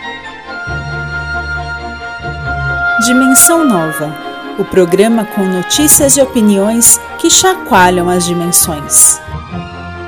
Dimensão 3.07 3.65
Nova 3.65 4.28
o 4.59 4.65
programa 4.65 5.25
com 5.25 5.43
notícias 5.45 6.17
e 6.17 6.21
opiniões 6.21 6.99
que 7.17 7.29
chacoalham 7.29 8.09
as 8.09 8.25
dimensões. 8.25 9.19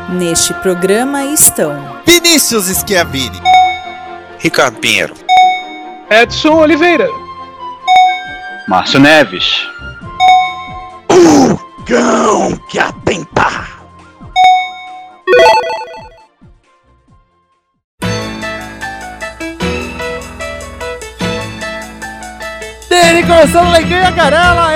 Neste 0.09 0.53
programa 0.55 1.23
estão 1.23 2.01
Vinícius 2.05 2.65
Schiavini, 2.65 3.41
Ricardo 4.37 4.77
Pinheiro, 4.77 5.13
Edson 6.09 6.55
Oliveira, 6.55 7.07
Márcio 8.67 8.99
Neves, 8.99 9.65
o 11.09 11.57
cão 11.85 12.57
que 12.67 12.77
atenta. 12.77 13.81
Dele, 23.21 23.25
começando 23.27 23.67
alegria, 23.67 24.11
carela! 24.11 24.71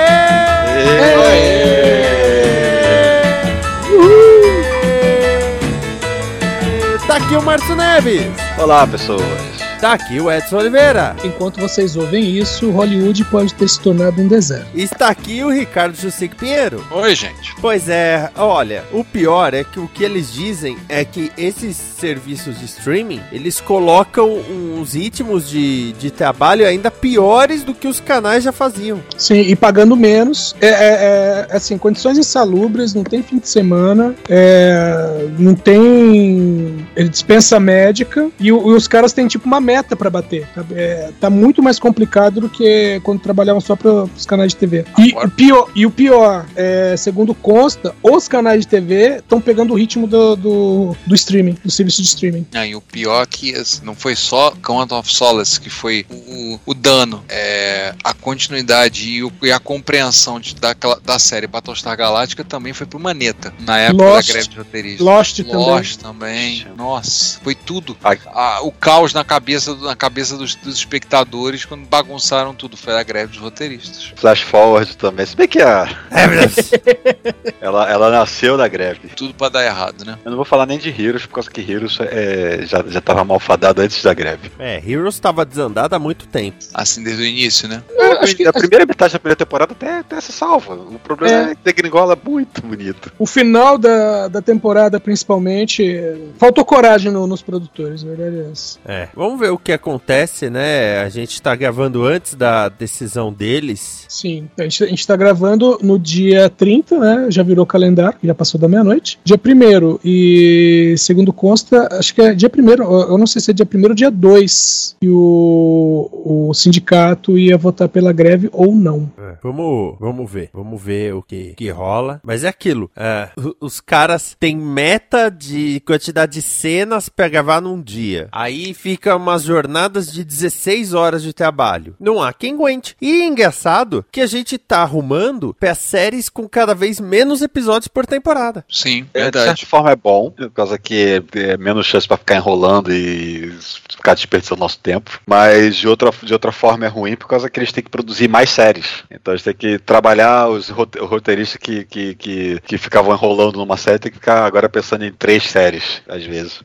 Tá 7.06 7.16
aqui 7.16 7.36
o 7.36 7.42
Márcio 7.42 7.76
Neves! 7.76 8.26
Olá, 8.58 8.86
pessoas! 8.86 9.55
Tá 9.80 9.92
aqui 9.92 10.18
o 10.18 10.32
Edson 10.32 10.56
Oliveira. 10.56 11.14
Enquanto 11.22 11.60
vocês 11.60 11.96
ouvem 11.96 12.38
isso, 12.38 12.70
Hollywood 12.70 13.22
pode 13.26 13.52
ter 13.52 13.68
se 13.68 13.78
tornado 13.78 14.22
um 14.22 14.26
deserto. 14.26 14.66
Está 14.74 15.08
aqui 15.08 15.44
o 15.44 15.50
Ricardo 15.50 15.94
Jussic 15.94 16.34
Pinheiro. 16.34 16.82
Oi, 16.90 17.14
gente. 17.14 17.54
Pois 17.60 17.86
é, 17.86 18.30
olha, 18.36 18.84
o 18.90 19.04
pior 19.04 19.52
é 19.52 19.62
que 19.64 19.78
o 19.78 19.86
que 19.86 20.02
eles 20.02 20.32
dizem 20.32 20.78
é 20.88 21.04
que 21.04 21.30
esses 21.36 21.76
serviços 21.76 22.58
de 22.58 22.64
streaming, 22.64 23.20
eles 23.30 23.60
colocam 23.60 24.38
uns 24.48 24.94
ritmos 24.94 25.48
de, 25.48 25.92
de 25.92 26.10
trabalho 26.10 26.66
ainda 26.66 26.90
piores 26.90 27.62
do 27.62 27.74
que 27.74 27.86
os 27.86 28.00
canais 28.00 28.44
já 28.44 28.52
faziam. 28.52 29.02
Sim, 29.18 29.40
e 29.40 29.54
pagando 29.54 29.94
menos. 29.94 30.56
É, 30.58 30.68
é, 30.68 31.46
é 31.50 31.56
assim, 31.56 31.76
condições 31.76 32.16
insalubres, 32.16 32.94
não 32.94 33.04
tem 33.04 33.22
fim 33.22 33.38
de 33.38 33.48
semana, 33.48 34.14
é, 34.26 35.28
não 35.38 35.54
tem 35.54 36.86
dispensa 37.10 37.60
médica, 37.60 38.30
e, 38.40 38.46
e 38.48 38.52
os 38.52 38.88
caras 38.88 39.12
têm 39.12 39.26
tipo 39.26 39.46
uma 39.46 39.65
meta 39.66 39.96
para 39.96 40.08
bater. 40.08 40.46
Tá, 40.54 40.64
é, 40.70 41.10
tá, 41.20 41.28
muito 41.28 41.60
mais 41.60 41.78
complicado 41.78 42.40
do 42.40 42.48
que 42.48 43.00
quando 43.02 43.20
trabalhavam 43.20 43.60
só 43.60 43.74
para 43.74 44.04
os 44.04 44.24
canais 44.24 44.52
de 44.52 44.58
TV. 44.58 44.84
E 44.96 45.12
o 45.12 45.28
pior, 45.28 45.70
e 45.74 45.84
o 45.84 45.90
pior 45.90 46.46
é, 46.54 46.94
segundo 46.96 47.34
consta, 47.34 47.94
os 48.02 48.28
canais 48.28 48.60
de 48.60 48.68
TV 48.68 49.16
estão 49.16 49.40
pegando 49.40 49.72
o 49.72 49.76
ritmo 49.76 50.06
do, 50.06 50.36
do, 50.36 50.96
do, 51.04 51.14
streaming, 51.14 51.58
do 51.64 51.70
serviço 51.70 52.00
de 52.00 52.08
streaming. 52.08 52.46
Ah, 52.54 52.66
e 52.66 52.76
o 52.76 52.80
pior 52.80 53.22
é 53.22 53.26
que 53.26 53.54
não 53.82 53.94
foi 53.94 54.14
só 54.14 54.52
Quantum 54.62 54.98
of 54.98 55.12
Solace 55.12 55.60
que 55.60 55.68
foi 55.68 56.06
o, 56.08 56.60
o 56.64 56.74
dano, 56.74 57.24
é, 57.28 57.94
a 58.04 58.14
continuidade 58.14 59.08
e, 59.08 59.24
o, 59.24 59.32
e, 59.42 59.50
a 59.50 59.58
compreensão 59.58 60.38
de, 60.38 60.54
da, 60.54 60.74
da 61.04 61.18
série 61.18 61.46
Battlestar 61.46 61.96
Galactica 61.96 62.44
também 62.44 62.72
foi 62.72 62.86
pro 62.86 63.00
Maneta, 63.00 63.52
na 63.60 63.78
época 63.78 64.04
Lost, 64.04 64.28
da 64.28 64.32
greve 64.32 64.48
de 64.48 64.58
roteiristas. 64.58 65.06
Lost, 65.06 65.36
também. 65.38 65.54
Lost 65.54 65.96
também. 65.96 66.66
Nossa, 66.76 67.40
foi 67.42 67.54
tudo. 67.54 67.96
A, 68.04 68.16
a, 68.32 68.60
o 68.62 68.70
caos 68.70 69.12
na 69.12 69.24
cabeça 69.24 69.55
cabeça, 69.56 69.74
na 69.76 69.96
cabeça 69.96 70.36
dos, 70.36 70.54
dos, 70.54 70.76
espectadores 70.76 71.64
quando 71.64 71.86
bagunçaram 71.86 72.54
tudo. 72.54 72.76
Foi 72.76 72.94
a 72.94 73.02
greve 73.02 73.32
dos 73.32 73.40
roteiristas. 73.40 74.12
Flash 74.16 74.42
forward 74.42 74.96
também. 74.96 75.26
Se 75.26 75.36
bem 75.36 75.48
que 75.48 75.60
a. 75.60 75.88
ela, 77.60 77.90
ela 77.90 78.10
nasceu 78.10 78.56
da 78.56 78.68
greve. 78.68 79.08
Tudo 79.16 79.34
pra 79.34 79.48
dar 79.48 79.64
errado, 79.64 80.04
né? 80.04 80.18
Eu 80.24 80.30
não 80.30 80.36
vou 80.36 80.44
falar 80.44 80.66
nem 80.66 80.78
de 80.78 80.90
Heroes, 80.90 81.26
por 81.26 81.34
causa 81.34 81.50
que 81.50 81.60
Heroes 81.60 81.98
é, 82.00 82.60
já, 82.66 82.82
já 82.86 83.00
tava 83.00 83.24
malfadado 83.24 83.82
antes 83.82 84.02
da 84.02 84.12
greve. 84.12 84.50
É, 84.58 84.82
Heroes 84.86 85.18
tava 85.18 85.44
desandado 85.44 85.94
há 85.94 85.98
muito 85.98 86.26
tempo. 86.26 86.58
Assim, 86.74 87.02
desde 87.02 87.22
o 87.22 87.26
início, 87.26 87.68
né? 87.68 87.82
É, 87.90 88.24
acho 88.24 88.36
que 88.36 88.46
a 88.46 88.52
primeira 88.52 88.84
metade 88.84 89.14
da 89.14 89.18
primeira 89.18 89.36
temporada 89.36 89.72
até, 89.72 89.98
até 89.98 90.20
se 90.20 90.32
salva. 90.32 90.74
O 90.74 90.98
problema 90.98 91.48
é, 91.48 91.52
é 91.52 91.54
que 91.54 91.62
degringola 91.64 92.18
muito 92.22 92.62
bonito. 92.62 93.12
O 93.18 93.26
final 93.26 93.78
da, 93.78 94.28
da 94.28 94.42
temporada, 94.42 95.00
principalmente, 95.00 96.32
faltou 96.38 96.64
coragem 96.64 97.10
no, 97.10 97.26
nos 97.26 97.42
produtores, 97.42 98.02
verdade 98.02 98.36
é 98.36 98.50
essa. 98.52 98.78
É, 98.84 99.08
vamos 99.14 99.38
ver 99.38 99.45
ver 99.46 99.52
o 99.52 99.58
que 99.58 99.72
acontece, 99.72 100.50
né? 100.50 101.00
A 101.00 101.08
gente 101.08 101.40
tá 101.40 101.54
gravando 101.54 102.04
antes 102.04 102.34
da 102.34 102.68
decisão 102.68 103.32
deles. 103.32 104.04
Sim, 104.08 104.48
a 104.58 104.62
gente, 104.62 104.84
a 104.84 104.86
gente 104.86 105.06
tá 105.06 105.16
gravando 105.16 105.78
no 105.82 105.98
dia 105.98 106.50
30, 106.50 106.98
né? 106.98 107.26
Já 107.30 107.42
virou 107.42 107.64
calendário, 107.64 108.18
já 108.22 108.34
passou 108.34 108.60
da 108.60 108.68
meia-noite. 108.68 109.18
Dia 109.24 109.36
1 109.36 110.00
e 110.04 110.94
segundo 110.98 111.32
consta, 111.32 111.88
acho 111.92 112.14
que 112.14 112.20
é 112.20 112.34
dia 112.34 112.50
1 112.54 112.66
eu 113.10 113.18
não 113.18 113.26
sei 113.26 113.40
se 113.40 113.50
é 113.50 113.54
dia 113.54 113.68
1 113.72 113.82
ou 113.82 113.94
dia 113.94 114.10
2 114.10 114.96
que 115.00 115.08
o, 115.08 116.48
o 116.48 116.54
sindicato 116.54 117.38
ia 117.38 117.56
votar 117.56 117.88
pela 117.88 118.12
greve 118.12 118.48
ou 118.52 118.74
não. 118.74 119.10
É, 119.18 119.36
vamos, 119.42 119.96
vamos 120.00 120.30
ver, 120.30 120.50
vamos 120.52 120.82
ver 120.82 121.14
o 121.14 121.22
que, 121.22 121.54
que 121.54 121.70
rola. 121.70 122.20
Mas 122.24 122.44
é 122.44 122.48
aquilo, 122.48 122.90
é, 122.96 123.30
os 123.60 123.80
caras 123.80 124.36
têm 124.38 124.56
meta 124.56 125.30
de 125.30 125.80
quantidade 125.80 126.32
de 126.32 126.42
cenas 126.42 127.08
pra 127.08 127.28
gravar 127.28 127.60
num 127.60 127.80
dia. 127.80 128.28
Aí 128.32 128.74
fica 128.74 129.14
uma 129.14 129.35
umas 129.36 129.42
jornadas 129.42 130.10
de 130.10 130.24
16 130.24 130.94
horas 130.94 131.22
de 131.22 131.32
trabalho. 131.32 131.94
Não 132.00 132.22
há 132.22 132.32
quem 132.32 132.54
aguente. 132.54 132.96
E 133.00 133.22
é 133.22 133.26
engraçado 133.26 134.04
que 134.10 134.20
a 134.20 134.26
gente 134.26 134.56
tá 134.56 134.78
arrumando 134.78 135.54
para 135.58 135.74
séries 135.74 136.28
com 136.28 136.48
cada 136.48 136.74
vez 136.74 136.98
menos 136.98 137.42
episódios 137.42 137.88
por 137.88 138.06
temporada. 138.06 138.64
Sim, 138.68 139.06
verdade. 139.12 139.44
De 139.44 139.60
certa 139.60 139.66
forma 139.66 139.90
é 139.90 139.96
bom, 139.96 140.30
por 140.30 140.50
causa 140.50 140.78
que 140.78 141.22
é 141.34 141.56
menos 141.56 141.86
chance 141.86 142.08
para 142.08 142.16
ficar 142.16 142.36
enrolando 142.36 142.92
e 142.92 143.52
ficar 143.90 144.14
desperdiçando 144.14 144.60
nosso 144.60 144.78
tempo. 144.78 145.20
Mas 145.26 145.76
de 145.76 145.86
outra, 145.86 146.10
de 146.22 146.32
outra 146.32 146.52
forma 146.52 146.86
é 146.86 146.88
ruim 146.88 147.16
por 147.16 147.28
causa 147.28 147.50
que 147.50 147.60
eles 147.60 147.72
têm 147.72 147.84
que 147.84 147.90
produzir 147.90 148.28
mais 148.28 148.48
séries. 148.48 149.04
Então 149.10 149.34
eles 149.34 149.42
têm 149.42 149.54
que 149.54 149.78
trabalhar 149.78 150.48
os 150.48 150.70
roteiristas 150.70 151.58
que, 151.60 151.84
que, 151.84 152.14
que, 152.14 152.60
que 152.66 152.78
ficavam 152.78 153.12
enrolando 153.12 153.58
numa 153.58 153.76
série, 153.76 153.98
tem 153.98 154.12
que 154.12 154.18
ficar 154.18 154.46
agora 154.46 154.68
pensando 154.68 155.04
em 155.04 155.12
três 155.12 155.44
séries, 155.44 156.00
às 156.08 156.24
vezes. 156.24 156.60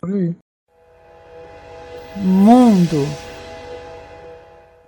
Mundo 2.15 3.07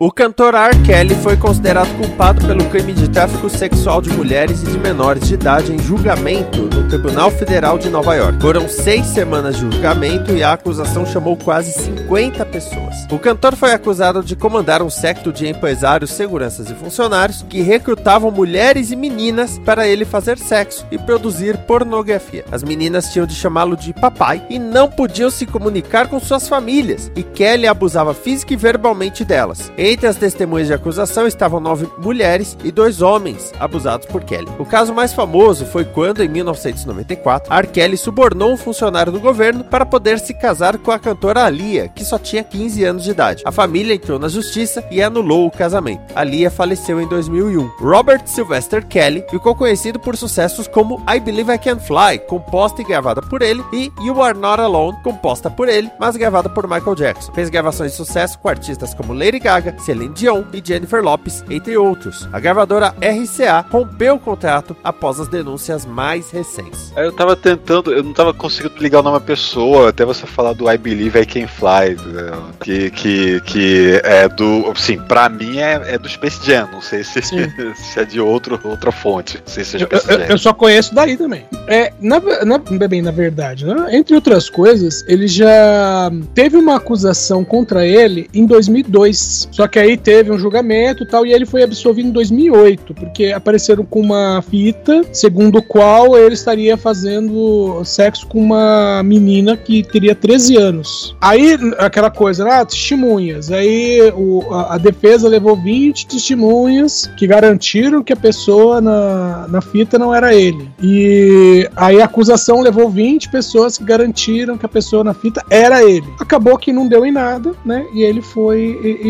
o 0.06 0.12
cantor 0.12 0.54
R. 0.54 0.78
Kelly 0.84 1.16
foi 1.16 1.38
considerado 1.38 1.88
culpado 1.96 2.46
pelo 2.46 2.66
crime 2.66 2.92
de 2.92 3.08
tráfico 3.08 3.50
sexual 3.50 4.02
de 4.02 4.10
mulheres 4.10 4.62
e 4.62 4.66
de 4.66 4.78
menores 4.78 5.30
de 5.30 5.36
idade 5.36 5.72
em 5.72 5.80
julgamento 5.80 6.64
no 6.64 6.90
Tribunal 6.90 7.32
Federal 7.32 7.78
de 7.78 7.90
Nova 7.90 8.14
York. 8.14 8.42
Foram 8.42 8.68
seis 8.68 9.06
semanas 9.06 9.56
de 9.56 9.62
julgamento 9.62 10.34
e 10.34 10.44
a 10.44 10.52
acusação 10.52 11.06
chamou 11.06 11.38
quase 11.38 11.72
50 11.72 12.46
pessoas. 12.48 13.08
O 13.10 13.18
cantor 13.18 13.56
foi 13.56 13.72
acusado 13.72 14.22
de 14.22 14.36
comandar 14.36 14.82
um 14.82 14.90
secto 14.90 15.32
de 15.32 15.48
empresários, 15.48 16.12
seguranças 16.12 16.70
e 16.70 16.74
funcionários 16.74 17.42
que 17.48 17.62
recrutavam 17.62 18.30
mulheres 18.30 18.92
e 18.92 18.98
meninas 18.98 19.58
para 19.60 19.88
ele 19.88 20.04
fazer 20.04 20.38
sexo 20.38 20.86
e 20.92 20.98
produzir 20.98 21.60
pornografia. 21.60 22.44
As 22.52 22.62
meninas 22.62 23.14
tinham 23.14 23.26
de 23.26 23.36
chamá-lo 23.36 23.78
de 23.78 23.94
papai 23.94 24.46
e 24.50 24.60
não 24.60 24.90
podiam 24.90 25.30
se 25.30 25.46
comunicar 25.46 26.10
com 26.10 26.20
suas 26.20 26.50
famílias, 26.50 27.10
e 27.16 27.24
Kelly 27.24 27.68
abusava 27.68 28.14
física 28.14 28.52
e 28.52 28.58
verbalmente 28.58 29.24
delas 29.24 29.72
Entre 29.94 30.08
as 30.08 30.16
testemunhas 30.16 30.70
de 30.70 30.74
acusação 30.74 31.28
estavam 31.28 31.60
nove 31.60 31.88
mulheres 32.00 32.58
e 32.64 32.72
dois 32.72 33.04
homens 33.04 33.54
abusados 33.60 34.08
por 34.08 34.24
Kelly. 34.24 34.50
O 34.58 34.66
caso 34.66 34.92
mais 34.92 35.14
famoso 35.14 35.68
foi 35.68 35.86
quando, 35.86 36.24
em 36.24 36.28
1994, 36.28 37.54
R. 37.54 37.68
Kelly 37.68 37.96
subornou 37.96 38.52
um 38.52 38.58
funcionário 38.58 39.12
do 39.12 39.20
governo 39.20 39.64
para 39.64 39.86
poder 39.86 40.18
se 40.18 40.34
casar 40.34 40.80
com 40.80 40.90
a 40.90 40.98
cantora 40.98 41.46
Alia, 41.46 41.90
que 41.90 42.04
só 42.04 42.18
tinha 42.18 42.44
15 42.44 42.84
anos 42.84 43.04
de 43.04 43.12
idade. 43.12 43.44
A 43.46 43.52
família 43.52 43.94
entrou 43.94 44.18
na 44.18 44.28
justiça 44.28 44.84
e 44.90 45.00
anulou 45.00 45.46
o 45.46 45.52
casamento. 45.52 46.12
Alia 46.16 46.50
faleceu 46.50 47.00
em 47.00 47.08
2001. 47.08 47.74
Robert 47.80 48.24
Sylvester 48.26 48.84
Kelly 48.88 49.24
ficou 49.30 49.54
conhecido 49.54 50.00
por 50.00 50.18
sucessos 50.18 50.68
como 50.68 51.06
I 51.08 51.20
Believe 51.20 51.54
I 51.54 51.60
Can 51.60 51.78
Fly, 51.78 52.18
composta 52.28 52.82
e 52.82 52.86
gravada 52.86 53.22
por 53.22 53.44
ele, 53.44 53.64
e 53.72 53.92
You 54.04 54.24
Are 54.24 54.36
Not 54.36 54.60
Alone, 54.60 54.98
composta 55.04 55.52
por 55.52 55.70
ele, 55.70 55.92
mas 56.00 56.18
gravada 56.18 56.50
por 56.50 56.68
Michael 56.68 56.96
Jackson. 56.96 57.32
Fez 57.34 57.48
gravações 57.52 57.92
de 57.92 57.98
sucesso 57.98 58.40
com 58.40 58.50
artistas 58.50 58.96
como 58.96 59.14
Lady 59.14 59.38
Gaga, 59.38 59.73
Celine 59.80 60.14
Dion 60.14 60.44
e 60.54 60.62
Jennifer 60.66 61.04
Lopez, 61.04 61.44
entre 61.50 61.78
outros. 61.78 62.28
A 62.32 62.40
gravadora 62.40 62.94
RCA 63.02 63.66
rompeu 63.70 64.16
o 64.16 64.20
contrato 64.20 64.76
após 64.84 65.20
as 65.20 65.28
denúncias 65.28 65.86
mais 65.86 66.32
recentes. 66.32 66.92
Eu 66.96 67.12
tava 67.12 67.36
tentando, 67.36 67.92
eu 67.92 68.04
não 68.04 68.14
tava 68.14 68.34
conseguindo 68.34 68.76
ligar 68.80 69.00
o 69.00 69.04
nome 69.04 69.20
da 69.20 69.26
pessoa, 69.26 69.90
até 69.90 70.06
você 70.06 70.26
falar 70.26 70.54
do 70.54 70.70
I 70.72 70.78
Believe 70.78 71.20
I 71.20 71.26
Can 71.26 71.48
Fly, 71.48 71.96
né, 72.14 72.32
que, 72.62 72.92
que, 72.92 73.42
que 73.42 74.02
é 74.04 74.28
do, 74.30 74.72
assim, 74.72 74.98
pra 74.98 75.28
mim 75.30 75.58
é, 75.58 75.94
é 75.94 75.98
do 75.98 76.08
Space 76.08 76.40
Jam, 76.46 76.70
não 76.72 76.82
sei 76.82 77.04
se, 77.04 77.22
se 77.76 78.00
é 78.00 78.06
de 78.06 78.20
outro, 78.20 78.60
outra 78.64 78.92
fonte, 78.92 79.38
não 79.38 79.48
sei 79.54 79.64
se 79.64 79.72
seja 79.72 79.88
Eu, 79.90 80.00
Space 80.00 80.22
eu- 80.22 80.28
eu 80.28 80.38
só 80.38 80.54
conheço 80.54 80.94
daí 80.94 81.18
também. 81.18 81.46
É, 81.68 81.94
na, 82.00 82.20
na, 82.46 82.58
bem, 82.88 83.02
na 83.02 83.12
verdade, 83.12 83.66
né? 83.66 83.96
entre 83.96 84.16
outras 84.16 84.50
coisas, 84.50 85.04
ele 85.08 85.28
já 85.28 86.12
teve 86.34 86.58
uma 86.58 86.76
acusação 86.76 87.44
contra 87.44 87.86
ele 87.86 88.30
em 88.34 88.46
2002. 88.46 89.50
Só 89.52 89.63
que 89.68 89.80
aí 89.80 89.98
teve 89.98 90.32
um 90.32 90.38
julgamento 90.38 91.06
tal, 91.06 91.26
e 91.26 91.34
ele 91.34 91.46
foi 91.46 91.64
absolvido 91.64 92.10
em 92.10 92.12
2008, 92.12 92.94
porque 92.94 93.28
apareceram 93.28 93.84
com 93.86 94.00
uma 94.02 94.42
fita, 94.42 95.04
segundo 95.12 95.58
o 95.60 95.64
qual 95.64 96.18
ele 96.18 96.34
estaria 96.34 96.76
fazendo 96.78 97.82
sexo 97.84 98.28
com 98.28 98.40
uma 98.40 99.02
menina 99.04 99.56
que 99.58 99.84
teria 99.84 100.16
13 100.16 100.58
anos. 100.58 101.16
Aí, 101.22 101.58
aquela 101.78 102.10
coisa, 102.10 102.48
ah, 102.48 102.66
testemunhas. 102.66 103.52
Aí 103.52 104.12
o- 104.16 104.44
a, 104.54 104.76
a 104.76 104.78
defesa 104.78 105.28
levou 105.28 105.56
20 105.56 106.08
testemunhas 106.08 107.10
que 107.18 107.26
garantiram 107.28 108.04
que 108.04 108.14
a 108.14 108.16
pessoa 108.16 108.82
na, 108.82 109.48
na 109.50 109.62
fita 109.62 109.98
não 109.98 110.14
era 110.14 110.34
ele. 110.34 110.68
E 110.82 111.70
aí 111.76 112.02
a 112.02 112.06
acusação 112.06 112.62
levou 112.62 112.90
20 112.90 113.30
pessoas 113.30 113.78
que 113.78 113.84
garantiram 113.84 114.58
que 114.58 114.66
a 114.66 114.70
pessoa 114.70 115.04
na 115.04 115.14
fita 115.14 115.44
era 115.50 115.84
ele. 115.84 116.06
Acabou 116.20 116.58
que 116.58 116.72
não 116.74 116.88
deu 116.88 117.06
em 117.06 117.12
nada, 117.12 117.52
né? 117.66 117.86
E 117.94 118.02
ele 118.04 118.22
foi 118.22 118.80
i- 119.04 119.08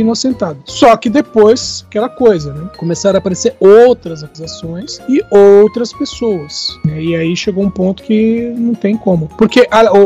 Só 0.66 0.96
que 0.98 1.10
depois, 1.10 1.86
aquela 1.88 2.10
coisa, 2.10 2.54
né? 2.54 2.70
Começaram 2.78 3.18
a 3.18 3.20
aparecer 3.20 3.56
outras 3.60 4.24
acusações 4.24 5.00
e 5.08 5.22
outras 5.32 5.94
pessoas. 5.94 6.78
né? 6.86 7.02
E 7.02 7.16
aí 7.16 7.36
chegou 7.36 7.64
um 7.64 7.70
ponto 7.70 8.04
que 8.04 8.54
não 8.58 8.74
tem 8.74 8.96
como. 8.98 9.28
Porque 9.38 9.68
a- 9.72 9.92
o- 9.94 9.98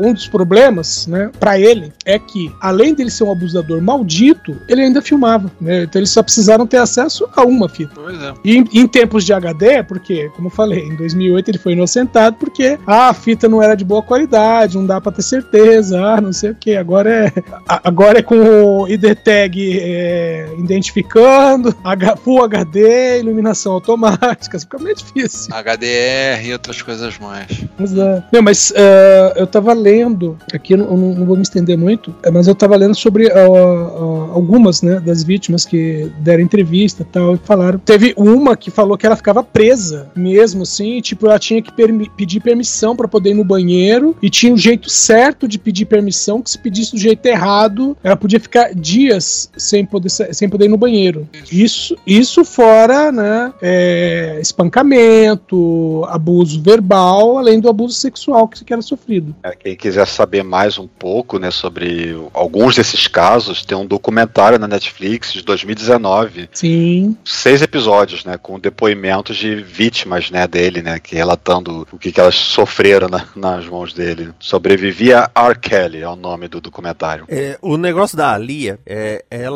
o- 0.00 0.06
um 0.06 0.12
dos 0.12 0.26
problemas, 0.28 1.06
né, 1.06 1.30
para 1.38 1.58
ele, 1.58 1.92
é 2.04 2.18
que, 2.18 2.50
além 2.60 2.94
dele 2.94 3.10
ser 3.10 3.24
um 3.24 3.32
abusador 3.32 3.80
maldito, 3.82 4.56
ele 4.68 4.82
ainda 4.82 5.00
filmava. 5.02 5.50
Né? 5.60 5.82
Então 5.84 6.00
eles 6.00 6.10
só 6.10 6.22
precisaram 6.22 6.66
ter 6.66 6.78
acesso 6.78 7.28
a 7.34 7.42
uma 7.44 7.68
fita. 7.68 7.92
Pois 7.94 8.20
é. 8.20 8.32
E 8.44 8.56
em, 8.58 8.64
em 8.72 8.86
tempos 8.86 9.24
de 9.24 9.32
HD, 9.32 9.82
porque, 9.82 10.28
como 10.36 10.48
eu 10.48 10.50
falei, 10.52 10.80
em 10.80 10.96
2008 10.96 11.50
ele 11.50 11.58
foi 11.58 11.72
inocentado 11.72 12.36
porque 12.38 12.78
ah, 12.86 13.08
a 13.08 13.14
fita 13.14 13.48
não 13.48 13.62
era 13.62 13.74
de 13.74 13.84
boa 13.84 14.02
qualidade, 14.02 14.76
não 14.76 14.86
dá 14.86 15.00
pra 15.00 15.12
ter 15.12 15.22
certeza, 15.22 16.00
ah, 16.04 16.20
não 16.20 16.32
sei 16.32 16.50
o 16.50 16.54
que. 16.54 16.76
Agora 16.76 17.10
é, 17.26 17.32
agora 17.68 18.18
é 18.18 18.22
com 18.22 18.36
o 18.82 18.88
ID 18.88 19.14
tag 19.24 19.73
é, 19.80 20.48
identificando, 20.58 21.74
H, 21.84 22.16
Full 22.16 22.42
HD, 22.44 23.20
iluminação 23.20 23.72
automática, 23.72 24.58
fica 24.58 24.78
meio 24.78 24.96
difícil. 24.96 25.52
HDR 25.54 26.46
e 26.46 26.52
outras 26.52 26.80
coisas 26.82 27.18
mais. 27.18 27.64
Mas, 27.78 27.96
é. 27.96 28.22
Não, 28.32 28.42
mas 28.42 28.72
é, 28.76 29.34
eu 29.36 29.46
tava 29.46 29.72
lendo, 29.72 30.36
aqui 30.52 30.74
eu 30.74 30.78
não, 30.78 30.96
não- 30.96 31.24
vou 31.26 31.36
me 31.36 31.42
estender 31.42 31.76
muito, 31.76 32.14
mas 32.32 32.46
eu 32.46 32.54
tava 32.54 32.76
lendo 32.76 32.94
sobre 32.94 33.30
ó, 33.32 33.48
ó, 33.48 34.32
algumas 34.32 34.82
né, 34.82 35.00
das 35.00 35.22
vítimas 35.22 35.64
que 35.64 36.10
deram 36.20 36.42
entrevista 36.42 37.02
e 37.02 37.06
tal, 37.06 37.34
e 37.34 37.38
falaram. 37.44 37.78
Teve 37.78 38.12
uma 38.16 38.56
que 38.56 38.70
falou 38.70 38.96
que 38.98 39.06
ela 39.06 39.16
ficava 39.16 39.42
presa 39.42 40.08
mesmo, 40.14 40.62
assim, 40.62 41.00
tipo, 41.00 41.26
ela 41.26 41.38
tinha 41.38 41.62
que 41.62 41.72
permi- 41.72 42.10
pedir 42.16 42.40
permissão 42.40 42.94
pra 42.96 43.08
poder 43.08 43.30
ir 43.30 43.34
no 43.34 43.44
banheiro, 43.44 44.16
e 44.22 44.28
tinha 44.30 44.52
um 44.52 44.56
jeito 44.56 44.90
certo 44.90 45.48
de 45.48 45.58
pedir 45.58 45.86
permissão, 45.86 46.42
que 46.42 46.50
se 46.50 46.58
pedisse 46.58 46.92
do 46.92 46.98
jeito 46.98 47.24
errado, 47.26 47.96
ela 48.02 48.16
podia 48.16 48.38
ficar 48.40 48.74
dias 48.74 49.50
sem 49.64 49.84
poder, 49.84 50.08
sem 50.10 50.48
poder 50.48 50.66
ir 50.66 50.68
no 50.68 50.76
banheiro. 50.76 51.28
Isso, 51.50 51.96
isso 52.06 52.44
fora, 52.44 53.10
né, 53.10 53.52
é, 53.62 54.38
espancamento, 54.40 56.04
abuso 56.08 56.60
verbal, 56.62 57.38
além 57.38 57.60
do 57.60 57.68
abuso 57.68 57.94
sexual 57.94 58.48
que, 58.48 58.64
que 58.64 58.72
era 58.72 58.82
sofrido. 58.82 59.34
É, 59.42 59.54
Quem 59.54 59.76
quiser 59.76 60.06
saber 60.06 60.42
mais 60.42 60.78
um 60.78 60.86
pouco 60.86 61.38
né, 61.38 61.50
sobre 61.50 62.16
alguns 62.32 62.74
desses 62.76 63.06
casos, 63.06 63.64
tem 63.64 63.76
um 63.76 63.86
documentário 63.86 64.58
na 64.58 64.68
Netflix 64.68 65.32
de 65.32 65.42
2019, 65.42 66.48
Sim. 66.52 67.16
seis 67.24 67.62
episódios, 67.62 68.24
né, 68.24 68.36
com 68.40 68.58
depoimentos 68.58 69.36
de 69.36 69.54
vítimas, 69.56 70.30
né, 70.30 70.46
dele, 70.46 70.82
né, 70.82 70.98
que 70.98 71.14
relatando 71.14 71.86
o 71.92 71.98
que, 71.98 72.12
que 72.12 72.20
elas 72.20 72.34
sofreram 72.34 73.08
na- 73.08 73.26
nas 73.34 73.66
mãos 73.66 73.92
dele. 73.92 74.30
Sobrevivia 74.38 75.30
R. 75.34 75.58
Kelly 75.58 76.00
é 76.02 76.08
o 76.08 76.16
nome 76.16 76.48
do 76.48 76.60
documentário. 76.60 77.24
É, 77.28 77.58
o 77.62 77.76
negócio 77.76 78.16
da 78.16 78.32
Alia, 78.32 78.78
é, 78.86 79.24
ela, 79.30 79.53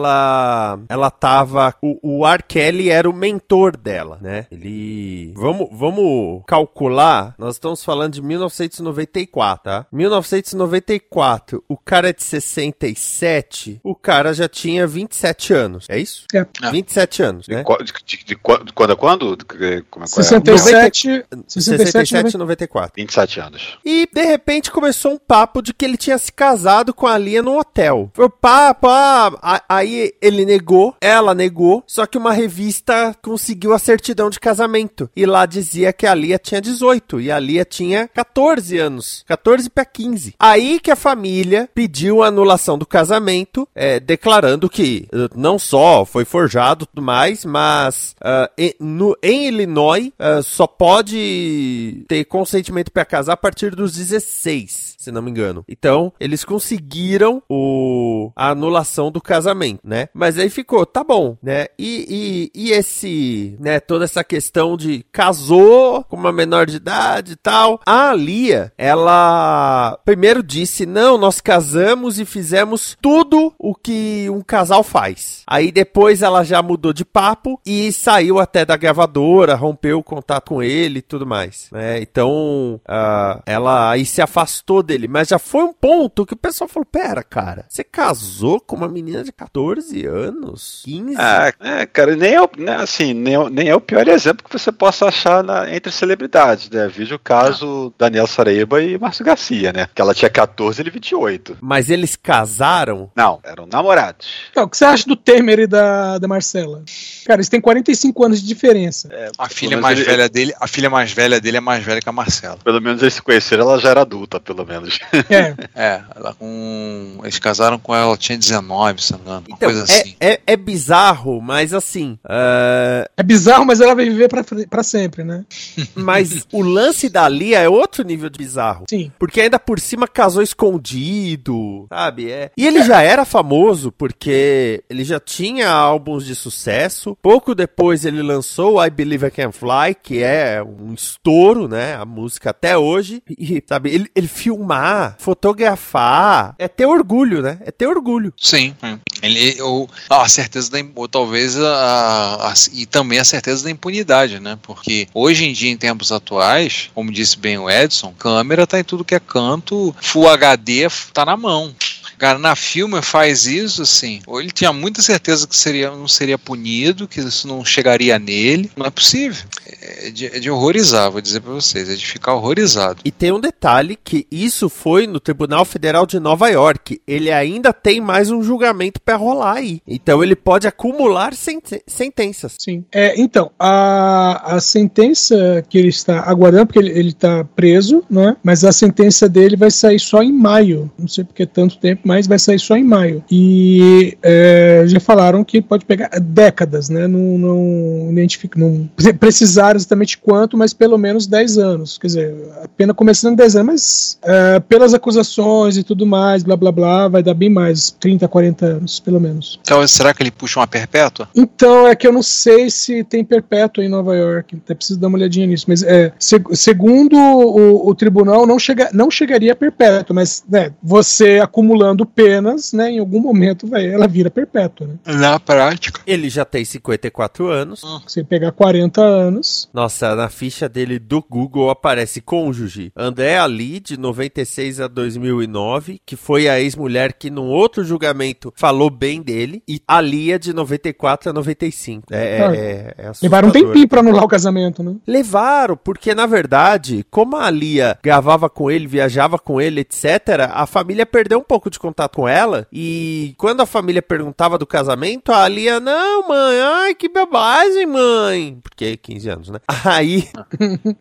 ela 0.88 1.10
tava, 1.10 1.74
o, 1.82 2.18
o 2.20 2.26
R. 2.26 2.42
Kelly 2.46 2.90
era 2.90 3.08
o 3.08 3.12
mentor 3.12 3.76
dela, 3.76 4.18
né? 4.20 4.46
Ele, 4.50 5.32
vamos, 5.36 5.68
vamos 5.72 6.42
calcular, 6.46 7.34
nós 7.38 7.54
estamos 7.54 7.84
falando 7.84 8.14
de 8.14 8.22
1994, 8.22 9.62
tá? 9.64 9.86
1994, 9.92 11.62
o 11.68 11.76
cara 11.76 12.10
é 12.10 12.12
de 12.12 12.22
67, 12.22 13.80
o 13.82 13.94
cara 13.94 14.32
já 14.32 14.48
tinha 14.48 14.86
27 14.86 15.52
anos, 15.54 15.86
é 15.88 15.98
isso? 15.98 16.24
É. 16.34 16.46
27 16.70 17.22
anos, 17.22 17.48
né? 17.48 17.64
De, 17.84 17.92
de- 18.04 18.24
de 18.24 18.36
qu- 18.36 18.64
de 18.64 18.72
quando 18.72 18.92
a 18.92 18.96
quando? 18.96 19.36
Como 19.46 19.64
é, 19.64 19.82
qual 19.90 20.04
é? 20.04 20.06
67, 20.06 21.24
67, 21.46 21.92
67 21.92 22.34
e 22.34 22.38
94. 22.38 22.92
27 22.96 23.40
anos. 23.40 23.78
E 23.84 24.08
de 24.12 24.22
repente 24.24 24.70
começou 24.70 25.12
um 25.12 25.18
papo 25.18 25.62
de 25.62 25.72
que 25.72 25.84
ele 25.84 25.96
tinha 25.96 26.18
se 26.18 26.32
casado 26.32 26.92
com 26.92 27.06
a 27.06 27.16
Lia 27.18 27.42
no 27.42 27.58
hotel. 27.58 28.10
Foi 28.14 28.28
papo, 28.28 28.88
ah, 28.88 29.32
a- 29.42 29.62
aí 29.88 30.12
ele 30.20 30.44
negou, 30.44 30.94
ela 31.00 31.34
negou, 31.34 31.82
só 31.86 32.06
que 32.06 32.18
uma 32.18 32.32
revista 32.32 33.14
conseguiu 33.22 33.72
a 33.72 33.78
certidão 33.78 34.28
de 34.30 34.38
casamento. 34.38 35.10
E 35.16 35.24
lá 35.26 35.46
dizia 35.46 35.92
que 35.92 36.06
a 36.06 36.14
Lia 36.14 36.38
tinha 36.38 36.60
18 36.60 37.20
e 37.20 37.30
a 37.30 37.38
Lia 37.38 37.64
tinha 37.64 38.08
14 38.08 38.78
anos. 38.78 39.24
14 39.26 39.70
para 39.70 39.84
15. 39.84 40.34
Aí 40.38 40.78
que 40.80 40.90
a 40.90 40.96
família 40.96 41.68
pediu 41.74 42.22
a 42.22 42.26
anulação 42.28 42.76
do 42.78 42.86
casamento, 42.86 43.66
é, 43.74 43.98
declarando 43.98 44.68
que 44.68 45.08
eh, 45.12 45.28
não 45.34 45.58
só 45.58 46.04
foi 46.04 46.24
forjado 46.24 46.86
tudo 46.86 47.02
mais, 47.02 47.44
mas 47.44 48.14
ah, 48.20 48.50
em, 48.58 48.74
no- 48.78 49.16
em 49.22 49.48
Illinois 49.48 50.12
ah, 50.18 50.42
só 50.42 50.66
pode 50.66 52.04
ter 52.08 52.24
consentimento 52.24 52.90
para 52.92 53.04
casar 53.04 53.32
a 53.32 53.36
partir 53.36 53.74
dos 53.74 53.92
16, 53.96 54.96
se 54.98 55.10
não 55.10 55.22
me 55.22 55.30
engano. 55.30 55.64
Então, 55.68 56.12
eles 56.20 56.44
conseguiram 56.44 57.42
o, 57.48 58.30
a 58.36 58.50
anulação 58.50 59.10
do 59.10 59.20
casamento, 59.20 59.77
né? 59.82 60.08
Mas 60.14 60.38
aí 60.38 60.50
ficou, 60.50 60.84
tá 60.86 61.02
bom, 61.02 61.36
né? 61.42 61.66
E, 61.78 62.50
e, 62.54 62.68
e 62.68 62.72
esse, 62.72 63.56
né, 63.60 63.80
toda 63.80 64.04
essa 64.04 64.24
questão 64.24 64.76
de 64.76 65.04
casou 65.12 66.04
com 66.04 66.16
uma 66.16 66.32
menor 66.32 66.66
de 66.66 66.76
idade 66.76 67.32
e 67.32 67.36
tal. 67.36 67.80
A 67.86 68.12
Lia, 68.14 68.72
ela 68.76 69.98
primeiro 70.04 70.42
disse: 70.42 70.86
não, 70.86 71.18
nós 71.18 71.40
casamos 71.40 72.18
e 72.18 72.24
fizemos 72.24 72.96
tudo 73.00 73.52
o 73.58 73.74
que 73.74 74.28
um 74.30 74.40
casal 74.40 74.82
faz. 74.82 75.42
Aí 75.46 75.70
depois 75.70 76.22
ela 76.22 76.44
já 76.44 76.62
mudou 76.62 76.92
de 76.92 77.04
papo 77.04 77.60
e 77.64 77.92
saiu 77.92 78.38
até 78.38 78.64
da 78.64 78.76
gravadora, 78.76 79.54
rompeu 79.54 79.98
o 79.98 80.04
contato 80.04 80.48
com 80.48 80.62
ele 80.62 81.00
e 81.00 81.02
tudo 81.02 81.26
mais. 81.26 81.68
né? 81.72 82.00
Então 82.00 82.80
ah, 82.86 83.42
ela 83.46 83.90
aí 83.90 84.04
se 84.04 84.22
afastou 84.22 84.82
dele, 84.82 85.08
mas 85.08 85.28
já 85.28 85.38
foi 85.38 85.62
um 85.62 85.72
ponto 85.72 86.26
que 86.26 86.34
o 86.34 86.38
pessoal 86.38 86.68
falou: 86.68 86.86
pera, 86.86 87.22
cara, 87.22 87.66
você 87.68 87.84
casou 87.84 88.60
com 88.60 88.76
uma 88.76 88.88
menina 88.88 89.22
de 89.22 89.32
14 89.32 89.57
anos? 90.06 90.82
15? 90.84 91.14
Ah, 91.18 91.52
é, 91.60 91.86
cara, 91.86 92.14
nem 92.16 92.34
é, 92.34 92.42
o- 92.42 92.50
né, 92.56 92.76
assim, 92.76 93.12
nem, 93.14 93.34
é 93.34 93.38
o- 93.38 93.48
nem 93.48 93.68
é 93.68 93.74
o 93.74 93.80
pior 93.80 94.06
exemplo 94.08 94.44
que 94.44 94.52
você 94.58 94.70
possa 94.72 95.06
achar 95.06 95.42
na- 95.42 95.72
entre 95.74 95.90
celebridades, 95.92 96.68
né? 96.70 96.88
Veja 96.88 97.14
o 97.14 97.18
caso 97.18 97.92
Daniel 97.98 98.26
Saraiva 98.26 98.82
e 98.82 98.98
Márcio 98.98 99.24
Garcia, 99.24 99.72
né? 99.72 99.88
Que 99.94 100.00
ela 100.00 100.14
tinha 100.14 100.30
14 100.30 100.80
e 100.80 100.82
ele 100.82 100.90
28. 100.90 101.56
Mas 101.60 101.90
eles 101.90 102.16
casaram? 102.16 103.10
Não, 103.14 103.40
eram 103.44 103.66
namorados. 103.66 104.28
Então, 104.50 104.64
o 104.64 104.68
que 104.68 104.76
você 104.76 104.84
acha 104.84 105.04
do 105.06 105.16
Temer 105.16 105.60
e 105.60 105.66
da, 105.66 106.18
da 106.18 106.28
Marcela? 106.28 106.82
Cara, 107.26 107.38
eles 107.40 107.48
têm 107.48 107.60
45 107.60 108.24
anos 108.24 108.40
de 108.40 108.46
diferença. 108.46 109.08
A 109.38 109.48
filha 109.48 109.76
mais 109.78 109.98
ele- 109.98 110.08
velha 110.08 110.28
dele, 110.28 110.54
a 110.60 110.66
filha 110.66 110.90
mais 110.90 111.12
velha 111.12 111.40
dele 111.40 111.56
é 111.56 111.60
mais 111.60 111.82
velha 111.84 112.00
que 112.00 112.08
a 112.08 112.12
Marcela. 112.12 112.58
Pelo 112.64 112.80
menos 112.80 113.02
eles 113.02 113.14
se 113.14 113.22
conheceram, 113.22 113.64
ela 113.64 113.78
já 113.78 113.90
era 113.90 114.00
adulta, 114.02 114.38
pelo 114.40 114.64
menos. 114.64 114.98
É. 115.30 115.54
É, 115.74 116.02
ela 116.16 116.34
com. 116.34 117.18
Eles 117.22 117.38
casaram 117.38 117.78
com 117.78 117.94
ela, 117.94 118.04
ela 118.06 118.16
tinha 118.16 118.36
19, 118.38 119.02
se 119.02 119.12
não 119.12 119.18
me 119.18 119.24
engano. 119.24 119.44
Então, 119.48 119.70
coisa 119.70 119.80
é, 119.80 120.00
assim. 120.00 120.16
é, 120.20 120.40
é 120.46 120.56
bizarro, 120.56 121.40
mas 121.40 121.72
assim. 121.72 122.18
ah, 122.24 123.08
É 123.16 123.22
bizarro, 123.22 123.64
mas 123.64 123.80
ela 123.80 123.94
vai 123.94 124.04
viver 124.04 124.28
pra, 124.28 124.44
pra 124.68 124.82
sempre, 124.82 125.24
né? 125.24 125.44
mas 125.94 126.46
o 126.52 126.62
lance 126.62 127.08
da 127.08 127.28
Lia 127.28 127.58
é 127.60 127.68
outro 127.68 128.04
nível 128.04 128.28
de 128.28 128.38
bizarro. 128.38 128.84
Sim. 128.88 129.10
Porque 129.18 129.40
ainda 129.40 129.58
por 129.58 129.80
cima 129.80 130.06
casou 130.06 130.42
escondido, 130.42 131.86
sabe? 131.88 132.30
É. 132.30 132.50
E 132.56 132.66
ele 132.66 132.82
já 132.82 133.02
era 133.02 133.24
famoso 133.24 133.90
porque 133.92 134.82
ele 134.88 135.04
já 135.04 135.18
tinha 135.18 135.68
álbuns 135.70 136.24
de 136.24 136.34
sucesso. 136.34 137.16
Pouco 137.22 137.54
depois 137.54 138.04
ele 138.04 138.22
lançou 138.22 138.84
I 138.84 138.90
Believe 138.90 139.26
I 139.26 139.30
Can 139.30 139.52
Fly, 139.52 139.94
que 140.02 140.22
é 140.22 140.62
um 140.62 140.92
estouro, 140.94 141.68
né? 141.68 141.94
A 141.94 142.04
música 142.04 142.50
até 142.50 142.76
hoje. 142.76 143.22
E, 143.28 143.62
sabe, 143.66 143.90
ele, 143.90 144.10
ele 144.14 144.28
filmar, 144.28 145.16
fotografar, 145.18 146.54
é 146.58 146.68
ter 146.68 146.86
orgulho, 146.86 147.42
né? 147.42 147.58
É 147.62 147.70
ter 147.70 147.86
orgulho. 147.86 148.32
Sim, 148.36 148.74
é. 148.82 148.98
Ele 149.22 149.60
ou 149.62 149.88
a 150.08 150.28
certeza 150.28 150.70
da 150.70 150.78
ou 150.94 151.08
talvez 151.08 151.58
a, 151.58 152.50
a- 152.50 152.54
e 152.72 152.86
também 152.86 153.18
a 153.18 153.24
certeza 153.24 153.64
da 153.64 153.70
impunidade, 153.70 154.38
né? 154.40 154.58
Porque 154.62 155.08
hoje 155.14 155.44
em 155.44 155.52
dia 155.52 155.70
em 155.70 155.76
tempos 155.76 156.12
atuais, 156.12 156.90
como 156.94 157.12
disse 157.12 157.38
bem 157.38 157.58
o 157.58 157.68
Edson, 157.70 158.12
câmera 158.18 158.66
tá 158.66 158.78
em 158.78 158.84
tudo 158.84 159.04
que 159.04 159.14
é 159.14 159.20
canto, 159.20 159.94
Full 160.00 160.28
HD 160.28 160.88
tá 161.12 161.24
na 161.24 161.36
mão. 161.36 161.74
Cara, 162.18 162.38
na 162.38 162.56
filme 162.56 163.00
faz 163.02 163.46
isso 163.46 163.82
assim. 163.82 164.20
Ou 164.26 164.40
ele 164.40 164.50
tinha 164.50 164.72
muita 164.72 165.00
certeza 165.02 165.46
que 165.46 165.56
seria, 165.56 165.90
não 165.90 166.08
seria 166.08 166.36
punido, 166.38 167.06
que 167.06 167.20
isso 167.20 167.46
não 167.46 167.64
chegaria 167.64 168.18
nele. 168.18 168.70
Não 168.76 168.86
é 168.86 168.90
possível. 168.90 169.42
É 169.80 170.10
de, 170.10 170.26
é 170.26 170.38
de 170.40 170.50
horrorizar, 170.50 171.10
vou 171.10 171.20
dizer 171.20 171.40
pra 171.40 171.52
vocês. 171.52 171.88
É 171.88 171.94
de 171.94 172.04
ficar 172.06 172.34
horrorizado. 172.34 173.00
E 173.04 173.10
tem 173.10 173.32
um 173.32 173.40
detalhe 173.40 173.96
que 174.02 174.26
isso 174.30 174.68
foi 174.68 175.06
no 175.06 175.20
Tribunal 175.20 175.64
Federal 175.64 176.06
de 176.06 176.18
Nova 176.18 176.48
York. 176.48 177.00
Ele 177.06 177.30
ainda 177.30 177.72
tem 177.72 178.00
mais 178.00 178.30
um 178.30 178.42
julgamento 178.42 179.00
pra 179.00 179.16
rolar 179.16 179.54
aí. 179.54 179.80
Então 179.86 180.22
ele 180.22 180.34
pode 180.36 180.66
acumular 180.66 181.34
sente- 181.34 181.82
sentenças. 181.86 182.54
Sim. 182.58 182.84
É, 182.92 183.18
então, 183.20 183.50
a, 183.58 184.56
a 184.56 184.60
sentença 184.60 185.64
que 185.68 185.78
ele 185.78 185.88
está 185.88 186.20
aguardando, 186.20 186.66
porque 186.66 186.78
ele, 186.78 186.90
ele 186.90 187.08
está 187.10 187.44
preso, 187.44 188.02
né? 188.10 188.36
Mas 188.42 188.64
a 188.64 188.72
sentença 188.72 189.28
dele 189.28 189.56
vai 189.56 189.70
sair 189.70 190.00
só 190.00 190.22
em 190.22 190.32
maio. 190.32 190.90
Não 190.98 191.06
sei 191.08 191.24
porque 191.24 191.42
é 191.42 191.46
tanto 191.46 191.78
tempo, 191.78 192.07
mas 192.08 192.26
vai 192.26 192.38
sair 192.38 192.58
só 192.58 192.74
em 192.74 192.82
maio. 192.82 193.22
E 193.30 194.16
é, 194.22 194.82
já 194.86 194.98
falaram 194.98 195.44
que 195.44 195.60
pode 195.60 195.84
pegar 195.84 196.08
décadas, 196.18 196.88
né? 196.88 197.06
Não, 197.06 197.36
não 197.36 198.08
identifica, 198.10 198.58
não 198.58 198.88
precisaram 199.20 199.76
exatamente 199.76 200.16
quanto, 200.16 200.56
mas 200.56 200.72
pelo 200.72 200.96
menos 200.96 201.26
10 201.26 201.58
anos. 201.58 201.98
Quer 201.98 202.06
dizer, 202.06 202.34
a 202.64 202.68
pena 202.68 202.94
começando 202.94 203.34
em 203.34 203.36
10 203.36 203.56
anos, 203.56 203.66
mas 203.68 204.18
é, 204.22 204.60
pelas 204.60 204.94
acusações 204.94 205.76
e 205.76 205.82
tudo 205.82 206.06
mais, 206.06 206.42
blá 206.42 206.56
blá 206.56 206.72
blá, 206.72 207.08
vai 207.08 207.22
dar 207.22 207.34
bem 207.34 207.50
mais, 207.50 207.90
30, 208.00 208.26
40 208.26 208.64
anos, 208.64 208.98
pelo 209.00 209.20
menos. 209.20 209.60
Então, 209.60 209.86
será 209.86 210.14
que 210.14 210.22
ele 210.22 210.30
puxa 210.30 210.58
uma 210.60 210.66
perpétua? 210.66 211.28
Então, 211.34 211.86
é 211.86 211.94
que 211.94 212.06
eu 212.06 212.12
não 212.12 212.22
sei 212.22 212.70
se 212.70 213.04
tem 213.04 213.22
perpétua 213.22 213.84
em 213.84 213.88
Nova 213.88 214.16
York. 214.16 214.56
Até 214.64 214.74
preciso 214.74 214.98
dar 214.98 215.08
uma 215.08 215.18
olhadinha 215.18 215.46
nisso. 215.46 215.66
Mas 215.68 215.82
é, 215.82 216.10
se- 216.18 216.42
segundo 216.54 217.16
o, 217.18 217.90
o 217.90 217.94
tribunal, 217.94 218.46
não, 218.46 218.58
chega, 218.58 218.88
não 218.94 219.10
chegaria 219.10 219.52
a 219.52 219.56
perpétua. 219.56 220.14
Mas 220.14 220.42
né, 220.48 220.72
você 220.82 221.38
acumulando 221.42 221.97
penas, 222.06 222.72
né, 222.72 222.90
em 222.90 222.98
algum 222.98 223.20
momento 223.20 223.66
vai, 223.66 223.86
ela 223.86 224.06
vira 224.06 224.30
perpétua. 224.30 224.86
Né? 224.86 224.94
Na 225.06 225.38
prática. 225.38 226.00
Ele 226.06 226.28
já 226.28 226.44
tem 226.44 226.64
54 226.64 227.48
anos. 227.48 227.82
Você 228.06 228.24
pegar 228.24 228.52
40 228.52 229.00
anos. 229.00 229.68
Nossa, 229.72 230.14
na 230.14 230.28
ficha 230.28 230.68
dele 230.68 230.98
do 230.98 231.22
Google 231.22 231.70
aparece 231.70 232.20
cônjuge 232.20 232.92
André 232.96 233.38
Ali, 233.38 233.80
de 233.80 233.98
96 233.98 234.80
a 234.80 234.88
2009, 234.88 236.00
que 236.04 236.16
foi 236.16 236.48
a 236.48 236.60
ex-mulher 236.60 237.12
que 237.12 237.30
num 237.30 237.48
outro 237.48 237.84
julgamento 237.84 238.52
falou 238.56 238.90
bem 238.90 239.22
dele, 239.22 239.62
e 239.68 239.80
a 239.86 240.00
Lia, 240.00 240.38
de 240.38 240.52
94 240.52 241.30
a 241.30 241.32
95. 241.32 242.04
É, 242.10 242.16
é, 242.16 242.42
Ah, 242.42 242.54
é, 242.54 242.94
é 242.98 243.12
Levaram 243.22 243.48
um 243.48 243.52
tempinho 243.52 243.88
pra 243.88 244.00
anular 244.00 244.24
o 244.24 244.28
casamento, 244.28 244.82
né? 244.82 244.96
Levaram, 245.06 245.76
porque 245.76 246.14
na 246.14 246.26
verdade, 246.26 247.04
como 247.10 247.36
a 247.36 247.50
Lia 247.50 247.98
gravava 248.02 248.48
com 248.48 248.70
ele, 248.70 248.86
viajava 248.86 249.38
com 249.38 249.60
ele, 249.60 249.80
etc., 249.80 250.48
a 250.50 250.66
família 250.66 251.06
perdeu 251.06 251.38
um 251.38 251.44
pouco 251.44 251.70
de 251.70 251.78
contato 251.88 252.16
com 252.16 252.28
ela. 252.28 252.66
E 252.72 253.34
quando 253.38 253.60
a 253.60 253.66
família 253.66 254.02
perguntava 254.02 254.58
do 254.58 254.66
casamento, 254.66 255.32
a 255.32 255.46
Lia, 255.48 255.80
não, 255.80 256.28
mãe, 256.28 256.60
ai, 256.60 256.94
que 256.94 257.08
bobagem, 257.08 257.86
mãe. 257.86 258.58
Porque 258.62 258.96
15 258.96 259.28
anos, 259.30 259.48
né? 259.48 259.60
Aí 259.84 260.28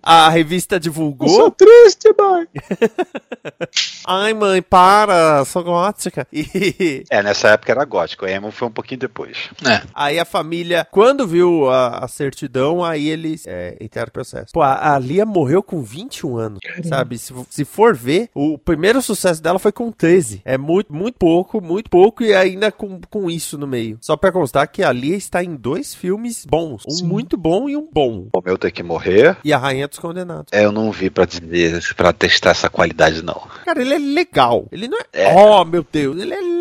a 0.01 0.29
revista 0.29 0.75
Eu 0.75 0.79
divulgou. 0.79 1.29
sou 1.29 1.51
triste, 1.51 2.13
mãe. 2.17 2.47
Ai, 4.09 4.33
mãe, 4.33 4.61
para, 4.61 5.43
sou 5.45 5.63
gótica. 5.63 6.25
E 6.37 7.03
É, 7.09 7.21
nessa 7.23 7.49
época 7.49 7.71
era 7.71 7.83
gótico, 7.83 8.25
o 8.25 8.27
emo 8.27 8.51
foi 8.51 8.67
um 8.67 8.71
pouquinho 8.71 8.99
depois. 8.99 9.49
É. 9.65 9.81
Aí 9.93 10.19
a 10.19 10.25
família, 10.25 10.87
quando 10.89 11.27
viu 11.27 11.69
a, 11.69 12.05
a 12.05 12.07
certidão, 12.07 12.83
aí 12.83 13.09
eles 13.09 13.43
é, 13.47 13.75
entraram 13.81 14.07
no 14.07 14.11
processo. 14.13 14.53
Pô, 14.53 14.61
a, 14.61 14.93
a 14.95 14.99
Lia 14.99 15.25
morreu 15.25 15.61
com 15.63 15.81
21 15.81 16.37
anos, 16.37 16.59
sabe? 16.87 17.17
Se, 17.17 17.33
se 17.49 17.65
for 17.65 17.95
ver, 17.95 18.29
o 18.33 18.57
primeiro 18.57 19.01
sucesso 19.01 19.41
dela 19.41 19.59
foi 19.59 19.71
com 19.71 19.91
13. 19.91 20.41
É 20.45 20.57
muito, 20.57 20.76
muito 20.89 21.15
pouco, 21.15 21.61
muito 21.61 21.89
pouco 21.89 22.23
e 22.23 22.33
ainda 22.33 22.71
com, 22.71 22.99
com 23.09 23.29
isso 23.29 23.57
no 23.57 23.67
meio. 23.67 23.97
Só 24.01 24.15
pra 24.15 24.31
constar 24.31 24.67
que 24.67 24.83
a 24.83 24.91
Lia 24.91 25.15
está 25.15 25.43
em 25.43 25.55
dois 25.55 25.93
filmes 25.93 26.45
bons. 26.45 26.83
Um 26.87 26.91
Sim. 26.91 27.05
muito 27.05 27.37
bom 27.37 27.69
e 27.69 27.75
um 27.75 27.87
bom. 27.91 28.27
O 28.33 28.41
meu 28.41 28.57
tem 28.57 28.71
que 28.71 28.83
morrer. 28.83 29.37
E 29.43 29.53
a 29.53 29.57
Rainha 29.57 29.87
dos 29.87 29.99
Condenados. 29.99 30.51
É, 30.51 30.65
eu 30.65 30.71
não 30.71 30.91
vi 30.91 31.09
pra 31.09 31.25
dizer, 31.25 31.81
pra 31.95 32.13
testar 32.13 32.51
essa 32.51 32.69
qualidade, 32.69 33.21
não. 33.21 33.41
Cara, 33.65 33.81
ele 33.81 33.93
é 33.93 33.99
legal. 33.99 34.65
Ele 34.71 34.87
não 34.87 34.97
é... 34.99 35.03
É. 35.13 35.35
Oh, 35.35 35.63
meu 35.65 35.85
Deus. 35.91 36.19
Ele 36.21 36.33
é 36.33 36.37
legal. 36.37 36.56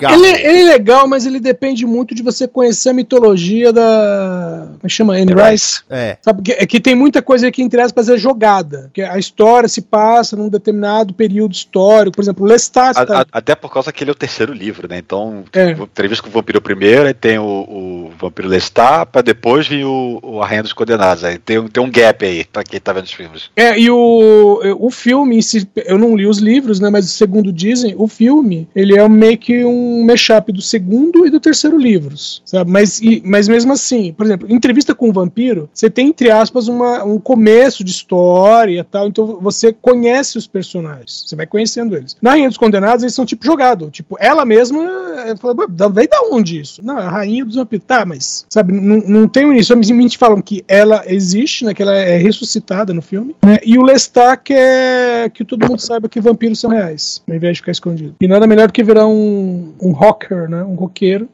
Ele, 0.00 0.26
ele 0.26 0.60
é 0.60 0.72
legal, 0.72 1.06
mas 1.06 1.26
ele 1.26 1.38
depende 1.40 1.84
muito 1.86 2.14
de 2.14 2.22
você 2.22 2.46
conhecer 2.48 2.90
a 2.90 2.92
mitologia 2.94 3.72
da. 3.72 4.64
Como 4.66 4.78
é 4.82 4.86
que 4.88 4.92
chama? 4.94 5.14
Anne 5.14 5.32
Rice. 5.34 5.82
É. 5.90 6.16
Sabe, 6.22 6.42
que, 6.42 6.52
é 6.52 6.66
que 6.66 6.80
tem 6.80 6.94
muita 6.94 7.22
coisa 7.22 7.46
aí 7.46 7.52
que 7.52 7.62
entre 7.62 7.80
aspas 7.80 8.08
é 8.08 8.16
jogada. 8.16 8.90
Que 8.92 9.02
a 9.02 9.18
história 9.18 9.68
se 9.68 9.82
passa 9.82 10.36
num 10.36 10.48
determinado 10.48 11.14
período 11.14 11.52
histórico. 11.52 12.16
Por 12.16 12.22
exemplo, 12.22 12.46
Lestat. 12.46 12.96
A- 12.98 13.06
tá- 13.06 13.20
a- 13.22 13.26
até 13.32 13.54
por 13.54 13.72
causa 13.72 13.92
que 13.92 14.02
ele 14.04 14.10
é 14.10 14.12
o 14.12 14.16
terceiro 14.16 14.52
livro, 14.52 14.88
né? 14.88 14.98
Então, 14.98 15.44
É. 15.52 15.70
entrevista 15.72 16.22
com 16.22 16.28
o 16.28 16.32
Vampiro 16.32 16.60
primeiro, 16.60 17.06
aí 17.06 17.14
tem 17.14 17.38
o, 17.38 17.44
o 17.44 18.10
Vampiro 18.20 18.48
Lestat, 18.48 19.06
pra 19.10 19.22
depois 19.22 19.66
vir 19.68 19.84
o, 19.84 20.18
o 20.22 20.42
A 20.42 20.46
Rainha 20.46 20.62
dos 20.62 20.72
Condenados. 20.72 21.24
Aí 21.24 21.38
tem, 21.38 21.58
um- 21.58 21.68
tem 21.68 21.82
um 21.82 21.90
gap 21.90 22.24
aí, 22.24 22.44
pra 22.44 22.62
quem 22.64 22.80
tá 22.80 22.92
vendo 22.92 23.04
os 23.04 23.12
filmes. 23.12 23.50
É, 23.56 23.78
e 23.78 23.90
o, 23.90 24.76
o 24.78 24.90
filme, 24.90 25.36
em 25.36 25.42
si, 25.42 25.68
eu 25.86 25.98
não 25.98 26.16
li 26.16 26.26
os 26.26 26.38
livros, 26.38 26.80
né? 26.80 26.90
Mas 26.90 27.10
segundo 27.10 27.52
dizem, 27.52 27.94
o 27.96 28.06
filme 28.08 28.68
ele 28.74 28.98
é 28.98 29.08
meio 29.08 29.36
que 29.38 29.51
um 29.64 30.04
mashup 30.04 30.52
do 30.52 30.62
segundo 30.62 31.26
e 31.26 31.30
do 31.30 31.40
terceiro 31.40 31.76
livros, 31.78 32.42
sabe? 32.44 32.70
Mas, 32.70 33.00
e- 33.00 33.22
mas 33.24 33.48
mesmo 33.48 33.72
assim, 33.72 34.12
por 34.12 34.24
exemplo, 34.26 34.46
entrevista 34.52 34.94
com 34.94 35.08
o 35.08 35.12
vampiro, 35.12 35.68
você 35.72 35.88
tem, 35.90 36.08
entre 36.08 36.30
aspas, 36.30 36.68
uma, 36.68 37.04
um 37.04 37.18
começo 37.18 37.84
de 37.84 37.90
história 37.90 38.84
tal, 38.84 39.08
então 39.08 39.38
você 39.40 39.72
conhece 39.72 40.38
os 40.38 40.46
personagens, 40.46 41.24
você 41.26 41.36
vai 41.36 41.46
conhecendo 41.46 41.96
eles. 41.96 42.16
Na 42.22 42.30
Rainha 42.30 42.48
dos 42.48 42.58
Condenados, 42.58 43.02
eles 43.02 43.14
são 43.14 43.24
tipo 43.26 43.44
jogados, 43.44 43.88
tipo, 43.90 44.16
ela 44.20 44.44
mesma 44.44 44.82
é, 45.26 45.36
fala, 45.36 45.54
"Pô, 45.54 45.66
da- 45.66 45.88
onde 46.30 46.60
isso? 46.60 46.80
Não, 46.84 46.96
a 46.98 47.08
Rainha 47.08 47.44
dos 47.44 47.56
Vampiros, 47.56 47.84
tá, 47.86 48.04
mas, 48.04 48.46
sabe, 48.48 48.72
não, 48.72 48.96
não 49.06 49.28
tem 49.28 49.44
um 49.44 49.52
início, 49.52 49.74
simplesmente 49.74 50.16
falam 50.18 50.40
que 50.40 50.64
ela 50.68 51.02
existe, 51.06 51.64
né, 51.64 51.74
que 51.74 51.82
ela 51.82 51.94
é 51.94 52.16
ressuscitada 52.16 52.92
no 52.94 53.02
filme, 53.02 53.34
né, 53.44 53.58
e 53.64 53.76
o 53.78 53.82
Lestat 53.82 54.40
quer 54.44 55.30
que 55.30 55.44
todo 55.44 55.66
mundo 55.68 55.80
saiba 55.80 56.08
que 56.08 56.20
vampiros 56.20 56.60
são 56.60 56.70
reais, 56.70 57.22
ao 57.28 57.34
invés 57.34 57.54
de 57.54 57.60
ficar 57.60 57.72
escondido. 57.72 58.14
E 58.20 58.26
nada 58.28 58.46
melhor 58.46 58.66
do 58.68 58.72
que 58.72 58.82
virar 58.82 59.06
um, 59.06 59.41
um 59.80 59.92
rocker, 59.92 60.48
né, 60.48 60.62
um 60.62 60.74
roqueiro, 60.74 61.28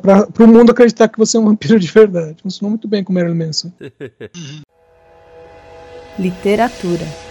pra, 0.00 0.26
pro 0.26 0.48
mundo 0.48 0.70
acreditar 0.70 1.08
que 1.08 1.18
você 1.18 1.36
é 1.36 1.40
um 1.40 1.44
vampiro 1.44 1.78
de 1.78 1.88
verdade. 1.88 2.42
Funcionou 2.42 2.70
muito 2.70 2.88
bem 2.88 3.04
com 3.04 3.12
Marilyn 3.12 3.46
Manson. 3.46 3.72
Literatura. 6.18 7.29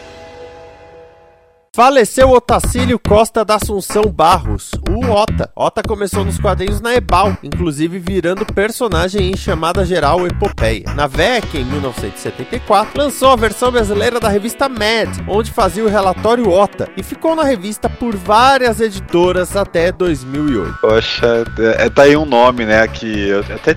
Faleceu 1.79 2.31
Otacílio 2.31 2.99
Costa 2.99 3.45
da 3.45 3.55
Assunção 3.55 4.03
Barros, 4.03 4.71
o 4.89 5.09
Ota. 5.09 5.49
Ota 5.55 5.81
começou 5.81 6.25
nos 6.25 6.37
quadrinhos 6.37 6.81
na 6.81 6.93
Ebal, 6.93 7.37
inclusive 7.41 7.97
virando 7.97 8.45
personagem 8.45 9.31
em 9.31 9.37
chamada 9.37 9.85
geral 9.85 10.27
Epopeia. 10.27 10.83
Na 10.93 11.07
VEC, 11.07 11.59
em 11.59 11.63
1974, 11.63 13.01
lançou 13.01 13.29
a 13.31 13.37
versão 13.37 13.71
brasileira 13.71 14.19
da 14.19 14.27
revista 14.27 14.67
Mad, 14.67 15.19
onde 15.25 15.53
fazia 15.53 15.85
o 15.85 15.87
relatório 15.87 16.49
Ota, 16.49 16.89
e 16.97 17.01
ficou 17.01 17.33
na 17.33 17.45
revista 17.45 17.89
por 17.89 18.13
várias 18.13 18.81
editoras 18.81 19.55
até 19.55 19.89
2008. 19.89 20.79
Poxa, 20.81 21.45
é, 21.77 21.89
tá 21.89 22.01
aí 22.01 22.17
um 22.17 22.25
nome, 22.25 22.65
né, 22.65 22.85
que 22.89 23.29
eu 23.29 23.39
até 23.39 23.71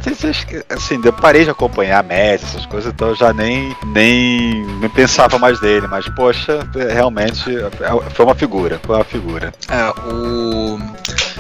assim, 0.71 1.01
eu 1.05 1.13
parei 1.13 1.45
de 1.45 1.51
acompanhar 1.51 2.01
a 2.01 2.03
média, 2.03 2.45
essas 2.45 2.67
coisas, 2.67 2.93
então 2.93 3.11
eu 3.11 3.15
já 3.15 3.33
nem, 3.33 3.73
nem, 3.95 4.67
nem 4.81 4.91
pensava 4.91 5.39
mais 5.39 5.61
dele, 5.61 5.87
mas 5.87 6.09
poxa, 6.17 6.67
é, 6.75 6.93
realmente 6.93 7.49
é, 7.57 7.92
foi 8.11 8.25
uma 8.25 8.35
figura, 8.35 8.81
foi 8.85 8.97
uma 8.97 9.05
figura. 9.05 9.53
É, 9.69 9.91
o. 10.13 10.79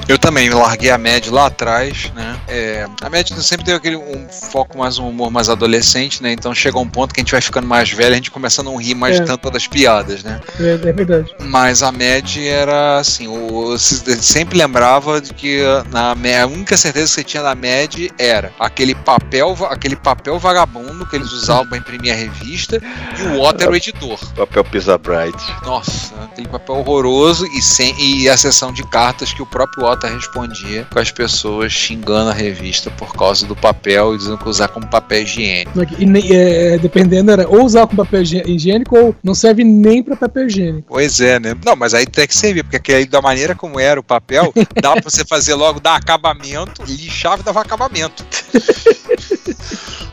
Eu 0.09 0.19
também 0.19 0.51
larguei 0.51 0.91
a 0.91 0.99
Mad 0.99 1.27
lá 1.29 1.47
atrás, 1.47 2.11
né? 2.15 2.37
É, 2.49 2.87
a 3.01 3.09
Mad 3.09 3.29
sempre 3.41 3.65
teve 3.65 3.77
aquele 3.77 3.97
um 3.97 4.29
foco 4.29 4.77
mais 4.77 4.99
um 4.99 5.09
humor 5.09 5.31
mais 5.31 5.49
adolescente, 5.49 6.21
né? 6.23 6.33
Então 6.33 6.53
chega 6.55 6.77
um 6.79 6.89
ponto 6.89 7.15
que 7.15 7.21
a 7.21 7.23
gente 7.23 7.31
vai 7.31 7.41
ficando 7.41 7.69
mais 7.69 7.91
velho, 7.91 8.13
a 8.13 8.17
gente 8.17 8.31
começa 8.31 8.63
a 8.63 8.65
não 8.65 8.77
rir 8.77 8.95
mais 8.97 9.21
É. 9.21 9.25
tanto 9.25 9.49
das 9.51 9.67
piadas, 9.69 10.25
né? 10.25 10.41
É, 10.59 10.73
é 10.73 10.77
verdade. 10.93 11.33
Mas 11.41 11.83
a 11.85 11.93
Mad 11.93 12.37
era 12.39 12.99
assim, 12.99 13.29
o, 13.29 13.79
se- 13.79 14.21
sempre 14.21 14.59
lembrava 14.59 15.21
de 15.21 15.33
que 15.33 15.63
na, 15.91 16.13
a 16.43 16.47
única 16.47 16.77
certeza 16.77 17.07
que 17.07 17.13
você 17.15 17.25
tinha 17.25 17.43
da 17.43 17.55
Mad 17.55 17.95
era 18.19 18.53
aquele 18.59 18.95
papel, 18.97 19.57
aquele 19.71 19.95
papel 19.97 20.37
vagabundo 20.39 21.07
que 21.07 21.15
eles 21.15 21.31
usavam 21.33 21.67
para 21.69 21.79
imprimir 21.79 22.13
a 22.13 22.17
revista 22.17 22.81
e 23.19 23.23
o 23.37 23.41
Otto 23.41 23.63
era 23.63 23.71
o 23.71 23.77
editor. 23.77 24.19
Papel 24.35 24.65
Pizza 24.65 24.99
Bright. 24.99 25.39
Nossa, 25.65 26.13
aquele 26.33 26.49
papel 26.49 26.77
horroroso 26.77 27.47
e, 27.47 27.61
sem, 27.63 27.95
e 28.01 28.29
a 28.29 28.37
sessão 28.37 28.73
de 28.73 28.83
cartas 28.89 29.33
que 29.33 29.43
o 29.43 29.47
próprio 29.47 29.85
Otto 29.87 30.07
respondia 30.07 30.87
com 30.91 30.99
as 30.99 31.11
pessoas 31.11 31.73
xingando 31.73 32.31
a 32.31 32.33
revista 32.33 32.91
por 32.91 33.15
causa 33.15 33.47
do 33.47 33.55
papel 33.55 34.15
e 34.15 34.19
dizendo 34.19 34.39
que 34.39 34.49
usar 34.49 34.69
como 34.69 34.87
papel 34.89 35.23
higiênico. 35.23 35.73
E, 35.99 36.07
nem- 36.07 36.27
é, 36.31 36.79
dependendo, 36.79 37.31
era 37.31 37.49
ou 37.49 37.65
usar 37.65 37.87
com 37.87 37.95
papel 37.97 38.23
higiênico 38.23 38.97
ou 38.99 39.15
não 39.23 39.35
serve 39.35 39.63
nem 39.65 40.03
pra 40.03 40.17
papel 40.17 40.47
higiênico. 40.47 40.87
Pois 40.89 41.21
é, 41.21 41.39
né? 41.39 41.55
Não, 41.65 41.77
mas 41.77 41.95
aí 41.95 42.07
tem 42.07 42.27
que 42.27 42.37
servir, 42.37 42.63
porque 42.65 42.77
aquele, 42.77 43.07
da 43.07 43.21
maneira 43.21 43.55
como 43.55 43.79
era 43.79 44.01
o 44.01 44.03
papel, 44.03 44.53
dava 44.81 45.01
pra 45.01 45.11
você 45.11 45.25
fazer 45.25 45.55
logo, 45.55 45.81
dar 45.81 45.97
acabamento, 45.97 46.83
lixava 46.87 47.43
e 47.43 47.45
dava 47.45 47.61
acabamento. 47.61 48.25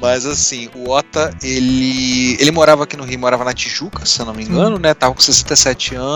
Mas 0.02 0.26
assim, 0.26 0.70
o 0.76 0.90
Ota, 0.90 1.34
ele. 1.44 2.38
Ele 2.40 2.52
morava 2.52 2.84
aqui 2.86 2.96
no 2.96 3.04
Rio, 3.04 3.20
morava 3.20 3.44
na 3.44 3.52
Tijuca, 3.54 4.06
se 4.06 4.20
eu 4.22 4.26
não 4.26 4.34
me 4.34 4.44
engano, 4.46 4.80
né? 4.80 4.94
Tava 4.94 5.14
com 5.14 5.20
67 5.20 5.94
anos. 5.96 6.09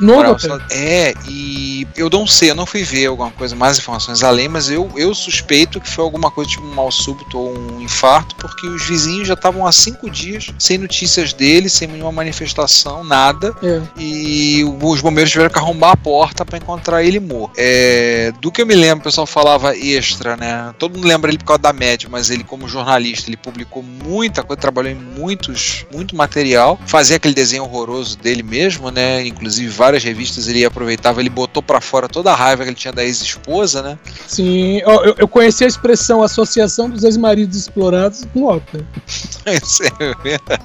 Novo 0.00 0.14
morava 0.16 0.38
só- 0.38 0.58
É, 0.70 1.14
e 1.28 1.86
eu 1.96 2.08
não 2.10 2.26
sei, 2.26 2.50
eu 2.50 2.54
não 2.54 2.66
fui 2.66 2.82
ver 2.82 3.06
alguma 3.06 3.30
coisa, 3.30 3.54
mais 3.56 3.78
informações 3.78 4.22
além, 4.22 4.48
mas 4.48 4.70
eu, 4.70 4.90
eu 4.96 5.14
suspeito 5.14 5.80
que 5.80 5.88
foi 5.90 6.04
alguma 6.04 6.30
coisa 6.30 6.50
tipo 6.50 6.64
um 6.64 6.74
mal 6.74 6.90
súbito 6.90 7.38
ou 7.38 7.56
um 7.58 7.80
infarto, 7.80 8.34
porque 8.36 8.66
os 8.66 8.84
vizinhos 8.86 9.26
já 9.28 9.34
estavam 9.34 9.66
há 9.66 9.72
cinco 9.72 10.10
dias 10.10 10.48
sem 10.58 10.78
notícias 10.78 11.32
dele, 11.32 11.68
sem 11.68 11.88
nenhuma 11.88 12.12
manifestação, 12.12 13.02
nada 13.04 13.54
É. 13.62 13.80
e 13.96 14.64
os 14.82 15.00
bombeiros 15.00 15.30
tiveram 15.30 15.50
que 15.50 15.58
arrombar 15.58 15.92
a 15.92 15.96
porta 15.96 16.44
para 16.44 16.58
encontrar 16.58 17.02
ele 17.02 17.20
morto. 17.20 17.52
É, 17.56 18.32
do 18.40 18.50
que 18.50 18.62
eu 18.62 18.66
me 18.66 18.74
lembro, 18.74 19.00
o 19.00 19.04
pessoal 19.04 19.26
falava 19.26 19.76
extra, 19.76 20.36
né? 20.36 20.74
Todo 20.78 20.94
mundo 20.96 21.06
lembra 21.06 21.30
ele 21.30 21.38
por 21.38 21.44
causa 21.44 21.62
da 21.62 21.72
média, 21.72 22.08
mas 22.10 22.30
ele 22.30 22.44
como 22.44 22.68
jornalista, 22.68 23.28
ele 23.30 23.36
publicou 23.36 23.82
muita 23.82 24.42
coisa, 24.42 24.60
trabalhou 24.60 24.90
em 24.92 24.94
muitos, 24.96 25.84
muito 25.92 26.14
material, 26.16 26.78
fazia 26.86 27.16
aquele 27.16 27.34
desenho 27.34 27.64
horroroso 27.64 28.16
dele 28.18 28.42
mesmo, 28.42 28.90
né? 28.90 29.24
Inclusive 29.30 29.68
várias 29.68 30.04
revistas 30.04 30.48
ele 30.48 30.64
aproveitava, 30.64 31.20
ele 31.20 31.30
botou 31.30 31.62
para 31.62 31.80
fora 31.80 32.08
toda 32.08 32.32
a 32.32 32.34
raiva 32.34 32.62
que 32.62 32.70
ele 32.70 32.76
tinha 32.76 32.92
da 32.92 33.04
ex-esposa, 33.04 33.82
né? 33.82 33.98
Sim, 34.26 34.78
eu, 34.78 35.14
eu 35.18 35.28
conheci 35.28 35.64
a 35.64 35.66
expressão 35.66 36.22
Associação 36.22 36.88
dos 36.88 37.04
Ex-Maridos 37.04 37.56
Explorados 37.56 38.26
com 38.32 38.44
Otto. 38.44 38.86
Isso 39.62 39.82
é 39.84 40.14
verdade. 40.22 40.62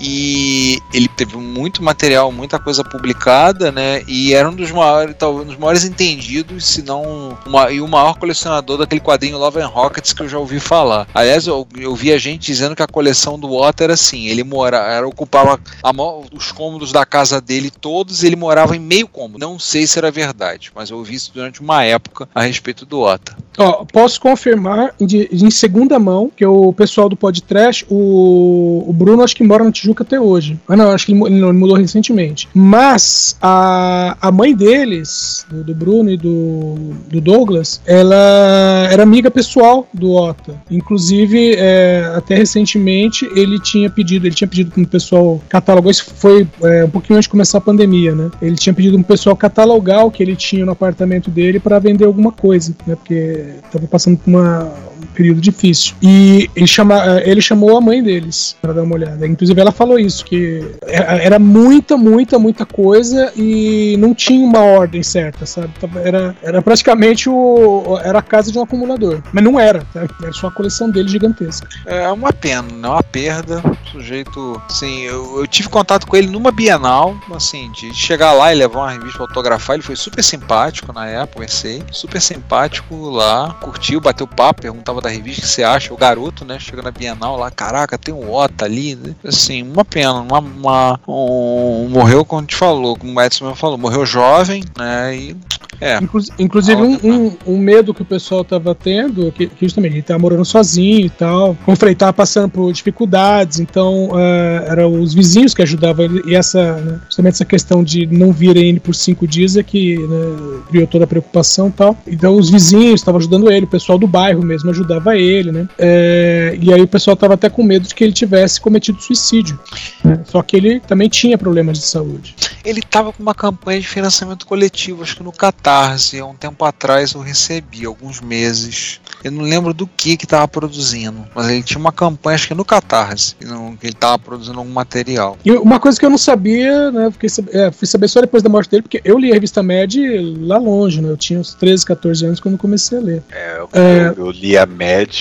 E 0.00 0.78
ele 0.92 1.08
teve 1.08 1.36
muito 1.36 1.82
material, 1.82 2.30
muita 2.30 2.58
coisa 2.58 2.84
publicada, 2.84 3.72
né? 3.72 4.02
E 4.06 4.34
era 4.34 4.48
um 4.48 4.54
dos 4.54 4.70
maiores, 4.70 5.14
talvez 5.18 5.44
um 5.44 5.48
dos 5.48 5.58
maiores 5.58 5.84
entendidos, 5.84 6.66
se 6.66 6.82
não 6.82 7.36
uma, 7.46 7.70
e 7.70 7.80
o 7.80 7.88
maior 7.88 8.18
colecionador 8.18 8.78
daquele 8.78 9.00
quadrinho 9.00 9.38
Love 9.38 9.60
and 9.60 9.66
Rockets 9.66 10.12
que 10.12 10.22
eu 10.22 10.28
já 10.28 10.38
ouvi 10.38 10.60
falar. 10.60 11.06
Aliás, 11.14 11.46
eu, 11.46 11.66
eu 11.76 11.94
vi 11.94 12.12
a 12.12 12.18
gente 12.18 12.46
dizendo 12.46 12.76
que 12.76 12.82
a 12.82 12.86
coleção 12.86 13.38
do 13.38 13.52
Otto 13.52 13.82
era 13.82 13.94
assim, 13.94 14.26
ele 14.26 14.44
mora, 14.44 14.78
era, 14.78 15.06
ocupava 15.06 15.58
a 15.82 15.92
os 16.32 16.52
cômodos 16.52 16.92
da 16.92 17.04
casa 17.04 17.40
dele 17.40 17.67
todos, 17.70 18.22
ele 18.24 18.36
morava 18.36 18.76
em 18.76 18.80
meio 18.80 19.08
cômodo. 19.08 19.38
Não 19.38 19.58
sei 19.58 19.86
se 19.86 19.98
era 19.98 20.10
verdade, 20.10 20.70
mas 20.74 20.90
eu 20.90 20.96
ouvi 20.98 21.14
isso 21.14 21.30
durante 21.34 21.60
uma 21.60 21.82
época 21.84 22.28
a 22.34 22.42
respeito 22.42 22.84
do 22.86 23.00
Otto. 23.00 23.36
Ó, 23.56 23.84
posso 23.84 24.20
confirmar 24.20 24.94
de- 25.00 25.28
em 25.32 25.50
segunda 25.50 25.98
mão 25.98 26.30
que 26.34 26.46
o 26.46 26.72
pessoal 26.72 27.08
do 27.08 27.16
podcast, 27.16 27.84
o, 27.90 28.84
o 28.86 28.92
Bruno 28.92 29.22
acho 29.22 29.34
que 29.34 29.42
mora 29.44 29.64
na 29.64 29.72
Tijuca 29.72 30.04
até 30.04 30.20
hoje. 30.20 30.58
Ah, 30.68 30.76
não, 30.76 30.90
acho 30.92 31.06
que 31.06 31.12
ele, 31.12 31.24
ele 31.24 31.38
ele 31.48 31.52
mudou 31.52 31.76
recentemente. 31.76 32.48
Mas 32.54 33.36
a, 33.40 34.16
a 34.20 34.30
mãe 34.30 34.54
deles, 34.54 35.46
do, 35.50 35.64
do 35.64 35.74
Bruno 35.74 36.10
e 36.10 36.16
do, 36.16 36.74
do 37.08 37.20
Douglas, 37.20 37.80
ela 37.86 38.88
era 38.90 39.02
amiga 39.02 39.30
pessoal 39.30 39.88
do 39.92 40.12
Ota. 40.12 40.54
Inclusive, 40.70 41.54
é, 41.56 42.12
até 42.16 42.34
recentemente 42.34 43.28
ele 43.34 43.58
tinha 43.60 43.90
pedido, 43.90 44.26
ele 44.26 44.34
tinha 44.34 44.48
pedido 44.48 44.70
para 44.70 44.82
o 44.82 44.86
pessoal 44.86 45.42
catalogar. 45.48 45.90
Isso 45.90 46.06
foi 46.16 46.46
é, 46.62 46.84
um 46.84 46.90
pouquinho 46.90 47.16
antes 47.16 47.24
de 47.26 47.30
começar 47.30 47.57
pandemia, 47.60 48.14
né? 48.14 48.30
Ele 48.40 48.56
tinha 48.56 48.74
pedido 48.74 48.96
o 48.96 49.04
pessoal 49.04 49.36
catalogar 49.36 50.04
o 50.04 50.10
que 50.10 50.22
ele 50.22 50.36
tinha 50.36 50.64
no 50.64 50.72
apartamento 50.72 51.30
dele 51.30 51.60
para 51.60 51.78
vender 51.78 52.04
alguma 52.04 52.32
coisa, 52.32 52.74
né? 52.86 52.94
Porque 52.94 53.54
estava 53.64 53.86
passando 53.86 54.18
por 54.18 54.28
uma, 54.28 54.72
um 55.02 55.06
período 55.14 55.40
difícil. 55.40 55.94
E 56.02 56.50
ele, 56.54 56.66
chama, 56.66 57.18
eh, 57.18 57.30
ele 57.30 57.40
chamou 57.40 57.76
a 57.76 57.80
mãe 57.80 58.02
deles 58.02 58.56
para 58.60 58.72
dar 58.72 58.82
uma 58.82 58.94
olhada. 58.94 59.26
Inclusive, 59.26 59.60
ela 59.60 59.72
falou 59.72 59.98
isso: 59.98 60.24
que 60.24 60.64
era 60.82 61.28
era 61.28 61.38
muita, 61.38 61.96
muita, 61.96 62.38
muita 62.38 62.64
coisa 62.64 63.32
e 63.36 63.96
não 63.98 64.14
tinha 64.14 64.44
uma 64.44 64.60
ordem 64.60 65.02
certa, 65.02 65.46
sabe? 65.46 65.70
Era, 66.02 66.34
era 66.42 66.62
praticamente 66.62 67.28
o, 67.28 67.98
era 68.02 68.18
a 68.18 68.22
casa 68.22 68.50
de 68.50 68.58
um 68.58 68.62
acumulador. 68.62 69.22
Mas 69.32 69.44
não 69.44 69.58
era, 69.58 69.86
sabe? 69.92 70.08
era 70.22 70.32
só 70.32 70.48
a 70.48 70.50
coleção 70.50 70.90
dele 70.90 71.08
gigantesca. 71.08 71.68
É 71.86 72.08
uma 72.08 72.32
pena, 72.32 72.62
né? 72.62 72.88
Uma 72.88 73.02
perda. 73.02 73.62
Sujeito, 73.92 74.60
assim, 74.68 75.02
eu, 75.02 75.40
eu 75.40 75.46
tive 75.46 75.68
contato 75.68 76.06
com 76.06 76.16
ele 76.16 76.28
numa 76.28 76.50
Bienal, 76.50 77.16
assim, 77.34 77.70
de 77.72 77.94
chegar 77.94 78.32
lá 78.32 78.52
e 78.52 78.56
levar 78.56 78.80
uma 78.80 78.90
revista 78.90 79.18
pra 79.18 79.26
autografar. 79.26 79.74
Ele 79.74 79.82
foi 79.82 79.96
super 79.96 80.22
simpático 80.22 80.92
na 80.92 81.06
época, 81.06 81.40
pensei. 81.40 81.82
Super 81.90 82.20
simpático 82.20 83.10
lá, 83.10 83.54
curtiu, 83.60 84.00
bateu 84.00 84.26
papo, 84.26 84.62
perguntava 84.88 85.00
da 85.00 85.08
revista 85.10 85.42
que 85.42 85.48
você 85.48 85.62
acha. 85.62 85.92
O 85.92 85.96
garoto, 85.96 86.44
né? 86.44 86.58
Chega 86.58 86.82
na 86.82 86.90
Bienal 86.90 87.36
lá, 87.36 87.50
caraca, 87.50 87.98
tem 87.98 88.14
um 88.14 88.32
Ota 88.32 88.64
ali. 88.64 88.96
né? 88.96 89.14
Assim, 89.24 89.62
uma 89.62 89.84
pena. 89.84 90.12
Uma, 90.14 90.38
uma- 90.38 91.00
um- 91.06 91.88
morreu, 91.90 92.24
como 92.24 92.46
te 92.46 92.56
falou, 92.56 92.96
como 92.96 93.18
o 93.18 93.22
Edson 93.22 93.54
falou, 93.54 93.78
morreu 93.78 94.04
jovem, 94.06 94.64
né? 94.76 95.14
E. 95.16 95.36
É. 95.80 95.98
Inclu- 96.02 96.22
inclusive, 96.38 96.80
um, 96.82 96.98
um, 97.04 97.36
um 97.46 97.58
medo 97.58 97.94
que 97.94 98.02
o 98.02 98.04
pessoal 98.04 98.44
tava 98.44 98.74
tendo, 98.74 99.30
que, 99.32 99.46
que 99.46 99.66
justamente 99.66 99.94
ele 99.94 100.02
tava 100.02 100.18
morando 100.18 100.44
sozinho 100.44 101.06
e 101.06 101.10
tal, 101.10 101.54
como 101.64 101.72
eu 101.74 101.76
falei, 101.76 101.94
tava 101.94 102.12
passando 102.12 102.48
por 102.48 102.72
dificuldades, 102.72 103.60
então 103.60 104.10
eh, 104.14 104.66
eram 104.68 105.00
os 105.00 105.14
vizinhos 105.14 105.54
que 105.54 105.62
ajudavam 105.62 106.04
ele, 106.04 106.22
e 106.26 106.34
essa, 106.34 106.72
né, 106.80 107.00
justamente 107.06 107.34
essa 107.34 107.44
questão 107.44 107.84
de 107.84 108.06
não 108.06 108.32
virem 108.32 108.68
ele 108.70 108.80
por 108.80 108.94
cinco 108.94 109.26
dias 109.26 109.56
é 109.56 109.62
que 109.62 109.98
né, 109.98 110.60
criou 110.68 110.86
toda 110.86 111.04
a 111.04 111.06
preocupação 111.06 111.68
e 111.68 111.72
tal. 111.72 111.96
Então 112.06 112.36
os 112.36 112.50
vizinhos 112.50 113.00
estavam 113.00 113.18
ajudando 113.18 113.50
ele, 113.50 113.64
o 113.64 113.68
pessoal 113.68 113.98
do 113.98 114.06
bairro 114.06 114.42
mesmo 114.42 114.70
ajudava 114.70 115.16
ele, 115.16 115.52
né? 115.52 115.68
Eh, 115.78 116.58
e 116.60 116.72
aí 116.72 116.80
o 116.82 116.88
pessoal 116.88 117.16
tava 117.16 117.34
até 117.34 117.48
com 117.48 117.62
medo 117.62 117.86
de 117.86 117.94
que 117.94 118.02
ele 118.04 118.12
tivesse 118.12 118.60
cometido 118.60 119.00
suicídio. 119.00 119.58
né? 120.04 120.20
Só 120.24 120.42
que 120.42 120.56
ele 120.56 120.80
também 120.80 121.08
tinha 121.08 121.38
problemas 121.38 121.78
de 121.78 121.84
saúde. 121.84 122.34
Ele 122.64 122.82
tava 122.82 123.12
com 123.12 123.22
uma 123.22 123.34
campanha 123.34 123.80
de 123.80 123.86
financiamento 123.88 124.46
coletivo, 124.46 125.02
acho 125.02 125.16
que 125.16 125.22
no 125.22 125.32
Catarse. 125.72 126.18
Há 126.18 126.24
um 126.24 126.34
tempo 126.34 126.64
atrás 126.64 127.12
eu 127.12 127.20
recebi, 127.20 127.84
alguns 127.84 128.20
meses. 128.22 129.00
Eu 129.22 129.30
não 129.32 129.42
lembro 129.42 129.74
do 129.74 129.86
que 129.86 130.16
que 130.16 130.26
tava 130.26 130.48
produzindo, 130.48 131.26
mas 131.34 131.48
ele 131.48 131.62
tinha 131.62 131.78
uma 131.78 131.92
campanha, 131.92 132.36
acho 132.36 132.48
que 132.48 132.54
no 132.54 132.64
Catarse, 132.64 133.34
que 133.34 133.44
não- 133.44 133.76
que 133.76 133.86
ele 133.88 133.94
tava 133.94 134.18
produzindo 134.18 134.58
algum 134.58 134.72
material. 134.72 135.36
E 135.44 135.52
uma 135.52 135.78
coisa 135.78 135.98
que 135.98 136.06
eu 136.06 136.10
não 136.10 136.16
sabia, 136.18 136.90
né? 136.90 137.10
Fiquei, 137.10 137.28
é, 137.52 137.70
fui 137.70 137.86
saber 137.86 138.08
só 138.08 138.20
depois 138.20 138.42
da 138.42 138.48
morte 138.48 138.70
dele, 138.70 138.82
porque 138.82 139.00
eu 139.04 139.18
li 139.18 139.30
a 139.30 139.34
revista 139.34 139.62
Mad 139.62 139.94
lá 140.40 140.56
longe, 140.58 141.02
né? 141.02 141.10
Eu 141.10 141.16
tinha 141.16 141.38
uns 141.38 141.52
13, 141.54 141.84
14 141.84 142.24
anos 142.24 142.40
quando 142.40 142.56
comecei 142.56 142.96
a 142.98 143.00
ler. 143.02 143.22
É, 143.30 143.58
eu, 143.58 143.68
É. 143.72 144.14
eu- 144.16 144.30
li 144.30 144.56
a 144.56 144.64
Mad 144.66 145.14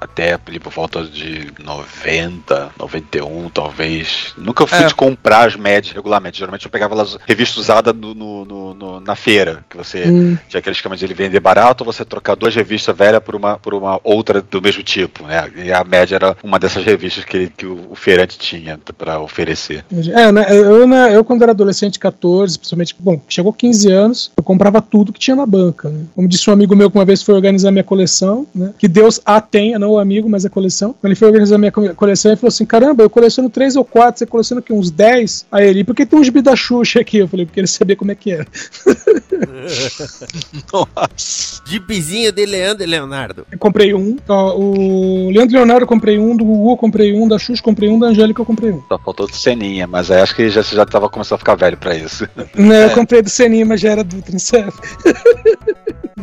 até 0.00 0.38
ali 0.46 0.58
por 0.58 0.72
volta 0.72 1.04
de 1.04 1.52
90, 1.62 2.70
91, 2.78 3.50
talvez. 3.50 4.32
Nunca 4.38 4.66
fui 4.66 4.78
É. 4.78 4.86
de 4.86 4.94
comprar 4.94 5.46
as 5.48 5.56
Mad 5.56 5.86
regularmente. 5.94 6.38
Geralmente 6.38 6.64
eu 6.64 6.70
pegava 6.70 6.94
elas 6.94 7.18
revista 7.26 7.60
usada 7.60 7.92
no, 7.92 8.14
no- 8.14 8.44
no- 8.44 8.74
no- 8.74 9.00
na 9.00 9.14
feira, 9.14 9.43
que 9.68 9.76
você 9.76 10.04
Hum, 10.08 10.36
tinha 10.48 10.58
aquele 10.58 10.74
esquema 10.76 10.96
de 10.96 11.04
ele 11.04 11.14
vender 11.14 11.40
barato 11.40 11.84
ou 11.84 11.92
você 11.92 12.04
trocar 12.04 12.34
duas 12.34 12.54
revistas 12.54 12.96
velhas 12.96 13.22
por 13.22 13.34
uma, 13.34 13.58
por 13.58 13.74
uma 13.74 14.00
outra 14.02 14.40
do 14.42 14.60
mesmo 14.60 14.82
tipo, 14.82 15.24
né? 15.26 15.50
E 15.56 15.72
a 15.72 15.82
Mad 15.84 16.10
era 16.12 16.36
uma 16.42 16.58
dessas 16.58 16.84
revistas 16.84 17.24
que, 17.24 17.48
que 17.56 17.66
o, 17.66 17.88
o 17.90 17.94
feirante 17.94 18.38
tinha 18.38 18.78
para 18.98 19.20
oferecer. 19.20 19.84
é, 20.12 20.32
né? 20.32 20.46
Eu, 20.50 20.86
né, 20.86 21.14
eu, 21.16 21.24
quando 21.24 21.42
era 21.42 21.52
adolescente, 21.52 21.98
14, 21.98 22.58
principalmente, 22.58 22.94
bom, 22.98 23.20
chegou 23.28 23.52
15 23.52 23.90
anos, 23.90 24.30
eu 24.36 24.42
comprava 24.42 24.80
tudo 24.80 25.12
que 25.12 25.18
tinha 25.20 25.36
na 25.36 25.46
banca. 25.46 25.88
Né? 25.88 26.04
Como 26.14 26.28
disse 26.28 26.48
um 26.48 26.52
amigo 26.52 26.74
meu 26.76 26.90
que 26.90 26.96
uma 26.98 27.04
vez 27.04 27.22
foi 27.22 27.34
organizar 27.34 27.70
minha 27.70 27.84
coleção, 27.84 28.46
né? 28.54 28.72
Que 28.78 28.88
Deus 28.88 29.20
a 29.24 29.40
tenha, 29.40 29.78
não 29.78 29.90
o 29.92 29.98
amigo, 29.98 30.28
mas 30.28 30.44
a 30.44 30.50
coleção. 30.50 30.92
Quando 31.00 31.06
ele 31.06 31.14
foi 31.16 31.28
organizar 31.28 31.58
minha 31.58 31.72
co- 31.72 31.94
coleção, 31.94 32.30
ele 32.30 32.36
falou 32.40 32.48
assim: 32.48 32.64
caramba, 32.66 33.02
eu 33.02 33.10
coleciono 33.10 33.48
3 33.50 33.76
ou 33.76 33.84
4, 33.84 34.18
você 34.18 34.26
coleciona 34.26 34.60
aqui 34.60 34.72
uns 34.72 34.90
10? 34.90 35.46
Aí 35.50 35.68
ele, 35.68 35.84
por 35.84 35.94
que 35.94 36.06
tem 36.06 36.18
um 36.18 36.24
gibi 36.24 36.40
da 36.42 36.54
Xuxa 36.56 37.00
aqui? 37.00 37.18
Eu 37.18 37.28
falei, 37.28 37.46
porque 37.46 37.60
ele 37.60 37.66
sabia 37.66 37.96
como 37.96 38.12
é 38.12 38.14
que 38.14 38.30
era. 38.32 38.46
Nossa. 40.72 41.62
Gibizinho 41.66 42.30
de 42.30 42.44
Leandro 42.44 42.82
e 42.82 42.86
Leonardo. 42.86 43.46
Eu 43.50 43.58
comprei 43.58 43.94
um. 43.94 44.16
Ó, 44.28 44.56
o 44.56 45.30
Leandro 45.30 45.56
Leonardo 45.56 45.84
eu 45.84 45.88
comprei 45.88 46.18
um, 46.18 46.36
do 46.36 46.44
Gugu 46.44 46.72
eu 46.72 46.76
comprei 46.76 47.14
um, 47.14 47.26
da 47.26 47.38
Xuxa 47.38 47.60
eu 47.60 47.64
comprei 47.64 47.88
um, 47.88 47.98
da 47.98 48.08
Angélica 48.08 48.40
eu 48.40 48.46
comprei 48.46 48.70
um. 48.70 48.82
Só 48.88 48.98
faltou 48.98 49.26
de 49.26 49.36
ceninha, 49.36 49.86
mas 49.86 50.10
aí 50.10 50.20
acho 50.20 50.34
que 50.34 50.48
já, 50.50 50.62
você 50.62 50.76
já 50.76 50.84
tava 50.84 51.08
começando 51.08 51.36
a 51.36 51.38
ficar 51.38 51.54
velho 51.54 51.76
pra 51.76 51.96
isso. 51.96 52.28
Né, 52.54 52.84
eu 52.84 52.90
comprei 52.90 53.22
do 53.22 53.30
Seninha, 53.30 53.64
mas 53.64 53.80
já 53.80 53.90
era 53.90 54.04
do 54.04 54.20
Trincef. 54.22 54.72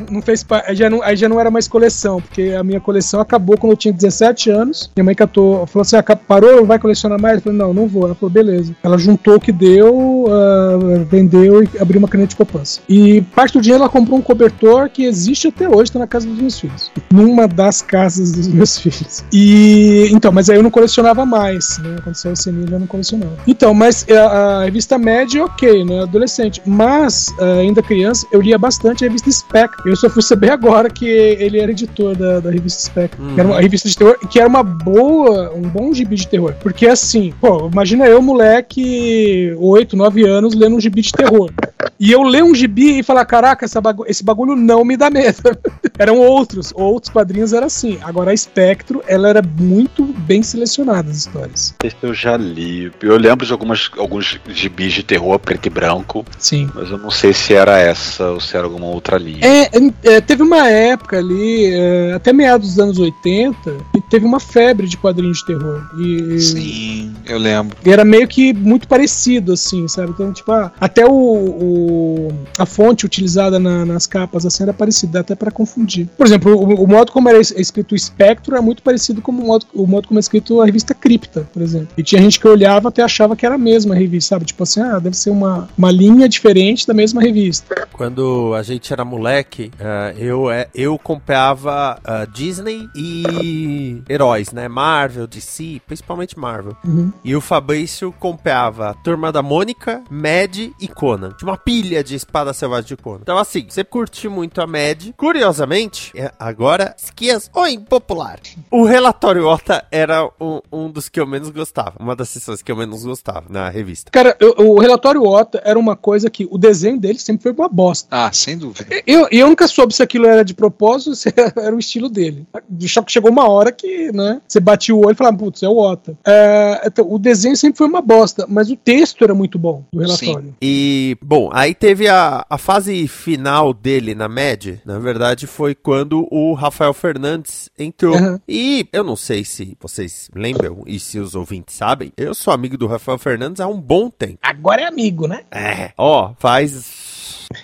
não 0.10 0.22
fez 0.22 0.46
aí 0.66 0.76
já 0.76 0.90
não, 0.90 1.02
aí 1.02 1.16
já 1.16 1.30
não 1.30 1.40
era 1.40 1.52
mais 1.52 1.68
coleção, 1.68 2.22
porque 2.22 2.54
a 2.58 2.64
minha 2.64 2.80
coleção 2.80 3.20
acabou 3.22 3.58
quando 3.58 3.74
eu 3.74 3.78
tinha 3.78 3.94
17 3.94 4.50
anos. 4.50 4.90
Minha 4.96 5.06
mãe 5.06 5.16
catou, 5.16 5.66
falou 5.68 5.82
assim: 5.82 5.96
ah, 5.96 6.16
parou, 6.16 6.66
vai 6.66 6.80
colecionar 6.80 7.20
mais? 7.20 7.36
Eu 7.36 7.42
falei, 7.42 7.58
não, 7.58 7.74
não 7.74 7.88
vou. 7.88 8.06
Ela 8.06 8.16
falou, 8.16 8.32
beleza. 8.32 8.76
Ela 8.84 8.98
juntou 8.98 9.36
o 9.36 9.40
que 9.40 9.52
deu, 9.52 10.26
ah, 10.30 10.78
vendeu 11.10 11.64
e 11.64 11.70
abriu 11.80 12.00
uma 12.00 12.08
caneta 12.08 12.30
de 12.30 12.36
poupança. 12.36 12.82
E 12.88 13.22
parte 13.36 13.54
do 13.54 13.62
dinheiro 13.62 13.84
ela 13.84 13.90
comprou 13.90 14.18
um 14.18 14.22
cobertor 14.22 14.90
que 14.90 15.04
existe 15.04 15.48
até 15.48 15.70
hoje, 15.70 15.92
tá 15.92 16.00
na 16.00 16.08
casa 16.08 16.28
dos 16.28 16.40
meus 16.40 16.60
filhos. 16.60 16.92
Numa 17.12 17.48
das 17.48 17.82
casas 17.82 18.32
dos 18.32 18.48
meus 18.48 18.78
filhos. 18.80 19.24
E 19.32 20.10
então, 20.12 20.32
mas 20.32 20.50
aí 20.50 20.58
eu 20.58 20.64
não 20.64 20.72
colecionava 20.72 21.26
mais, 21.26 21.78
né? 21.80 21.98
Saiu 22.14 22.34
o 22.34 22.36
Senil, 22.36 22.68
eu 22.70 22.80
não 22.80 22.88
colecionava. 22.88 23.38
Então, 23.48 23.74
mas 23.74 24.06
a, 24.10 24.60
a 24.60 24.64
revista 24.66 24.98
média, 24.98 25.46
ok, 25.46 25.84
né? 25.86 26.04
Adolescente. 26.04 26.62
Mas, 26.66 27.34
ah, 27.40 27.60
ainda 27.60 27.82
criança, 27.82 28.28
eu 28.32 28.42
lia 28.42 28.58
bastante 28.58 29.04
a 29.04 29.08
revista 29.08 29.32
Spec. 29.32 29.74
Eu 29.92 29.98
só 29.98 30.10
fui 30.10 30.22
saber 30.22 30.52
agora 30.52 30.90
que 30.90 31.06
ele 31.06 31.60
era 31.60 31.70
editor 31.72 32.16
da, 32.16 32.40
da 32.40 32.50
revista 32.50 32.82
Spec. 32.82 33.20
Uhum. 33.20 33.34
Que 33.34 33.40
era 33.42 33.50
uma 33.50 33.60
revista 33.60 33.90
de 33.90 33.98
terror, 33.98 34.18
que 34.30 34.40
era 34.40 34.48
uma 34.48 34.64
boa, 34.64 35.52
um 35.54 35.64
bom 35.64 35.94
gibi 35.94 36.16
de 36.16 36.28
terror. 36.28 36.54
Porque 36.62 36.88
assim, 36.88 37.34
pô, 37.42 37.68
imagina 37.72 38.08
eu, 38.08 38.22
moleque, 38.22 39.54
8, 39.58 39.96
9 39.98 40.24
anos, 40.26 40.56
lendo 40.56 40.78
um 40.78 40.80
gibi 40.80 41.02
de 41.02 41.12
terror. 41.12 41.52
E 42.00 42.12
eu 42.12 42.24
ler 42.24 42.44
um 42.44 42.56
gibi 42.56 43.00
e 43.00 43.04
falar, 43.04 43.26
caraca, 43.26 43.66
essa 43.66 43.80
bagu- 43.80 44.06
esse 44.08 44.24
bagulho 44.24 44.56
não 44.56 44.84
me 44.84 44.98
dá 44.98 45.10
medo. 45.10 45.38
Eram 46.00 46.18
outros, 46.18 46.72
outros 46.74 47.12
quadrinhos 47.14 47.54
era 47.54 47.68
assim. 47.68 48.00
Agora 48.02 48.32
a 48.32 48.38
Spectro, 48.38 49.04
ela 49.08 49.30
era 49.30 49.42
muito 49.42 50.04
bem 50.06 50.42
selecionada 50.42 51.12
as 51.12 51.18
histórias. 51.18 51.76
Esse 51.84 51.96
eu 52.02 52.14
já 52.14 52.36
li. 52.38 52.92
Eu 53.02 53.18
lembro 53.18 53.46
de 53.46 53.52
algumas, 53.52 53.92
alguns 53.98 54.40
gibis 54.50 54.94
de 54.94 55.04
terror 55.04 55.38
preto 55.38 55.68
e 55.68 55.70
branco, 55.70 56.26
Sim. 56.40 56.70
mas 56.74 56.90
eu 56.90 56.98
não 56.98 57.12
sei 57.12 57.34
se 57.34 57.54
era 57.54 57.78
essa 57.78 58.30
ou 58.32 58.40
se 58.40 58.58
era 58.58 58.66
alguma 58.66 58.88
outra 58.88 59.18
linha. 59.20 59.46
É, 59.46 59.70
é, 60.04 60.20
teve 60.22 60.44
uma 60.44 60.68
época 60.70 61.18
ali, 61.18 61.66
é, 61.74 62.14
até 62.14 62.32
meados 62.34 62.70
dos 62.70 62.80
anos 62.80 63.00
80, 63.00 63.78
que 63.94 64.02
teve 64.10 64.26
uma 64.26 64.40
febre 64.40 64.88
de 64.88 64.98
quadrinhos 64.98 65.40
de 65.40 65.46
terror. 65.46 65.82
E, 66.00 66.40
Sim, 66.40 67.14
eu 67.26 67.38
lembro. 67.38 67.78
E 67.86 67.90
era 67.92 68.04
meio 68.04 68.28
que 68.28 68.54
muito 68.54 68.88
parecido, 68.88 69.54
assim, 69.54 69.88
sabe? 69.88 70.12
Então, 70.12 70.32
tipo, 70.34 70.52
ah, 70.52 70.72
até 70.80 71.06
o, 71.06 71.12
o- 71.12 72.32
a 72.58 72.66
fonte 72.66 73.06
utilizada 73.06 73.60
na- 73.60 73.86
nas 73.86 74.06
capas, 74.06 74.46
assim, 74.46 74.64
era 74.64 74.74
parecida, 74.74 75.14
dá 75.14 75.20
até 75.22 75.36
pra 75.36 75.52
confundir. 75.52 76.08
Por 76.18 76.26
exemplo, 76.26 76.54
o, 76.56 76.84
o 76.84 76.88
modo 76.88 77.12
como 77.12 77.30
era 77.30 77.40
es- 77.40 77.52
escrito 77.58 77.94
o 77.94 77.96
Espectro 77.96 78.56
é 78.56 78.62
muito 78.62 78.84
parecido 78.84 79.22
com 79.22 79.32
o 79.32 79.36
modo, 79.36 79.66
o 79.74 79.86
modo 79.88 80.08
como 80.08 80.20
é 80.20 80.22
escrito 80.22 80.62
a 80.62 80.66
revista 80.66 80.94
Cripta, 80.94 81.48
por 81.54 81.62
exemplo. 81.62 81.90
E 81.98 82.04
tinha 82.04 82.22
gente 82.22 82.40
que 82.40 82.48
olhava 82.48 82.90
até 82.90 83.02
achava 83.02 83.36
que 83.36 83.46
era 83.46 83.56
a 83.56 83.58
mesma 83.58 83.96
revista, 83.96 84.36
sabe? 84.36 84.46
Tipo 84.46 84.64
assim, 84.64 84.82
ah, 84.82 85.00
deve 85.00 85.16
ser 85.18 85.30
uma, 85.30 85.68
uma 85.78 85.92
linha 85.92 86.28
diferente 86.28 86.86
da 86.88 86.94
mesma 86.94 87.22
revista. 87.22 87.88
Quando 87.94 88.54
a 88.56 88.64
gente 88.64 88.92
era 88.92 89.04
moleque, 89.06 89.61
ah, 89.80 90.14
eu, 90.18 90.50
é, 90.50 90.68
eu 90.74 90.98
comprava 90.98 92.00
ah, 92.04 92.26
Disney 92.26 92.88
e 92.96 94.02
heróis, 94.10 94.52
né? 94.52 94.68
Marvel, 94.68 95.28
DC, 95.28 95.82
principalmente 95.86 96.38
Marvel. 96.40 96.76
Uhum. 96.84 97.12
E 97.24 97.36
o 97.36 97.42
Fabrício 97.42 98.14
comprava 98.20 98.96
Turma 99.04 99.32
da 99.32 99.42
Mônica, 99.42 100.02
Mad 100.10 100.56
e 100.80 100.88
Conan. 100.88 101.34
Tinha 101.38 101.50
uma 101.52 101.58
pilha 101.58 102.04
de 102.04 102.16
espada 102.16 102.54
selvagem 102.54 102.88
de 102.88 102.98
Conan. 102.98 103.20
Então, 103.22 103.38
assim, 103.38 103.66
você 103.68 103.84
curte 103.84 104.28
muito 104.28 104.62
a 104.62 104.68
Mad. 104.68 105.12
Curiosamente, 105.18 106.12
é, 106.16 106.32
agora, 106.40 106.96
esquias 106.98 107.50
ou 107.54 107.68
impopular. 107.68 108.40
O 108.70 108.86
relatório 108.86 109.46
Ota 109.46 109.86
era 109.92 110.26
um, 110.40 110.60
um 110.72 110.90
dos 110.90 111.10
que 111.10 111.20
eu 111.20 111.28
menos 111.28 111.50
gostava. 111.50 111.94
Uma 112.00 112.16
das 112.16 112.30
sessões 112.30 112.62
que 112.62 112.72
eu 112.72 112.76
menos 112.76 113.04
gostava 113.04 113.44
na 113.50 113.70
revista. 113.70 114.12
Cara, 114.12 114.36
eu- 114.40 114.56
o 114.58 114.80
relatório 114.80 115.24
Ota 115.24 115.62
era 115.66 115.78
uma 115.78 115.96
coisa 115.96 116.30
que 116.30 116.48
o 116.50 116.58
desenho 116.58 117.00
dele 117.00 117.20
sempre 117.20 117.44
foi 117.44 117.52
uma 117.52 117.68
bosta. 117.70 118.08
Ah, 118.12 118.32
sem 118.32 118.58
dúvida. 118.58 118.86
Eu, 119.06 119.28
eu 119.32 119.48
nunca 119.52 119.68
soube 119.68 119.94
se 119.94 120.02
aquilo 120.02 120.26
era 120.26 120.44
de 120.44 120.54
propósito 120.54 121.10
ou 121.10 121.16
se 121.16 121.34
era 121.36 121.76
o 121.76 121.80
estilo 121.80 122.10
dele. 122.10 122.46
Só 122.88 123.02
que 123.02 123.12
chegou 123.12 123.30
uma 123.30 123.48
hora 123.48 123.72
que, 123.72 124.12
né, 124.12 124.42
você 124.48 124.60
batia 124.60 124.96
o 124.96 125.06
olho 125.06 125.14
e 125.14 125.16
falava, 125.16 125.38
putz, 125.38 125.62
é 125.62 125.70
o 125.70 125.78
Ota. 125.78 126.18
É, 126.26 126.82
então, 126.86 127.12
o 127.12 127.20
desenho 127.20 127.56
sempre 127.56 127.78
foi 127.78 127.88
uma 127.88 128.02
bosta, 128.02 128.46
mas 128.48 128.72
o 128.72 128.76
texto 128.76 129.24
era 129.24 129.36
muito 129.36 129.60
bom 129.60 129.84
do 129.92 130.00
relatório. 130.00 130.56
E, 130.62 131.18
bom, 131.22 131.50
aí 131.54 131.76
teve 131.76 132.08
a, 132.08 132.46
a 132.50 132.58
fase 132.58 133.08
final 133.08 133.74
dele 133.74 134.16
na 134.16 134.28
MED. 134.28 134.82
Na 134.86 135.00
verdade, 135.00 135.46
foi 135.46 135.76
quando 135.76 136.28
o 136.32 136.54
Rafael 136.54 136.94
Fernandes 136.94 137.70
entrou. 137.78 138.16
Aham. 138.16 138.42
E 138.48 138.88
eu 138.92 139.04
não 139.04 139.16
sei 139.16 139.44
se 139.44 139.78
vocês 139.80 140.30
lembram 140.34 140.84
e 140.86 141.00
se 141.00 141.20
os 141.20 141.36
ouvintes 141.36 141.76
sabem, 141.76 142.12
eu 142.16 142.34
sou 142.34 142.54
amigo 142.54 142.78
do 142.78 142.88
Rafael 142.88 143.18
Fernandes 143.18 143.60
há 143.60 143.68
um 143.68 143.80
bom 143.80 144.10
tempo. 144.10 144.40
Agora 144.42 144.82
é 144.82 144.86
amigo, 144.86 145.28
né? 145.28 145.42
É, 145.52 145.92
ó, 145.98 146.34
faz 146.40 147.11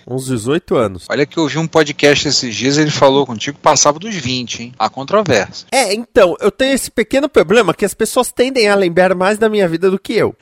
uns 0.07 0.25
18 0.25 0.75
anos. 0.75 1.05
Olha 1.09 1.25
que 1.25 1.37
eu 1.37 1.43
ouvi 1.43 1.57
um 1.57 1.67
podcast 1.67 2.27
esses 2.27 2.55
dias, 2.55 2.77
ele 2.77 2.91
falou 2.91 3.25
contigo 3.25 3.57
que 3.57 3.63
passava 3.63 3.99
dos 3.99 4.15
20, 4.15 4.63
hein? 4.63 4.73
Há 4.77 4.89
controvérsia. 4.89 5.67
É, 5.71 5.93
então, 5.93 6.35
eu 6.39 6.51
tenho 6.51 6.73
esse 6.73 6.89
pequeno 6.91 7.29
problema 7.29 7.73
que 7.73 7.85
as 7.85 7.93
pessoas 7.93 8.31
tendem 8.31 8.67
a 8.67 8.75
lembrar 8.75 9.15
mais 9.15 9.37
da 9.37 9.49
minha 9.49 9.67
vida 9.67 9.89
do 9.89 9.99
que 9.99 10.13
eu. 10.13 10.35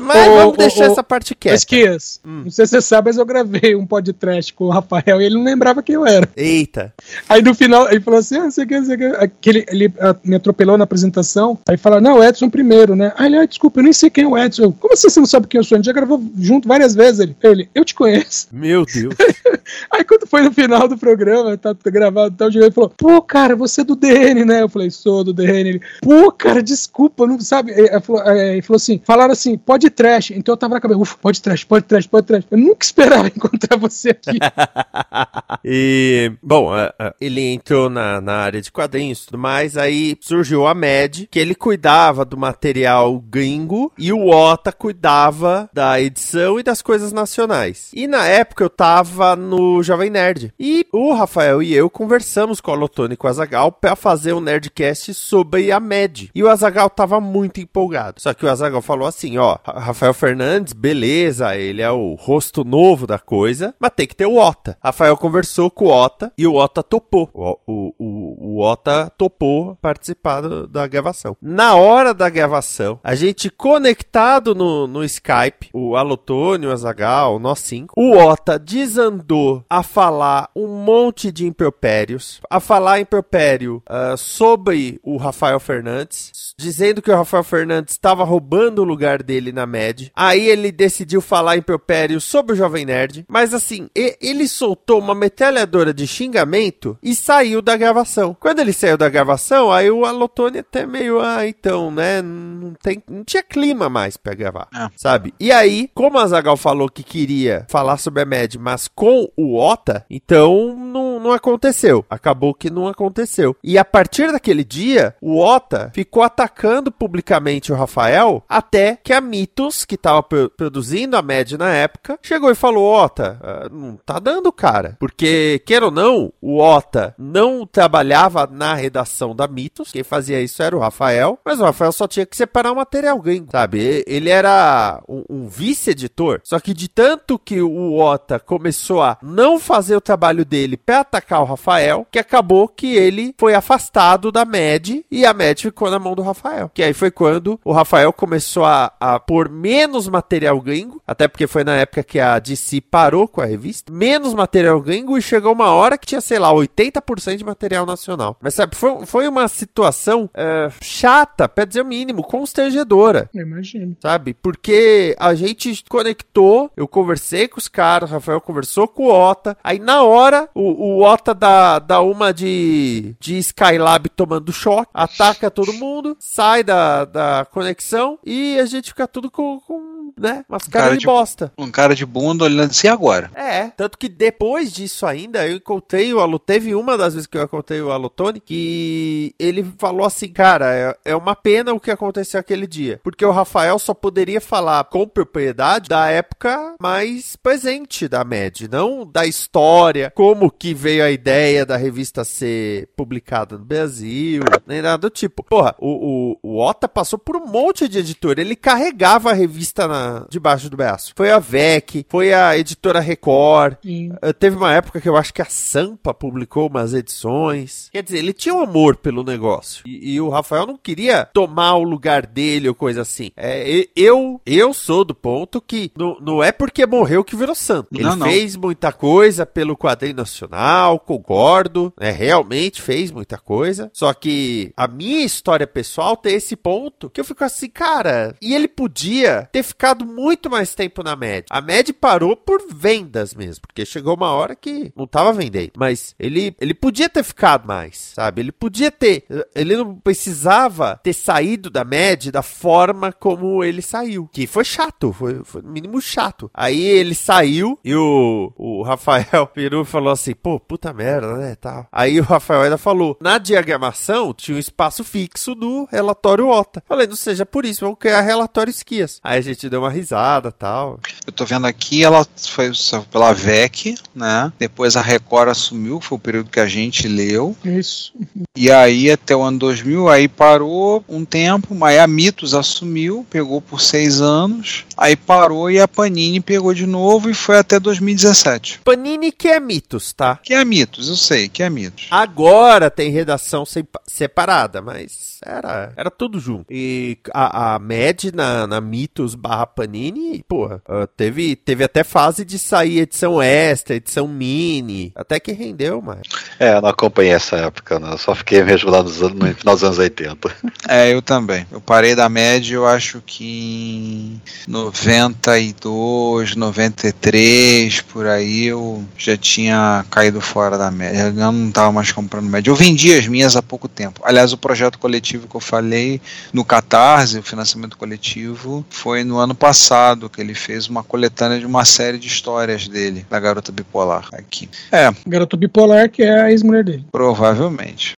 Mas 0.00 0.28
Ô, 0.28 0.34
vamos 0.36 0.54
ô, 0.54 0.56
deixar 0.56 0.88
ô, 0.88 0.92
essa 0.92 1.02
parte 1.02 1.34
quieta. 1.34 1.56
Esquias, 1.56 2.20
Hum. 2.24 2.42
não 2.44 2.50
sei 2.50 2.66
se 2.66 2.70
você 2.72 2.80
sabe, 2.80 3.08
mas 3.08 3.18
eu 3.18 3.24
gravei 3.26 3.74
um 3.74 3.86
podcast 3.86 4.52
com 4.54 4.64
o 4.64 4.70
Rafael 4.70 5.20
e 5.20 5.24
ele 5.24 5.34
não 5.34 5.44
lembrava 5.44 5.82
quem 5.82 5.94
eu 5.94 6.06
era. 6.06 6.28
Eita. 6.36 6.92
Aí 7.28 7.42
no 7.42 7.54
final 7.54 7.90
ele 7.90 8.00
falou 8.00 8.20
assim: 8.20 8.36
ah, 8.36 8.44
não 8.44 8.50
sei 8.50 8.64
o 8.64 8.66
que, 8.68 8.78
não 8.78 8.86
sei 8.86 8.94
o 8.96 8.98
que. 8.98 9.04
Aquele, 9.04 9.66
ele 9.68 9.92
ah, 10.00 10.16
me 10.24 10.36
atropelou 10.36 10.78
na 10.78 10.84
apresentação. 10.84 11.58
Aí 11.68 11.76
fala: 11.76 12.00
não, 12.00 12.18
o 12.18 12.24
Edson 12.24 12.48
primeiro, 12.48 12.96
né? 12.96 13.12
Aí 13.16 13.26
ele, 13.26 13.36
ah, 13.38 13.46
desculpa, 13.46 13.80
eu 13.80 13.84
nem 13.84 13.92
sei 13.92 14.10
quem 14.10 14.24
é 14.24 14.28
o 14.28 14.38
Edson. 14.38 14.62
Eu, 14.64 14.72
Como 14.72 14.94
assim 14.94 15.08
você 15.10 15.20
não 15.20 15.26
sabe 15.26 15.46
quem 15.46 15.58
eu 15.58 15.64
sou? 15.64 15.76
A 15.76 15.78
gente 15.78 15.86
já 15.86 15.92
gravou 15.92 16.22
junto 16.38 16.66
várias 16.66 16.94
vezes. 16.94 17.20
Ele, 17.20 17.36
ele 17.42 17.68
eu 17.74 17.84
te 17.84 17.94
conheço. 17.94 18.48
Meu 18.52 18.84
Deus. 18.84 19.14
Aí 19.90 20.04
quando 20.04 20.26
foi 20.26 20.42
no 20.42 20.52
final 20.52 20.86
do 20.88 20.96
programa, 20.96 21.56
tá 21.56 21.74
gravado 21.86 22.34
e 22.34 22.36
tal, 22.36 22.48
ele 22.48 22.70
falou: 22.70 22.90
pô, 22.90 23.20
cara, 23.22 23.54
você 23.56 23.80
é 23.80 23.84
do 23.84 23.96
DN, 23.96 24.44
né? 24.44 24.62
Eu 24.62 24.68
falei: 24.68 24.90
sou 24.90 25.24
do 25.24 25.32
DN. 25.32 25.68
Ele, 25.70 25.80
pô, 26.00 26.30
cara, 26.32 26.62
desculpa, 26.62 27.26
não 27.26 27.40
sabe. 27.40 27.72
Ele 27.72 28.00
falou, 28.00 28.22
aí 28.22 28.52
ele 28.54 28.62
falou 28.62 28.76
assim: 28.76 29.00
falaram 29.04 29.32
assim, 29.32 29.56
pode 29.56 29.88
trash. 29.90 30.30
Então 30.32 30.52
eu 30.52 30.56
tava 30.56 30.74
na 30.74 30.80
cabeça: 30.80 31.00
ufa, 31.00 31.16
pode 31.20 31.40
trash, 31.42 31.64
pode 31.64 31.84
trash, 31.84 32.06
pode 32.06 32.26
trash. 32.26 32.44
Eu 32.50 32.58
nunca 32.58 32.84
esperava 32.84 33.28
encontrar 33.34 33.76
você 33.78 34.10
aqui. 34.10 34.38
e, 35.64 36.32
bom, 36.42 36.72
a- 36.72 36.92
a- 36.98 37.14
ele 37.20 37.40
entrou 37.52 37.88
na, 37.90 38.20
na 38.20 38.34
área 38.34 38.60
de 38.60 38.70
quadrinhos 38.72 39.22
e 39.22 39.26
tudo 39.26 39.38
mais, 39.38 39.76
aí 39.76 40.16
surgiu 40.20 40.66
a 40.66 40.74
MED, 40.74 41.28
que 41.30 41.38
ele 41.38 41.54
cuidava 41.54 42.24
do 42.24 42.36
material 42.36 43.18
gringo 43.20 43.92
e 43.98 44.12
o 44.12 44.28
Ota 44.28 44.72
cuidava 44.72 45.68
da 45.72 46.00
edição 46.00 46.58
e 46.58 46.62
das 46.62 46.82
coisas 46.82 47.12
nacionais. 47.12 47.90
E 47.94 48.06
na 48.06 48.26
época 48.26 48.64
eu 48.64 48.70
tava 48.70 49.36
no 49.36 49.59
Jovem 49.82 50.10
Nerd. 50.10 50.52
E 50.58 50.86
o 50.92 51.12
Rafael 51.14 51.62
e 51.62 51.74
eu 51.74 51.88
conversamos 51.90 52.60
com 52.60 52.70
o 52.70 52.74
Alotone 52.74 53.14
e 53.14 53.16
com 53.16 53.26
o 53.26 53.30
Azagal 53.30 53.70
pra 53.72 53.94
fazer 53.96 54.32
um 54.32 54.40
Nerdcast 54.40 55.14
sobre 55.14 55.70
a 55.72 55.78
MED. 55.80 56.30
E 56.34 56.42
o 56.42 56.48
Azagal 56.48 56.88
tava 56.90 57.20
muito 57.20 57.60
empolgado. 57.60 58.20
Só 58.20 58.32
que 58.34 58.44
o 58.44 58.48
Azagal 58.50 58.82
falou 58.82 59.06
assim: 59.06 59.38
ó, 59.38 59.56
Ra- 59.64 59.78
Rafael 59.80 60.14
Fernandes, 60.14 60.72
beleza, 60.72 61.56
ele 61.56 61.82
é 61.82 61.90
o 61.90 62.14
rosto 62.14 62.64
novo 62.64 63.06
da 63.06 63.18
coisa, 63.18 63.74
mas 63.78 63.90
tem 63.94 64.06
que 64.06 64.16
ter 64.16 64.26
o 64.26 64.36
Ota. 64.36 64.76
Rafael 64.82 65.16
conversou 65.16 65.70
com 65.70 65.86
o 65.86 65.90
Ota 65.90 66.32
e 66.36 66.46
o 66.46 66.54
Ota 66.54 66.82
topou. 66.82 67.28
O, 67.32 67.56
o, 67.66 67.94
o, 67.98 68.56
o 68.58 68.60
Ota 68.62 69.10
topou 69.16 69.76
participar 69.80 70.40
do- 70.42 70.66
da 70.66 70.86
gravação. 70.86 71.36
Na 71.40 71.74
hora 71.74 72.12
da 72.14 72.28
gravação, 72.28 72.98
a 73.02 73.14
gente 73.14 73.50
conectado 73.50 74.54
no, 74.54 74.86
no 74.86 75.02
Skype, 75.04 75.70
o 75.72 75.96
Alotone, 75.96 76.66
o 76.66 76.72
Azagal, 76.72 77.38
nós 77.38 77.58
cinco, 77.60 77.94
o 77.96 78.16
Ota 78.16 78.58
desandou 78.58 79.49
a 79.68 79.82
falar 79.82 80.48
um 80.54 80.66
monte 80.66 81.30
de 81.32 81.46
impropérios, 81.46 82.40
a 82.50 82.60
falar 82.60 83.00
impropério 83.00 83.82
ah, 83.86 84.16
sobre 84.16 85.00
o 85.02 85.16
Rafael 85.16 85.58
Fernandes, 85.60 86.54
dizendo 86.58 87.00
que 87.02 87.10
o 87.10 87.16
Rafael 87.16 87.44
Fernandes 87.44 87.94
estava 87.94 88.24
roubando 88.24 88.80
o 88.80 88.84
lugar 88.84 89.22
dele 89.22 89.52
na 89.52 89.66
MED. 89.66 90.10
Aí 90.14 90.48
ele 90.48 90.70
decidiu 90.72 91.20
falar 91.20 91.56
impropério 91.56 92.20
sobre 92.20 92.52
o 92.52 92.56
Jovem 92.56 92.84
Nerd, 92.84 93.24
mas 93.28 93.54
assim, 93.54 93.88
ele 93.94 94.46
soltou 94.48 94.98
uma 94.98 95.14
metralhadora 95.14 95.92
de 95.94 96.06
xingamento 96.06 96.98
e 97.02 97.14
saiu 97.14 97.62
da 97.62 97.76
gravação. 97.76 98.36
Quando 98.38 98.60
ele 98.60 98.72
saiu 98.72 98.96
da 98.96 99.08
gravação, 99.08 99.72
aí 99.72 99.90
o 99.90 100.04
Alotone 100.04 100.58
até 100.58 100.86
meio, 100.86 101.20
ah, 101.20 101.46
então, 101.46 101.90
né, 101.90 102.22
não, 102.22 102.74
tem, 102.82 103.02
não 103.08 103.24
tinha 103.24 103.42
clima 103.42 103.88
mais 103.88 104.16
pra 104.16 104.34
gravar, 104.34 104.68
Ah. 104.74 104.90
sabe? 104.96 105.34
E 105.40 105.50
aí, 105.52 105.90
como 105.94 106.18
a 106.18 106.26
Zagal 106.26 106.56
falou 106.56 106.88
que 106.88 107.02
queria 107.02 107.66
falar 107.68 107.96
sobre 107.96 108.22
a 108.22 108.26
MED, 108.26 108.58
mas 108.58 108.88
com 108.88 109.28
o 109.44 109.56
Ota, 109.56 110.04
então 110.10 110.74
não, 110.76 111.19
não 111.20 111.32
aconteceu. 111.32 112.04
Acabou 112.08 112.54
que 112.54 112.70
não 112.70 112.88
aconteceu. 112.88 113.56
E 113.62 113.78
a 113.78 113.84
partir 113.84 114.32
daquele 114.32 114.64
dia, 114.64 115.14
o 115.20 115.38
Ota 115.38 115.90
ficou 115.94 116.22
atacando 116.22 116.90
publicamente 116.90 117.72
o 117.72 117.76
Rafael 117.76 118.42
até 118.48 118.96
que 118.96 119.12
a 119.12 119.20
Mitos, 119.20 119.84
que 119.84 119.94
estava 119.94 120.22
produzindo 120.22 121.16
a 121.16 121.22
Mad 121.22 121.52
na 121.52 121.70
época, 121.70 122.18
chegou 122.22 122.50
e 122.50 122.54
falou: 122.54 122.84
Ota, 122.84 123.38
uh, 123.40 123.74
não 123.74 123.96
tá 123.96 124.18
dando, 124.18 124.52
cara. 124.52 124.96
Porque, 124.98 125.62
quer 125.66 125.82
ou 125.82 125.90
não, 125.90 126.32
o 126.40 126.58
Ota 126.58 127.14
não 127.18 127.66
trabalhava 127.66 128.48
na 128.50 128.74
redação 128.74 129.34
da 129.34 129.46
Mitos. 129.46 129.92
Quem 129.92 130.02
fazia 130.02 130.40
isso 130.40 130.62
era 130.62 130.76
o 130.76 130.80
Rafael. 130.80 131.38
Mas 131.44 131.60
o 131.60 131.64
Rafael 131.64 131.92
só 131.92 132.06
tinha 132.06 132.26
que 132.26 132.36
separar 132.36 132.72
o 132.72 132.76
material 132.76 133.20
gringo, 133.20 133.50
sabe? 133.50 134.04
Ele 134.06 134.30
era 134.30 135.02
um, 135.08 135.24
um 135.28 135.48
vice-editor. 135.48 136.40
Só 136.44 136.58
que 136.58 136.72
de 136.72 136.88
tanto 136.88 137.38
que 137.38 137.60
o 137.60 137.98
Ota 137.98 138.38
começou 138.38 139.02
a 139.02 139.18
não 139.22 139.58
fazer 139.58 139.96
o 139.96 140.00
trabalho 140.00 140.44
dele 140.44 140.76
para 140.76 141.04
atacar 141.10 141.42
o 141.42 141.44
Rafael, 141.44 142.06
que 142.10 142.18
acabou 142.18 142.68
que 142.68 142.94
ele 142.94 143.34
foi 143.36 143.54
afastado 143.54 144.30
da 144.30 144.44
MED 144.44 145.04
e 145.10 145.26
a 145.26 145.34
MED 145.34 145.62
ficou 145.62 145.90
na 145.90 145.98
mão 145.98 146.14
do 146.14 146.22
Rafael. 146.22 146.70
Que 146.72 146.82
aí 146.82 146.94
foi 146.94 147.10
quando 147.10 147.60
o 147.64 147.72
Rafael 147.72 148.12
começou 148.12 148.64
a, 148.64 148.92
a 149.00 149.18
pôr 149.18 149.48
menos 149.48 150.08
material 150.08 150.60
gringo, 150.60 151.02
até 151.06 151.26
porque 151.26 151.46
foi 151.46 151.64
na 151.64 151.74
época 151.74 152.04
que 152.04 152.20
a 152.20 152.38
DC 152.38 152.80
parou 152.82 153.26
com 153.26 153.40
a 153.40 153.44
revista, 153.44 153.92
menos 153.92 154.32
material 154.34 154.80
gringo 154.80 155.18
e 155.18 155.22
chegou 155.22 155.52
uma 155.52 155.70
hora 155.72 155.98
que 155.98 156.06
tinha, 156.06 156.20
sei 156.20 156.38
lá, 156.38 156.52
80% 156.52 157.36
de 157.36 157.44
material 157.44 157.84
nacional. 157.84 158.36
Mas 158.40 158.54
sabe, 158.54 158.76
foi, 158.76 159.04
foi 159.04 159.28
uma 159.28 159.48
situação 159.48 160.24
uh, 160.24 160.72
chata, 160.80 161.48
pra 161.48 161.64
dizer 161.64 161.82
o 161.82 161.86
mínimo, 161.86 162.22
constrangedora. 162.22 163.28
Eu 163.34 163.42
imagino. 163.42 163.96
Sabe? 164.00 164.34
Porque 164.34 165.16
a 165.18 165.34
gente 165.34 165.84
conectou, 165.88 166.70
eu 166.76 166.86
conversei 166.86 167.48
com 167.48 167.58
os 167.58 167.68
caras, 167.68 168.10
o 168.10 168.14
Rafael 168.14 168.40
conversou 168.40 168.86
com 168.86 169.04
o 169.04 169.10
Ota, 169.10 169.56
aí 169.62 169.78
na 169.78 170.02
hora 170.02 170.48
o, 170.54 170.98
o 170.98 170.99
Ota 171.00 171.34
dá, 171.34 171.78
dá 171.78 172.00
uma 172.00 172.32
de, 172.32 173.14
de 173.18 173.38
Skylab 173.38 174.08
tomando 174.10 174.52
choque, 174.52 174.90
ataca 174.94 175.50
todo 175.50 175.72
mundo, 175.72 176.16
sai 176.18 176.62
da, 176.62 177.04
da 177.04 177.46
conexão 177.50 178.18
e 178.24 178.58
a 178.58 178.66
gente 178.66 178.88
fica 178.88 179.06
tudo 179.06 179.30
com, 179.30 179.60
com 179.60 179.99
né, 180.18 180.44
umas 180.48 180.66
caras 180.66 180.88
cara 180.88 180.94
de, 180.94 181.00
de, 181.00 181.06
bosta. 181.06 181.52
Um 181.56 181.70
cara 181.70 181.94
de 181.94 182.06
bunda 182.06 182.44
olhando 182.44 182.70
assim 182.70 182.88
agora. 182.88 183.30
É, 183.34 183.68
tanto 183.68 183.98
que 183.98 184.08
depois 184.08 184.72
disso 184.72 185.06
ainda, 185.06 185.46
eu 185.46 185.56
encontrei 185.56 186.12
o 186.12 186.20
Alu, 186.20 186.38
teve 186.38 186.74
uma 186.74 186.96
das 186.96 187.14
vezes 187.14 187.26
que 187.26 187.36
eu 187.36 187.42
encontrei 187.42 187.80
o 187.80 187.90
Alutone, 187.90 188.40
que 188.40 189.34
ele 189.38 189.64
falou 189.78 190.06
assim, 190.06 190.28
cara, 190.28 190.74
é, 190.74 190.96
é 191.12 191.16
uma 191.16 191.34
pena 191.34 191.72
o 191.72 191.80
que 191.80 191.90
aconteceu 191.90 192.40
aquele 192.40 192.66
dia, 192.66 193.00
porque 193.02 193.24
o 193.24 193.30
Rafael 193.30 193.78
só 193.78 193.94
poderia 193.94 194.40
falar 194.40 194.84
com 194.84 195.06
propriedade 195.06 195.88
da 195.88 196.08
época 196.08 196.74
mais 196.80 197.36
presente 197.36 198.08
da 198.08 198.24
MED, 198.24 198.68
não 198.68 199.06
da 199.06 199.26
história, 199.26 200.12
como 200.14 200.50
que 200.50 200.74
veio 200.74 201.04
a 201.04 201.10
ideia 201.10 201.66
da 201.66 201.76
revista 201.76 202.24
ser 202.24 202.88
publicada 202.96 203.58
no 203.58 203.64
Brasil, 203.64 204.42
nem 204.66 204.82
nada 204.82 204.98
do 204.98 205.10
tipo. 205.10 205.42
Porra, 205.42 205.74
o, 205.78 206.36
o, 206.42 206.54
o 206.54 206.58
Ota 206.58 206.88
passou 206.88 207.18
por 207.18 207.36
um 207.36 207.46
monte 207.46 207.88
de 207.88 207.98
editor, 207.98 208.38
ele 208.38 208.56
carregava 208.56 209.30
a 209.30 209.34
revista 209.34 209.86
na, 209.86 209.99
debaixo 210.28 210.68
do 210.68 210.76
braço. 210.76 211.12
Foi 211.16 211.30
a 211.30 211.38
VEC, 211.38 212.06
foi 212.08 212.32
a 212.32 212.56
editora 212.56 213.00
Record, 213.00 213.74
uh, 213.74 214.32
teve 214.34 214.56
uma 214.56 214.72
época 214.72 215.00
que 215.00 215.08
eu 215.08 215.16
acho 215.16 215.32
que 215.32 215.42
a 215.42 215.46
Sampa 215.46 216.14
publicou 216.14 216.68
umas 216.68 216.94
edições. 216.94 217.88
Quer 217.92 218.02
dizer, 218.02 218.18
ele 218.18 218.32
tinha 218.32 218.54
um 218.54 218.60
amor 218.60 218.96
pelo 218.96 219.22
negócio. 219.22 219.82
E, 219.86 220.14
e 220.14 220.20
o 220.20 220.28
Rafael 220.28 220.66
não 220.66 220.76
queria 220.76 221.26
tomar 221.26 221.74
o 221.74 221.82
lugar 221.82 222.26
dele 222.26 222.68
ou 222.68 222.74
coisa 222.74 223.02
assim. 223.02 223.30
É, 223.36 223.86
eu, 223.94 224.40
eu 224.46 224.72
sou 224.72 225.04
do 225.04 225.14
ponto 225.14 225.60
que 225.60 225.90
não, 225.96 226.18
não 226.20 226.42
é 226.42 226.52
porque 226.52 226.86
morreu 226.86 227.24
que 227.24 227.36
virou 227.36 227.54
santo. 227.54 227.88
Ele 227.92 228.02
não, 228.02 228.16
não. 228.16 228.26
fez 228.26 228.56
muita 228.56 228.92
coisa 228.92 229.44
pelo 229.44 229.76
quadrinho 229.76 230.16
nacional, 230.16 230.98
concordo, 230.98 231.92
né? 231.98 232.10
Realmente 232.10 232.80
fez 232.80 233.10
muita 233.10 233.38
coisa. 233.38 233.90
Só 233.92 234.12
que 234.12 234.72
a 234.76 234.86
minha 234.86 235.24
história 235.24 235.66
pessoal 235.66 236.16
tem 236.16 236.34
esse 236.34 236.56
ponto 236.56 237.10
que 237.10 237.20
eu 237.20 237.24
fico 237.24 237.44
assim, 237.44 237.68
cara, 237.68 238.34
e 238.40 238.54
ele 238.54 238.68
podia 238.68 239.48
ter 239.52 239.62
ficado 239.62 239.79
muito 240.04 240.50
mais 240.50 240.74
tempo 240.74 241.02
na 241.02 241.16
média. 241.16 241.46
A 241.50 241.60
média 241.60 241.94
parou 241.98 242.36
por 242.36 242.62
vendas 242.70 243.34
mesmo, 243.34 243.62
porque 243.62 243.86
chegou 243.86 244.14
uma 244.14 244.30
hora 244.32 244.54
que 244.54 244.92
não 244.96 245.06
tava 245.06 245.32
vendendo. 245.32 245.72
Mas 245.76 246.14
ele, 246.18 246.54
ele 246.60 246.74
podia 246.74 247.08
ter 247.08 247.22
ficado 247.22 247.66
mais, 247.66 248.12
sabe? 248.14 248.42
Ele 248.42 248.52
podia 248.52 248.90
ter. 248.90 249.24
Ele 249.54 249.76
não 249.76 249.94
precisava 249.96 251.00
ter 251.02 251.12
saído 251.12 251.70
da 251.70 251.84
média 251.84 252.30
da 252.30 252.42
forma 252.42 253.12
como 253.12 253.64
ele 253.64 253.80
saiu. 253.80 254.28
Que 254.32 254.46
foi 254.46 254.64
chato, 254.64 255.12
foi, 255.12 255.42
foi 255.44 255.62
no 255.62 255.70
mínimo 255.70 256.00
chato. 256.00 256.50
Aí 256.52 256.80
ele 256.80 257.14
saiu 257.14 257.78
e 257.84 257.94
o, 257.94 258.52
o 258.56 258.82
Rafael 258.82 259.46
Peru 259.54 259.84
falou 259.84 260.12
assim: 260.12 260.34
pô, 260.34 260.60
puta 260.60 260.92
merda, 260.92 261.36
né? 261.36 261.54
Tal. 261.54 261.86
Aí 261.90 262.20
o 262.20 262.24
Rafael 262.24 262.62
ainda 262.62 262.78
falou: 262.78 263.16
na 263.20 263.38
diagramação 263.38 264.34
tinha 264.34 264.56
um 264.56 264.60
espaço 264.60 265.02
fixo 265.04 265.54
do 265.54 265.88
relatório 265.90 266.48
OTA. 266.48 266.82
Falei, 266.86 267.06
não 267.06 267.16
seja 267.16 267.46
por 267.46 267.64
isso, 267.64 267.80
vamos 267.80 267.98
criar 267.98 268.20
relatório 268.20 268.70
esquias. 268.70 269.20
Aí 269.22 269.38
a 269.38 269.42
gente 269.42 269.69
deu 269.70 269.80
uma 269.80 269.90
risada 269.90 270.50
tal. 270.50 270.98
Eu 271.26 271.32
tô 271.32 271.44
vendo 271.44 271.66
aqui, 271.66 272.04
ela 272.04 272.26
foi 272.48 272.72
pela 273.10 273.32
VEC, 273.32 273.94
né? 274.14 274.52
Depois 274.58 274.96
a 274.96 275.00
Record 275.00 275.48
assumiu, 275.48 276.00
foi 276.00 276.16
o 276.16 276.20
período 276.20 276.50
que 276.50 276.60
a 276.60 276.66
gente 276.66 277.06
leu. 277.06 277.56
Isso. 277.64 278.12
E 278.56 278.70
aí 278.70 279.10
até 279.10 279.34
o 279.34 279.42
ano 279.42 279.58
2000, 279.58 280.08
aí 280.08 280.28
parou 280.28 281.04
um 281.08 281.24
tempo, 281.24 281.74
mas 281.74 281.98
a 281.98 282.06
Mitos 282.06 282.54
assumiu, 282.54 283.24
pegou 283.30 283.60
por 283.60 283.80
seis 283.80 284.20
anos, 284.20 284.84
aí 284.96 285.16
parou 285.16 285.70
e 285.70 285.80
a 285.80 285.86
Panini 285.86 286.40
pegou 286.40 286.74
de 286.74 286.86
novo 286.86 287.30
e 287.30 287.34
foi 287.34 287.58
até 287.58 287.78
2017. 287.78 288.80
Panini 288.84 289.30
que 289.30 289.48
é 289.48 289.60
Mitos, 289.60 290.12
tá? 290.12 290.38
Que 290.42 290.54
é 290.54 290.64
Mitos, 290.64 291.08
eu 291.08 291.16
sei, 291.16 291.48
que 291.48 291.62
é 291.62 291.70
Mitos. 291.70 292.08
Agora 292.10 292.90
tem 292.90 293.10
redação 293.10 293.64
separada, 294.06 294.82
mas 294.82 295.30
era, 295.44 295.92
era 295.96 296.10
tudo 296.10 296.38
junto. 296.38 296.66
E 296.70 297.18
a, 297.32 297.74
a 297.74 297.78
MED 297.78 298.32
na, 298.34 298.66
na 298.66 298.80
Mitos 298.80 299.34
barra 299.34 299.59
Panini, 299.66 300.44
porra, 300.46 300.82
uh, 300.88 301.06
teve, 301.06 301.56
teve 301.56 301.84
até 301.84 302.04
fase 302.04 302.44
de 302.44 302.58
sair 302.58 303.00
edição 303.00 303.42
extra, 303.42 303.96
edição 303.96 304.26
mini, 304.28 305.12
até 305.14 305.38
que 305.40 305.52
rendeu, 305.52 306.00
mas... 306.02 306.20
É, 306.58 306.74
eu 306.74 306.82
não 306.82 306.88
acompanhei 306.88 307.32
essa 307.32 307.56
época, 307.56 307.98
não. 307.98 308.12
Eu 308.12 308.18
só 308.18 308.34
fiquei 308.34 308.62
mesmo 308.62 308.90
lá 308.90 309.02
nos 309.02 309.22
anos, 309.22 309.38
no 309.38 309.54
final 309.54 309.74
dos 309.74 309.84
anos 309.84 309.98
80. 309.98 310.50
É, 310.88 311.12
eu 311.12 311.22
também. 311.22 311.66
Eu 311.70 311.80
parei 311.80 312.16
da 312.16 312.28
MED, 312.28 312.74
eu 312.74 312.86
acho 312.86 313.22
que 313.24 313.44
em 313.44 314.40
92, 314.66 316.56
93, 316.56 318.00
por 318.00 318.26
aí, 318.26 318.66
eu 318.66 319.04
já 319.16 319.36
tinha 319.36 320.04
caído 320.10 320.40
fora 320.40 320.76
da 320.76 320.90
média. 320.90 321.26
Eu 321.26 321.32
não 321.32 321.68
estava 321.68 321.92
mais 321.92 322.10
comprando 322.10 322.48
média. 322.48 322.70
Eu 322.70 322.74
vendi 322.74 323.14
as 323.16 323.26
minhas 323.26 323.56
há 323.56 323.62
pouco 323.62 323.88
tempo. 323.88 324.20
Aliás, 324.24 324.52
o 324.52 324.58
projeto 324.58 324.98
coletivo 324.98 325.46
que 325.46 325.54
eu 325.54 325.60
falei 325.60 326.20
no 326.52 326.64
Catarse, 326.64 327.38
o 327.38 327.42
financiamento 327.42 327.96
coletivo, 327.96 328.84
foi 328.90 329.22
no 329.22 329.38
ano 329.38 329.49
passado 329.54 330.28
que 330.28 330.40
ele 330.40 330.54
fez 330.54 330.88
uma 330.88 331.02
coletânea 331.02 331.58
de 331.58 331.66
uma 331.66 331.84
série 331.84 332.18
de 332.18 332.26
histórias 332.26 332.88
dele, 332.88 333.26
da 333.28 333.38
garota 333.38 333.70
bipolar. 333.70 334.28
Aqui. 334.32 334.68
É. 334.90 335.12
Garota 335.26 335.56
bipolar, 335.56 336.10
que 336.10 336.22
é 336.22 336.40
a 336.40 336.50
ex-mulher 336.50 336.84
dele. 336.84 337.04
Provavelmente. 337.12 338.14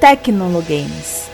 Tecnologames. 0.00 1.31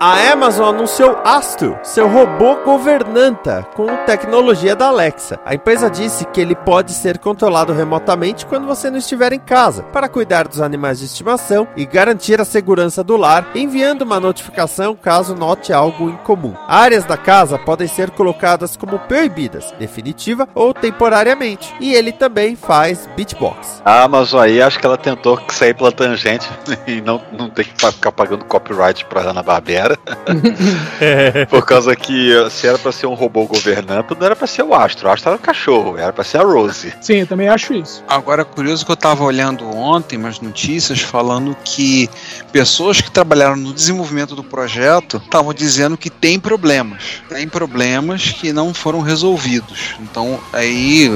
A 0.00 0.32
Amazon 0.32 0.74
anunciou 0.74 1.18
Astro, 1.24 1.78
seu 1.82 2.08
robô 2.08 2.56
governanta, 2.64 3.66
com 3.76 3.86
tecnologia 4.04 4.74
da 4.74 4.88
Alexa. 4.88 5.38
A 5.44 5.54
empresa 5.54 5.88
disse 5.88 6.24
que 6.26 6.40
ele 6.40 6.56
pode 6.56 6.92
ser 6.92 7.18
controlado 7.18 7.72
remotamente 7.72 8.44
quando 8.44 8.66
você 8.66 8.90
não 8.90 8.98
estiver 8.98 9.32
em 9.32 9.38
casa, 9.38 9.84
para 9.84 10.08
cuidar 10.08 10.48
dos 10.48 10.60
animais 10.60 10.98
de 10.98 11.04
estimação 11.04 11.68
e 11.76 11.86
garantir 11.86 12.40
a 12.40 12.44
segurança 12.44 13.04
do 13.04 13.16
lar, 13.16 13.48
enviando 13.54 14.02
uma 14.02 14.18
notificação 14.18 14.96
caso 14.96 15.34
note 15.34 15.72
algo 15.72 16.10
incomum. 16.10 16.54
Áreas 16.66 17.04
da 17.04 17.16
casa 17.16 17.56
podem 17.56 17.86
ser 17.86 18.10
colocadas 18.10 18.76
como 18.76 18.98
proibidas, 18.98 19.72
definitiva 19.78 20.48
ou 20.54 20.74
temporariamente, 20.74 21.72
e 21.80 21.94
ele 21.94 22.10
também 22.10 22.56
faz 22.56 23.08
beatbox. 23.16 23.80
A 23.84 24.02
Amazon 24.02 24.40
aí, 24.40 24.60
acho 24.60 24.78
que 24.78 24.86
ela 24.86 24.98
tentou 24.98 25.40
sair 25.50 25.74
pela 25.74 25.92
tangente 25.92 26.50
e 26.84 27.00
não, 27.00 27.22
não 27.32 27.48
ter 27.48 27.64
que 27.64 27.92
ficar 27.92 28.10
pagando 28.10 28.44
copyright 28.44 29.04
para 29.04 29.30
Ana 29.30 29.42
Barbera 29.42 29.83
Por 31.48 31.64
causa 31.64 31.94
que 31.94 32.32
se 32.50 32.66
era 32.66 32.78
pra 32.78 32.92
ser 32.92 33.06
um 33.06 33.14
robô 33.14 33.46
governante, 33.46 34.14
não 34.18 34.26
era 34.26 34.36
pra 34.36 34.46
ser 34.46 34.62
o 34.62 34.74
Astro. 34.74 35.08
O 35.08 35.12
Astro 35.12 35.30
era 35.30 35.36
o 35.36 35.42
cachorro, 35.42 35.98
era 35.98 36.12
pra 36.12 36.24
ser 36.24 36.38
a 36.38 36.42
Rose. 36.42 36.92
Sim, 37.00 37.14
eu 37.14 37.26
também 37.26 37.48
acho 37.48 37.74
isso. 37.74 38.02
Agora, 38.08 38.44
curioso 38.44 38.84
que 38.84 38.92
eu 38.92 38.96
tava 38.96 39.24
olhando 39.24 39.66
ontem 39.76 40.16
umas 40.16 40.40
notícias 40.40 41.00
falando 41.00 41.56
que 41.64 42.08
pessoas 42.52 43.00
que 43.00 43.10
trabalharam 43.10 43.56
no 43.56 43.72
desenvolvimento 43.72 44.34
do 44.34 44.42
projeto 44.42 45.20
estavam 45.22 45.52
dizendo 45.52 45.96
que 45.96 46.10
tem 46.10 46.38
problemas. 46.38 47.22
Tem 47.28 47.48
problemas 47.48 48.30
que 48.30 48.52
não 48.52 48.72
foram 48.72 49.00
resolvidos. 49.00 49.96
Então, 50.00 50.40
aí 50.52 51.10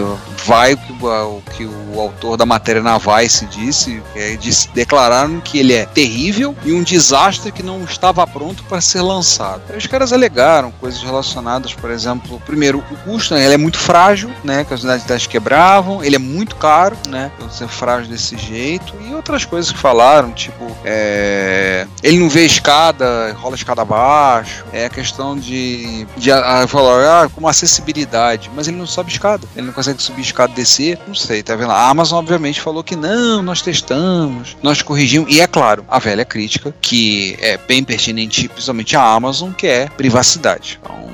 vai 0.45 0.75
o 0.75 0.79
que 0.79 0.93
o, 0.93 1.43
que 1.57 1.65
o 1.65 2.01
autor 2.01 2.37
da 2.37 2.47
matéria 2.47 2.83
na 2.83 2.99
Vice 2.99 3.47
disse, 3.47 4.03
é, 4.15 4.37
disse, 4.37 4.69
declararam 4.71 5.41
que 5.41 5.59
ele 5.59 5.73
é 5.73 5.85
terrível 5.87 6.55
e 6.65 6.73
um 6.73 6.83
desastre 6.83 7.53
que 7.53 7.63
não 7.63 7.83
estava 7.85 8.27
pronto 8.27 8.58
para 8.65 8.81
ser 8.81 9.03
lançado. 9.03 9.63
Os 9.77 9.87
caras 9.87 10.13
alegaram 10.13 10.71
coisas 10.71 11.03
relacionadas, 11.03 11.75
por 11.75 11.91
exemplo, 11.91 12.41
primeiro, 12.45 12.79
o 12.91 12.97
custo, 12.99 13.35
né, 13.35 13.45
ele 13.45 13.55
é 13.55 13.59
muito 13.59 13.79
frágil, 13.79 14.31
né, 14.45 14.65
que 14.65 14.75
as 14.75 14.83
unidades 14.83 15.27
quebravam, 15.27 16.03
ele 16.03 16.17
é 16.17 16.19
muito 16.19 16.57
caro, 16.57 16.97
né, 17.09 17.31
ser 17.51 17.69
frágil 17.69 18.11
desse 18.11 18.37
jeito, 18.37 18.95
e 19.07 19.15
outras 19.15 19.45
coisas 19.45 19.73
que 19.73 19.79
falaram, 19.79 20.33
tipo, 20.33 20.71
é, 20.85 21.87
ele 22.03 22.19
não 22.19 22.29
vê 22.29 22.45
escada, 22.45 23.33
rola 23.39 23.55
escada 23.55 23.83
abaixo, 23.83 24.65
é 24.73 24.87
a 24.87 24.91
questão 24.91 25.37
de, 25.37 26.07
de 26.17 26.31
a, 26.31 26.63
a, 26.63 26.67
falar, 26.67 27.25
ah, 27.25 27.29
como 27.29 27.49
acessibilidade, 27.49 28.51
mas 28.55 28.69
ele 28.69 28.77
não 28.77 28.87
sobe 28.87 29.11
escada, 29.11 29.47
ele 29.57 29.67
não 29.67 29.73
consegue 29.73 30.03
subir 30.03 30.23
escada 30.23 30.53
e 30.53 30.57
descer, 30.57 30.99
não 31.07 31.15
sei, 31.15 31.43
tá 31.43 31.57
vendo? 31.57 31.73
A 31.73 31.89
Amazon 31.89 32.19
obviamente 32.19 32.61
falou 32.61 32.83
que 32.83 32.97
não, 32.97 33.43
nós 33.43 33.63
testamos, 33.63 34.57
nós 34.63 34.83
corrigimos, 34.83 35.33
e 35.35 35.41
é 35.41 35.47
claro, 35.47 35.85
a 35.89 35.99
velha 35.99 36.25
crítica, 36.25 36.75
que 36.81 37.37
é 37.41 37.57
bem 37.57 37.83
pertinente, 37.83 38.48
principalmente 38.49 38.97
a 38.97 39.03
Amazon, 39.03 39.53
que 39.53 39.67
é 39.67 39.89
privacidade. 39.89 40.81
Então, 40.83 41.09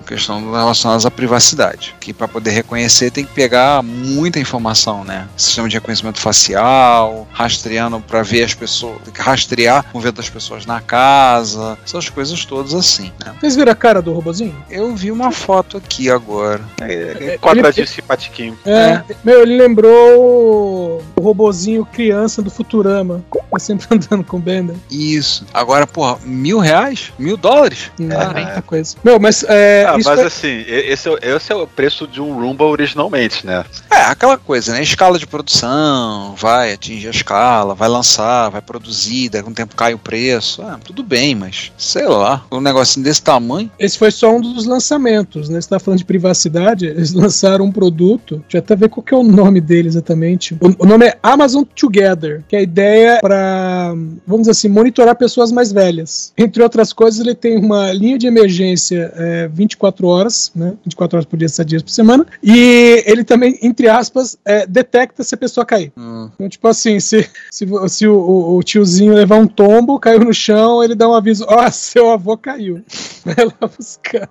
questão 0.00 0.50
relacionadas 0.52 1.06
à 1.06 1.10
privacidade, 1.10 1.94
que 2.00 2.12
para 2.12 2.28
poder 2.28 2.50
reconhecer 2.50 3.10
tem 3.10 3.24
que 3.24 3.32
pegar 3.32 3.82
muita 3.82 4.38
informação, 4.38 5.04
né? 5.04 5.28
Sistema 5.36 5.68
de 5.68 5.76
reconhecimento 5.76 6.18
facial, 6.18 7.26
rastreando 7.32 8.00
para 8.00 8.22
ver 8.22 8.44
as 8.44 8.54
pessoas, 8.54 8.98
tem 9.02 9.12
que 9.12 9.20
rastrear 9.20 9.84
o 9.92 9.94
movimento 9.94 10.16
das 10.16 10.30
pessoas 10.30 10.66
na 10.66 10.80
casa, 10.80 11.78
essas 11.84 12.08
coisas 12.08 12.44
todas 12.44 12.74
assim, 12.74 13.12
né? 13.24 13.34
Vocês 13.40 13.56
viram 13.56 13.72
a 13.72 13.74
cara 13.74 14.02
do 14.02 14.12
robozinho? 14.12 14.56
Eu 14.70 14.94
vi 14.94 15.10
uma 15.10 15.30
foto 15.30 15.76
aqui 15.76 16.10
agora. 16.10 16.60
É, 16.80 17.34
é, 17.34 17.38
quadradinho 17.38 17.86
simpatiquinho. 17.86 18.58
É, 18.64 18.72
é, 18.72 19.04
meu, 19.24 19.42
ele 19.42 19.56
lembrou 19.56 21.02
o 21.16 21.20
robozinho 21.20 21.84
criança 21.84 22.42
do 22.42 22.50
Futurama, 22.50 23.22
tá 23.50 23.58
sempre 23.58 23.86
andando 23.94 24.24
com 24.24 24.36
o 24.36 24.40
Bender. 24.40 24.76
Isso. 24.90 25.44
Agora, 25.52 25.86
porra, 25.86 26.18
mil 26.24 26.58
reais? 26.58 27.12
Mil 27.18 27.36
dólares? 27.36 27.90
Não, 27.98 28.20
é, 28.20 28.44
muita 28.44 28.62
coisa. 28.62 28.96
Meu, 29.02 29.18
mas 29.18 29.44
é, 29.48 29.84
ah, 29.94 29.98
mas 30.04 30.20
assim, 30.20 30.64
esse 30.66 31.08
é, 31.08 31.18
esse 31.22 31.52
é 31.52 31.56
o 31.56 31.66
preço 31.66 32.06
de 32.06 32.20
um 32.20 32.34
Roomba 32.34 32.64
originalmente, 32.64 33.46
né? 33.46 33.64
É, 34.00 34.04
aquela 34.04 34.38
coisa, 34.38 34.72
né? 34.72 34.82
Escala 34.82 35.18
de 35.18 35.26
produção, 35.26 36.34
vai 36.34 36.72
atingir 36.72 37.08
a 37.08 37.10
escala, 37.10 37.74
vai 37.74 37.88
lançar, 37.88 38.48
vai 38.48 38.62
produzir, 38.62 39.28
daqui 39.28 39.46
a 39.46 39.50
um 39.50 39.54
tempo 39.54 39.76
cai 39.76 39.92
o 39.92 39.98
preço. 39.98 40.62
Ah, 40.62 40.78
tudo 40.82 41.02
bem, 41.02 41.34
mas 41.34 41.70
sei 41.76 42.06
lá, 42.06 42.46
um 42.50 42.60
negocinho 42.62 43.04
desse 43.04 43.22
tamanho. 43.22 43.70
Esse 43.78 43.98
foi 43.98 44.10
só 44.10 44.34
um 44.34 44.40
dos 44.40 44.64
lançamentos, 44.64 45.50
né? 45.50 45.60
Você 45.60 45.68
tá 45.68 45.78
falando 45.78 45.98
de 45.98 46.06
privacidade, 46.06 46.86
eles 46.86 47.12
lançaram 47.12 47.66
um 47.66 47.72
produto, 47.72 48.36
deixa 48.42 48.56
eu 48.56 48.60
até 48.60 48.74
ver 48.74 48.88
qual 48.88 49.04
que 49.04 49.12
é 49.12 49.16
o 49.16 49.22
nome 49.22 49.60
dele 49.60 49.88
exatamente. 49.88 50.54
O, 50.54 50.84
o 50.84 50.86
nome 50.86 51.06
é 51.06 51.18
Amazon 51.22 51.64
Together, 51.64 52.42
que 52.48 52.56
é 52.56 52.60
a 52.60 52.62
ideia 52.62 53.18
para, 53.20 53.92
vamos 54.26 54.42
dizer 54.42 54.52
assim, 54.52 54.68
monitorar 54.68 55.14
pessoas 55.14 55.52
mais 55.52 55.72
velhas. 55.72 56.32
Entre 56.38 56.62
outras 56.62 56.92
coisas, 56.92 57.20
ele 57.20 57.34
tem 57.34 57.58
uma 57.58 57.92
linha 57.92 58.18
de 58.18 58.26
emergência 58.26 59.12
é, 59.14 59.48
24 59.48 59.90
24 59.90 60.06
horas, 60.06 60.52
né? 60.54 60.74
24 60.84 61.16
horas 61.16 61.26
por 61.26 61.36
dia, 61.36 61.48
7 61.48 61.68
dias 61.68 61.82
por 61.82 61.90
semana. 61.90 62.26
E 62.42 63.02
ele 63.06 63.24
também, 63.24 63.58
entre 63.62 63.88
aspas, 63.90 64.38
é, 64.44 64.66
detecta 64.66 65.22
se 65.22 65.34
a 65.34 65.38
pessoa 65.38 65.64
cair. 65.64 65.92
Hum. 65.96 66.30
Então, 66.34 66.48
tipo 66.48 66.66
assim, 66.68 66.98
se, 67.00 67.28
se, 67.50 67.66
se 67.88 68.06
o, 68.06 68.14
o, 68.14 68.56
o, 68.56 68.62
tiozinho 68.62 69.14
levar 69.14 69.36
um 69.36 69.46
tombo, 69.46 69.98
caiu 69.98 70.20
no 70.20 70.32
chão, 70.32 70.82
ele 70.82 70.94
dá 70.94 71.08
um 71.08 71.14
aviso: 71.14 71.44
Ó, 71.48 71.66
oh, 71.66 71.70
seu 71.72 72.10
avô 72.10 72.36
caiu. 72.36 72.82
Vai 73.24 73.44
lá 73.44 73.68
buscar. 73.68 74.28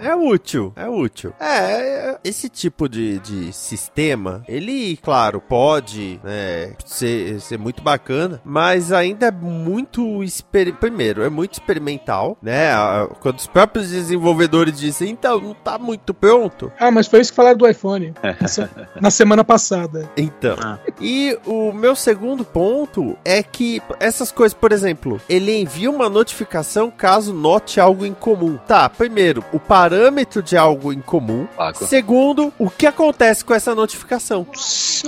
É 0.00 0.14
útil, 0.14 0.72
é 0.74 0.88
útil. 0.88 1.32
É, 1.38 2.18
esse 2.24 2.48
tipo 2.48 2.88
de, 2.88 3.18
de 3.18 3.52
sistema, 3.52 4.42
ele, 4.48 4.96
claro, 4.96 5.40
pode 5.40 6.18
né, 6.24 6.72
ser, 6.86 7.38
ser 7.40 7.58
muito 7.58 7.82
bacana, 7.82 8.40
mas 8.44 8.92
ainda 8.92 9.26
é 9.26 9.30
muito. 9.30 10.22
Exper... 10.22 10.74
Primeiro, 10.74 11.22
é 11.22 11.28
muito 11.28 11.54
experimental, 11.54 12.38
né? 12.40 12.70
Quando 13.20 13.38
os 13.38 13.46
próprios 13.46 13.90
desenvolvedores 13.90 14.78
dizem, 14.78 15.10
então, 15.10 15.38
não 15.38 15.54
tá 15.54 15.78
muito 15.78 16.14
pronto. 16.14 16.72
Ah, 16.78 16.90
mas 16.90 17.06
foi 17.06 17.20
isso 17.20 17.32
que 17.32 17.36
falaram 17.36 17.58
do 17.58 17.68
iPhone 17.68 18.14
na 19.00 19.10
semana 19.10 19.44
passada. 19.44 20.10
Então. 20.16 20.56
Ah. 20.58 20.78
E 21.00 21.38
o 21.44 21.72
meu 21.72 21.94
segundo 21.94 22.44
ponto 22.44 23.18
é 23.24 23.42
que 23.42 23.82
essas 23.98 24.32
coisas, 24.32 24.54
por 24.54 24.72
exemplo, 24.72 25.20
ele 25.28 25.60
envia 25.60 25.90
uma 25.90 26.08
notificação 26.08 26.90
caso 26.90 27.34
note 27.34 27.78
algo 27.78 28.06
em 28.06 28.14
comum. 28.14 28.56
Tá, 28.66 28.88
primeiro, 28.88 29.29
o 29.38 29.58
parâmetro 29.58 30.42
de 30.42 30.56
algo 30.56 30.92
em 30.92 31.00
comum. 31.00 31.46
Paco. 31.56 31.86
Segundo, 31.86 32.52
o 32.58 32.68
que 32.70 32.86
acontece 32.86 33.44
com 33.44 33.54
essa 33.54 33.74
notificação? 33.74 34.46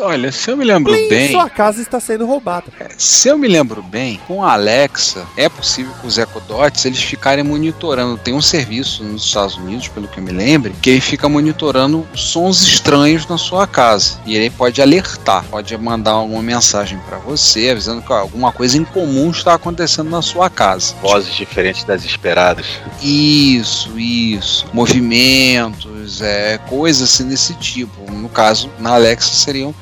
Olha, 0.00 0.32
se 0.32 0.50
eu 0.50 0.56
me 0.56 0.64
lembro 0.64 0.92
Plim, 0.92 1.08
bem. 1.08 1.30
Sua 1.30 1.48
casa 1.48 1.80
está 1.80 2.00
sendo 2.00 2.26
roubada. 2.26 2.66
É, 2.78 2.88
se 2.96 3.28
eu 3.28 3.38
me 3.38 3.48
lembro 3.48 3.82
bem, 3.82 4.20
com 4.26 4.44
a 4.44 4.52
Alexa, 4.52 5.26
é 5.36 5.48
possível 5.48 5.92
que 6.00 6.06
os 6.06 6.18
Echo 6.18 6.40
Dots 6.40 6.84
eles 6.84 7.02
ficarem 7.02 7.44
monitorando. 7.44 8.16
Tem 8.18 8.34
um 8.34 8.42
serviço 8.42 9.04
nos 9.04 9.24
Estados 9.24 9.56
Unidos, 9.56 9.88
pelo 9.88 10.08
que 10.08 10.18
eu 10.18 10.24
me 10.24 10.32
lembro, 10.32 10.72
que 10.80 10.90
ele 10.90 11.00
fica 11.00 11.28
monitorando 11.28 12.06
sons 12.14 12.62
estranhos 12.62 13.26
na 13.26 13.38
sua 13.38 13.66
casa. 13.66 14.18
E 14.26 14.36
ele 14.36 14.50
pode 14.50 14.80
alertar, 14.80 15.44
pode 15.50 15.76
mandar 15.76 16.20
uma 16.20 16.42
mensagem 16.42 16.98
para 17.08 17.18
você 17.18 17.70
avisando 17.70 18.02
que 18.02 18.12
ó, 18.12 18.18
alguma 18.18 18.52
coisa 18.52 18.76
incomum 18.76 19.30
está 19.30 19.54
acontecendo 19.54 20.10
na 20.10 20.22
sua 20.22 20.48
casa. 20.48 20.94
Vozes 21.02 21.34
diferentes 21.34 21.84
das 21.84 22.04
esperadas. 22.04 22.66
Isso, 23.00 23.98
isso 24.12 24.66
movimentos, 24.72 26.20
é, 26.20 26.58
coisas 26.68 27.10
assim 27.10 27.28
desse 27.28 27.54
tipo. 27.54 28.10
No 28.10 28.28
caso, 28.28 28.70
na 28.78 28.94
Alexa 28.94 29.34
seriam, 29.34 29.74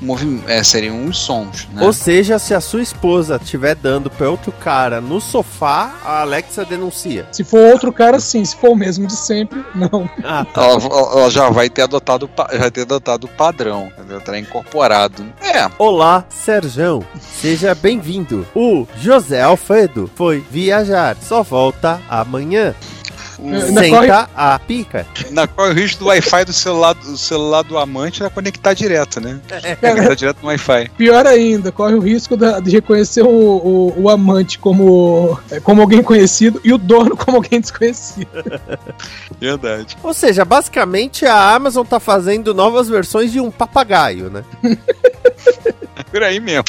é, 0.46 0.62
seriam 0.62 1.06
os 1.06 1.18
sons. 1.18 1.68
Né? 1.72 1.82
Ou 1.84 1.92
seja, 1.92 2.38
se 2.38 2.54
a 2.54 2.60
sua 2.60 2.82
esposa 2.82 3.38
estiver 3.42 3.74
dando 3.74 4.10
para 4.10 4.30
outro 4.30 4.52
cara 4.52 5.00
no 5.00 5.20
sofá, 5.20 5.94
a 6.04 6.20
Alexa 6.20 6.64
denuncia. 6.64 7.26
Se 7.32 7.44
for 7.44 7.72
outro 7.72 7.92
cara, 7.92 8.18
sim. 8.20 8.44
Se 8.44 8.56
for 8.56 8.70
o 8.70 8.76
mesmo 8.76 9.06
de 9.06 9.16
sempre, 9.16 9.64
não. 9.74 10.08
Ah, 10.24 10.44
tá. 10.44 10.62
ela, 10.62 10.82
ela, 10.82 11.30
já 11.30 11.50
vai 11.50 11.68
ter 11.68 11.82
adotado, 11.82 12.28
já 12.52 12.70
ter 12.70 12.82
adotado 12.82 13.26
o 13.26 13.30
padrão, 13.30 13.92
entendeu? 13.96 14.20
Terá 14.20 14.38
incorporado. 14.38 15.24
É. 15.40 15.68
Olá, 15.78 16.24
Serjão. 16.28 17.04
Seja 17.40 17.74
bem-vindo. 17.74 18.46
O 18.54 18.86
José 19.00 19.42
Alfredo 19.42 20.10
foi 20.14 20.44
viajar. 20.50 21.16
Só 21.20 21.42
volta 21.42 22.00
amanhã. 22.08 22.74
Senta 23.66 23.88
corre... 23.90 24.10
a 24.34 24.58
pica. 24.58 25.06
Na 25.30 25.46
qual 25.46 25.68
o 25.68 25.72
risco 25.72 26.00
do 26.00 26.06
Wi-Fi 26.06 26.44
do 26.44 26.52
celular, 26.52 26.94
do 26.94 27.16
celular 27.16 27.62
do 27.62 27.78
amante 27.78 28.22
é 28.22 28.28
conectar 28.28 28.74
direto, 28.74 29.20
né? 29.20 29.40
É. 29.50 29.74
Conectar 29.76 30.14
direto 30.14 30.38
no 30.42 30.48
Wi-Fi. 30.48 30.90
Pior 30.96 31.26
ainda, 31.26 31.72
corre 31.72 31.94
o 31.94 32.00
risco 32.00 32.36
de 32.36 32.70
reconhecer 32.70 33.22
o, 33.22 33.28
o, 33.28 34.02
o, 34.02 34.10
amante 34.10 34.58
como, 34.58 35.38
como 35.62 35.80
alguém 35.80 36.02
conhecido 36.02 36.60
e 36.64 36.72
o 36.72 36.78
dono 36.78 37.16
como 37.16 37.38
alguém 37.38 37.60
desconhecido. 37.60 38.28
Verdade. 39.40 39.96
Ou 40.02 40.12
seja, 40.12 40.44
basicamente 40.44 41.24
a 41.24 41.54
Amazon 41.54 41.86
tá 41.86 41.98
fazendo 41.98 42.52
novas 42.52 42.88
versões 42.88 43.32
de 43.32 43.40
um 43.40 43.50
papagaio, 43.50 44.30
né? 44.30 44.44
Por 46.10 46.22
aí 46.22 46.40
mesmo. 46.40 46.64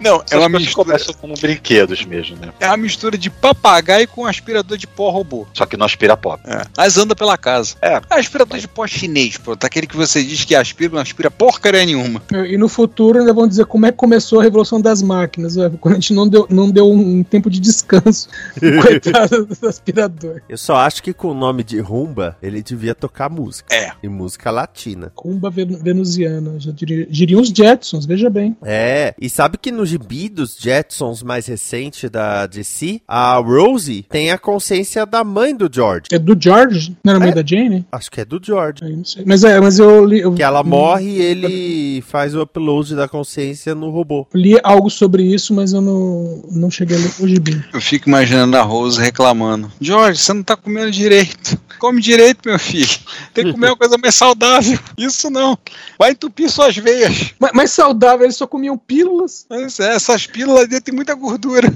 Não, 0.00 0.18
Só 0.18 0.24
ela 0.30 0.48
mistura. 0.48 0.84
começa 0.84 1.12
como 1.12 1.34
brinquedos 1.34 2.04
mesmo, 2.04 2.36
né? 2.36 2.52
É 2.60 2.66
uma 2.68 2.76
mistura 2.76 3.16
de 3.18 3.28
papagaio 3.28 4.08
com 4.08 4.26
aspirador 4.26 4.76
de 4.76 4.86
pó 4.86 5.10
robô. 5.10 5.46
Só 5.52 5.66
que 5.66 5.76
não 5.76 5.86
aspira 5.86 6.16
pó. 6.16 6.38
É. 6.44 6.62
Mas 6.76 6.96
anda 6.96 7.14
pela 7.14 7.36
casa. 7.36 7.76
É. 7.82 8.00
é 8.10 8.18
aspirador 8.18 8.58
de 8.58 8.68
pó 8.68 8.86
chinês, 8.86 9.36
pô. 9.36 9.56
Tá 9.56 9.66
aquele 9.66 9.86
que 9.86 9.96
você 9.96 10.22
diz 10.22 10.44
que 10.44 10.54
aspira, 10.54 10.94
não 10.94 11.00
aspira 11.00 11.30
porcaria 11.30 11.84
nenhuma. 11.84 12.22
E 12.48 12.56
no 12.56 12.68
futuro 12.68 13.18
ainda 13.18 13.32
vão 13.32 13.46
dizer 13.46 13.66
como 13.66 13.86
é 13.86 13.92
que 13.92 13.98
começou 13.98 14.40
a 14.40 14.42
revolução 14.42 14.80
das 14.80 15.02
máquinas, 15.02 15.54
velho. 15.54 15.78
Quando 15.78 15.94
a 15.94 16.00
gente 16.00 16.14
não 16.14 16.28
deu, 16.28 16.46
não 16.50 16.70
deu 16.70 16.90
um 16.90 17.22
tempo 17.22 17.50
de 17.50 17.60
descanso. 17.60 18.28
Coitado 18.82 19.46
do 19.46 19.68
aspirador. 19.68 20.40
Eu 20.48 20.58
só 20.58 20.76
acho 20.76 21.02
que 21.02 21.12
com 21.12 21.28
o 21.28 21.34
nome 21.34 21.62
de 21.62 21.80
Rumba, 21.80 22.36
ele 22.42 22.62
devia 22.62 22.94
tocar 22.94 23.28
música. 23.28 23.74
É. 23.74 23.92
E 24.02 24.08
música 24.08 24.50
latina. 24.50 25.12
Rumba 25.16 25.50
venusiana. 25.50 26.58
Já 26.58 26.72
diria, 26.72 27.06
diriam 27.06 27.40
os 27.40 27.48
Jetsons, 27.48 28.06
veja 28.06 28.30
bem. 28.30 28.53
É, 28.62 29.14
e 29.20 29.28
sabe 29.28 29.58
que 29.58 29.70
no 29.70 29.84
gibi 29.86 30.28
dos 30.28 30.56
Jetsons 30.58 31.22
mais 31.22 31.46
recente 31.46 32.08
da 32.08 32.46
DC, 32.46 33.00
a 33.06 33.36
Rosie 33.36 34.06
tem 34.08 34.30
a 34.30 34.38
consciência 34.38 35.06
da 35.06 35.24
mãe 35.24 35.54
do 35.54 35.68
George. 35.72 36.04
É 36.12 36.18
do 36.18 36.36
George? 36.38 36.96
Não 37.04 37.12
era 37.12 37.18
a 37.18 37.20
mãe 37.20 37.30
é, 37.30 37.34
da 37.34 37.44
Jane? 37.46 37.86
Acho 37.90 38.10
que 38.10 38.20
é 38.20 38.24
do 38.24 38.40
George. 38.42 38.82
Mas 39.26 39.44
é, 39.44 39.60
mas 39.60 39.78
eu 39.78 40.04
li. 40.04 40.20
Eu, 40.20 40.32
que 40.32 40.42
ela 40.42 40.62
morre 40.62 41.04
e 41.04 41.22
ele 41.22 42.02
faz 42.02 42.34
o 42.34 42.42
upload 42.42 42.94
da 42.94 43.08
consciência 43.08 43.74
no 43.74 43.90
robô. 43.90 44.26
li 44.34 44.58
algo 44.62 44.90
sobre 44.90 45.22
isso, 45.22 45.54
mas 45.54 45.72
eu 45.72 45.80
não, 45.80 46.42
não 46.50 46.70
cheguei 46.70 46.96
a 46.96 47.00
ler 47.00 47.10
o 47.20 47.28
gibi. 47.28 47.64
Eu 47.72 47.80
fico 47.80 48.08
imaginando 48.08 48.56
a 48.56 48.62
Rose 48.62 49.00
reclamando: 49.00 49.70
George, 49.80 50.20
você 50.20 50.32
não 50.32 50.42
tá 50.42 50.56
comendo 50.56 50.90
direito. 50.90 51.58
Come 51.78 52.00
direito, 52.00 52.48
meu 52.48 52.58
filho. 52.58 52.98
Tem 53.32 53.44
que 53.44 53.52
comer 53.52 53.68
uma 53.68 53.76
coisa 53.76 53.98
mais 53.98 54.14
saudável. 54.14 54.78
Isso 54.96 55.28
não. 55.28 55.58
Vai 55.98 56.12
entupir 56.12 56.48
suas 56.50 56.76
veias. 56.76 57.34
Mas, 57.38 57.52
mais 57.52 57.72
saudável, 57.72 58.24
eles 58.24 58.36
só 58.36 58.43
comiam 58.46 58.76
pílulas. 58.76 59.46
Mas 59.48 59.78
é, 59.80 59.94
essas 59.94 60.26
pílulas 60.26 60.68
dentro 60.68 60.84
tem 60.84 60.94
muita 60.94 61.14
gordura. 61.14 61.72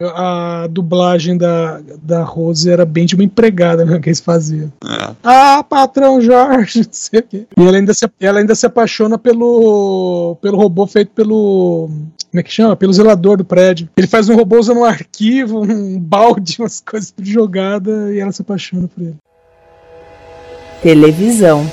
A 0.00 0.66
dublagem 0.70 1.36
da, 1.36 1.80
da 2.02 2.22
Rose 2.22 2.70
era 2.70 2.84
bem 2.84 3.06
de 3.06 3.14
uma 3.14 3.24
empregada 3.24 3.84
né, 3.84 3.98
que 3.98 4.08
eles 4.08 4.20
faziam. 4.20 4.72
É. 4.84 5.14
Ah, 5.22 5.62
patrão 5.62 6.20
Jorge, 6.20 6.80
não 6.86 6.92
sei 6.92 7.20
o 7.20 7.22
quê. 7.22 7.46
E 7.56 7.62
ela 7.62 7.76
ainda 7.76 7.94
se, 7.94 8.10
ela 8.20 8.40
ainda 8.40 8.54
se 8.54 8.66
apaixona 8.66 9.18
pelo, 9.18 10.36
pelo 10.40 10.56
robô 10.56 10.86
feito 10.86 11.10
pelo 11.12 11.88
Como 12.30 12.40
é 12.40 12.42
que 12.42 12.52
chama? 12.52 12.76
Pelo 12.76 12.92
zelador 12.92 13.36
do 13.36 13.44
prédio. 13.44 13.88
Ele 13.96 14.06
faz 14.06 14.28
um 14.28 14.36
robô 14.36 14.58
usando 14.58 14.80
um 14.80 14.84
arquivo, 14.84 15.62
um 15.62 15.98
balde, 15.98 16.56
umas 16.60 16.80
coisas 16.80 17.12
jogada 17.20 18.12
e 18.12 18.18
ela 18.18 18.32
se 18.32 18.42
apaixona 18.42 18.88
por 18.88 19.02
ele. 19.02 19.16
Televisão. 20.82 21.70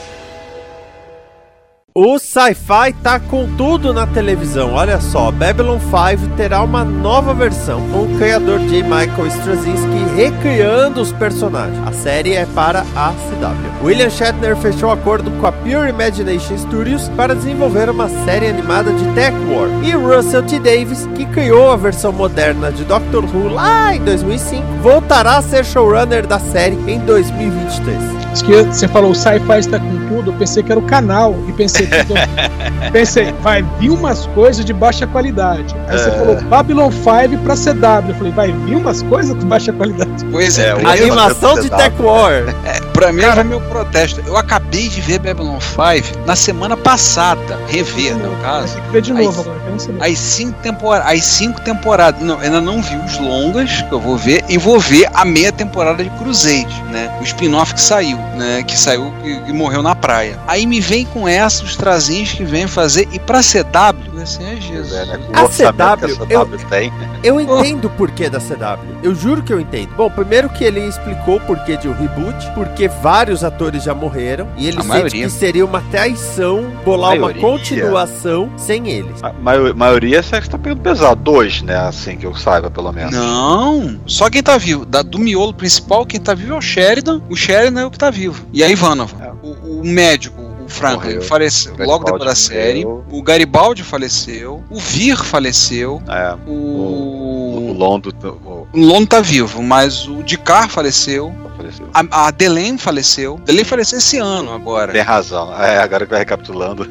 O 1.95 2.19
sci-fi 2.19 2.93
tá 3.01 3.19
com 3.19 3.47
tudo 3.57 3.91
na 3.91 4.05
televisão. 4.05 4.73
Olha 4.73 5.01
só, 5.01 5.31
Babylon 5.31 5.79
5 5.79 6.35
terá 6.37 6.61
uma 6.61 6.85
nova 6.85 7.33
versão 7.33 7.81
com 7.89 8.03
o 8.03 8.17
criador 8.17 8.59
J. 8.59 8.83
Michael 8.83 9.27
Straczynski 9.27 10.15
recriando 10.15 11.01
os 11.01 11.11
personagens. 11.11 11.79
A 11.87 11.91
série 11.91 12.33
é 12.33 12.45
para 12.45 12.81
a 12.95 13.11
CW. 13.11 13.83
William 13.83 14.09
Shatner 14.09 14.55
fechou 14.55 14.91
acordo 14.91 15.31
com 15.39 15.47
a 15.47 15.51
Pure 15.51 15.89
Imagination 15.89 16.57
Studios 16.59 17.09
para 17.09 17.33
desenvolver 17.33 17.89
uma 17.89 18.07
série 18.23 18.47
animada 18.47 18.93
de 18.93 19.05
Tech 19.15 19.35
War. 19.49 19.69
E 19.83 19.91
Russell 19.91 20.43
T. 20.43 20.59
Davis, 20.59 21.09
que 21.15 21.25
criou 21.25 21.71
a 21.71 21.75
versão 21.75 22.11
moderna 22.11 22.71
de 22.71 22.83
Doctor 22.83 23.25
Who 23.25 23.49
lá 23.49 23.95
em 23.95 24.03
2005, 24.03 24.63
voltará 24.83 25.37
a 25.37 25.41
ser 25.41 25.65
showrunner 25.65 26.27
da 26.27 26.39
série 26.39 26.75
em 26.87 26.99
2023. 26.99 28.28
Que 28.45 28.63
você 28.63 28.87
falou, 28.87 29.11
o 29.11 29.15
sci-fi 29.15 29.59
está 29.59 29.79
com 29.79 30.07
tudo, 30.07 30.31
eu 30.31 30.33
pensei 30.35 30.63
que 30.63 30.71
era 30.71 30.79
o 30.79 30.83
canal 30.83 31.35
e 31.47 31.51
pensei, 31.51 31.87
tudo, 31.87 32.13
pensei, 32.91 33.33
vai 33.41 33.63
vir 33.79 33.89
umas 33.89 34.25
coisas 34.27 34.63
de 34.63 34.73
baixa 34.73 35.05
qualidade. 35.07 35.75
Aí 35.87 35.97
você 35.97 36.09
É. 36.09 36.11
falou 36.11 36.41
Babylon 36.43 36.91
5 36.91 37.37
pra 37.43 37.55
CW. 37.55 38.09
Eu 38.09 38.15
falei, 38.15 38.31
vai 38.31 38.51
vir 38.51 38.75
umas 38.75 39.01
coisas 39.03 39.37
de 39.37 39.45
baixa 39.45 39.73
qualidade. 39.73 40.25
Pois 40.31 40.57
é, 40.57 40.69
É, 40.69 40.73
o- 40.73 40.77
primeiro- 40.77 41.03
Animação 41.13 41.59
de. 41.59 41.69
Tech 41.69 41.95
War. 42.01 42.31
Pra 42.99 43.13
mim 43.13 43.21
era 43.21 43.45
meu 43.45 43.61
protesto. 43.61 44.21
Eu 44.27 44.35
acabei 44.35 44.89
de 44.89 44.99
ver 44.99 45.19
Babylon 45.19 45.57
5 45.61 46.25
na 46.25 46.35
semana 46.35 46.75
passada, 46.75 47.57
rever, 47.69 48.13
no 48.17 48.35
caso. 48.43 48.73
Tem 48.73 48.83
que 48.83 48.89
ver 48.91 49.01
de 49.01 49.13
novo 49.13 49.39
agora. 49.41 49.59
As 50.01 50.17
cinco, 50.19 50.59
tempora 50.61 51.03
as 51.05 51.23
cinco 51.23 51.61
temporadas. 51.61 52.21
Não, 52.21 52.37
ainda 52.41 52.59
não 52.59 52.81
vi 52.81 52.97
os 52.97 53.17
longas 53.17 53.81
que 53.83 53.91
eu 53.93 54.01
vou 54.01 54.17
ver 54.17 54.43
e 54.49 54.57
vou 54.57 54.77
ver 54.81 55.07
a 55.13 55.23
meia 55.23 55.49
temporada 55.49 56.03
de 56.03 56.09
Crusade, 56.11 56.83
né? 56.91 57.09
O 57.21 57.23
spin-off 57.23 57.73
que 57.73 57.79
saiu, 57.81 58.18
né? 58.35 58.63
Que 58.63 58.77
saiu 58.77 59.13
e, 59.23 59.53
morreu 59.53 59.81
na 59.81 59.95
praia. 59.95 60.39
Aí 60.47 60.65
me 60.65 60.79
vem 60.79 61.05
com 61.05 61.27
essa, 61.27 61.63
os 61.63 61.75
trazinhos 61.75 62.31
que 62.33 62.43
vem 62.43 62.67
fazer. 62.67 63.07
E 63.11 63.19
pra 63.19 63.41
CW, 63.41 64.18
assim, 64.23 64.43
é 64.45 64.55
Jesus. 64.59 64.93
É, 64.93 65.05
né, 65.05 65.17
com 65.17 65.35
A 65.35 65.47
CW, 65.47 66.07
que 66.27 66.33
a 66.35 66.45
CW 66.45 66.57
tem. 66.69 66.93
Eu 67.23 67.39
entendo 67.39 67.85
o 67.85 67.89
porquê 67.91 68.29
da 68.29 68.39
CW. 68.39 68.79
Eu 69.03 69.13
juro 69.15 69.41
que 69.43 69.51
eu 69.53 69.59
entendo. 69.59 69.89
Bom, 69.95 70.09
primeiro 70.09 70.49
que 70.49 70.63
ele 70.63 70.79
explicou 70.87 71.37
o 71.37 71.41
porquê 71.41 71.77
de 71.77 71.87
um 71.87 71.93
reboot, 71.93 72.51
porque 72.53 72.87
vários 72.87 73.43
atores 73.43 73.83
já 73.83 73.93
morreram 73.93 74.47
e 74.57 74.67
ele 74.67 74.77
A 74.77 74.81
sente 74.81 74.87
maioria. 74.87 75.25
que 75.25 75.31
seria 75.31 75.65
uma 75.65 75.81
traição 75.91 76.69
bolar 76.85 77.17
uma 77.17 77.33
continuação 77.33 78.49
sem 78.57 78.89
eles. 78.89 79.23
A 79.23 79.31
maio- 79.33 79.75
maioria 79.75 80.21
você 80.23 80.37
está 80.37 80.57
pegando 80.57 80.81
pesado. 80.81 81.21
Dois, 81.21 81.61
né? 81.61 81.75
Assim 81.75 82.17
que 82.17 82.25
eu 82.25 82.35
saiba, 82.35 82.69
pelo 82.69 82.91
menos. 82.91 83.13
Não, 83.13 83.99
só 84.05 84.29
quem 84.29 84.41
tá 84.43 84.57
vivo. 84.57 84.85
Da, 84.85 85.01
do 85.01 85.19
miolo 85.19 85.53
principal, 85.53 86.05
quem 86.05 86.19
tá 86.19 86.33
vivo 86.33 86.53
é 86.53 86.57
o 86.57 86.61
Sheridan. 86.61 87.21
O 87.29 87.35
Sheridan 87.35 87.81
é 87.81 87.85
o 87.85 87.91
que 87.91 87.97
tá 87.97 88.09
vivo. 88.09 88.45
E 88.53 88.63
a 88.63 88.69
Ivanova. 88.69 89.37
O, 89.43 89.79
o 89.79 89.85
médico, 89.85 90.41
Franklin, 90.69 91.15
Morreu. 91.15 91.21
faleceu 91.23 91.71
Garibaldi 91.75 91.91
logo 91.91 92.03
depois 92.05 92.23
da 92.29 92.35
série. 92.35 92.85
morreu. 92.85 93.05
O 93.11 93.21
Garibaldi 93.21 93.83
faleceu. 93.83 94.63
O 94.69 94.79
Vir 94.79 95.17
faleceu. 95.17 96.01
É. 96.07 96.35
O. 96.47 97.69
O 97.69 97.73
Londo 97.77 98.13
o- 98.23 98.67
O 98.73 98.79
Lon 98.79 99.05
tá 99.05 99.21
vivo, 99.21 99.61
mas 99.63 100.07
o 100.07 100.21
Dicar 100.23 100.69
faleceu. 100.69 101.33
Apareceu. 101.59 101.89
A, 101.93 102.27
a 102.27 102.31
Delane 102.31 102.77
faleceu. 102.77 103.39
Delane 103.45 103.65
faleceu 103.65 103.97
esse 103.99 104.17
ano 104.17 104.51
agora. 104.53 104.91
Tem 104.93 105.01
razão. 105.01 105.53
É, 105.61 105.77
agora 105.79 106.05
que 106.05 106.11
vai 106.11 106.19
recapitulando. 106.19 106.87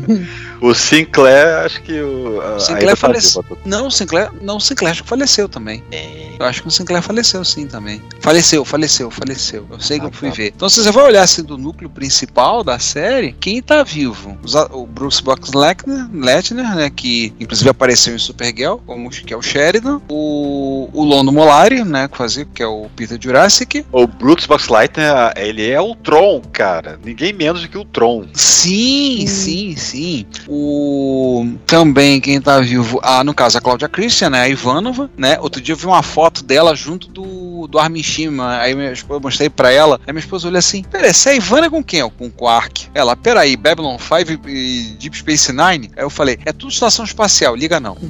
o 0.60 0.74
Sinclair, 0.74 1.64
acho 1.64 1.82
que 1.82 2.00
o. 2.00 2.40
a- 2.40 2.58
Sinclair 2.58 2.80
ainda 2.88 2.90
tá 2.92 2.96
faleceu. 2.96 3.42
vivo, 3.42 3.58
Não, 3.64 3.86
o 3.86 3.90
Sinclair, 3.90 4.30
não, 4.40 4.56
o 4.56 4.60
Sinclair 4.60 4.92
acho 4.92 5.02
que 5.02 5.08
faleceu 5.08 5.48
também. 5.48 5.82
Eu 6.38 6.44
acho 6.46 6.62
que 6.62 6.68
o 6.68 6.70
Sinclair 6.70 7.02
faleceu 7.02 7.44
sim 7.44 7.66
também. 7.66 8.02
Faleceu, 8.20 8.64
faleceu, 8.64 9.10
faleceu. 9.10 9.66
Eu 9.70 9.80
sei 9.80 9.98
que 9.98 10.04
Ah, 10.06 10.08
eu 10.08 10.12
fui 10.12 10.28
tá. 10.30 10.34
ver. 10.34 10.52
Então 10.54 10.68
se 10.68 10.82
você 10.82 10.90
vai 10.90 11.04
olhar 11.04 11.22
assim 11.22 11.42
do 11.42 11.56
núcleo 11.56 11.88
principal 11.88 12.62
da 12.62 12.78
série, 12.78 13.32
quem 13.32 13.62
tá 13.62 13.82
vivo? 13.82 14.36
O 14.72 14.86
Bruce 14.86 15.22
Box 15.22 15.52
Lettner, 15.54 16.06
Lettner, 16.12 16.74
né, 16.74 16.90
que 16.90 17.32
inclusive 17.40 17.68
apareceu 17.70 18.14
em 18.14 18.18
Supergirl, 18.18 18.76
como 18.86 19.08
que 19.10 19.32
é 19.32 19.36
o 19.36 19.42
Sheridan, 19.42 20.00
o, 20.08 20.88
o 20.92 21.04
Londo 21.04 21.32
Molari, 21.32 21.82
né, 21.84 22.06
que 22.08 22.16
fazia, 22.16 22.44
que 22.44 22.62
é 22.62 22.66
o 22.66 22.86
Peter 22.94 23.18
Jurassic. 23.20 23.84
O 23.92 24.05
Brooks 24.06 24.46
Boxleitner, 24.46 25.32
ele 25.36 25.68
é 25.68 25.80
o 25.80 25.94
Tron, 25.94 26.40
cara. 26.52 26.98
Ninguém 27.04 27.32
menos 27.32 27.62
do 27.62 27.68
que 27.68 27.78
o 27.78 27.84
Tron. 27.84 28.26
Sim, 28.34 29.26
sim, 29.26 29.76
sim. 29.76 30.26
O 30.48 31.46
também 31.66 32.20
quem 32.20 32.40
tá 32.40 32.60
vivo, 32.60 33.00
ah, 33.02 33.24
no 33.24 33.34
caso 33.34 33.58
a 33.58 33.60
Cláudia 33.60 33.88
Christian, 33.88 34.30
né, 34.30 34.42
a 34.42 34.48
Ivanova, 34.48 35.10
né? 35.16 35.38
Outro 35.40 35.60
dia 35.60 35.72
eu 35.72 35.76
vi 35.76 35.86
uma 35.86 36.02
foto 36.02 36.42
dela 36.42 36.74
junto 36.74 37.08
do, 37.08 37.66
do 37.66 37.78
Armin 37.78 38.02
Shimmer, 38.02 38.46
aí 38.46 38.74
minha 38.74 38.92
esposa, 38.92 39.18
eu 39.18 39.22
mostrei 39.22 39.50
pra 39.50 39.70
ela, 39.70 40.00
aí 40.06 40.12
minha 40.12 40.20
esposa 40.20 40.48
olhou 40.48 40.58
assim, 40.58 40.82
pera, 40.82 41.06
essa 41.06 41.30
é 41.30 41.32
a 41.32 41.36
Ivana 41.36 41.70
com 41.70 41.82
quem? 41.82 42.08
Com 42.10 42.26
o 42.26 42.30
Quark. 42.30 42.88
Ela, 42.94 43.16
peraí, 43.16 43.56
Babylon 43.56 43.96
5 43.98 44.48
e 44.48 44.96
Deep 44.98 45.16
Space 45.16 45.52
Nine? 45.52 45.90
Aí 45.96 46.02
eu 46.02 46.10
falei, 46.10 46.38
é 46.44 46.52
tudo 46.52 46.72
estação 46.72 47.04
espacial, 47.04 47.54
liga 47.54 47.80
não. 47.80 47.96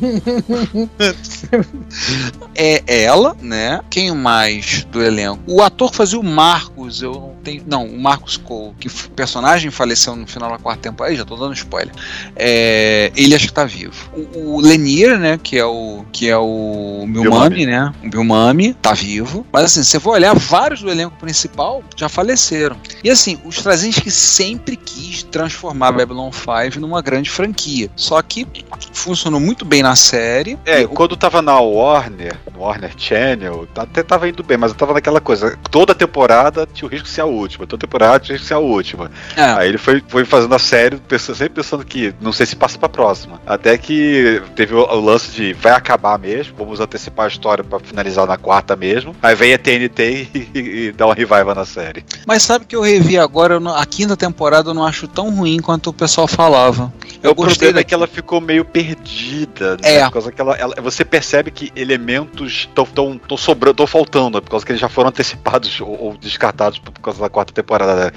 é 2.55 3.03
ela, 3.03 3.37
né? 3.41 3.81
Quem 3.91 4.15
mais 4.15 4.85
do 4.85 5.03
elenco? 5.03 5.43
O 5.47 5.63
ator 5.63 5.86
que 5.91 5.97
fazia 5.97 6.19
o 6.19 6.25
Marcos, 6.25 7.03
eu 7.03 7.36
não 7.47 7.59
tenho. 7.59 7.63
Não, 7.67 7.85
o 7.87 8.01
Marcos 8.01 8.37
Cole, 8.37 8.75
que 8.79 8.89
personagem 9.11 9.71
faleceu 9.71 10.15
no 10.17 10.27
final 10.27 10.51
da 10.51 10.59
quarta 10.59 10.83
temporada. 10.83 11.13
Aí 11.13 11.17
já 11.19 11.25
tô 11.25 11.37
dando 11.37 11.55
spoiler. 11.55 11.95
É, 12.35 13.13
ele 13.17 13.35
acho 13.35 13.47
que 13.47 13.53
tá 13.53 13.65
vivo. 13.65 13.95
O, 14.35 14.57
o 14.57 14.61
Lenier, 14.61 15.19
né? 15.19 15.39
Que 15.43 15.59
é 15.59 15.65
o. 15.65 16.05
Que 16.13 16.29
é 16.29 16.37
o 16.37 17.05
Milmami, 17.07 17.67
né? 17.67 17.93
O 18.03 18.07
Milmami, 18.09 18.75
tá 18.75 18.93
vivo. 18.93 19.47
Mas 19.53 19.65
assim, 19.65 19.83
se 19.83 19.91
você 19.91 20.01
for 20.01 20.13
olhar, 20.13 20.35
vários 20.35 20.81
do 20.83 20.91
elenco 20.91 21.17
principal 21.19 21.83
já 21.97 22.09
faleceram. 22.09 22.77
E 23.03 23.11
assim, 23.11 23.39
os 23.45 23.57
Straczynski 23.57 24.11
sempre 24.11 24.77
quis 24.77 25.23
transformar 25.23 25.93
Babylon 25.93 26.31
5 26.33 26.81
numa 26.81 27.01
grande 27.03 27.31
franquia. 27.31 27.91
Só 27.97 28.21
que 28.23 28.47
funcionou 28.93 29.41
muito 29.41 29.65
bem 29.65 29.83
na 29.83 29.97
série. 29.97 30.59
É, 30.65 30.83
E- 30.83 30.89
quando 30.89 31.17
tava 31.17 31.41
na 31.43 31.59
Warner, 31.59 32.37
no 32.53 32.61
Warner 32.61 32.93
Channel, 32.97 33.67
até 33.77 34.03
tava 34.03 34.29
indo 34.29 34.43
bem, 34.43 34.57
mas 34.57 34.73
eu 34.73 34.77
tava 34.77 34.93
naquela 34.95 35.21
coisa. 35.21 35.59
Toda 35.71 35.95
temporada 35.95 36.67
tinha 36.73 36.87
o 36.87 36.91
risco 36.91 37.07
de 37.07 37.13
ser 37.15 37.21
a 37.23 37.27
última, 37.37 37.67
toda 37.67 37.81
temporada 37.81 38.19
tinha 38.21 38.39
de 38.39 38.45
ser 38.45 38.55
a 38.55 38.59
última. 38.59 39.11
é, 39.37 39.43
Aí 39.43 39.69
ele 39.69 39.79
foi, 39.79 40.03
foi 40.09 40.25
fazendo 40.25 40.55
a 40.55 40.59
série, 40.59 40.97
pensando- 40.97 41.37
sempre 41.37 41.55
pensando 41.63 41.85
que 41.85 42.15
não 42.21 42.33
sei 42.33 42.47
se 42.47 42.57
passa 42.57 42.79
pra 42.79 42.89
próxima. 42.89 43.41
Até 43.47 43.77
que 43.79 44.43
teve 44.55 44.75
o, 44.75 44.81
o 44.81 45.01
lance 45.01 45.31
de 45.31 45.53
vai 45.55 45.73
acabar 45.73 46.19
mesmo, 46.19 46.55
vamos 46.57 46.81
antecipar 46.81 47.27
a 47.27 47.29
história 47.29 47.63
pra 47.65 47.79
finalizar 47.79 48.27
na 48.27 48.37
quarta 48.37 48.75
mesmo. 48.77 49.15
Aí 49.23 49.35
vem 49.35 49.53
a 49.55 49.59
TNT 49.59 50.29
e, 50.35 50.49
e, 50.55 50.59
e 50.89 50.93
dá 50.93 51.07
uma 51.07 51.15
revival 51.15 51.55
na 51.55 51.65
série. 51.65 52.05
Mas 52.27 52.43
sabe 52.43 52.65
que 52.65 52.75
eu 52.77 52.81
revi 52.83 53.19
agora, 53.19 53.61
não- 53.61 53.75
a 53.75 53.85
quinta 53.87 54.17
temporada 54.17 54.71
eu 54.71 54.75
não 54.75 54.85
acho 54.85 55.07
tão 55.09 55.31
ruim 55.35 55.59
quanto 55.61 55.91
o 55.91 55.93
pessoal 55.93 56.27
falava. 56.27 56.93
Eu 57.23 57.33
o 57.33 57.35
gostei 57.35 57.69
problema 57.69 57.75
da 57.75 57.81
é 57.81 57.85
que 57.85 57.95
ela 57.95 58.07
ficou 58.07 58.41
meio 58.41 58.65
perdida, 58.65 59.77
né? 59.77 59.97
É. 59.97 60.05
Por 60.05 60.13
causa 60.13 60.33
que 60.33 60.41
ela, 60.41 60.55
ela- 60.57 60.75
você 60.81 61.05
percebe 61.05 61.51
que 61.51 61.73
elementos 61.77 62.53
estão 62.69 62.85
tão, 62.85 63.19
tão 63.19 63.37
sobrando, 63.37 63.73
estão 63.73 63.87
faltando, 63.87 64.37
né? 64.37 64.41
por 64.41 64.51
causa 64.51 64.65
que 64.65 64.73
eles 64.73 64.81
já 64.81 64.89
foram 64.89 65.09
antecipados 65.11 65.81
ou, 65.81 65.89
ou 66.01 66.17
descartados 66.17 66.79
por 66.79 66.93
causa 67.01 67.21
da 67.21 67.26
quarta 67.29 67.53
temporada. 67.53 68.07
Né? 68.07 68.11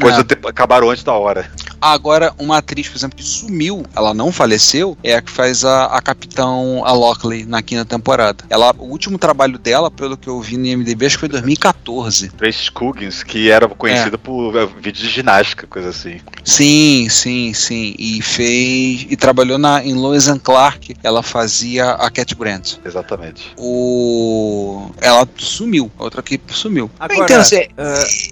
Coisas 0.00 0.20
É. 0.20 0.24
te- 0.24 0.46
acabaram 0.48 0.90
antes 0.90 1.04
da 1.04 1.12
hora. 1.12 1.46
Agora, 1.80 2.32
uma 2.38 2.58
atriz, 2.58 2.88
por 2.88 2.96
exemplo, 2.96 3.16
que 3.16 3.24
sumiu, 3.24 3.84
ela 3.94 4.14
não 4.14 4.32
faleceu, 4.32 4.96
é 5.02 5.14
a 5.14 5.22
que 5.22 5.30
faz 5.30 5.64
a, 5.64 5.86
a 5.86 6.00
Capitão 6.00 6.82
a 6.84 6.92
Lockley 6.92 7.44
na 7.44 7.62
quinta 7.62 7.84
temporada. 7.84 8.44
Ela, 8.48 8.74
o 8.78 8.84
último 8.84 9.18
trabalho 9.18 9.58
dela, 9.58 9.90
pelo 9.90 10.16
que 10.16 10.28
eu 10.28 10.40
vi 10.40 10.56
no 10.56 10.66
IMDb, 10.66 11.06
acho 11.06 11.16
que 11.16 11.20
foi 11.20 11.28
2014. 11.28 12.30
Trace 12.30 12.70
Coggins, 12.70 13.22
que 13.22 13.50
era 13.50 13.68
conhecida 13.68 14.18
por 14.18 14.56
eh, 14.56 14.66
vídeos 14.80 14.98
de 14.98 15.08
ginástica, 15.08 15.66
coisa 15.66 15.90
assim. 15.90 16.20
Sim, 16.44 17.08
sim, 17.10 17.52
sim. 17.52 17.94
E 17.98 18.22
fez. 18.22 19.06
E 19.10 19.16
trabalhou 19.16 19.58
na, 19.58 19.84
em 19.84 19.94
Lois 19.94 20.28
and 20.28 20.38
Clark. 20.38 20.96
Ela 21.02 21.22
fazia 21.22 21.90
a 21.90 22.10
Cat 22.10 22.34
Grant. 22.34 22.74
Exatamente. 22.84 23.52
O. 23.56 24.90
Ela 25.00 25.28
sumiu. 25.36 25.90
A 25.98 26.04
outra 26.04 26.22
que 26.22 26.40
sumiu. 26.48 26.90
Agora, 26.98 27.24
então, 27.24 27.40
assim, 27.40 27.66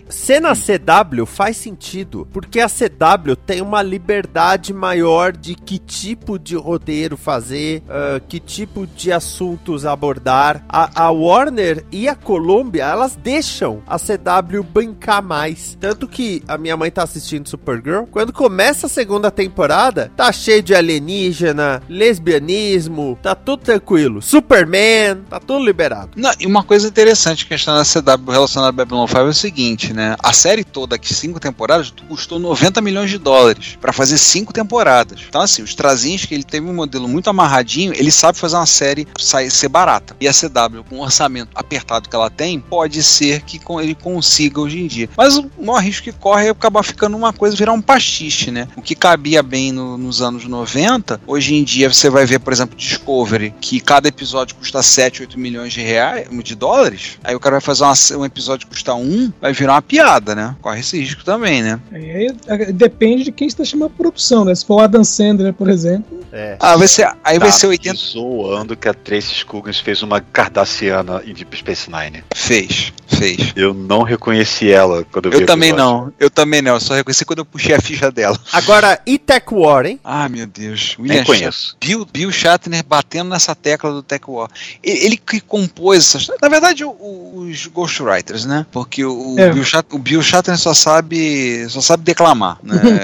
Ser 0.09 0.41
na 0.41 0.55
CW 0.55 1.27
faz 1.27 1.57
sentido, 1.57 2.27
porque 2.33 2.61
a 2.61 2.69
CW 2.69 3.34
tem 3.37 3.61
uma 3.61 3.83
liberdade 3.83 4.73
maior 4.73 5.33
de 5.33 5.55
que 5.55 5.79
tipo 5.79 6.39
de 6.39 6.57
roteiro 6.57 7.17
fazer, 7.17 7.83
ah, 7.89 8.21
que 8.29 8.41
tipo 8.41 8.87
de 8.87 9.13
assuntos 9.13 9.87
abordar. 9.87 10.65
A, 10.69 11.05
a 11.05 11.11
Warner 11.11 11.85
e 11.91 12.09
a 12.09 12.15
Columbia, 12.15 12.85
elas 12.85 13.17
deixam 13.17 13.83
a 13.87 13.99
CW 13.99 14.63
brincar 14.63 15.23
mais. 15.23 15.77
Tanto 15.81 16.07
que 16.07 16.43
a 16.47 16.59
minha 16.59 16.77
mãe 16.77 16.91
tá 16.91 17.03
assistindo 17.03 17.49
Supergirl, 17.49 18.05
quando 18.11 18.33
começa 18.33 18.87
a 18.87 18.91
segunda 18.91 19.31
temporada, 19.31 20.11
tá 20.17 20.33
cheio 20.33 20.63
de 20.63 20.75
alienígena, 20.75 21.83
lesbianismo, 21.89 23.19
tá 23.23 23.35
tudo 23.35 23.63
tranquilo. 23.63 24.23
Superman, 24.23 25.23
tá 25.29 25.39
tudo 25.41 25.65
liberado. 25.65 26.11
Não, 26.17 26.31
e 26.39 26.47
uma 26.47 26.63
coisa 26.63 26.89
interessante 26.89 27.47
que 27.47 27.55
está 27.55 27.75
na 27.75 27.85
CW 27.85 28.31
relacionada 28.31 28.69
a 28.69 28.73
Babylon 28.73 29.07
5 29.07 29.19
é 29.19 29.25
o 29.25 29.33
seguinte, 29.33 29.93
né? 29.93 30.17
A 30.23 30.33
série 30.33 30.65
toda, 30.65 30.99
que 30.99 31.13
cinco 31.15 31.41
temporadas, 31.41 31.93
custou 32.09 32.39
90 32.39 32.81
milhões 32.81 33.11
de 33.11 33.19
dólares 33.25 33.77
pra 33.81 33.93
fazer 33.93 34.19
cinco 34.19 34.53
temporadas. 34.53 35.21
Então, 35.29 35.41
assim, 35.41 35.63
os 35.63 35.71
Straczynski, 35.71 36.35
ele 36.35 36.45
teve 36.45 36.69
um 36.69 36.75
modelo 36.75 37.09
muito 37.09 37.29
amarradinho, 37.29 37.93
ele 37.97 38.13
sabe 38.13 38.39
fazer 38.39 38.57
uma 38.57 38.67
série 38.67 39.09
sair, 39.19 39.51
ser 39.51 39.69
barata. 39.69 40.15
E 40.21 40.29
a 40.29 40.33
CW, 40.33 40.85
com 40.89 40.97
o 40.99 41.03
orçamento 41.03 41.51
apertado 41.55 42.09
que 42.09 42.15
ela 42.15 42.31
tem, 42.31 42.61
pode 42.61 43.03
ser 43.03 43.41
que 43.43 43.61
ele 43.81 43.95
consiga 43.95 44.61
hoje 44.61 44.79
em 44.81 44.87
dia. 44.87 45.09
Mas 45.17 45.37
o 45.37 45.51
maior 45.59 45.83
risco 45.83 46.05
que 46.05 46.13
corre 46.13 46.47
é 46.47 46.51
acabar 46.51 46.83
ficando 46.83 47.17
uma 47.17 47.33
coisa, 47.33 47.57
virar 47.57 47.73
um 47.73 47.81
pastiche, 47.81 48.51
né? 48.51 48.69
O 48.77 48.83
que 48.83 48.95
cabia 48.95 49.43
bem 49.43 49.73
no- 49.73 49.97
nos 49.99 50.21
anos 50.23 50.45
90, 50.45 51.21
hoje 51.27 51.55
em 51.55 51.65
dia 51.65 51.93
você 51.93 52.11
vai 52.11 52.27
ver, 52.27 52.39
por 52.39 52.53
exemplo, 52.53 52.77
Discovery, 52.77 53.55
que 53.61 53.81
cada 53.81 54.09
episódio 54.09 54.55
custa 54.57 54.83
7, 54.83 55.23
8 55.23 55.39
milhões 55.39 55.73
de 55.73 55.81
reais, 55.81 56.29
de 56.45 56.55
dólares. 56.55 57.19
Aí 57.25 57.35
o 57.35 57.41
cara 57.41 57.55
vai 57.55 57.61
fazer 57.61 57.85
uma- 57.85 58.21
um 58.21 58.25
episódio 58.25 58.67
que 58.67 58.75
custa 58.75 58.95
um, 58.95 59.33
vai 59.41 59.53
virar 59.53 59.75
uma 59.75 59.83
piada, 59.83 60.35
né? 60.35 60.55
Corre 60.61 60.81
esse 60.81 60.99
risco 60.99 61.25
também, 61.25 61.63
né? 61.63 61.81
Aí, 61.93 62.29
é, 62.47 62.73
depende 62.73 63.14
de 63.23 63.31
quem 63.31 63.47
está 63.47 63.65
chamando 63.65 63.93
a 63.93 63.97
produção, 63.97 64.45
né? 64.45 64.55
Se 64.55 64.65
for 64.65 64.77
o 64.77 64.81
Adam 64.81 65.05
Sandler, 65.05 65.53
por 65.53 65.69
exemplo. 65.69 66.25
É. 66.33 66.57
Ah, 66.59 66.77
vai 66.77 66.89
ser, 66.89 67.07
aí 67.23 67.39
vai 67.39 67.51
Tá 67.51 67.55
ser 67.55 67.67
me 67.67 67.73
80. 67.73 67.97
zoando 67.97 68.77
que 68.77 68.89
a 68.89 68.95
Tracy 68.95 69.35
Scoggins 69.35 69.79
fez 69.79 70.03
uma 70.03 70.21
Cardassiana 70.21 71.23
em 71.25 71.33
Deep 71.33 71.57
Space 71.57 71.89
Nine. 71.91 72.25
Fez, 72.35 72.93
fez. 73.07 73.53
Eu 73.55 73.73
não 73.73 74.03
reconheci 74.03 74.71
ela 74.71 75.05
quando 75.13 75.27
eu 75.27 75.33
vi 75.33 75.41
Eu 75.43 75.47
também 75.47 75.71
episódio. 75.71 75.95
não, 76.07 76.13
eu 76.19 76.29
também 76.31 76.61
não, 76.63 76.75
eu 76.75 76.81
só 76.81 76.95
reconheci 76.95 77.25
quando 77.25 77.39
eu 77.41 77.45
puxei 77.45 77.75
a 77.75 77.81
ficha 77.81 78.11
dela. 78.11 78.39
Agora, 78.53 79.01
e 79.07 79.19
Tech 79.19 79.47
War, 79.53 79.87
hein? 79.87 80.01
Ah, 80.03 80.29
meu 80.29 80.47
Deus. 80.47 80.97
Nem 80.99 81.19
Shat- 81.19 81.27
conheço. 81.27 81.77
Bill, 81.81 82.05
Bill 82.13 82.33
Shatner 82.33 82.83
batendo 82.85 83.31
nessa 83.31 83.55
tecla 83.55 83.93
do 83.93 84.03
Tech 84.03 84.25
War. 84.29 84.49
Ele, 84.83 84.99
ele 85.07 85.17
que 85.17 85.41
compôs 85.41 85.99
essas. 86.01 86.29
Na 86.43 86.49
verdade, 86.49 86.85
o- 86.85 87.47
os 87.49 87.67
Ghostwriters, 87.67 88.45
né? 88.45 88.67
Porque 88.73 89.05
o, 89.05 89.37
É. 89.39 89.51
Bill, 89.53 89.65
Shat- 89.65 89.87
o 89.93 89.99
Bill 89.99 90.23
Shatner 90.23 90.59
só 90.59 90.75
sabe, 90.75 91.67
só 91.69 91.81
sabe 91.81 92.03
declamar. 92.03 92.59
Né? 92.63 92.75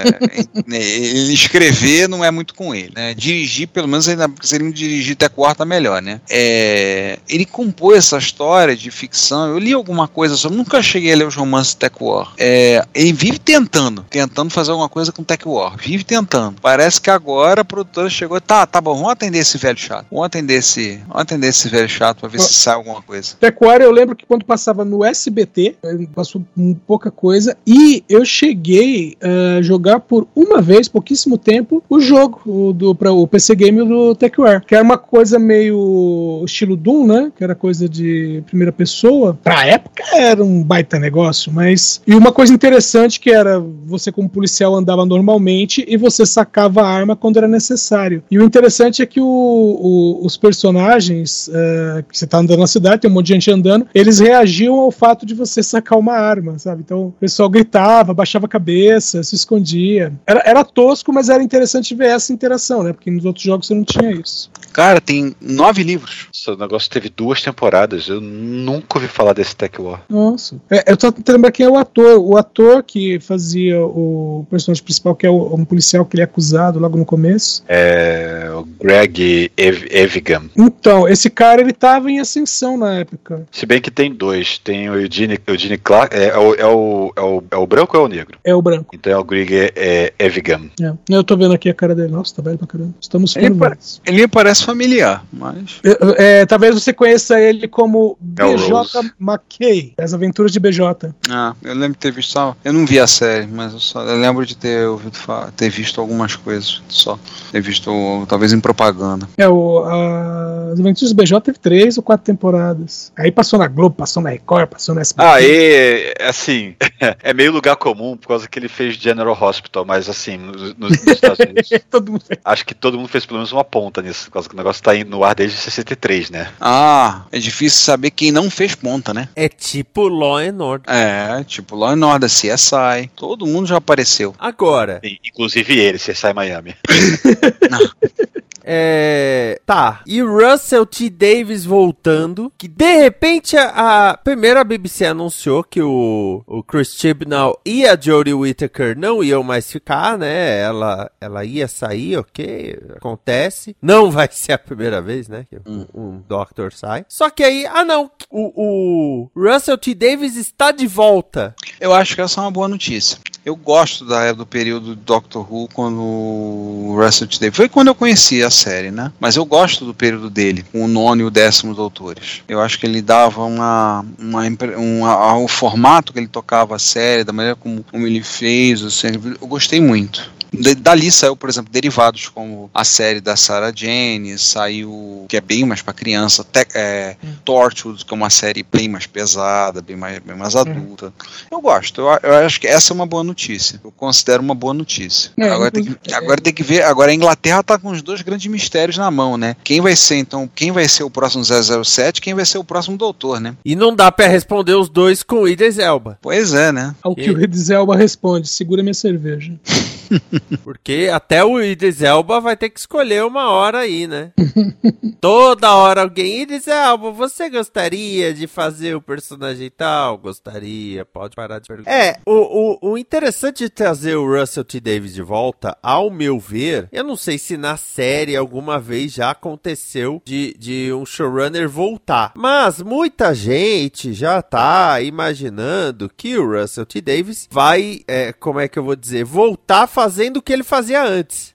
ele 0.67 1.33
escrever 1.33 2.07
não 2.07 2.23
é 2.23 2.31
muito 2.31 2.53
com 2.53 2.73
ele. 2.73 2.91
Né? 2.95 3.13
Dirigir, 3.13 3.67
pelo 3.67 3.87
menos, 3.87 4.07
ainda, 4.07 4.29
se 4.41 4.55
ele 4.55 4.65
não 4.65 4.71
dirigir 4.71 5.15
Tech 5.15 5.33
War, 5.37 5.55
tá 5.55 5.65
melhor, 5.65 6.01
né? 6.01 6.21
É, 6.29 7.19
ele 7.27 7.45
compôs 7.45 7.97
essa 7.97 8.17
história 8.17 8.75
de 8.75 8.89
ficção. 8.91 9.49
Eu 9.49 9.59
li 9.59 9.73
alguma 9.73 10.07
coisa 10.07 10.35
sobre. 10.35 10.57
Nunca 10.57 10.81
cheguei 10.81 11.13
a 11.13 11.15
ler 11.15 11.27
os 11.27 11.35
romances 11.35 11.73
Tech 11.73 11.95
War. 11.99 12.33
É, 12.37 12.85
ele 12.93 13.13
vive 13.13 13.39
tentando, 13.39 14.05
tentando 14.09 14.49
fazer 14.49 14.71
alguma 14.71 14.89
coisa 14.89 15.11
com 15.11 15.23
Tech 15.23 15.47
War. 15.47 15.75
Vive 15.77 16.03
tentando. 16.03 16.55
Parece 16.61 16.99
que 16.99 17.09
agora 17.09 17.61
a 17.61 17.65
produtora 17.65 18.09
chegou. 18.09 18.39
Tá, 18.41 18.65
tá 18.65 18.81
bom, 18.81 18.95
vamos 18.95 19.11
atender 19.11 19.39
esse 19.39 19.57
velho 19.57 19.77
chato. 19.77 20.07
Vamos 20.11 20.25
atender 20.25 20.55
esse, 20.55 20.97
vamos 21.07 21.21
atender 21.21 21.47
esse 21.47 21.69
velho 21.69 21.89
chato 21.89 22.21
pra 22.21 22.29
ver 22.29 22.39
se 22.39 22.53
sai 22.53 22.75
alguma 22.75 23.01
coisa. 23.01 23.35
Pecuária, 23.39 23.83
eu 23.83 23.91
lembro 23.91 24.15
que 24.15 24.25
quando 24.25 24.45
passava 24.45 24.83
no 24.85 25.03
SBT, 25.03 25.75
passou 26.13 26.43
pouca 26.85 27.11
coisa, 27.11 27.57
e 27.65 28.03
eu 28.09 28.25
cheguei 28.25 29.17
a 29.21 29.61
jogar 29.61 29.90
por 29.99 30.27
uma 30.35 30.61
vez, 30.61 30.87
pouquíssimo 30.87 31.37
tempo, 31.37 31.83
o 31.89 31.99
jogo 31.99 32.41
o 32.45 32.73
do 32.73 32.93
pra, 32.95 33.11
o 33.11 33.27
PC 33.27 33.55
Game 33.55 33.77
do 33.87 34.15
TechWare, 34.15 34.63
que 34.65 34.75
era 34.75 34.83
uma 34.83 34.97
coisa 34.97 35.37
meio 35.39 36.41
estilo 36.45 36.75
Doom, 36.75 37.05
né? 37.07 37.31
Que 37.35 37.43
era 37.43 37.55
coisa 37.55 37.87
de 37.87 38.43
primeira 38.47 38.71
pessoa. 38.71 39.37
Pra 39.43 39.65
época 39.65 40.03
era 40.13 40.43
um 40.43 40.63
baita 40.63 40.99
negócio, 40.99 41.51
mas. 41.51 42.01
E 42.05 42.13
uma 42.15 42.31
coisa 42.31 42.53
interessante 42.53 43.19
que 43.19 43.31
era 43.31 43.59
você, 43.85 44.11
como 44.11 44.29
policial, 44.29 44.75
andava 44.75 45.05
normalmente 45.05 45.85
e 45.87 45.97
você 45.97 46.25
sacava 46.25 46.81
a 46.81 46.87
arma 46.87 47.15
quando 47.15 47.37
era 47.37 47.47
necessário. 47.47 48.23
E 48.31 48.37
o 48.39 48.43
interessante 48.43 49.01
é 49.01 49.05
que 49.05 49.19
o- 49.19 49.25
o- 49.25 50.25
os 50.25 50.37
personagens 50.37 51.49
eh, 51.53 52.03
que 52.09 52.17
você 52.17 52.25
tá 52.27 52.37
andando 52.39 52.59
na 52.59 52.67
cidade, 52.67 53.01
tem 53.01 53.11
um 53.11 53.13
monte 53.13 53.27
de 53.27 53.33
gente 53.33 53.51
andando, 53.51 53.85
eles 53.93 54.19
reagiam 54.19 54.75
ao 54.79 54.91
fato 54.91 55.25
de 55.25 55.33
você 55.33 55.61
sacar 55.61 55.97
uma 55.99 56.13
arma, 56.13 56.57
sabe? 56.57 56.81
Então 56.85 57.07
o 57.07 57.11
pessoal 57.19 57.49
gritava, 57.49 58.13
baixava 58.13 58.45
a 58.45 58.49
cabeça, 58.49 59.21
se 59.23 59.35
escondia. 59.35 59.80
Era, 60.25 60.41
era 60.45 60.63
tosco, 60.63 61.11
mas 61.13 61.29
era 61.29 61.41
interessante 61.43 61.93
ver 61.95 62.07
essa 62.07 62.31
interação, 62.33 62.83
né? 62.83 62.93
Porque 62.93 63.09
nos 63.11 63.25
outros 63.25 63.43
jogos 63.45 63.67
você 63.67 63.73
não 63.73 63.83
tinha 63.83 64.11
isso. 64.11 64.49
Cara, 64.73 65.01
tem 65.01 65.35
nove 65.41 65.83
livros. 65.83 66.27
Esse 66.33 66.49
negócio 66.55 66.89
teve 66.89 67.09
duas 67.09 67.41
temporadas. 67.41 68.07
Eu 68.07 68.21
nunca 68.21 68.97
ouvi 68.97 69.07
falar 69.07 69.33
desse 69.33 69.53
Tech 69.55 69.81
War. 69.81 70.01
Nossa. 70.09 70.55
É, 70.69 70.89
eu 70.91 70.95
tô 70.95 71.11
tentando 71.11 71.35
lembrar 71.35 71.51
quem 71.51 71.65
é 71.65 71.69
o 71.69 71.77
ator. 71.77 72.17
O 72.19 72.37
ator 72.37 72.81
que 72.83 73.19
fazia 73.19 73.81
o 73.85 74.45
personagem 74.49 74.83
principal, 74.83 75.13
que 75.15 75.25
é 75.25 75.29
o- 75.29 75.53
um 75.55 75.65
policial 75.65 76.05
que 76.05 76.15
ele 76.15 76.21
é 76.21 76.25
acusado 76.25 76.79
logo 76.79 76.97
no 76.97 77.05
começo. 77.05 77.63
É 77.67 78.49
o 78.53 78.63
Greg 78.81 79.51
Ev 79.57 79.83
Evigan. 79.89 80.43
Então, 80.57 81.07
esse 81.07 81.29
cara 81.29 81.59
ele 81.61 81.73
tava 81.73 82.09
em 82.09 82.19
ascensão 82.19 82.77
na 82.77 82.95
época. 82.99 83.45
Se 83.51 83.65
bem 83.65 83.81
que 83.81 83.91
tem 83.91 84.13
dois. 84.13 84.57
Tem 84.57 84.89
o 84.89 84.95
Eugene, 84.95 85.37
Eugene 85.47 85.77
Clark. 85.77 86.15
É, 86.15 86.27
é 86.29 86.37
o, 86.37 86.55
é, 86.55 86.65
o, 86.65 87.13
é, 87.15 87.21
o, 87.21 87.43
é 87.51 87.55
o 87.57 87.67
branco 87.67 87.97
ou 87.97 88.03
é 88.03 88.05
o 88.05 88.09
negro? 88.09 88.37
É 88.43 88.55
o 88.55 88.61
branco. 88.61 88.95
Então 88.95 89.11
é 89.11 89.17
o 89.17 89.23
Greg 89.23 89.70
é, 89.75 90.13
Evigan. 90.19 90.69
É. 90.81 90.93
Eu 91.09 91.23
tô 91.23 91.35
vendo 91.37 91.53
aqui 91.53 91.69
a 91.69 91.73
cara 91.73 91.93
dele. 91.95 92.11
Nossa, 92.11 92.35
tá 92.35 92.41
velho 92.41 92.57
pra 92.57 92.67
caramba. 92.67 92.93
Estamos 92.99 93.35
Ele 93.35 93.49
velhos. 93.51 94.01
Ele 94.05 94.21
me 94.21 94.27
parece 94.27 94.63
familiar, 94.63 95.23
mas. 95.31 95.79
É, 95.83 96.41
é, 96.41 96.45
talvez 96.45 96.73
você 96.75 96.93
conheça 96.93 97.39
ele 97.39 97.67
como 97.67 98.17
Melrose. 98.21 98.91
BJ 98.93 99.11
McKay, 99.19 99.93
As 99.97 100.13
Aventuras 100.13 100.51
de 100.51 100.59
BJ. 100.59 101.13
Ah, 101.29 101.53
eu 101.63 101.73
lembro 101.73 101.93
de 101.93 101.97
ter 101.99 102.11
visto. 102.11 102.31
só- 102.31 102.55
Eu 102.63 102.73
não 102.73 102.85
vi 102.85 102.99
a 102.99 103.07
série, 103.07 103.47
mas 103.47 103.73
eu, 103.73 103.79
só, 103.79 104.03
eu 104.03 104.19
lembro 104.19 104.45
de 104.45 104.55
ter 104.55 104.87
ouvido 104.87 105.17
falar, 105.17 105.51
ter 105.51 105.69
visto 105.69 105.99
algumas 106.01 106.35
coisas 106.35 106.81
só. 106.87 107.17
Ter 107.51 107.61
visto, 107.61 107.91
talvez 108.27 108.53
em 108.53 108.59
propaganda. 108.59 109.27
É, 109.37 109.47
o, 109.47 109.79
a- 109.85 110.71
As 110.73 110.79
Aventuras 110.79 111.09
de 111.09 111.15
BJ 111.15 111.41
teve 111.41 111.57
três 111.59 111.97
ou 111.97 112.03
quatro 112.03 112.25
temporadas. 112.25 113.11
Aí 113.17 113.31
passou 113.31 113.59
na 113.59 113.67
Globo, 113.67 113.95
passou 113.95 114.21
na 114.23 114.29
Record, 114.29 114.67
passou 114.69 114.95
na 114.95 115.01
SBT. 115.01 115.27
Ah, 115.29 115.41
e 115.41 116.13
assim, 116.27 116.75
é 117.21 117.33
meio 117.33 117.51
lugar 117.51 117.75
comum 117.75 118.15
por 118.17 118.27
causa 118.29 118.47
que 118.47 118.57
ele 118.59 118.67
fez 118.69 118.95
General 118.95 119.37
Hospital, 119.39 119.60
mas 119.85 120.09
assim, 120.09 120.37
nos, 120.37 120.75
nos 120.75 121.07
Estados 121.07 121.39
Unidos, 121.39 121.69
Todo 121.89 122.11
mundo 122.11 122.23
acho 122.43 122.65
que 122.65 122.73
todo 122.73 122.97
mundo 122.97 123.07
fez 123.07 123.25
pelo 123.25 123.39
menos 123.39 123.51
uma 123.51 123.63
ponta 123.63 124.01
nisso, 124.01 124.25
por 124.25 124.33
causa 124.33 124.49
que 124.49 124.55
o 124.55 124.57
negócio 124.57 124.81
tá 124.81 124.95
indo 124.95 125.09
no 125.09 125.23
ar 125.23 125.35
desde 125.35 125.57
63, 125.57 126.29
né? 126.29 126.51
Ah, 126.59 127.23
é 127.31 127.39
difícil 127.39 127.79
saber 127.83 128.11
quem 128.11 128.31
não 128.31 128.49
fez 128.49 128.75
ponta, 128.75 129.13
né? 129.13 129.29
É 129.35 129.49
tipo 129.49 130.07
Law 130.07 130.37
and 130.37 130.63
Order. 130.63 130.93
É, 130.93 131.43
tipo 131.43 131.75
Law 131.75 131.89
and 131.89 132.05
Order, 132.05 132.29
CSI. 132.29 133.09
Todo 133.15 133.45
mundo 133.45 133.67
já 133.67 133.77
apareceu. 133.77 134.33
Agora, 134.39 134.99
Sim, 135.03 135.17
Inclusive 135.25 135.79
ele, 135.79 135.97
CSI 135.97 136.33
Miami. 136.33 136.75
é. 138.63 139.59
Tá. 139.65 140.01
E 140.05 140.21
Russell 140.21 140.85
T. 140.85 141.09
Davis 141.09 141.65
voltando. 141.65 142.51
Que 142.57 142.67
de 142.67 142.97
repente 142.97 143.57
a. 143.57 144.09
a 144.09 144.17
primeiro 144.17 144.59
a 144.59 144.63
BBC 144.63 145.05
anunciou 145.05 145.63
que 145.63 145.81
o, 145.81 146.43
o 146.45 146.63
Chris 146.63 146.95
Chibnall 146.95 147.59
e 147.65 147.85
a 147.85 147.99
Jodie 147.99 148.33
Whittaker 148.33 148.97
não 148.97 149.23
iam 149.23 149.43
mais 149.51 149.69
ficar, 149.69 150.17
né? 150.17 150.61
Ela, 150.61 151.11
ela 151.19 151.43
ia 151.43 151.67
sair, 151.67 152.17
ok. 152.17 152.79
Acontece. 152.95 153.75
Não 153.81 154.09
vai 154.09 154.29
ser 154.31 154.53
a 154.53 154.57
primeira 154.57 155.01
vez, 155.01 155.27
né? 155.27 155.45
Que 155.49 155.57
um, 155.69 155.85
um 155.93 156.23
Doctor 156.27 156.71
sai. 156.71 157.05
Só 157.09 157.29
que 157.29 157.43
aí, 157.43 157.65
ah 157.65 157.83
não. 157.83 158.09
O, 158.29 159.25
o 159.25 159.31
Russell 159.35 159.77
T. 159.77 159.93
Davis 159.93 160.37
está 160.37 160.71
de 160.71 160.87
volta. 160.87 161.53
Eu 161.79 161.93
acho 161.93 162.15
que 162.15 162.21
essa 162.21 162.39
é 162.39 162.43
uma 162.43 162.51
boa 162.51 162.67
notícia. 162.69 163.17
Eu 163.43 163.55
gosto 163.55 164.05
da, 164.05 164.31
do 164.33 164.45
período 164.45 164.93
do 164.93 164.95
Doctor 164.95 165.51
Who 165.51 165.67
quando 165.73 165.99
o 165.99 166.95
Russell 166.95 167.27
T. 167.27 167.39
Davies. 167.39 167.57
Foi 167.57 167.67
quando 167.67 167.87
eu 167.87 167.95
conheci 167.95 168.43
a 168.43 168.51
série, 168.51 168.91
né? 168.91 169.11
Mas 169.19 169.35
eu 169.35 169.43
gosto 169.45 169.83
do 169.83 169.95
período 169.95 170.29
dele, 170.29 170.63
com 170.71 170.85
o 170.85 170.87
nono 170.87 171.21
e 171.21 171.25
o 171.25 171.31
décimo 171.31 171.73
doutores. 171.73 172.43
Eu 172.47 172.61
acho 172.61 172.77
que 172.77 172.85
ele 172.85 173.01
dava 173.01 173.43
uma. 173.43 174.05
uma, 174.19 174.43
uma 174.77 175.37
o 175.37 175.47
formato 175.47 176.13
que 176.13 176.19
ele 176.19 176.27
tocava 176.27 176.75
a 176.75 176.79
série, 176.79 177.23
da 177.23 177.33
maneira 177.33 177.55
como, 177.55 177.83
como 177.83 178.05
ele 178.05 178.21
fez, 178.21 178.83
assim, 178.83 179.07
eu 179.41 179.47
gostei 179.47 179.81
muito. 179.81 180.29
De- 180.51 180.75
dali 180.75 181.11
saiu, 181.11 181.35
por 181.35 181.49
exemplo, 181.49 181.71
derivados 181.71 182.27
como 182.27 182.69
a 182.73 182.83
série 182.83 183.21
da 183.21 183.35
Sarah 183.35 183.71
Jane, 183.73 184.37
saiu, 184.37 185.25
que 185.29 185.37
é 185.37 185.41
bem 185.41 185.63
mais 185.65 185.81
pra 185.81 185.93
criança, 185.93 186.43
Te 186.43 186.67
é, 186.75 187.15
Torchwood, 187.45 188.03
que 188.03 188.13
é 188.13 188.15
uma 188.15 188.29
série 188.29 188.61
bem 188.69 188.89
mais 188.89 189.05
pesada, 189.07 189.81
bem 189.81 189.95
mais, 189.95 190.19
bem 190.19 190.35
mais 190.35 190.55
adulta. 190.55 191.13
Eu 191.49 191.61
gosto, 191.61 192.01
eu, 192.01 192.07
eu 192.23 192.45
acho 192.45 192.59
que 192.59 192.67
essa 192.67 192.91
é 192.91 192.95
uma 192.95 193.05
boa 193.05 193.23
notícia. 193.23 193.79
Eu 193.83 193.91
considero 193.91 194.43
uma 194.43 194.53
boa 194.53 194.73
notícia. 194.73 195.31
É, 195.37 195.49
agora, 195.49 195.71
tem 195.71 195.83
que, 195.85 196.13
agora 196.13 196.41
tem 196.41 196.53
que 196.53 196.63
ver, 196.63 196.83
agora 196.83 197.11
a 197.11 197.15
Inglaterra 197.15 197.63
tá 197.63 197.77
com 197.79 197.89
os 197.89 198.01
dois 198.01 198.21
grandes 198.21 198.47
mistérios 198.51 198.97
na 198.97 199.09
mão, 199.09 199.37
né? 199.37 199.55
Quem 199.63 199.79
vai 199.81 199.95
ser, 199.95 200.17
então, 200.17 200.49
quem 200.53 200.71
vai 200.71 200.87
ser 200.87 201.03
o 201.03 201.09
próximo 201.09 201.43
007, 201.45 202.19
quem 202.21 202.33
vai 202.33 202.45
ser 202.45 202.57
o 202.57 202.63
próximo 202.63 202.97
doutor, 202.97 203.39
né? 203.39 203.55
E 203.63 203.75
não 203.75 203.95
dá 203.95 204.11
pra 204.11 204.27
responder 204.27 204.73
os 204.75 204.89
dois 204.89 205.23
com 205.23 205.47
Idris 205.47 205.77
Elba. 205.77 206.17
Pois 206.21 206.53
é, 206.53 206.71
né? 206.71 206.93
Ao 207.01 207.15
que 207.15 207.21
E- 207.29 207.31
o 207.31 207.41
Idris 207.41 207.69
Elba 207.69 207.95
responde: 207.95 208.47
segura 208.49 208.81
minha 208.83 208.93
cerveja. 208.93 209.53
Porque 210.63 211.09
até 211.11 211.43
o 211.43 211.61
Idris 211.61 212.01
Elba 212.01 212.39
vai 212.39 212.55
ter 212.55 212.69
que 212.69 212.79
escolher 212.79 213.23
uma 213.23 213.49
hora 213.49 213.79
aí, 213.79 214.07
né? 214.07 214.31
Toda 215.19 215.75
hora 215.75 216.01
alguém, 216.01 216.41
Idris 216.41 216.67
Elba, 216.67 217.11
você 217.11 217.49
gostaria 217.49 218.33
de 218.33 218.47
fazer 218.47 218.95
o 218.95 219.01
personagem 219.01 219.69
tal? 219.69 220.17
Gostaria, 220.17 221.05
pode 221.05 221.35
parar 221.35 221.59
de 221.59 221.67
perguntar. 221.67 221.91
É, 221.91 222.17
o, 222.25 222.79
o, 222.83 222.91
o 222.91 222.97
interessante 222.97 223.63
de 223.63 223.69
trazer 223.69 224.15
o 224.15 224.25
Russell 224.25 224.63
T. 224.63 224.79
Davis 224.79 225.13
de 225.13 225.21
volta, 225.21 225.77
ao 225.81 226.09
meu 226.09 226.39
ver, 226.39 226.89
eu 226.91 227.03
não 227.03 227.15
sei 227.15 227.37
se 227.37 227.57
na 227.57 227.77
série 227.77 228.35
alguma 228.35 228.79
vez 228.79 229.13
já 229.13 229.31
aconteceu 229.31 230.21
de, 230.25 230.55
de 230.57 230.91
um 230.93 231.05
showrunner 231.05 231.69
voltar. 231.69 232.31
Mas 232.35 232.81
muita 232.81 233.33
gente 233.33 234.13
já 234.13 234.41
tá 234.41 235.01
imaginando 235.01 236.11
que 236.15 236.37
o 236.37 236.59
Russell 236.59 236.85
T. 236.85 237.01
Davis 237.01 237.47
vai, 237.49 238.01
é, 238.07 238.33
como 238.33 238.59
é 238.59 238.67
que 238.67 238.79
eu 238.79 238.83
vou 238.83 238.95
dizer, 238.95 239.23
voltar 239.23 239.87
fazendo 240.01 240.37
o 240.37 240.41
que 240.41 240.51
ele 240.51 240.63
fazia 240.63 241.03
antes. 241.03 241.51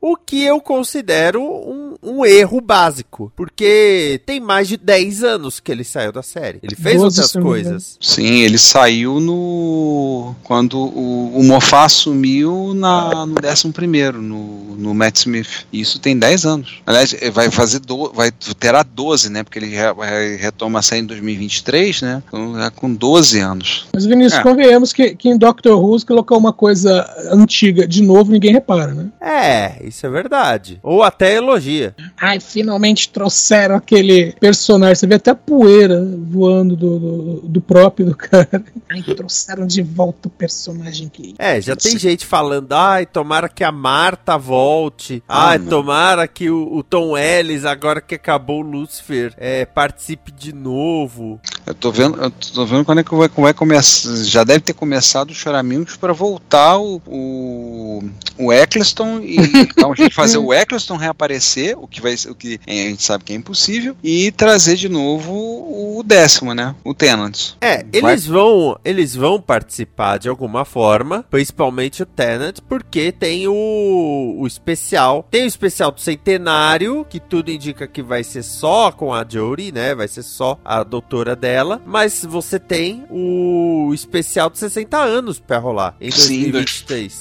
O 0.00 0.16
que 0.16 0.42
eu 0.42 0.58
considero 0.62 1.42
um, 1.42 1.94
um 2.02 2.24
erro 2.24 2.58
básico. 2.62 3.30
Porque 3.36 4.20
tem 4.24 4.40
mais 4.40 4.66
de 4.68 4.78
10 4.78 5.22
anos 5.22 5.60
que 5.60 5.70
ele 5.70 5.84
saiu 5.84 6.10
da 6.10 6.22
série. 6.22 6.58
Ele 6.62 6.74
fez 6.74 6.96
12, 6.96 7.20
outras 7.20 7.42
coisas. 7.44 7.98
Sim, 8.00 8.40
ele 8.40 8.56
saiu 8.56 9.20
no. 9.20 10.34
Quando 10.42 10.78
o, 10.78 11.32
o 11.38 11.44
Moffat 11.44 11.84
assumiu 11.86 12.72
na, 12.74 13.26
no 13.26 13.34
11, 13.34 14.12
no, 14.14 14.76
no 14.76 14.94
Matt 14.94 15.18
Smith. 15.18 15.66
E 15.70 15.80
isso 15.82 15.98
tem 15.98 16.18
10 16.18 16.46
anos. 16.46 16.80
Aliás, 16.86 17.14
vai 17.34 17.50
fazer. 17.50 17.80
Do, 17.80 18.10
vai, 18.14 18.30
terá 18.58 18.82
12, 18.82 19.28
né? 19.30 19.42
Porque 19.42 19.58
ele 19.58 19.66
re- 19.68 20.36
retoma 20.36 20.78
a 20.78 20.82
série 20.82 21.02
em 21.02 21.06
2023, 21.06 22.00
né? 22.00 22.22
Então 22.26 22.54
já 22.54 22.70
com 22.70 22.92
12 22.94 23.38
anos. 23.40 23.86
Mas, 23.92 24.06
Vinícius, 24.06 24.40
É. 24.40 24.42
convenhamos 24.42 24.94
que, 24.94 25.14
que 25.14 25.28
em 25.28 25.36
Doctor 25.36 25.78
Who, 25.82 25.98
se 25.98 26.06
colocar 26.06 26.36
uma 26.36 26.52
coisa 26.54 27.06
antiga 27.30 27.86
de 27.90 28.02
novo, 28.02 28.32
ninguém 28.32 28.52
repara, 28.52 28.94
né? 28.94 29.08
É, 29.20 29.84
isso 29.84 30.06
é 30.06 30.08
verdade. 30.08 30.78
Ou 30.82 31.02
até 31.02 31.34
elogia. 31.34 31.94
Ai, 32.18 32.38
finalmente 32.38 33.08
trouxeram 33.08 33.74
aquele 33.74 34.32
personagem. 34.40 34.94
Você 34.94 35.06
vê 35.06 35.16
até 35.16 35.32
a 35.32 35.34
poeira 35.34 36.02
voando 36.22 36.76
do, 36.76 36.98
do, 36.98 37.40
do 37.42 37.60
próprio 37.60 38.06
do 38.06 38.16
cara. 38.16 38.64
Ai, 38.88 39.02
trouxeram 39.02 39.66
de 39.66 39.82
volta 39.82 40.28
o 40.28 40.30
personagem 40.30 41.08
que. 41.08 41.34
É, 41.38 41.60
já 41.60 41.74
tem 41.74 41.98
gente 41.98 42.24
falando, 42.24 42.72
ai, 42.72 43.04
tomara 43.04 43.48
que 43.48 43.64
a 43.64 43.72
Marta 43.72 44.38
volte. 44.38 45.22
Ah, 45.28 45.50
ai, 45.50 45.58
não. 45.58 45.66
tomara 45.66 46.28
que 46.28 46.48
o, 46.48 46.76
o 46.76 46.82
Tom 46.82 47.18
Ellis, 47.18 47.64
agora 47.64 48.00
que 48.00 48.14
acabou 48.14 48.60
o 48.60 48.70
Lucifer, 48.70 49.34
é, 49.36 49.64
participe 49.64 50.30
de 50.30 50.52
novo. 50.52 51.40
Eu 51.66 51.74
tô 51.74 51.92
vendo, 51.92 52.20
eu 52.20 52.30
tô 52.30 52.66
vendo 52.66 52.84
quando 52.84 52.98
é 53.00 53.04
que 53.04 53.14
vai, 53.14 53.28
vai 53.28 53.54
começar. 53.54 54.24
Já 54.24 54.44
deve 54.44 54.60
ter 54.60 54.72
começado 54.72 55.30
os 55.30 55.36
choramingos 55.36 55.96
para 55.96 56.12
voltar 56.12 56.78
o, 56.78 57.00
o, 57.06 57.89
o 58.38 58.52
Eccleston 58.52 59.20
e 59.20 59.36
então 59.60 59.92
a 59.92 59.94
gente 59.94 60.14
fazer 60.14 60.38
o 60.38 60.52
Eccleston 60.52 60.96
reaparecer, 60.96 61.76
o 61.78 61.86
que 61.86 62.00
vai 62.00 62.14
o 62.28 62.34
que 62.34 62.60
a 62.66 62.72
gente 62.72 63.02
sabe 63.02 63.24
que 63.24 63.32
é 63.32 63.36
impossível, 63.36 63.96
e 64.02 64.30
trazer 64.32 64.76
de 64.76 64.88
novo 64.88 65.32
o 65.32 66.02
décimo, 66.02 66.54
né? 66.54 66.74
O 66.84 66.94
Tenant. 66.94 67.52
É, 67.60 67.84
Vai- 68.00 68.12
eles 68.12 68.26
vão, 68.26 68.78
eles 68.84 69.14
vão 69.14 69.40
participar 69.40 70.18
de 70.18 70.28
alguma 70.28 70.64
forma, 70.64 71.24
principalmente 71.30 72.02
o 72.02 72.06
Tenant, 72.06 72.58
porque 72.68 73.12
tem 73.12 73.46
o, 73.48 74.36
o 74.38 74.46
especial. 74.46 75.26
Tem 75.30 75.44
o 75.44 75.46
especial 75.46 75.90
do 75.90 76.00
centenário, 76.00 77.06
que 77.08 77.20
tudo 77.20 77.50
indica 77.50 77.86
que 77.86 78.02
vai 78.02 78.24
ser 78.24 78.42
só 78.42 78.90
com 78.90 79.12
a 79.12 79.24
Jodie, 79.28 79.72
né? 79.72 79.94
Vai 79.94 80.08
ser 80.08 80.22
só 80.22 80.58
a 80.64 80.82
doutora 80.82 81.36
dela. 81.36 81.80
Mas 81.86 82.24
você 82.24 82.58
tem 82.58 83.04
o 83.10 83.90
especial 83.94 84.50
de 84.50 84.58
60 84.58 84.96
anos 84.96 85.38
pra 85.38 85.58
rolar 85.58 85.96
em 86.00 86.10
Sim, 86.10 86.50
2023. 86.50 87.18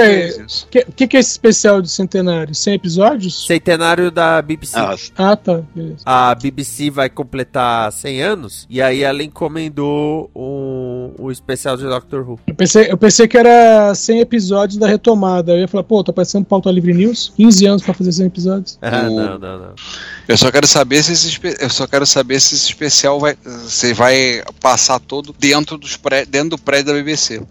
2023. 0.00 0.34
Peraí. 0.34 0.46
isso. 0.46 0.64
O 0.66 0.68
que, 0.68 0.84
que, 0.96 1.06
que 1.08 1.16
é 1.16 1.20
esse 1.20 1.30
especial 1.30 1.80
de 1.82 1.88
centenário? 1.90 2.54
100 2.54 2.74
episódios? 2.74 3.46
Centenário 3.46 4.10
da 4.10 4.40
BBC. 4.42 4.76
Ah, 4.78 4.94
Ah, 5.16 5.36
tá. 5.36 5.60
Beleza. 5.74 5.98
A 6.04 6.34
BBC 6.34 6.90
vai 6.90 7.08
completar 7.08 7.92
100 7.92 8.22
anos 8.22 8.66
e 8.70 8.80
aí 8.80 9.02
ela 9.02 9.22
encomendou 9.22 10.30
um, 10.34 11.12
um 11.18 11.30
especial 11.30 11.76
de 11.76 11.84
Doctor 11.84 12.28
Who. 12.28 12.40
Eu 12.46 12.54
pensei, 12.54 12.90
eu 12.90 12.96
pensei 12.98 13.26
que 13.28 13.36
era 13.36 13.94
100 13.94 14.20
episódios 14.20 14.78
da 14.78 14.86
retomada. 14.86 15.52
Eu 15.52 15.58
ia 15.60 15.68
falar, 15.68 15.84
pô, 15.84 16.02
tá 16.02 16.12
parecendo 16.12 16.44
pauta 16.44 16.70
livre 16.70 16.92
news. 16.94 17.32
15 17.36 17.66
anos 17.66 17.82
pra 17.82 17.94
fazer 17.94 18.12
100 18.12 18.26
episódios. 18.26 18.78
Ah, 18.82 19.08
O- 19.08 19.16
não, 19.16 19.38
não, 19.38 19.58
não. 19.58 19.74
Eu 20.28 20.36
só 20.38 20.50
quero 20.50 20.66
saber 20.66 21.02
se 21.02 21.12
esse, 21.12 21.28
espe- 21.28 21.56
eu 21.60 21.68
só 21.70 21.86
quero 21.86 22.06
saber 22.06 22.40
se 22.40 22.54
esse 22.54 22.66
especial 22.66 23.18
vai, 23.18 23.36
você 23.44 23.92
vai 23.92 24.42
passar 24.60 25.00
todo 25.00 25.34
dentro 25.38 25.76
dos 25.76 25.96
pré, 25.96 26.24
dentro 26.24 26.50
do 26.50 26.58
prédio 26.58 26.86
da 26.86 26.92
BBC. 26.92 27.42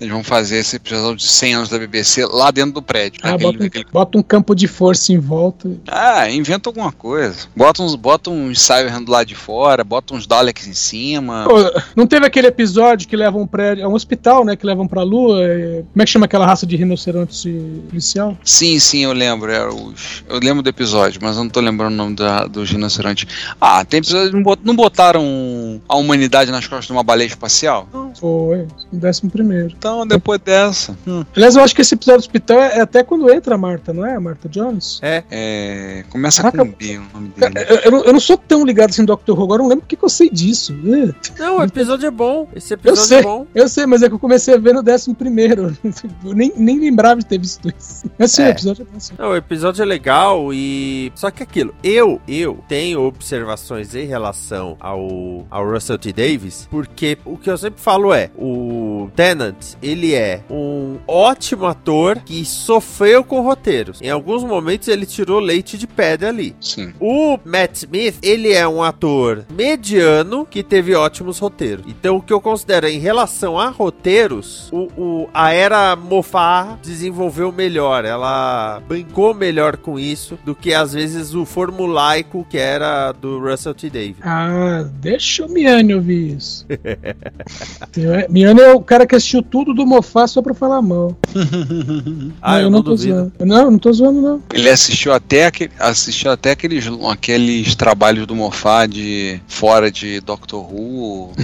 Eles 0.00 0.12
vão 0.12 0.24
fazer 0.24 0.56
esse 0.58 0.76
episódio 0.76 1.16
de 1.16 1.28
100 1.28 1.54
anos 1.54 1.68
da 1.68 1.78
BBC 1.86 2.24
lá 2.26 2.50
dentro 2.50 2.72
do 2.72 2.82
prédio. 2.82 3.20
Ah, 3.22 3.36
bota, 3.38 3.64
um, 3.64 3.68
bota 3.92 4.18
um 4.18 4.22
campo 4.22 4.54
de 4.54 4.66
força 4.66 5.12
em 5.12 5.18
volta. 5.18 5.70
Ah, 5.88 6.30
inventa 6.30 6.68
alguma 6.68 6.92
coisa. 6.92 7.46
Bota 7.54 7.82
uns, 7.82 7.94
bota 7.94 8.30
uns 8.30 8.60
Cybermen 8.60 9.04
do 9.04 9.12
lado 9.12 9.26
de 9.26 9.34
fora, 9.34 9.82
bota 9.84 10.14
uns 10.14 10.26
Daleks 10.26 10.66
em 10.66 10.72
cima. 10.74 11.44
Pô, 11.48 11.56
não 11.96 12.06
teve 12.06 12.26
aquele 12.26 12.46
episódio 12.46 13.08
que 13.08 13.16
leva 13.16 13.36
um 13.38 13.46
prédio. 13.46 13.84
É 13.84 13.88
um 13.88 13.94
hospital, 13.94 14.44
né? 14.44 14.56
Que 14.56 14.66
levam 14.66 14.86
pra 14.86 15.02
lua. 15.02 15.42
é- 15.42 15.82
Como 15.92 16.02
é 16.02 16.04
que 16.04 16.10
chama 16.10 16.26
aquela 16.26 16.46
raça 16.46 16.66
de 16.66 16.76
rinoceronte 16.76 17.48
policial? 17.88 18.36
Sim, 18.44 18.78
sim, 18.78 19.04
eu 19.04 19.12
lembro. 19.12 19.50
Era 19.50 19.72
os, 19.72 20.24
eu 20.28 20.38
lembro 20.42 20.62
do 20.62 20.68
episódio, 20.68 21.20
mas 21.22 21.36
eu 21.36 21.44
não 21.44 21.50
tô 21.50 21.60
lembrando 21.60 21.92
o 21.92 21.96
nome 21.96 22.16
da, 22.16 22.46
do 22.46 22.62
rinoceronte. 22.64 23.26
Ah, 23.60 23.84
tem 23.84 23.98
episódio. 23.98 24.32
Não 24.32 24.42
bot- 24.42 24.60
não 24.64 24.74
botaram 24.76 25.80
a 25.88 25.96
humanidade 25.96 26.50
nas 26.50 26.66
costas 26.66 26.86
de 26.86 26.92
uma 26.92 27.02
baleia 27.02 27.26
espacial? 27.28 27.88
Não. 27.92 28.12
Foi, 28.14 28.66
décimo 28.92 29.30
primeiro. 29.30 29.72
Então, 29.76 30.06
depois 30.06 30.40
dessa. 30.40 30.96
hum, 31.06 31.24
Aliás, 31.34 31.56
eu 31.62 31.64
acho 31.64 31.74
que 31.74 31.80
esse 31.80 31.94
episódio 31.94 32.20
do 32.20 32.24
hospital 32.24 32.58
é 32.60 32.80
até 32.80 33.02
quando 33.02 33.30
entra 33.32 33.54
a 33.54 33.58
Marta, 33.58 33.92
não 33.92 34.04
é? 34.06 34.14
A 34.16 34.20
Marta 34.20 34.48
Jones? 34.48 34.98
É, 35.02 35.22
é, 35.30 36.04
começa 36.10 36.42
Caraca. 36.42 36.58
com 36.64 36.70
B 36.72 36.98
o 36.98 37.02
nome 37.14 37.32
Eu, 37.40 37.50
dele. 37.50 37.80
eu 37.84 37.90
não- 37.90 38.04
eu 38.04 38.12
não 38.12 38.20
sou 38.20 38.36
tão 38.36 38.64
ligado 38.64 38.90
assim 38.90 39.02
em 39.02 39.04
Doctor 39.04 39.38
Who, 39.38 39.44
agora 39.44 39.60
eu 39.60 39.64
não 39.64 39.68
lembro 39.70 39.82
porque 39.82 39.96
que 39.96 40.04
eu 40.04 40.08
sei 40.08 40.28
disso. 40.30 40.74
É. 40.84 41.40
não, 41.40 41.58
o 41.58 41.62
episódio 41.64 42.06
é 42.06 42.10
bom. 42.10 42.48
Esse 42.54 42.74
Eu 42.74 42.78
episódio 42.78 43.02
sei, 43.04 43.18
é 43.18 43.22
bom. 43.22 43.46
eu 43.54 43.68
sei, 43.68 43.86
mas 43.86 44.02
é 44.02 44.08
que 44.08 44.14
eu 44.14 44.18
comecei 44.18 44.54
a 44.54 44.58
ver 44.58 44.74
no 44.74 44.82
décimo 44.82 45.14
primeiro. 45.14 45.76
Eu 46.24 46.34
nem, 46.34 46.52
nem 46.56 46.78
lembrava 46.78 47.20
de 47.20 47.26
ter 47.26 47.38
visto 47.38 47.68
isso. 47.68 48.10
Mas 48.18 48.32
sim, 48.32 48.42
É. 48.42 48.46
o 48.46 48.50
episódio 48.50 48.82
é 48.88 48.92
bom 48.92 49.00
sim. 49.00 49.14
Não, 49.18 49.30
o 49.30 49.36
episódio 49.36 49.82
é 49.82 49.84
legal 49.84 50.52
e. 50.52 51.12
Só 51.14 51.30
que 51.30 51.42
aquilo, 51.42 51.74
eu, 51.82 52.20
eu 52.26 52.58
tenho 52.68 53.02
observações 53.02 53.94
em 53.94 54.06
relação 54.06 54.76
ao, 54.80 55.46
ao 55.50 55.68
Russell 55.70 55.98
T. 55.98 56.12
Davis, 56.12 56.66
porque 56.70 57.18
o 57.24 57.36
que 57.36 57.50
eu 57.50 57.58
sempre 57.58 57.80
falo 57.80 58.12
é: 58.14 58.30
o 58.36 59.10
Tennant, 59.14 59.56
ele 59.82 60.14
é 60.14 60.42
um 60.50 60.96
ótimo 61.06 61.51
ator 61.66 62.18
que 62.24 62.44
sofreu 62.44 63.22
com 63.24 63.40
roteiros. 63.42 64.00
Em 64.02 64.10
alguns 64.10 64.42
momentos 64.44 64.88
ele 64.88 65.06
tirou 65.06 65.38
leite 65.40 65.76
de 65.78 65.86
pedra 65.86 66.28
ali. 66.28 66.54
Sim. 66.60 66.92
O 67.00 67.38
Matt 67.44 67.76
Smith, 67.78 68.16
ele 68.22 68.52
é 68.52 68.66
um 68.66 68.82
ator 68.82 69.44
mediano 69.54 70.46
que 70.48 70.62
teve 70.62 70.94
ótimos 70.94 71.38
roteiros. 71.38 71.84
Então, 71.88 72.16
o 72.16 72.22
que 72.22 72.32
eu 72.32 72.40
considero 72.40 72.86
em 72.88 72.98
relação 72.98 73.58
a 73.58 73.68
roteiros, 73.68 74.68
o, 74.72 74.88
o- 74.96 75.28
a 75.32 75.52
era 75.52 75.94
Moffat 75.96 76.78
desenvolveu 76.82 77.52
melhor. 77.52 78.04
Ela 78.04 78.80
brincou 78.88 79.34
melhor 79.34 79.76
com 79.76 79.98
isso 79.98 80.38
do 80.44 80.54
que 80.54 80.72
às 80.74 80.92
vezes 80.92 81.34
o 81.34 81.44
formulaico 81.44 82.46
que 82.48 82.58
era 82.58 83.12
do 83.12 83.38
Russell 83.38 83.74
T. 83.74 83.90
Davis. 83.90 84.16
Ah, 84.22 84.84
deixa 85.00 85.44
o 85.46 85.48
Miane 85.48 85.94
ouvir 85.94 86.36
isso. 86.36 86.66
Miane 88.30 88.60
é 88.60 88.72
o 88.72 88.80
cara 88.80 89.06
que 89.06 89.14
assistiu 89.14 89.42
tudo 89.42 89.74
do 89.74 89.86
Mofá 89.86 90.26
só 90.26 90.40
pra 90.42 90.54
falar 90.54 90.82
mal. 90.82 91.16
Ah, 92.40 92.60
eu, 92.60 92.70
não, 92.70 92.82
tô 92.82 92.90
duvido. 92.90 93.14
zoando. 93.14 93.32
Não, 93.40 93.70
não 93.70 93.78
tô 93.78 93.92
zoando, 93.92 94.20
não. 94.20 94.42
Ele 94.52 94.68
assistiu 94.68 95.12
até, 95.12 95.46
aquele, 95.46 95.70
assistiu 95.78 96.30
até 96.30 96.52
aqueles, 96.52 96.84
aqueles 97.10 97.74
trabalhos 97.74 98.26
do 98.26 98.34
Moffat 98.34 98.88
de 98.92 99.40
fora 99.46 99.90
de 99.90 100.20
Doctor 100.20 100.60
Who. 100.72 101.32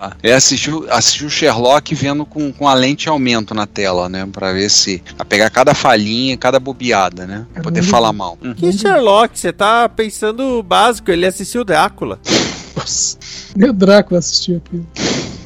Ah, 0.00 0.12
Ele 0.22 0.32
assistiu, 0.32 0.86
assistiu 0.90 1.28
Sherlock 1.30 1.94
vendo 1.94 2.24
com, 2.24 2.52
com 2.52 2.66
a 2.68 2.74
lente 2.74 3.08
aumento 3.08 3.54
na 3.54 3.66
tela, 3.66 4.08
né? 4.08 4.28
Pra 4.32 4.52
ver 4.52 4.68
se. 4.70 5.02
Pra 5.16 5.24
pegar 5.24 5.50
cada 5.50 5.74
falhinha, 5.74 6.36
cada 6.36 6.58
bobeada, 6.58 7.26
né? 7.26 7.46
Pra 7.52 7.62
poder 7.62 7.80
Uhum. 7.80 7.86
falar 7.86 8.12
mal. 8.12 8.36
Que 8.56 8.72
Sherlock, 8.72 9.38
você 9.38 9.52
tá 9.52 9.88
pensando 9.88 10.62
básico, 10.62 11.10
ele 11.10 11.26
assistiu 11.26 11.64
Drácula. 11.64 12.18
Nossa, 12.76 13.16
o 13.56 13.72
Drácula 13.72 14.18
assistiu 14.18 14.56
aquilo. 14.64 14.86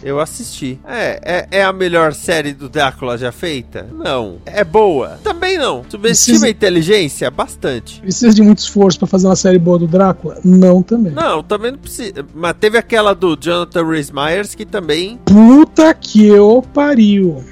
Eu 0.07 0.21
assisti. 0.21 0.79
É, 0.87 1.47
é, 1.51 1.59
é 1.59 1.65
a 1.65 1.73
melhor 1.73 2.15
série 2.15 2.53
do 2.53 2.69
Drácula 2.69 3.19
já 3.19 3.33
feita? 3.33 3.89
Não. 3.93 4.37
É 4.47 4.63
boa? 4.63 5.19
Também 5.25 5.59
não. 5.59 5.79
Subestima 5.89 6.01
Precisa- 6.03 6.47
a 6.47 6.49
inteligência? 6.51 7.29
Bastante. 7.29 8.01
Precisa 8.01 8.33
de 8.33 8.41
muito 8.41 8.59
esforço 8.59 9.01
pra 9.01 9.09
fazer 9.09 9.27
uma 9.27 9.35
série 9.35 9.59
boa 9.59 9.81
do 9.81 9.89
Drácula? 9.89 10.39
Não, 10.45 10.81
também. 10.81 11.11
Não, 11.13 11.43
também 11.43 11.73
não 11.73 11.79
precisa. 11.81 12.25
Mas 12.33 12.55
teve 12.61 12.79
aquela 12.79 13.17
do 13.17 13.37
Jonathan 13.41 13.85
Rhys 13.85 14.13
Myers 14.13 14.55
que 14.55 14.65
também. 14.65 15.19
Puta 15.25 15.93
que 15.93 16.25
eu 16.25 16.65
pariu. 16.73 17.43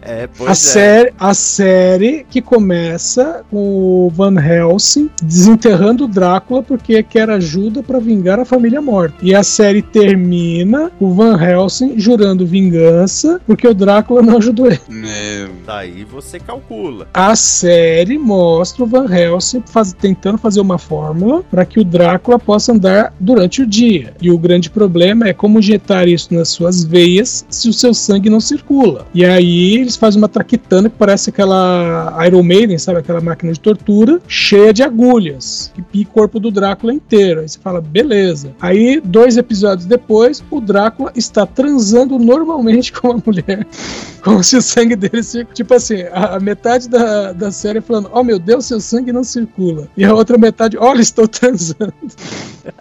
é, 0.00 0.28
pois 0.38 0.48
A 0.48 0.52
é. 0.52 0.54
série, 0.54 1.12
a 1.18 1.34
série 1.34 2.24
que 2.30 2.40
começa 2.40 3.44
com 3.50 4.06
o 4.06 4.10
Van 4.14 4.36
Helsing 4.40 5.10
desenterrando 5.20 6.04
o 6.04 6.08
Drácula 6.08 6.62
porque 6.62 7.02
quer 7.02 7.28
ajuda 7.30 7.82
pra 7.82 7.98
vingar 7.98 8.38
a 8.38 8.44
família 8.44 8.80
morta. 8.80 9.16
E 9.22 9.34
a 9.34 9.42
série 9.42 9.82
termina 9.82 10.51
o 11.00 11.12
Van 11.14 11.40
Helsing 11.40 11.98
jurando 11.98 12.46
vingança 12.46 13.40
porque 13.46 13.66
o 13.66 13.74
Drácula 13.74 14.22
não 14.22 14.36
ajudou 14.38 14.66
ele. 14.66 14.80
É, 15.06 15.46
Daí 15.66 16.04
você 16.04 16.38
calcula. 16.38 17.06
A 17.14 17.34
série 17.36 18.18
mostra 18.18 18.84
o 18.84 18.86
Van 18.86 19.06
Helsing 19.12 19.62
faz- 19.66 19.92
tentando 19.92 20.38
fazer 20.38 20.60
uma 20.60 20.78
fórmula 20.78 21.42
para 21.50 21.64
que 21.64 21.80
o 21.80 21.84
Drácula 21.84 22.38
possa 22.38 22.72
andar 22.72 23.14
durante 23.18 23.62
o 23.62 23.66
dia. 23.66 24.14
E 24.20 24.30
o 24.30 24.38
grande 24.38 24.68
problema 24.70 25.28
é 25.28 25.32
como 25.32 25.58
injetar 25.58 26.08
isso 26.08 26.34
nas 26.34 26.48
suas 26.48 26.82
veias 26.84 27.44
se 27.48 27.68
o 27.68 27.72
seu 27.72 27.94
sangue 27.94 28.28
não 28.30 28.40
circula. 28.40 29.06
E 29.14 29.24
aí 29.24 29.74
eles 29.76 29.96
fazem 29.96 30.20
uma 30.20 30.28
traquitana 30.28 30.88
que 30.90 30.96
parece 30.96 31.30
aquela 31.30 32.16
Iron 32.26 32.42
Maiden, 32.42 32.78
sabe? 32.78 32.98
Aquela 32.98 33.20
máquina 33.20 33.52
de 33.52 33.60
tortura, 33.60 34.20
cheia 34.26 34.72
de 34.72 34.82
agulhas, 34.82 35.70
que 35.74 35.82
pica 35.82 36.10
o 36.10 36.14
corpo 36.14 36.40
do 36.40 36.50
Drácula 36.50 36.92
inteiro. 36.92 37.40
Aí 37.40 37.48
você 37.48 37.58
fala, 37.58 37.80
beleza. 37.80 38.52
Aí, 38.60 39.00
dois 39.04 39.36
episódios 39.36 39.86
depois, 39.86 40.41
o 40.50 40.60
Drácula 40.60 41.12
está 41.14 41.46
transando 41.46 42.18
normalmente 42.18 42.92
com 42.92 43.10
uma 43.10 43.22
mulher. 43.24 43.66
Como 44.22 44.42
se 44.44 44.56
o 44.56 44.62
sangue 44.62 44.94
dele 44.94 45.22
circula. 45.22 45.54
Tipo 45.54 45.74
assim, 45.74 46.02
a, 46.12 46.36
a 46.36 46.40
metade 46.40 46.88
da, 46.88 47.32
da 47.32 47.50
série 47.50 47.80
falando: 47.80 48.08
Oh 48.12 48.22
meu 48.22 48.38
Deus, 48.38 48.66
seu 48.66 48.80
sangue 48.80 49.12
não 49.12 49.24
circula. 49.24 49.88
E 49.96 50.04
a 50.04 50.14
outra 50.14 50.38
metade, 50.38 50.76
olha, 50.78 51.00
estou 51.00 51.26
transando. 51.28 51.92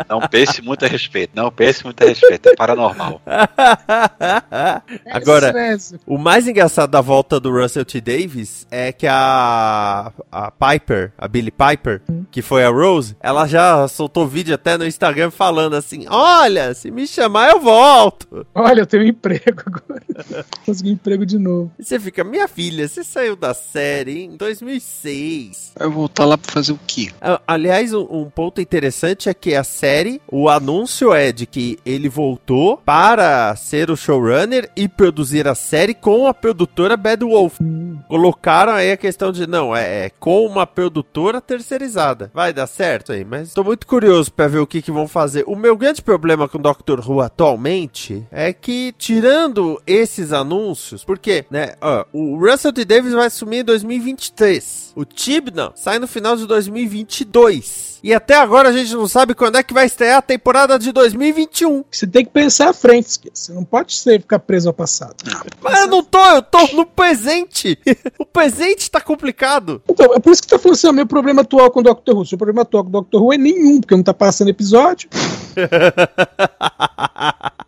Não 0.08 0.22
pense 0.28 0.62
muito 0.62 0.86
a 0.86 0.88
respeito, 0.88 1.32
não 1.36 1.52
pense 1.52 1.84
muito 1.84 2.04
a 2.04 2.08
respeito, 2.08 2.50
é 2.50 2.56
paranormal. 2.56 3.22
Agora, 5.12 5.48
Estresse. 5.48 6.00
o 6.06 6.18
mais 6.18 6.48
engraçado 6.48 6.92
da 6.92 7.02
volta 7.02 7.40
do 7.40 7.52
Russell 7.52 7.86
T. 7.86 8.00
Davis 8.00 8.68
é 8.70 8.92
que 8.92 9.08
a, 9.08 10.12
a 10.32 10.52
Piper, 10.52 11.12
a 11.18 11.28
Billy 11.28 11.52
Piper, 11.52 12.02
que 12.30 12.44
foi 12.44 12.64
a 12.64 12.70
Rose, 12.70 13.16
ela 13.20 13.48
já 13.48 13.88
soltou 13.88 14.28
vídeo 14.28 14.54
até 14.54 14.78
no 14.78 14.86
Instagram 14.86 15.32
falando 15.32 15.76
assim: 15.76 16.06
Olha, 16.08 16.74
se 16.74 16.92
me 16.92 17.08
chamar 17.08 17.51
eu 17.52 17.60
volto. 17.60 18.46
Olha, 18.54 18.82
eu 18.82 18.86
tenho 18.86 19.04
um 19.04 19.08
emprego 19.08 19.62
agora. 19.66 20.46
Consegui 20.66 20.92
emprego 20.92 21.26
de 21.26 21.38
novo. 21.38 21.72
E 21.78 21.84
você 21.84 22.00
fica, 22.00 22.24
minha 22.24 22.48
filha, 22.48 22.88
você 22.88 23.04
saiu 23.04 23.36
da 23.36 23.54
série 23.54 24.24
em 24.24 24.38
2006. 24.38 25.74
Vai 25.78 25.90
voltar 25.90 26.26
lá 26.26 26.38
pra 26.38 26.52
fazer 26.52 26.74
o 26.74 26.80
quê? 26.88 27.12
Aliás, 27.48 27.94
um, 27.94 28.08
um 28.10 28.30
ponto 28.30 28.62
interessante 28.62 29.30
é 29.30 29.34
que 29.34 29.56
a 29.56 29.64
série, 29.64 30.22
o 30.28 30.50
anúncio 30.50 31.14
é 31.14 31.32
de 31.32 31.46
que 31.46 31.78
ele 31.86 32.10
voltou 32.10 32.78
para 32.78 33.56
ser 33.56 33.90
o 33.90 33.98
showrunner 33.98 34.70
e 34.76 34.88
produzir 34.88 35.48
a 35.48 35.56
série 35.56 35.94
com 35.94 36.28
a 36.28 36.34
produtora 36.34 36.96
Bad 36.96 37.24
Wolf. 37.24 37.60
Colocaram 38.08 38.74
aí 38.74 38.92
a 38.92 38.98
questão 38.98 39.32
de, 39.32 39.48
não, 39.48 39.76
é, 39.76 40.06
é 40.06 40.10
com 40.10 40.46
uma 40.46 40.66
produtora 40.66 41.42
terceirizada. 41.42 42.32
Vai 42.34 42.54
dar 42.54 42.68
certo 42.68 43.12
aí, 43.12 43.26
mas 43.26 43.54
tô 43.54 43.64
muito 43.64 43.86
curioso 43.86 44.32
pra 44.32 44.48
ver 44.48 44.60
o 44.60 44.68
que, 44.68 44.82
que 44.82 44.92
vão 44.92 45.08
fazer. 45.08 45.44
O 45.48 45.56
meu 45.56 45.76
grande 45.76 46.02
problema 46.02 46.48
com 46.48 46.58
Doctor 46.58 47.00
Who 47.08 47.22
atualmente 47.32 48.28
é 48.30 48.52
que, 48.52 48.94
tirando 48.98 49.82
esses 49.88 50.34
anúncios, 50.34 51.04
porque, 51.04 51.46
né, 51.50 51.76
ó, 51.82 52.06
o 52.12 52.38
Russell 52.38 52.74
T. 52.74 52.84
Davis 52.84 53.14
vai 53.14 53.28
assumir 53.28 53.60
em 53.60 53.64
2023. 53.64 54.94
O 54.96 55.06
Tibnan 55.06 55.72
sai 55.76 55.98
no 55.98 56.08
final 56.08 56.36
de 56.36 56.46
2022. 56.46 57.92
E 58.04 58.14
até 58.14 58.36
agora 58.36 58.70
a 58.70 58.72
gente 58.72 58.94
não 58.96 59.08
sabe 59.08 59.36
quando 59.36 59.58
é 59.58 59.64
que 59.64 59.74
vai 59.74 59.86
estrear 59.86 60.18
a 60.18 60.22
temporada 60.22 60.78
de 60.78 60.92
2021. 60.92 61.86
Você 61.90 62.08
tem 62.08 62.26
que 62.26 62.32
pensar 62.32 62.70
à 62.70 62.74
frente, 62.74 63.20
você 63.32 63.54
não 63.54 63.64
pode 63.64 63.94
ser, 63.96 64.20
ficar 64.22 64.40
preso 64.40 64.70
ao 64.70 64.74
passado. 64.74 65.16
Mas 65.62 65.82
eu 65.82 65.88
não 65.88 66.04
tô, 66.04 66.24
eu 66.30 66.42
tô 66.42 66.68
no 66.76 66.86
presente. 66.86 67.78
o 68.18 68.26
presente 68.26 68.90
tá 68.90 69.00
complicado. 69.00 69.82
Então, 69.88 70.16
é 70.16 70.20
por 70.20 70.32
isso 70.32 70.42
que 70.42 70.48
tá 70.48 70.58
falando 70.58 70.76
assim, 70.76 70.88
o 70.88 70.94
meu 70.94 71.06
problema 71.06 71.42
atual 71.42 71.70
com 71.70 71.80
o 71.80 71.84
Doctor 71.84 72.18
Who. 72.18 72.26
Seu 72.26 72.38
problema 72.40 72.64
atual 72.64 72.84
com 72.84 72.90
o 72.90 72.94
Doctor 72.94 73.24
Who 73.24 73.34
é 73.34 73.38
nenhum, 73.38 73.80
porque 73.80 73.96
não 73.96 74.04
tá 74.04 74.16
passando 74.16 74.50
episódio. 74.50 75.08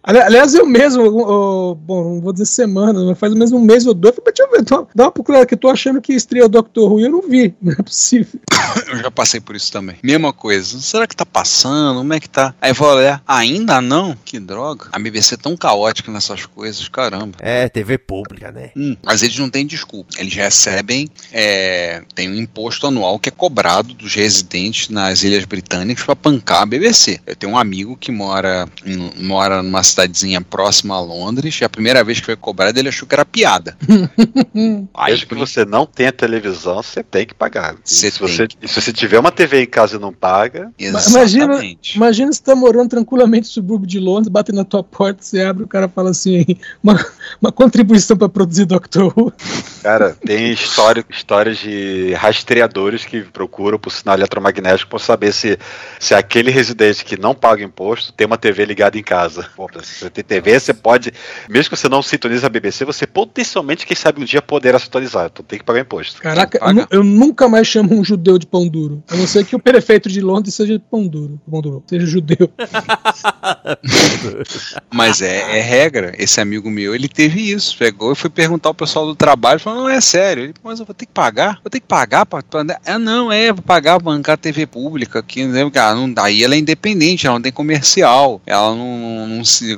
Ali- 0.05 0.19
Aliás, 0.19 0.53
eu 0.53 0.65
mesmo, 0.65 1.01
ô, 1.03 1.75
bom, 1.75 2.15
não 2.15 2.21
vou 2.21 2.34
dizer 2.34 2.45
semana, 2.45 3.01
mas 3.05 3.17
faz 3.17 3.31
o 3.31 3.38
mesmo 3.38 3.57
um 3.57 3.61
mês 3.61 3.86
ou 3.86 3.93
dois. 3.93 4.13
Falei, 4.15 4.34
deixa 4.34 4.43
eu 4.43 4.51
ver, 4.51 4.65
tô- 4.65 4.88
dá 4.93 5.05
uma 5.05 5.11
procurada 5.11 5.45
que 5.45 5.53
eu 5.53 5.57
tô 5.57 5.69
achando 5.69 6.01
que 6.01 6.11
estreia 6.13 6.45
o 6.45 6.49
Doctor 6.49 6.91
Who 6.91 6.99
e 6.99 7.03
eu 7.03 7.09
não 7.11 7.21
vi. 7.21 7.55
Não 7.61 7.71
é 7.71 7.75
possível. 7.75 8.39
Eu 8.89 8.97
já 8.97 9.11
passei 9.11 9.39
por 9.39 9.55
isso 9.55 9.71
também. 9.71 9.95
Mesma 10.03 10.34
coisa. 10.34 10.79
Será 10.81 11.05
que 11.07 11.15
tá 11.15 11.25
passando? 11.25 11.99
Como 11.99 12.13
é 12.13 12.19
que 12.19 12.27
tá? 12.27 12.53
Aí 12.59 12.71
eu 12.71 12.75
vou 12.75 12.88
olhar. 12.89 13.21
Ainda 13.27 13.79
não? 13.81 14.17
Que 14.25 14.39
droga. 14.39 14.88
A 14.91 14.97
BBC 14.99 15.36
é 15.36 15.38
tão 15.38 15.55
caótica 15.55 16.11
nessas 16.11 16.45
coisas, 16.47 16.88
caramba. 16.89 17.38
É, 17.39 17.69
TV 17.69 17.97
pública, 17.99 18.51
né? 18.51 18.71
Hum, 18.75 18.95
mas 19.03 19.21
eles 19.21 19.38
não 19.38 19.49
têm 19.49 19.65
desculpa. 19.65 20.09
Eles 20.17 20.34
recebem, 20.34 21.07
é, 21.31 22.01
tem 22.15 22.29
um 22.29 22.36
imposto 22.36 22.88
anual 22.88 23.19
que 23.19 23.29
é 23.29 23.31
cobrado 23.31 23.93
dos 23.93 24.15
residentes 24.15 24.89
nas 24.89 25.23
Ilhas 25.23 25.45
Britânicas 25.45 26.03
para 26.03 26.15
pancar 26.15 26.63
a 26.63 26.65
BBC. 26.65 27.19
Eu 27.27 27.36
tenho 27.36 27.53
um 27.53 27.57
amigo 27.57 27.72
que 27.99 28.11
mora, 28.11 28.67
em- 28.86 29.11
mora 29.24 29.63
numa 29.63 29.82
cidadezinha 29.82 30.39
próxima 30.41 30.95
a 30.95 31.01
Londres 31.01 31.59
e 31.59 31.63
a 31.63 31.69
primeira 31.69 32.03
vez 32.03 32.19
que 32.19 32.26
foi 32.28 32.36
cobrado 32.36 32.78
ele 32.78 32.89
achou 32.89 33.07
que 33.07 33.15
era 33.15 33.26
piada. 33.26 33.76
Aí 34.93 35.11
Mesmo 35.13 35.28
que 35.28 35.36
você 35.36 35.65
não 35.65 35.86
tenha 35.86 36.11
televisão, 36.11 36.82
você 36.84 37.03
tem 37.03 37.26
que 37.26 37.34
pagar. 37.34 37.76
Você 37.84 38.11
se, 38.11 38.19
você, 38.19 38.47
e 38.61 38.67
se 38.67 38.82
você 38.82 38.93
tiver 38.93 39.19
uma 39.19 39.32
TV 39.32 39.63
em 39.63 39.65
casa 39.65 39.95
e 39.95 39.99
não 39.99 40.13
paga, 40.13 40.71
Imagina, 40.80 41.24
Exatamente. 41.24 41.95
imagina 41.95 42.32
você 42.32 42.41
tá 42.43 42.55
morando 42.55 42.89
tranquilamente 42.89 43.47
no 43.47 43.53
subúrbio 43.53 43.88
de 43.88 43.99
Londres, 43.99 44.28
bate 44.30 44.51
na 44.51 44.63
tua 44.63 44.84
porta, 44.84 45.21
você 45.24 45.41
abre, 45.41 45.63
o 45.63 45.67
cara 45.67 45.88
fala 45.88 46.11
assim, 46.11 46.45
uma, 46.84 46.93
uma 47.41 47.51
contribuição 47.51 48.15
para 48.15 48.30
produzir 48.30 48.65
Doctor 48.65 49.11
Who. 49.17 49.34
cara, 49.82 50.15
tem 50.26 50.51
história, 50.51 51.03
histórias 51.09 51.57
de 51.57 52.13
rastreadores 52.13 53.05
que 53.05 53.21
procuram 53.21 53.80
por 53.80 53.91
sinal 53.91 54.15
eletromagnético 54.15 54.89
para 54.89 54.99
saber 54.99 55.34
se, 55.34 55.57
se 55.99 56.13
aquele 56.13 56.51
residente 56.51 57.03
que 57.03 57.17
não 57.17 57.34
paga 57.34 57.62
imposto 57.64 58.14
tem 58.14 58.28
uma 58.28 58.38
TV 58.38 58.66
ligada 58.66 58.97
em 58.97 59.03
casa. 59.03 59.49
Pô, 59.55 59.70
se 59.82 59.99
você 59.99 60.09
tem 60.09 60.24
TV, 60.24 60.59
você 60.59 60.74
pode, 60.74 61.14
mesmo 61.49 61.70
que 61.70 61.78
você 61.78 61.89
não 61.89 62.01
sintonize 62.01 62.45
a 62.45 62.49
BBC, 62.49 62.86
você 62.86 63.07
potencialmente, 63.07 63.86
quem 63.86 63.95
sabe 63.95 64.22
um 64.22 64.26
dia 64.26 64.41
poderá 64.41 64.80
sintonizar. 64.80 65.30
Então 65.32 65.45
tem 65.45 65.59
que 65.59 65.66
pagar 65.66 65.82
imposto. 65.82 66.22
Caraca, 66.22 66.57
eu, 66.57 66.61
paga. 66.61 66.88
eu 66.91 67.03
nunca 67.03 67.47
mais 67.47 67.68
chamo 67.68 67.93
um 67.93 68.03
judeu 68.03 68.38
de 68.38 68.45
pão 68.45 68.68
duro. 68.68 69.03
A 69.09 69.16
não 69.16 69.28
ser 69.28 69.45
que 69.45 69.55
o 69.55 69.59
prefeito 69.59 70.09
de 70.09 70.22
Londres 70.22 70.55
seja 70.55 70.82
pão 70.91 71.07
duro. 71.07 71.39
Pão 71.49 71.61
duro 71.61 71.84
seja 71.88 72.05
judeu. 72.05 72.51
Mas 74.91 75.22
é, 75.22 75.59
é 75.59 75.61
regra. 75.61 76.14
Esse 76.18 76.41
amigo 76.41 76.70
meu, 76.70 76.93
ele 76.93 77.07
teve 77.07 77.51
isso. 77.51 77.78
Pegou 77.78 78.11
e 78.11 78.16
foi 78.16 78.30
perguntar 78.30 78.70
ao 78.70 78.76
pessoal 78.76 79.05
do 79.05 79.16
trabalho. 79.16 79.59
Falou, 79.59 79.84
não, 79.84 79.89
é 79.89 80.01
sério. 80.01 80.43
Ele, 80.43 80.53
mas 80.64 80.80
eu 80.80 80.86
vou 80.86 80.93
ter 80.93 81.05
que 81.05 81.11
pagar? 81.11 81.59
Vou 81.64 81.70
ter 81.70 81.80
que 81.80 81.88
pagar 81.88 82.26
pra... 82.26 82.41
pra 82.41 82.64
ah, 82.86 82.99
não, 82.99 83.32
é, 83.32 83.51
vou 83.51 83.61
pagar 83.61 83.99
pra 83.99 84.11
bancar 84.11 84.34
a 84.34 84.38
TV 84.38 84.66
pública 84.66 85.20
aqui. 85.20 85.45
Não, 85.45 85.72
ah, 85.76 85.95
não, 85.95 86.11
daí 86.11 86.43
ela 86.43 86.55
é 86.55 86.57
independente, 86.57 87.26
ela 87.26 87.36
não 87.36 87.41
tem 87.41 87.51
comercial. 87.53 88.41
Ela 88.45 88.75
não, 88.75 88.97
não, 88.97 89.27
não 89.27 89.45
se... 89.45 89.75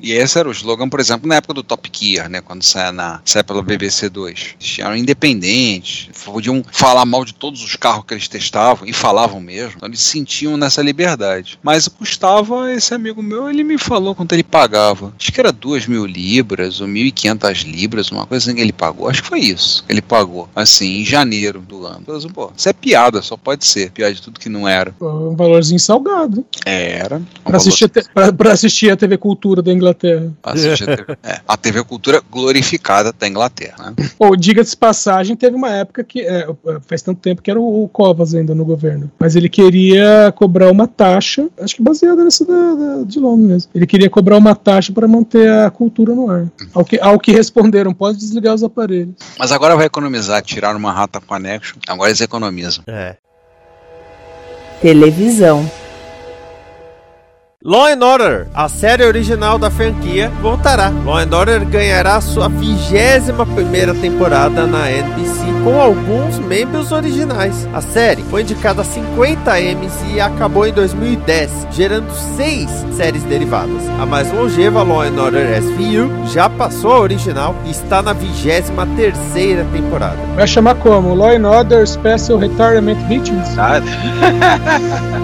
E 0.00 0.12
esse 0.12 0.38
era 0.38 0.48
o 0.48 0.52
slogan, 0.52 0.88
por 0.88 1.00
exemplo, 1.00 1.28
na 1.28 1.36
época 1.36 1.54
do 1.54 1.62
Top 1.62 1.90
Gear, 1.92 2.28
né? 2.28 2.40
Quando 2.40 2.62
saia, 2.62 2.92
na, 2.92 3.20
saia 3.24 3.44
pela 3.44 3.62
BBC 3.62 4.08
2. 4.08 4.56
Eles 4.60 4.78
eram 4.78 4.96
independentes. 4.96 6.08
Podiam 6.24 6.64
falar 6.70 7.04
mal 7.04 7.24
de 7.24 7.34
todos 7.34 7.62
os 7.62 7.76
carros 7.76 8.04
que 8.06 8.14
eles 8.14 8.28
testavam. 8.28 8.86
E 8.86 8.92
falavam 8.92 9.40
mesmo. 9.40 9.74
Então 9.76 9.88
eles 9.88 10.00
se 10.00 10.10
sentiam 10.10 10.56
nessa 10.56 10.82
liberdade. 10.82 11.58
Mas 11.62 11.88
custava, 11.88 12.72
esse 12.72 12.94
amigo 12.94 13.22
meu, 13.22 13.48
ele 13.48 13.64
me 13.64 13.78
falou 13.78 14.14
quanto 14.14 14.32
ele 14.32 14.42
pagava. 14.42 15.12
Acho 15.18 15.32
que 15.32 15.40
era 15.40 15.52
2 15.52 15.86
mil 15.86 16.06
libras 16.06 16.80
ou 16.80 16.88
1.500 16.88 17.64
libras, 17.64 18.10
uma 18.10 18.26
coisa 18.26 18.44
assim 18.44 18.56
que 18.56 18.62
ele 18.62 18.72
pagou. 18.72 19.08
Acho 19.08 19.22
que 19.22 19.28
foi 19.28 19.40
isso. 19.40 19.84
Ele 19.88 20.02
pagou, 20.02 20.48
assim, 20.54 21.00
em 21.00 21.04
janeiro 21.04 21.60
do 21.60 21.86
ano. 21.86 22.04
Falei, 22.04 22.28
pô, 22.32 22.52
isso 22.56 22.68
é 22.68 22.72
piada, 22.72 23.22
só 23.22 23.36
pode 23.36 23.64
ser. 23.64 23.90
Pior 23.90 24.12
de 24.12 24.22
tudo 24.22 24.40
que 24.40 24.48
não 24.48 24.66
era. 24.66 24.94
Um 25.00 25.36
valorzinho 25.36 25.80
salgado. 25.80 26.44
Era. 26.64 27.17
Pra 27.44 27.56
assistir, 27.56 27.84
a 27.84 27.88
te- 27.88 28.04
pra- 28.12 28.32
pra 28.32 28.52
assistir 28.52 28.90
a 28.90 28.96
TV 28.96 29.16
Cultura 29.16 29.62
da 29.62 29.72
Inglaterra. 29.72 30.32
Assistir 30.42 30.88
a, 30.90 30.96
TV, 30.96 31.16
é, 31.22 31.40
a 31.46 31.56
TV 31.56 31.84
Cultura 31.84 32.22
glorificada 32.30 33.12
da 33.18 33.26
Inglaterra. 33.28 33.94
Né? 33.98 34.08
Ou, 34.18 34.36
diga-se 34.36 34.70
de 34.72 34.76
passagem, 34.76 35.36
teve 35.36 35.56
uma 35.56 35.70
época 35.70 36.02
que. 36.04 36.20
é, 36.20 36.46
faz 36.86 37.02
tanto 37.02 37.20
tempo 37.20 37.42
que 37.42 37.50
era 37.50 37.58
o, 37.60 37.84
o 37.84 37.88
Covas 37.88 38.34
ainda 38.34 38.54
no 38.54 38.64
governo. 38.64 39.10
Mas 39.18 39.36
ele 39.36 39.48
queria 39.48 40.32
cobrar 40.36 40.70
uma 40.70 40.86
taxa, 40.86 41.48
acho 41.60 41.76
que 41.76 41.82
baseada 41.82 42.24
nessa 42.24 42.44
da, 42.44 42.74
da- 42.74 43.02
de 43.04 43.18
Londres 43.18 43.48
mesmo. 43.48 43.70
Ele 43.74 43.86
queria 43.86 44.10
cobrar 44.10 44.36
uma 44.36 44.54
taxa 44.54 44.92
para 44.92 45.06
manter 45.08 45.50
a 45.50 45.70
cultura 45.70 46.14
no 46.14 46.30
ar. 46.30 46.46
Ao 46.74 46.84
que, 46.84 46.98
ao 47.00 47.18
que 47.18 47.32
responderam, 47.32 47.92
pode 47.94 48.18
desligar 48.18 48.54
os 48.54 48.62
aparelhos. 48.62 49.14
Mas 49.38 49.52
agora 49.52 49.76
vai 49.76 49.86
economizar, 49.86 50.42
tirar 50.42 50.74
uma 50.76 50.92
rata 50.92 51.20
connection. 51.20 51.78
Agora 51.88 52.10
eles 52.10 52.20
economizam. 52.20 52.84
É. 52.86 53.16
Televisão. 54.80 55.68
Law 57.64 57.86
and 57.86 58.04
Order, 58.04 58.46
a 58.54 58.68
série 58.68 59.04
original 59.04 59.58
da 59.58 59.68
franquia, 59.68 60.30
voltará. 60.40 60.90
Law 61.04 61.18
and 61.18 61.36
Order 61.36 61.64
ganhará 61.64 62.20
sua 62.20 62.48
vigésima 62.48 63.44
primeira 63.44 63.92
temporada 63.94 64.64
na 64.64 64.88
NBC 64.88 65.42
com 65.64 65.80
alguns 65.80 66.38
membros 66.38 66.92
originais. 66.92 67.68
A 67.74 67.80
série 67.80 68.22
foi 68.30 68.42
indicada 68.42 68.82
a 68.82 68.84
50 68.84 69.60
Emmys 69.60 69.92
e 70.14 70.20
acabou 70.20 70.68
em 70.68 70.72
2010, 70.72 71.66
gerando 71.72 72.08
seis 72.36 72.70
séries 72.96 73.24
derivadas. 73.24 73.82
A 74.00 74.06
mais 74.06 74.32
longeva, 74.32 74.84
Law 74.84 75.02
and 75.02 75.20
Order 75.20 75.60
SVU, 75.60 76.28
já 76.32 76.48
passou 76.48 76.92
a 76.92 77.00
original 77.00 77.56
e 77.66 77.72
está 77.72 78.00
na 78.00 78.12
vigésima 78.12 78.86
terceira 78.94 79.66
temporada. 79.72 80.16
Vai 80.36 80.46
chamar 80.46 80.76
como? 80.76 81.12
Law 81.12 81.30
and 81.30 81.44
Order 81.44 81.84
Special 81.88 82.38
Retirement 82.38 83.04
Victims? 83.08 83.52
Nada. 83.56 83.84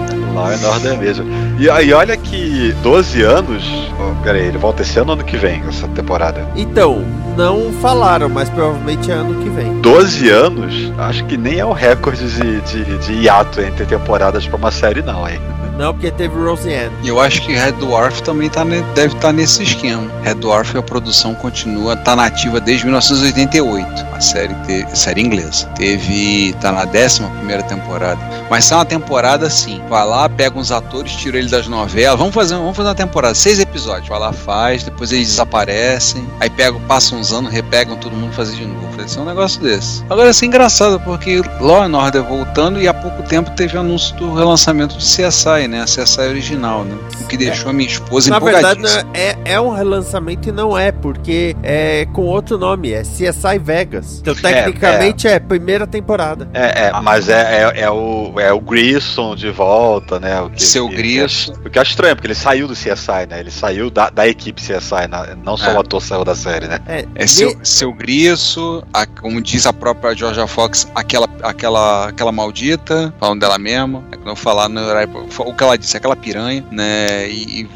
And 0.37 0.67
Order 0.67 0.97
mesmo. 0.97 1.25
E, 1.59 1.65
e 1.65 1.93
olha 1.93 2.15
que 2.17 2.73
12 2.83 3.21
anos. 3.21 3.63
Oh, 3.99 4.23
pera 4.23 4.37
aí, 4.37 4.45
ele 4.45 4.57
volta 4.57 4.81
esse 4.81 4.97
ano 4.99 5.11
ou 5.11 5.13
ano 5.13 5.23
que 5.23 5.37
vem, 5.37 5.63
essa 5.67 5.87
temporada? 5.89 6.47
Então, 6.55 7.03
não 7.37 7.71
falaram, 7.81 8.29
mas 8.29 8.49
provavelmente 8.49 9.11
é 9.11 9.13
ano 9.13 9.41
que 9.43 9.49
vem. 9.49 9.81
12 9.81 10.29
anos, 10.29 10.91
acho 10.97 11.25
que 11.25 11.37
nem 11.37 11.59
é 11.59 11.65
o 11.65 11.73
recorde 11.73 12.27
de, 12.27 12.61
de, 12.61 12.97
de 12.97 13.13
hiato 13.13 13.61
entre 13.61 13.85
temporadas 13.85 14.47
pra 14.47 14.57
uma 14.57 14.71
série, 14.71 15.01
não, 15.01 15.27
hein? 15.27 15.39
Não, 15.77 15.93
porque 15.93 16.11
teve 16.11 16.35
Roseanne. 16.35 16.91
Eu 17.03 17.19
acho 17.19 17.41
que 17.41 17.53
Red 17.53 17.73
Dwarf 17.73 18.21
também 18.23 18.49
tá 18.49 18.63
deve 18.63 19.15
estar 19.15 19.33
nesse 19.33 19.63
esquema. 19.63 20.09
Red 20.23 20.35
Dwarf, 20.35 20.77
a 20.77 20.81
produção 20.81 21.35
continua, 21.35 21.95
tá 21.95 22.15
nativa 22.15 22.59
desde 22.59 22.85
1988. 22.85 24.05
A 24.13 24.21
série, 24.21 24.53
te, 24.65 24.97
série 24.97 25.21
inglesa. 25.21 25.67
Teve. 25.75 26.53
tá 26.61 26.71
na 26.71 26.85
décima 26.85 27.29
primeira 27.29 27.63
temporada. 27.63 28.19
Mas 28.49 28.71
é 28.71 28.75
uma 28.75 28.85
temporada 28.85 29.47
assim. 29.47 29.81
Vai 29.89 30.05
lá, 30.05 30.29
pega 30.29 30.57
uns 30.57 30.71
atores, 30.71 31.11
tira 31.13 31.37
eles 31.37 31.51
das 31.51 31.67
novelas. 31.67 32.17
Vamos 32.17 32.33
fazer, 32.33 32.55
vamos 32.55 32.75
fazer 32.75 32.89
uma 32.89 32.95
temporada, 32.95 33.35
seis 33.35 33.59
episódios. 33.59 34.07
Vai 34.07 34.19
lá, 34.19 34.31
faz, 34.31 34.83
depois 34.83 35.11
eles 35.11 35.27
desaparecem. 35.27 36.25
Aí 36.39 36.49
pegam, 36.49 36.79
passam 36.81 37.19
uns 37.19 37.33
anos, 37.33 37.51
repegam 37.51 37.97
todo 37.97 38.15
mundo 38.15 38.33
fazer 38.33 38.55
de 38.55 38.65
novo. 38.65 38.85
Isso 39.05 39.19
é 39.19 39.21
um 39.21 39.25
negócio 39.25 39.61
desse. 39.61 40.03
Agora 40.09 40.29
é 40.29 40.45
engraçado, 40.45 40.99
porque 41.01 41.41
Law 41.59 41.83
and 41.83 41.95
Order 41.95 42.23
voltando 42.23 42.81
e 42.81 42.87
há 42.87 42.93
pouco 42.93 43.21
tempo 43.23 43.51
teve 43.51 43.77
anúncio 43.77 44.15
do 44.15 44.33
relançamento 44.33 44.97
de 44.97 45.03
CSI, 45.03 45.64
né? 45.67 45.81
A 45.81 45.85
CSI 45.85 46.21
original, 46.21 46.83
né? 46.83 46.95
O 47.21 47.27
que 47.27 47.37
deixou 47.37 47.69
a 47.69 47.73
minha 47.73 47.87
esposa 47.89 48.29
Na 48.29 48.39
verdade, 48.39 48.81
é, 49.13 49.35
é 49.45 49.59
um 49.59 49.69
relançamento 49.71 50.49
e 50.49 50.51
não 50.51 50.77
é, 50.77 50.91
porque 50.91 51.55
é 51.63 52.05
com 52.13 52.23
outro 52.23 52.57
nome, 52.57 52.91
é 52.91 53.01
CSI 53.01 53.59
Vegas. 53.61 54.19
Então, 54.19 54.35
tecnicamente, 54.35 55.27
é, 55.27 55.39
primeira 55.39 55.85
temporada. 55.87 56.49
É, 56.53 56.87
é, 56.87 56.91
mas 57.01 57.29
é, 57.29 57.63
é, 57.73 57.81
é 57.81 57.89
o, 57.91 58.33
é 58.39 58.51
o 58.53 58.59
Grissom 58.59 59.35
de 59.35 59.49
volta, 59.51 60.19
né? 60.19 60.41
O 60.41 60.49
que, 60.49 60.63
Seu 60.63 60.87
Grissom. 60.87 61.53
O 61.65 61.69
que 61.69 61.77
eu 61.77 61.81
acho 61.81 61.91
estranho, 61.91 62.15
porque 62.15 62.27
ele 62.27 62.35
saiu 62.35 62.67
do 62.67 62.73
CSI, 62.73 63.25
né? 63.29 63.39
Ele 63.39 63.51
saiu 63.51 63.89
da, 63.89 64.09
da 64.09 64.27
equipe 64.27 64.61
CSI, 64.61 65.07
na- 65.09 65.35
não 65.43 65.57
só 65.57 65.71
É. 65.71 65.73
o 65.75 65.79
ator 65.79 66.01
saiu 66.01 66.23
da 66.23 66.35
série, 66.35 66.67
né? 66.67 66.79
É, 66.87 67.05
É 67.15 67.27
seu, 67.27 67.55
seu 67.63 67.93
grisso, 67.93 68.83
a- 68.93 69.05
como 69.05 69.41
diz 69.41 69.65
a 69.65 69.73
própria 69.73 70.13
Georgia 70.15 70.47
Fox, 70.47 70.87
aquela, 70.95 71.27
aquela, 71.43 72.07
aquela 72.09 72.31
maldita, 72.31 73.13
falando 73.19 73.39
dela 73.41 73.57
mesma, 73.57 74.03
é 74.11 74.17
que 74.17 74.25
não 74.25 74.35
falar 74.35 74.69
no 74.69 74.81
horário- 74.81 75.09
o 75.39 75.53
que 75.55 75.63
ela 75.63 75.77
disse, 75.77 75.95
aquela 75.97 76.15
piranha, 76.15 76.63
né? 76.71 77.29
E, 77.29 77.61
e 77.61 77.67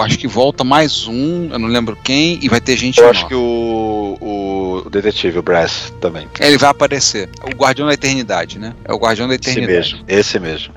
acho 0.00 0.18
que 0.18 0.26
volta 0.26 0.62
mais 0.62 1.06
um, 1.08 1.48
eu 1.50 1.58
não 1.58 1.68
lembro 1.68 1.96
quem, 2.04 2.38
e 2.42 2.48
vai 2.48 2.60
ter 2.60 2.76
gente 2.76 2.98
Eu 2.98 3.06
nova. 3.06 3.16
acho 3.18 3.26
que 3.28 3.34
o, 3.34 4.18
o, 4.20 4.82
o 4.86 4.90
detetive, 4.90 5.38
o 5.38 5.42
Brass, 5.42 5.92
também. 6.00 6.28
Ele 6.38 6.58
vai 6.58 6.70
aparecer. 6.70 7.28
O 7.42 7.56
Guardião 7.56 7.88
da 7.88 7.94
Eternidade, 7.94 8.58
né? 8.58 8.74
É 8.84 8.92
o 8.92 8.98
Guardião 8.98 9.26
da 9.26 9.34
Esse 9.34 9.50
Eternidade. 9.50 9.94
mesmo, 9.94 10.04
esse 10.06 10.38
mesmo. 10.38 10.72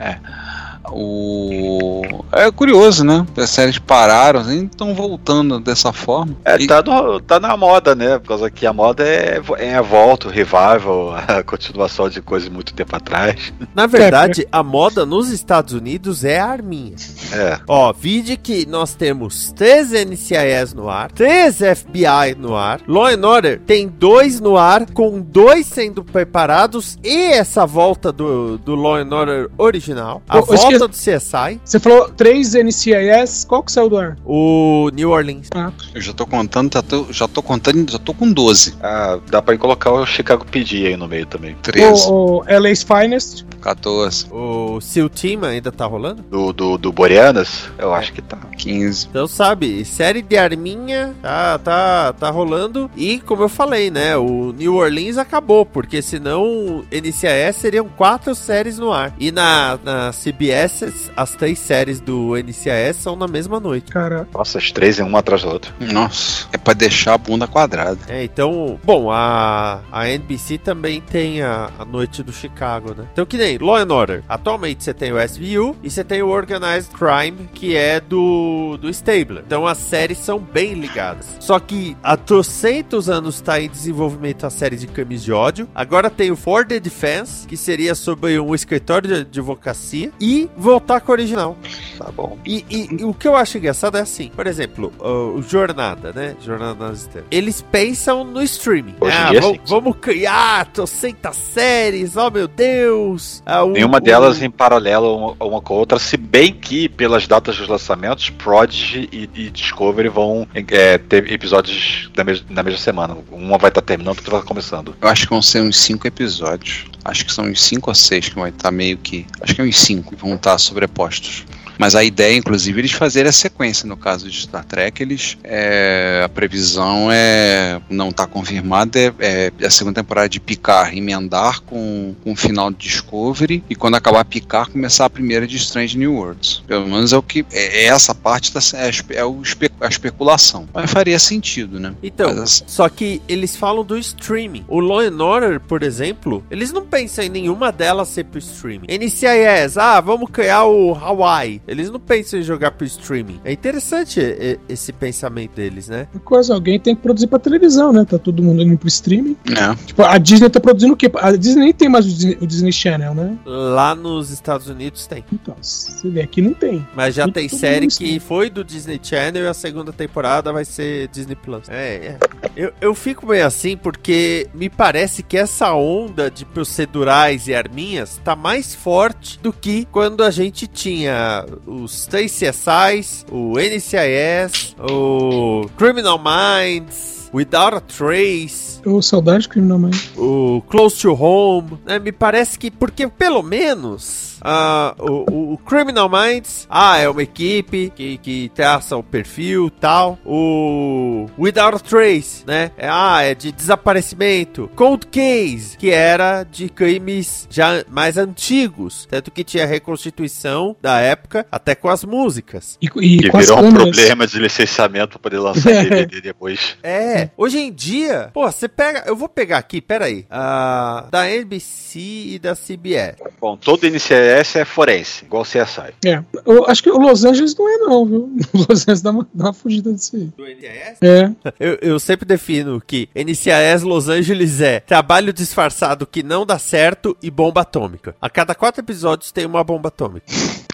O... 0.92 2.02
É 2.32 2.52
curioso, 2.52 3.04
né? 3.04 3.26
As 3.38 3.50
séries 3.50 3.80
pararam, 3.80 4.40
assim, 4.42 4.66
estão 4.66 4.94
voltando 4.94 5.60
dessa 5.60 5.92
forma. 5.94 6.36
É, 6.46 6.56
E- 6.62 6.68
tá, 6.68 6.82
no- 6.82 7.20
tá 7.20 7.40
na 7.40 7.56
moda, 7.56 7.96
né? 7.96 8.20
Por 8.20 8.28
causa 8.30 8.50
que 8.52 8.66
a 8.66 8.74
moda 8.74 9.04
é, 9.04 9.42
é 9.60 9.76
a 9.76 9.82
volta, 9.82 10.28
o 10.28 10.32
revival, 10.32 11.16
a 11.28 11.44
continuação 11.44 12.10
de 12.10 12.22
coisas 12.22 12.50
muito 12.50 12.74
tempo 12.74 12.96
atrás. 12.96 13.54
Na 13.74 13.88
verdade, 13.88 14.48
a 14.52 14.62
moda 14.64 15.06
nos 15.06 15.30
Estados 15.30 15.74
Unidos 15.74 16.24
é 16.24 16.40
a 16.40 16.48
arminha. 16.48 16.96
É. 17.34 17.60
Ó, 17.68 17.92
vide 17.94 18.38
que 18.38 18.66
nós 18.68 18.94
temos 18.96 19.52
três 19.54 19.92
NCIS 19.92 20.74
no 20.76 20.90
ar, 20.90 21.12
três 21.12 21.58
FBI 21.58 22.36
no 22.38 22.56
ar, 22.56 22.82
Law 22.88 23.08
and 23.08 23.26
Order 23.26 23.60
tem 23.66 23.88
dois 23.88 24.40
no 24.40 24.58
ar, 24.58 24.86
com 24.92 25.20
dois 25.22 25.66
sendo 25.68 26.04
preparados, 26.04 26.98
e 27.04 27.32
essa 27.34 27.66
volta 27.66 28.12
do, 28.12 28.58
do 28.58 28.76
Law 28.76 28.96
and 28.96 29.10
Order 29.14 29.50
original, 29.58 30.22
a 30.28 30.38
Eu- 30.38 30.42
eu 30.50 30.58
volta 30.58 30.77
esqueci- 30.86 31.12
do 31.12 31.20
CSI, 31.20 31.60
Você 31.64 31.80
falou 31.80 32.10
três 32.10 32.54
NCIS, 32.56 33.46
qual 33.46 33.64
que 33.64 33.72
saiu 33.72 33.90
do 33.90 33.98
ar? 33.98 34.18
o 34.26 34.90
New 34.94 35.10
Orleans. 35.12 35.50
Eu 35.94 36.02
já 36.02 36.14
tô 36.14 36.26
contando, 36.26 36.74
já 36.74 36.82
tô, 36.82 37.06
já 37.12 37.28
tô 37.28 37.42
contando, 37.42 37.92
já 37.92 38.00
tô 38.00 38.14
com 38.14 38.32
12. 38.32 38.76
Ah, 38.82 39.20
dá 39.30 39.42
pra 39.42 39.58
colocar 39.58 39.92
o 39.92 40.06
Chicago 40.06 40.46
PD 40.46 40.88
aí 40.88 40.98
no 40.98 41.08
meio 41.08 41.26
também. 41.26 41.56
13, 41.62 42.08
O, 42.10 42.42
o 42.42 42.44
LA's 42.48 42.84
Finest. 42.84 43.46
14, 43.62 44.28
O 44.32 44.80
SEAL 44.80 45.10
Team 45.10 45.44
ainda 45.44 45.72
tá 45.72 45.86
rolando? 45.86 46.22
Do, 46.22 46.54
do, 46.54 46.78
do 46.78 46.92
Boreanas, 46.92 47.64
eu 47.78 47.94
acho 47.94 48.14
que 48.14 48.22
tá. 48.22 48.38
15. 48.58 49.08
Então, 49.10 49.28
sabe, 49.28 49.84
série 49.84 50.22
de 50.22 50.38
arminha 50.38 51.14
tá, 51.22 51.58
tá, 51.60 52.14
tá 52.14 52.30
rolando. 52.30 52.90
E, 52.96 53.20
como 53.20 53.44
eu 53.44 53.50
falei, 53.50 53.90
né, 53.92 54.16
o 54.16 54.54
New 54.58 54.76
Orleans 54.76 55.18
acabou, 55.18 55.66
porque 55.66 56.02
senão 56.02 56.84
NCIS 56.92 57.56
seriam 57.58 57.88
quatro 57.90 58.34
séries 58.36 58.78
no 58.80 58.92
ar. 58.92 59.14
E 59.20 59.32
na, 59.32 59.78
na 59.84 60.12
CBS, 60.14 60.67
as 61.16 61.32
três 61.36 61.60
séries 61.60 62.00
do 62.00 62.36
NCIS 62.36 62.98
são 62.98 63.16
na 63.16 63.28
mesma 63.28 63.60
noite. 63.60 63.92
Cara, 63.92 64.28
Nossa, 64.34 64.58
as 64.58 64.72
três 64.72 65.00
em 65.00 65.04
uma 65.04 65.20
atrás 65.20 65.44
da 65.44 65.50
outra. 65.50 65.74
Nossa, 65.80 66.48
é 66.52 66.58
pra 66.58 66.74
deixar 66.74 67.14
a 67.14 67.18
bunda 67.18 67.48
quadrada. 67.48 68.00
É, 68.08 68.24
então, 68.24 68.80
bom, 68.84 69.12
a, 69.12 69.82
a 69.92 70.10
NBC 70.10 70.58
também 70.58 71.02
tem 71.02 71.42
a, 71.42 71.70
a 71.80 71.86
noite 71.86 72.24
do 72.24 72.32
Chicago, 72.32 72.94
né? 72.96 73.08
Então, 73.12 73.26
que 73.26 73.38
nem 73.38 73.58
Law 73.58 73.78
and 73.78 73.94
Order. 73.94 74.24
Atualmente 74.28 74.84
você 74.84 74.94
tem 74.94 75.12
o 75.12 75.22
SVU 75.22 75.76
e 75.84 75.90
você 75.90 76.04
tem 76.04 76.22
o 76.22 76.28
Organized 76.28 76.92
Crime, 76.94 77.50
que 77.54 77.76
é 77.76 78.00
do, 78.00 78.78
do 78.78 78.90
Stabler. 78.90 79.44
Então, 79.46 79.66
as 79.66 79.78
séries 79.78 80.18
são 80.18 80.40
bem 80.40 80.74
ligadas. 80.74 81.26
Só 81.40 81.60
que 81.60 81.96
há 82.04 82.16
trocentos 82.16 83.10
anos 83.10 83.36
está 83.36 83.60
em 83.60 83.70
desenvolvimento 83.70 84.46
a 84.46 84.50
série 84.50 84.76
de 84.76 84.88
Camis 84.88 85.24
de 85.24 85.32
Ódio. 85.32 85.68
Agora 85.74 86.10
tem 86.10 86.32
o 86.32 86.36
For 86.36 86.66
the 86.66 86.80
Defense, 86.80 87.48
que 87.48 87.58
seria 87.58 87.96
sobre 87.96 88.40
um 88.40 88.54
escritório 88.54 89.08
de 89.08 89.22
advocacia. 89.22 90.12
E 90.20 90.50
voltar 90.58 91.00
com 91.02 91.12
o 91.12 91.16
original. 91.16 91.56
Tá 91.98 92.12
bom. 92.12 92.38
E, 92.46 92.66
e- 92.70 92.98
e 93.00 93.04
o 93.06 93.14
que 93.14 93.28
eu 93.28 93.36
acho 93.36 93.58
engraçado 93.58 93.98
é 93.98 94.02
assim, 94.02 94.30
por 94.36 94.48
exemplo, 94.48 94.92
o, 95.00 95.38
o 95.38 95.42
Jornada, 95.42 96.12
né? 96.14 96.36
Jornada 96.44 96.88
nas 96.88 97.02
Estrelas. 97.02 97.28
Eles 97.32 97.62
pensam 97.62 98.24
no 98.24 98.42
streaming. 98.44 98.96
Hoje 99.00 99.16
em 99.16 99.20
Ah, 99.20 99.30
dia, 99.30 99.42
vamo- 99.42 99.54
sim. 99.54 99.60
vamos 99.68 99.96
criar 100.02 100.66
trocentas 100.68 101.36
séries, 101.38 102.16
oh 102.16 102.30
meu 102.30 102.48
Deus. 102.48 103.42
Ah, 103.46 103.64
o- 103.64 103.72
Nenhuma 103.72 103.98
o- 103.98 104.02
delas 104.02 104.42
em 104.42 104.50
paralelo 104.50 105.36
uma, 105.40 105.46
uma 105.48 105.62
com 105.62 105.74
a 105.74 105.78
outra, 105.78 106.00
se 106.00 106.18
bem 106.18 106.54
que 106.54 106.90
pelas 106.90 107.28
datas 107.28 107.58
dos 107.58 107.68
lançamentos, 107.68 108.30
Prodigy 108.30 109.10
e, 109.12 109.30
e 109.34 109.50
Discovery 109.50 110.10
vão 110.10 110.48
é, 110.54 110.98
ter 110.98 111.32
episódios 111.32 112.10
na, 112.16 112.24
mes- 112.24 112.44
na 112.50 112.64
mesma 112.64 112.80
semana. 112.80 113.18
Uma 113.32 113.58
vai 113.58 113.70
estar 113.70 113.82
terminando, 113.82 114.16
outra 114.18 114.32
vai 114.32 114.40
estar 114.40 114.48
começando. 114.48 114.96
Eu 115.02 115.08
acho 115.08 115.24
que 115.24 115.30
vão 115.30 115.42
ser 115.42 115.62
uns 115.62 115.78
5 115.78 116.08
episódios. 116.08 116.86
Acho 117.06 117.26
que 117.26 117.32
são 117.34 117.46
uns 117.46 117.62
5 117.64 117.90
ou 117.90 117.96
6 117.96 118.30
que 118.30 118.36
vai 118.36 118.50
estar 118.50 118.72
meio 118.72 118.98
que. 118.98 119.26
Acho 119.42 119.56
que 119.56 119.62
é 119.62 119.64
uns 119.64 119.80
5 119.80 120.16
que 120.16 120.24
estar 120.38 120.58
sobrepostos. 120.60 121.46
Mas 121.78 121.96
a 121.96 122.04
ideia, 122.04 122.36
inclusive, 122.38 122.80
eles 122.80 122.92
fazerem 122.92 123.30
a 123.30 123.34
sequência. 123.34 123.88
No 123.88 123.98
caso 123.98 124.30
de 124.30 124.42
Star 124.42 124.66
Trek, 124.66 125.02
eles. 125.02 125.38
é, 125.44 126.22
a 126.26 126.30
previsão 126.30 127.10
é. 127.12 127.80
Não 127.90 128.10
está 128.10 128.26
confirmada. 128.28 129.00
É, 129.20 129.52
é 129.60 129.66
a 129.66 129.70
segunda 129.70 130.02
temporada 130.02 130.30
de 130.30 130.40
Picard 130.40 130.98
emendar 130.98 131.62
com, 131.62 132.16
com 132.24 132.32
o 132.32 132.36
final 132.36 132.72
de 132.72 132.78
Discovery. 132.78 133.64
E 133.70 133.76
quando 133.76 133.96
acabar 133.96 134.24
Picard, 134.26 134.72
começar 134.72 135.06
a 135.06 135.10
primeira 135.10 135.46
de 135.48 135.58
Strange 135.58 135.98
New 135.98 136.16
Worlds. 136.16 136.64
Pelo 136.68 136.88
menos 136.88 137.14
é 137.14 137.18
o 137.18 137.22
que. 137.24 137.46
É, 137.52 137.84
é 137.84 137.86
essa 137.86 138.14
parte 138.16 138.54
da, 138.54 138.60
é, 138.76 139.18
é 139.20 139.26
o 139.26 139.42
espe- 139.42 139.72
a 139.80 139.88
especulação. 139.88 140.68
Mas 140.74 140.90
faria 140.92 141.20
sentido, 141.20 141.80
né? 141.80 141.94
Então, 142.02 142.30
Mas, 142.30 142.40
assim, 142.40 142.64
só 142.68 142.88
que 142.90 143.22
eles 143.28 143.56
falam 143.56 143.84
do 143.84 143.98
streaming. 143.98 144.66
O 144.68 144.80
Law 144.80 145.00
and 145.02 145.22
Order, 145.24 145.60
por 145.60 145.84
exemplo, 145.84 146.44
eles 146.50 146.72
não 146.72 146.86
pensam 146.86 147.24
em 147.24 147.30
nenhuma 147.30 147.72
delas 147.72 148.08
ser 148.10 148.26
pro 148.26 148.40
streaming. 148.40 148.88
NCIS, 148.90 149.78
ah, 149.78 150.00
vamos 150.02 150.30
criar 150.32 150.66
o 150.66 150.94
Hawaii. 150.94 151.62
Eles 151.68 151.90
não 151.90 152.00
pensam 152.00 152.40
em 152.40 152.44
jogar 152.44 152.72
pro 152.72 152.86
streaming. 152.86 153.40
É 153.44 153.52
interessante 153.52 154.20
e- 154.20 154.60
esse 154.70 154.94
pensamento 154.94 155.52
deles, 155.56 155.88
né? 155.90 156.08
coisa, 156.24 156.54
alguém 156.54 156.80
tem 156.80 156.96
que 156.96 157.02
produzir 157.02 157.28
pra 157.28 157.40
televisão, 157.40 157.92
né? 157.94 158.06
Tá 158.06 158.18
todo 158.18 158.42
mundo 158.44 158.62
indo 158.62 158.78
pro 158.78 158.88
streaming. 158.88 159.36
né? 159.46 159.78
Tipo, 159.86 160.04
a 160.04 160.18
Disney 160.18 160.50
tá 160.50 160.60
produzindo 160.60 160.94
o 160.94 160.98
quê? 160.98 161.12
A 161.16 161.32
Disney 161.36 161.64
nem 161.66 161.74
tem 161.74 161.90
mais 161.90 162.06
o 162.06 162.10
Disney, 162.10 162.38
o 162.42 162.48
Disney 162.48 162.72
Channel, 162.72 163.14
né? 163.14 163.38
Lá 163.46 163.94
nos 163.96 164.30
Estados 164.30 164.68
Unidos 164.68 165.06
tem. 165.08 165.24
Então, 165.32 165.56
você 165.62 166.10
vê 166.10 166.22
aqui 166.22 166.42
não 166.42 166.54
tem. 166.54 166.86
Mas 166.96 167.16
já 167.16 167.28
tem 167.28 167.48
série 167.50 167.88
que 167.88 168.20
foi 168.20 168.50
do 168.50 168.64
Disney 168.64 169.00
Channel 169.02 169.44
e 169.44 169.48
a 169.48 169.54
segunda 169.54 169.92
temporada 169.92 170.52
vai 170.54 170.66
ser 170.66 171.08
Disney 171.10 171.36
Plus. 171.36 171.68
É, 171.70 172.18
é. 172.18 172.18
Eu, 172.56 172.72
eu 172.80 172.96
fico 172.96 173.26
meio 173.28 173.46
assim 173.46 173.76
porque 173.78 174.48
me 174.54 174.70
parece 174.70 175.24
que 175.24 175.38
essa 175.38 175.74
onda 175.74 176.30
de 176.30 176.46
procedurais 176.46 177.48
e 177.48 177.54
arminhas 177.56 178.20
tá 178.24 178.36
mais 178.36 178.74
forte 178.76 179.40
do 179.42 179.52
que 179.52 179.86
quando 179.92 180.24
a 180.24 180.32
gente 180.32 180.68
tinha 180.68 181.46
os 181.66 182.06
três 182.06 182.32
CSIs, 182.32 183.26
o 183.32 183.54
NCIS, 183.58 184.76
o 184.80 185.68
Criminal 185.78 186.20
Minds, 186.20 187.30
Without 187.34 187.76
a 187.76 187.82
Trace, 187.82 188.80
Eu 188.86 189.02
saudade 189.02 189.44
de 189.44 189.50
Criminal 189.50 189.78
Minds. 189.80 190.12
o 190.18 190.62
Close 190.70 191.02
to 191.02 191.14
Home, 191.14 191.78
né? 191.86 192.00
Me 192.00 192.12
parece 192.12 192.58
que, 192.58 192.72
porque 192.72 193.08
pelo 193.08 193.44
menos 193.44 194.37
ah, 194.42 194.96
o, 195.00 195.32
o- 195.32 195.54
o 195.54 195.58
Criminal 195.58 196.10
Minds, 196.10 196.68
ah, 196.70 196.98
é 196.98 197.10
uma 197.10 197.24
equipe 197.24 197.92
que, 197.96 198.18
que 198.18 198.52
traça 198.54 198.96
o 198.98 199.04
perfil 199.04 199.70
tal. 199.70 200.18
O 200.26 201.26
Without 201.38 201.76
a 201.76 201.80
Trace, 201.80 202.44
né? 202.46 202.72
É, 202.78 202.88
ah, 202.90 203.22
é 203.24 203.34
de 203.36 203.52
desaparecimento. 203.52 204.70
Cold 204.76 205.08
Case, 205.08 205.78
que 205.78 205.90
era 205.92 206.44
de 206.44 206.70
crimes 206.70 207.48
já 207.50 207.84
mais 207.90 208.18
antigos, 208.18 209.08
tanto 209.10 209.32
que 209.32 209.44
tinha 209.44 209.66
reconstituição 209.66 210.76
da 210.82 211.00
época, 211.00 211.46
até 211.52 211.76
com 211.76 211.90
as 211.90 212.04
músicas. 212.04 212.78
E, 212.82 212.86
e 212.86 213.18
Que 213.20 213.38
virou 213.38 213.64
um 213.64 213.74
problema 213.74 214.28
de 214.28 214.40
licenciamento 214.40 215.10
pra 215.12 215.20
poder 215.20 215.40
lançar 215.40 215.70
DVD 215.84 216.22
depois. 216.22 216.78
É, 216.84 217.30
hoje 217.38 217.60
em 217.60 217.72
dia, 217.74 218.30
pô, 218.34 218.50
você 218.50 218.68
pega, 218.68 219.04
eu 219.06 219.16
vou 219.16 219.30
pegar 219.30 219.58
aqui, 219.58 219.82
peraí, 219.82 220.26
ah, 220.30 221.08
da 221.12 221.30
NBC 221.30 222.00
e 222.00 222.40
da 222.40 222.56
CBS. 222.56 223.16
Bom, 223.40 223.56
todo 223.58 223.88
NCIS 223.88 224.12
NCIS 224.28 224.56
é 224.56 224.66
forense, 224.66 225.26
igual 225.26 225.44
CSI. 225.44 225.94
É. 226.06 226.24
Eu 226.46 226.66
acho 226.68 226.84
que 226.84 226.90
o 226.90 226.98
Los 226.98 227.24
Angeles 227.24 227.56
não 227.56 227.70
é, 227.70 227.78
não, 227.78 228.06
viu? 228.06 228.38
O 228.54 228.58
Los 228.70 228.82
Angeles 228.82 229.02
dá 229.02 229.12
uma, 229.12 229.28
dá 229.34 229.46
uma 229.46 229.54
fugida 229.54 229.94
disso 229.94 230.16
aí. 230.16 230.26
Do 230.36 230.46
NTS? 230.46 230.98
É. 231.02 231.32
Eu, 231.60 231.78
eu 231.82 232.00
sempre 232.00 232.26
defino 232.26 232.82
que 232.86 233.10
NCIS 233.16 233.84
Los 233.84 234.10
Angeles 234.10 234.62
é 234.62 234.80
trabalho 234.80 235.32
disfarçado 235.32 236.06
que 236.06 236.24
não 236.24 236.46
dá 236.46 236.60
certo 236.60 237.16
e 237.22 237.30
bomba 237.30 237.62
atômica. 237.62 238.16
A 238.22 238.30
cada 238.30 238.54
quatro 238.56 238.82
episódios 238.82 239.32
tem 239.32 239.46
uma 239.46 239.64
bomba 239.64 239.90
atômica. 239.90 240.26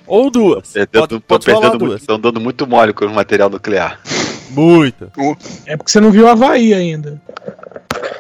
Ou 0.06 0.30
duas. 0.30 0.72
Perdendo, 0.72 1.08
Pode, 1.08 1.20
pode 1.22 1.46
perdendo 1.46 1.78
duas. 1.78 2.02
Estão 2.02 2.20
dando 2.20 2.40
muito 2.40 2.68
mole 2.68 2.94
com 2.94 3.06
o 3.06 3.14
material 3.14 3.50
nuclear. 3.50 4.00
Muito. 4.50 5.12
É 5.66 5.76
porque 5.76 5.92
você 5.92 6.00
não 6.00 6.12
viu 6.12 6.28
Havaí 6.28 6.74
ainda. 6.74 7.22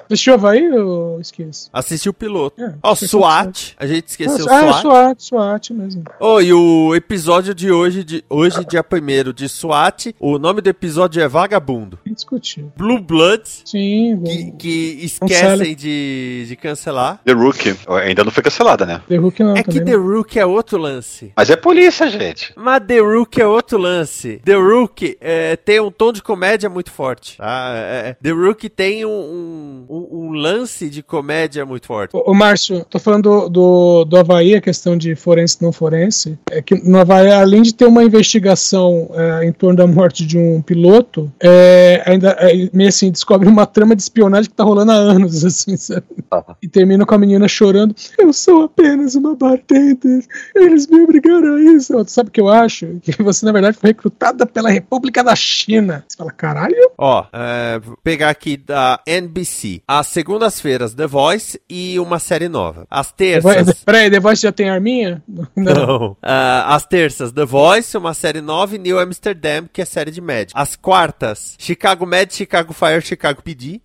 Assistiu 0.05 0.33
Havaí 0.33 0.71
ou 0.71 1.19
esqueço? 1.19 1.69
Assisti 1.71 2.09
o 2.09 2.13
piloto. 2.13 2.61
É, 2.61 2.75
Ó, 2.81 2.95
SWAT. 2.95 3.75
A 3.77 3.87
gente 3.87 4.07
esqueceu 4.07 4.45
ah, 4.49 4.73
SWAT. 4.73 4.81
SWAT, 4.81 5.23
SWAT 5.23 5.69
mesmo. 5.73 6.03
Oh, 6.19 6.39
e 6.39 6.53
o 6.53 6.95
episódio 6.95 7.53
de 7.53 7.71
hoje, 7.71 8.03
de 8.03 8.23
hoje, 8.29 8.65
dia 8.65 8.83
1 8.83 9.31
de 9.33 9.49
SWAT, 9.49 10.15
o 10.19 10.37
nome 10.37 10.61
do 10.61 10.69
episódio 10.69 11.21
é 11.21 11.27
Vagabundo. 11.27 11.99
Nem 12.05 12.13
discutiu. 12.13 12.71
Blue 12.77 12.99
Bloods, 13.01 13.63
Sim, 13.65 14.21
que, 14.23 14.43
bom. 14.43 14.57
que 14.57 15.09
Cancela. 15.19 15.53
esquecem 15.55 15.75
de, 15.75 16.45
de 16.47 16.55
cancelar. 16.55 17.19
The 17.25 17.33
Rookie 17.33 17.75
ainda 18.03 18.23
não 18.23 18.31
foi 18.31 18.43
cancelada, 18.43 18.85
né? 18.85 19.01
The 19.07 19.17
Hulk 19.17 19.43
não, 19.43 19.55
É 19.55 19.63
que 19.63 19.81
The 19.81 19.97
não. 19.97 20.07
Rook 20.07 20.39
é 20.39 20.45
outro 20.45 20.77
lance. 20.77 21.31
Mas 21.35 21.49
é 21.49 21.55
polícia, 21.55 22.09
gente. 22.09 22.53
Mas 22.55 22.83
The 22.85 22.99
Rook 22.99 23.41
é 23.41 23.47
outro 23.47 23.77
lance. 23.77 24.41
The 24.43 24.55
Rook 24.55 25.17
é, 25.19 25.55
tem 25.55 25.79
um 25.79 25.91
tom 25.91 26.11
de 26.11 26.21
comédia 26.21 26.69
muito 26.69 26.91
forte. 26.91 27.37
Tá? 27.37 27.71
É, 27.75 28.09
é, 28.09 28.17
The 28.21 28.31
Rook 28.31 28.69
tem 28.69 29.05
um, 29.05 29.09
um, 29.09 29.85
um- 29.93 30.27
um 30.29 30.31
lance 30.33 30.89
de 30.89 31.03
comédia 31.03 31.65
muito 31.65 31.85
forte. 31.87 32.15
Ô, 32.15 32.31
ô, 32.31 32.33
Márcio, 32.33 32.83
tô 32.89 32.97
falando 32.99 33.23
do, 33.23 33.49
do, 33.49 34.05
do 34.05 34.17
Havaí, 34.17 34.55
a 34.55 34.61
questão 34.61 34.97
de 34.97 35.15
forense 35.15 35.57
e 35.59 35.63
não 35.63 35.71
forense. 35.71 36.37
É 36.49 36.61
que 36.61 36.75
no 36.75 36.97
Havaí, 36.99 37.31
além 37.31 37.61
de 37.61 37.73
ter 37.73 37.85
uma 37.85 38.03
investigação 38.03 39.09
é, 39.13 39.45
em 39.45 39.51
torno 39.51 39.77
da 39.77 39.87
morte 39.87 40.25
de 40.25 40.37
um 40.37 40.61
piloto, 40.61 41.31
é, 41.41 42.01
ainda 42.05 42.31
é, 42.39 42.69
meio 42.73 42.89
assim, 42.89 43.11
descobre 43.11 43.47
uma 43.47 43.65
trama 43.65 43.95
de 43.95 44.01
espionagem 44.01 44.49
que 44.49 44.55
tá 44.55 44.63
rolando 44.63 44.91
há 44.91 44.95
anos, 44.95 45.43
assim, 45.45 45.77
sabe? 45.77 46.03
E 46.61 46.67
termina 46.67 47.05
com 47.05 47.13
a 47.13 47.17
menina 47.17 47.47
chorando. 47.47 47.95
Eu 48.17 48.33
sou 48.33 48.63
apenas 48.63 49.15
uma 49.15 49.35
bartender. 49.35 50.25
Eles 50.55 50.87
me 50.87 51.01
obrigaram 51.01 51.55
a 51.55 51.61
isso. 51.61 52.03
Tu 52.05 52.11
sabe 52.11 52.29
o 52.29 52.31
que 52.31 52.41
eu 52.41 52.49
acho? 52.49 52.99
Que 53.01 53.21
você, 53.21 53.45
na 53.45 53.51
verdade, 53.51 53.77
foi 53.77 53.89
recrutada 53.91 54.45
pela 54.45 54.69
República 54.69 55.23
da 55.23 55.35
China. 55.35 56.03
Você 56.07 56.17
fala, 56.17 56.31
caralho? 56.31 56.91
Ó, 56.97 57.25
é, 57.31 57.79
vou 57.79 57.97
pegar 58.03 58.29
aqui 58.29 58.57
da 58.57 58.99
NBC. 59.05 59.81
Às 59.88 60.07
segundas-feiras, 60.07 60.93
The 60.93 61.05
Voice 61.07 61.59
e 61.69 61.99
uma 61.99 62.17
série 62.19 62.47
nova. 62.47 62.88
Às 62.89 63.11
The 63.11 63.39
Voice- 63.39 63.57
terças. 63.65 63.84
Peraí, 63.84 64.09
The 64.09 64.19
Voice 64.19 64.41
já 64.41 64.51
tem 64.51 64.69
arminha? 64.69 65.21
Não. 65.55 66.15
Ah, 66.21 66.75
às 66.75 66.86
terças, 66.86 67.31
The 67.31 67.45
Voice, 67.45 67.97
uma 67.97 68.13
série 68.13 68.41
nova, 68.41 68.75
e 68.75 68.79
New 68.79 68.99
Amsterdam, 68.99 69.67
que 69.71 69.81
é 69.81 69.86
série 69.86 70.11
de 70.11 70.21
médico. 70.21 70.59
Às 70.59 70.75
quartas, 70.75 71.55
Chicago 71.59 72.05
Med, 72.05 72.34
Chicago 72.34 72.73
Fire, 72.73 73.01
Chicago 73.01 73.41
PD. 73.41 73.81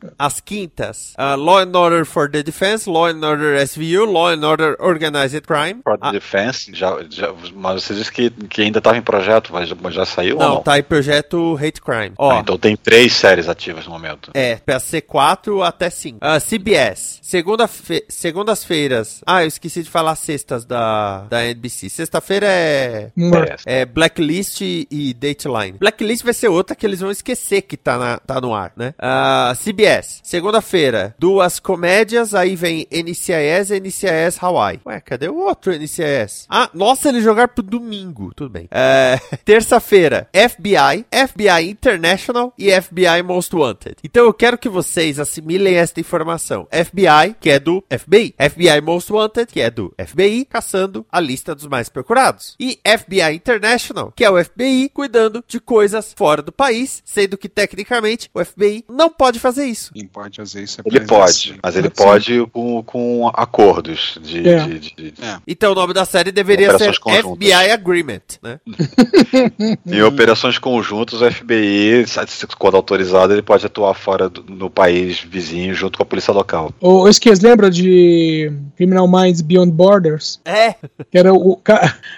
Cara. 0.00 0.12
Às 0.18 0.40
quintas, 0.40 1.12
ah, 1.16 1.34
Law 1.34 1.58
and 1.58 1.72
Order 1.76 2.04
for 2.04 2.30
the 2.30 2.42
Defense, 2.42 2.88
Law 2.88 3.06
and 3.06 3.20
Order 3.24 3.60
SVU, 3.66 4.04
Law 4.04 4.28
and 4.28 4.44
Order 4.46 4.76
Organized 4.80 5.42
Crime. 5.46 5.80
For 5.84 5.98
Ah, 6.00 6.12
Defense, 6.12 6.70
já, 6.74 6.96
já- 7.08 7.32
mas 7.54 7.82
você 7.84 7.94
disse 7.94 8.10
que, 8.12 8.30
que 8.30 8.62
ainda 8.62 8.78
estava 8.78 8.96
em 8.96 9.02
projeto, 9.02 9.50
mas, 9.52 9.72
mas 9.80 9.94
já 9.94 10.04
saiu 10.04 10.36
ou 10.36 10.42
não, 10.42 10.54
não? 10.56 10.62
tá 10.62 10.78
em 10.78 10.82
projeto 10.82 11.56
Hate 11.56 11.80
Crime. 11.80 12.12
Ó, 12.18 12.30
Ah, 12.32 12.40
então 12.40 12.58
tem 12.58 12.76
três 12.76 13.12
séries 13.12 13.48
ativas 13.48 13.86
no 13.86 13.92
momento. 13.92 14.30
É, 14.34 14.56
pra 14.56 14.78
ser 14.80 15.02
4 15.28 15.62
até 15.62 15.90
5. 15.90 16.18
Ah, 16.22 16.40
CBS. 16.40 17.18
Segunda 17.22 17.68
fe- 17.68 18.04
Segundas-feiras. 18.08 19.20
Ah, 19.26 19.42
eu 19.42 19.48
esqueci 19.48 19.82
de 19.82 19.90
falar 19.90 20.14
sextas 20.16 20.64
da, 20.64 21.24
da 21.28 21.44
NBC. 21.44 21.90
Sexta-feira 21.90 22.46
é. 22.48 23.10
Uma- 23.14 23.44
É 23.66 23.84
Blacklist 23.84 24.62
e, 24.62 25.12
Dateline. 25.12 25.76
Blacklist 25.78 26.24
vai 26.24 26.32
ser 26.32 26.48
outra 26.48 26.74
que 26.74 26.86
eles 26.86 27.00
vão 27.00 27.10
esquecer 27.10 27.60
que 27.62 27.76
tá, 27.76 27.98
na, 27.98 28.18
tá 28.18 28.40
no 28.40 28.54
ar, 28.54 28.72
né? 28.74 28.94
Ah, 28.98 29.52
CBS. 29.54 30.20
Segunda-feira, 30.24 31.14
duas 31.18 31.60
comédias. 31.60 32.34
Aí 32.34 32.56
vem 32.56 32.86
NCIS 32.90 33.70
e 33.70 33.80
NCIS 33.80 34.42
Hawaii. 34.42 34.80
Ué, 34.86 34.98
cadê 35.00 35.28
o 35.28 35.36
outro 35.36 35.72
NCIS? 35.74 36.46
Ah, 36.48 36.70
nossa, 36.72 37.10
eles 37.10 37.22
jogaram 37.22 37.52
pro 37.52 37.62
domingo. 37.62 38.32
Tudo 38.34 38.48
bem. 38.50 38.66
É, 38.70 39.18
Terça-feira, 39.44 40.26
FBI, 40.32 41.04
FBI 41.28 41.68
International 41.70 42.52
e 42.58 42.70
FBI 42.80 43.22
Most 43.22 43.54
Wanted. 43.54 43.96
Então 44.02 44.24
eu 44.24 44.32
quero 44.32 44.56
que 44.56 44.68
vocês 44.70 45.17
assimilem 45.20 45.74
esta 45.76 46.00
informação. 46.00 46.66
FBI, 46.72 47.34
que 47.40 47.50
é 47.50 47.58
do 47.58 47.84
FBI. 47.90 48.34
FBI 48.38 48.80
Most 48.82 49.12
Wanted, 49.12 49.46
que 49.52 49.60
é 49.60 49.70
do 49.70 49.94
FBI, 50.06 50.44
caçando 50.44 51.04
a 51.10 51.20
lista 51.20 51.54
dos 51.54 51.66
mais 51.66 51.88
procurados. 51.88 52.54
E 52.60 52.78
FBI 52.86 53.34
International, 53.34 54.12
que 54.14 54.24
é 54.24 54.30
o 54.30 54.42
FBI 54.42 54.88
cuidando 54.92 55.42
de 55.46 55.60
coisas 55.60 56.12
fora 56.16 56.42
do 56.42 56.52
país, 56.52 57.02
sendo 57.04 57.36
que 57.38 57.48
tecnicamente 57.48 58.30
o 58.34 58.44
FBI 58.44 58.84
não 58.88 59.10
pode 59.10 59.38
fazer 59.38 59.64
isso. 59.66 59.92
Quem 59.92 60.06
pode 60.06 60.36
fazer 60.36 60.62
isso 60.62 60.80
é 60.80 60.84
Ele 60.86 61.00
pode, 61.00 61.58
mas 61.62 61.76
ele 61.76 61.90
Pode 61.90 62.24
sim. 62.24 62.38
pode 62.38 62.50
com, 62.52 62.82
com 62.82 63.28
acordos 63.34 64.18
de, 64.22 64.48
É. 64.48 64.64
de- 64.66 64.78
de- 64.80 65.10
de- 65.10 65.14
Então 65.46 65.72
o 65.72 65.74
nome 65.74 65.92
da 65.92 66.04
série 66.04 66.30
deveria 66.32 66.68
ser 66.70 66.74
Operações 66.90 66.98
conjuntas. 66.98 67.48
FBI 67.48 67.70
Agreement, 67.70 68.20
né? 68.42 68.60
Em 69.86 70.02
operações 70.02 70.58
conjuntas, 70.58 71.20
o 71.20 71.30
FBI, 71.30 72.04
quando 72.58 72.76
autorizado, 72.76 73.32
ele 73.32 73.42
pode 73.42 73.64
atuar 73.66 73.94
fora 73.94 74.28
do 74.28 74.44
no 74.48 74.68
país 74.70 75.07
vizinho 75.12 75.74
junto 75.74 75.96
com 75.98 76.02
a 76.02 76.06
polícia 76.06 76.32
local. 76.32 76.72
Ô, 76.80 77.02
ô, 77.02 77.08
Esquias, 77.08 77.40
lembra 77.40 77.70
de 77.70 78.52
Criminal 78.76 79.08
Minds 79.08 79.40
Beyond 79.40 79.72
Borders? 79.72 80.40
É, 80.44 80.74
Que 81.10 81.18
era 81.18 81.32
o, 81.32 81.60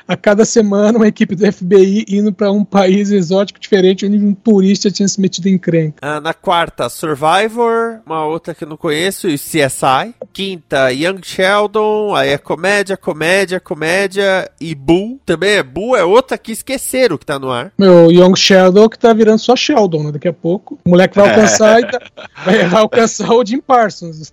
a 0.08 0.16
cada 0.16 0.44
semana 0.44 0.98
uma 0.98 1.08
equipe 1.08 1.34
do 1.34 1.50
FBI 1.50 2.04
indo 2.08 2.32
pra 2.32 2.50
um 2.50 2.64
país 2.64 3.10
exótico 3.10 3.58
diferente 3.60 4.06
onde 4.06 4.16
um 4.18 4.34
turista 4.34 4.90
tinha 4.90 5.08
se 5.08 5.20
metido 5.20 5.48
em 5.48 5.54
encrenca. 5.54 5.98
Ah, 6.02 6.20
na 6.20 6.32
quarta, 6.34 6.88
Survivor, 6.88 8.00
uma 8.06 8.24
outra 8.24 8.54
que 8.54 8.64
eu 8.64 8.68
não 8.68 8.76
conheço, 8.76 9.28
e 9.28 9.34
CSI. 9.34 10.14
Quinta, 10.32 10.90
Young 10.92 11.20
Sheldon, 11.22 12.14
aí 12.14 12.30
é 12.30 12.38
comédia, 12.38 12.96
comédia, 12.96 13.60
comédia 13.60 14.50
e 14.60 14.74
Bull. 14.74 15.20
Também 15.24 15.50
é 15.56 15.62
Bull, 15.62 15.96
é 15.96 16.04
outra 16.04 16.36
que 16.38 16.52
esqueceram 16.52 17.16
que 17.18 17.26
tá 17.26 17.38
no 17.38 17.50
ar. 17.50 17.72
Meu 17.78 18.10
Young 18.10 18.34
Sheldon 18.36 18.88
que 18.88 18.98
tá 18.98 19.12
virando 19.12 19.38
só 19.38 19.54
Sheldon, 19.54 20.04
né? 20.04 20.12
Daqui 20.12 20.28
a 20.28 20.32
pouco. 20.32 20.78
O 20.84 20.90
moleque 20.90 21.16
vai 21.16 21.28
alcançar, 21.30 21.80
e 21.80 21.86
tá- 21.90 22.00
vai 22.44 22.79
alcançar 22.80 23.30
o 23.30 23.44
Jim 23.44 23.60
Parsons. 23.60 24.32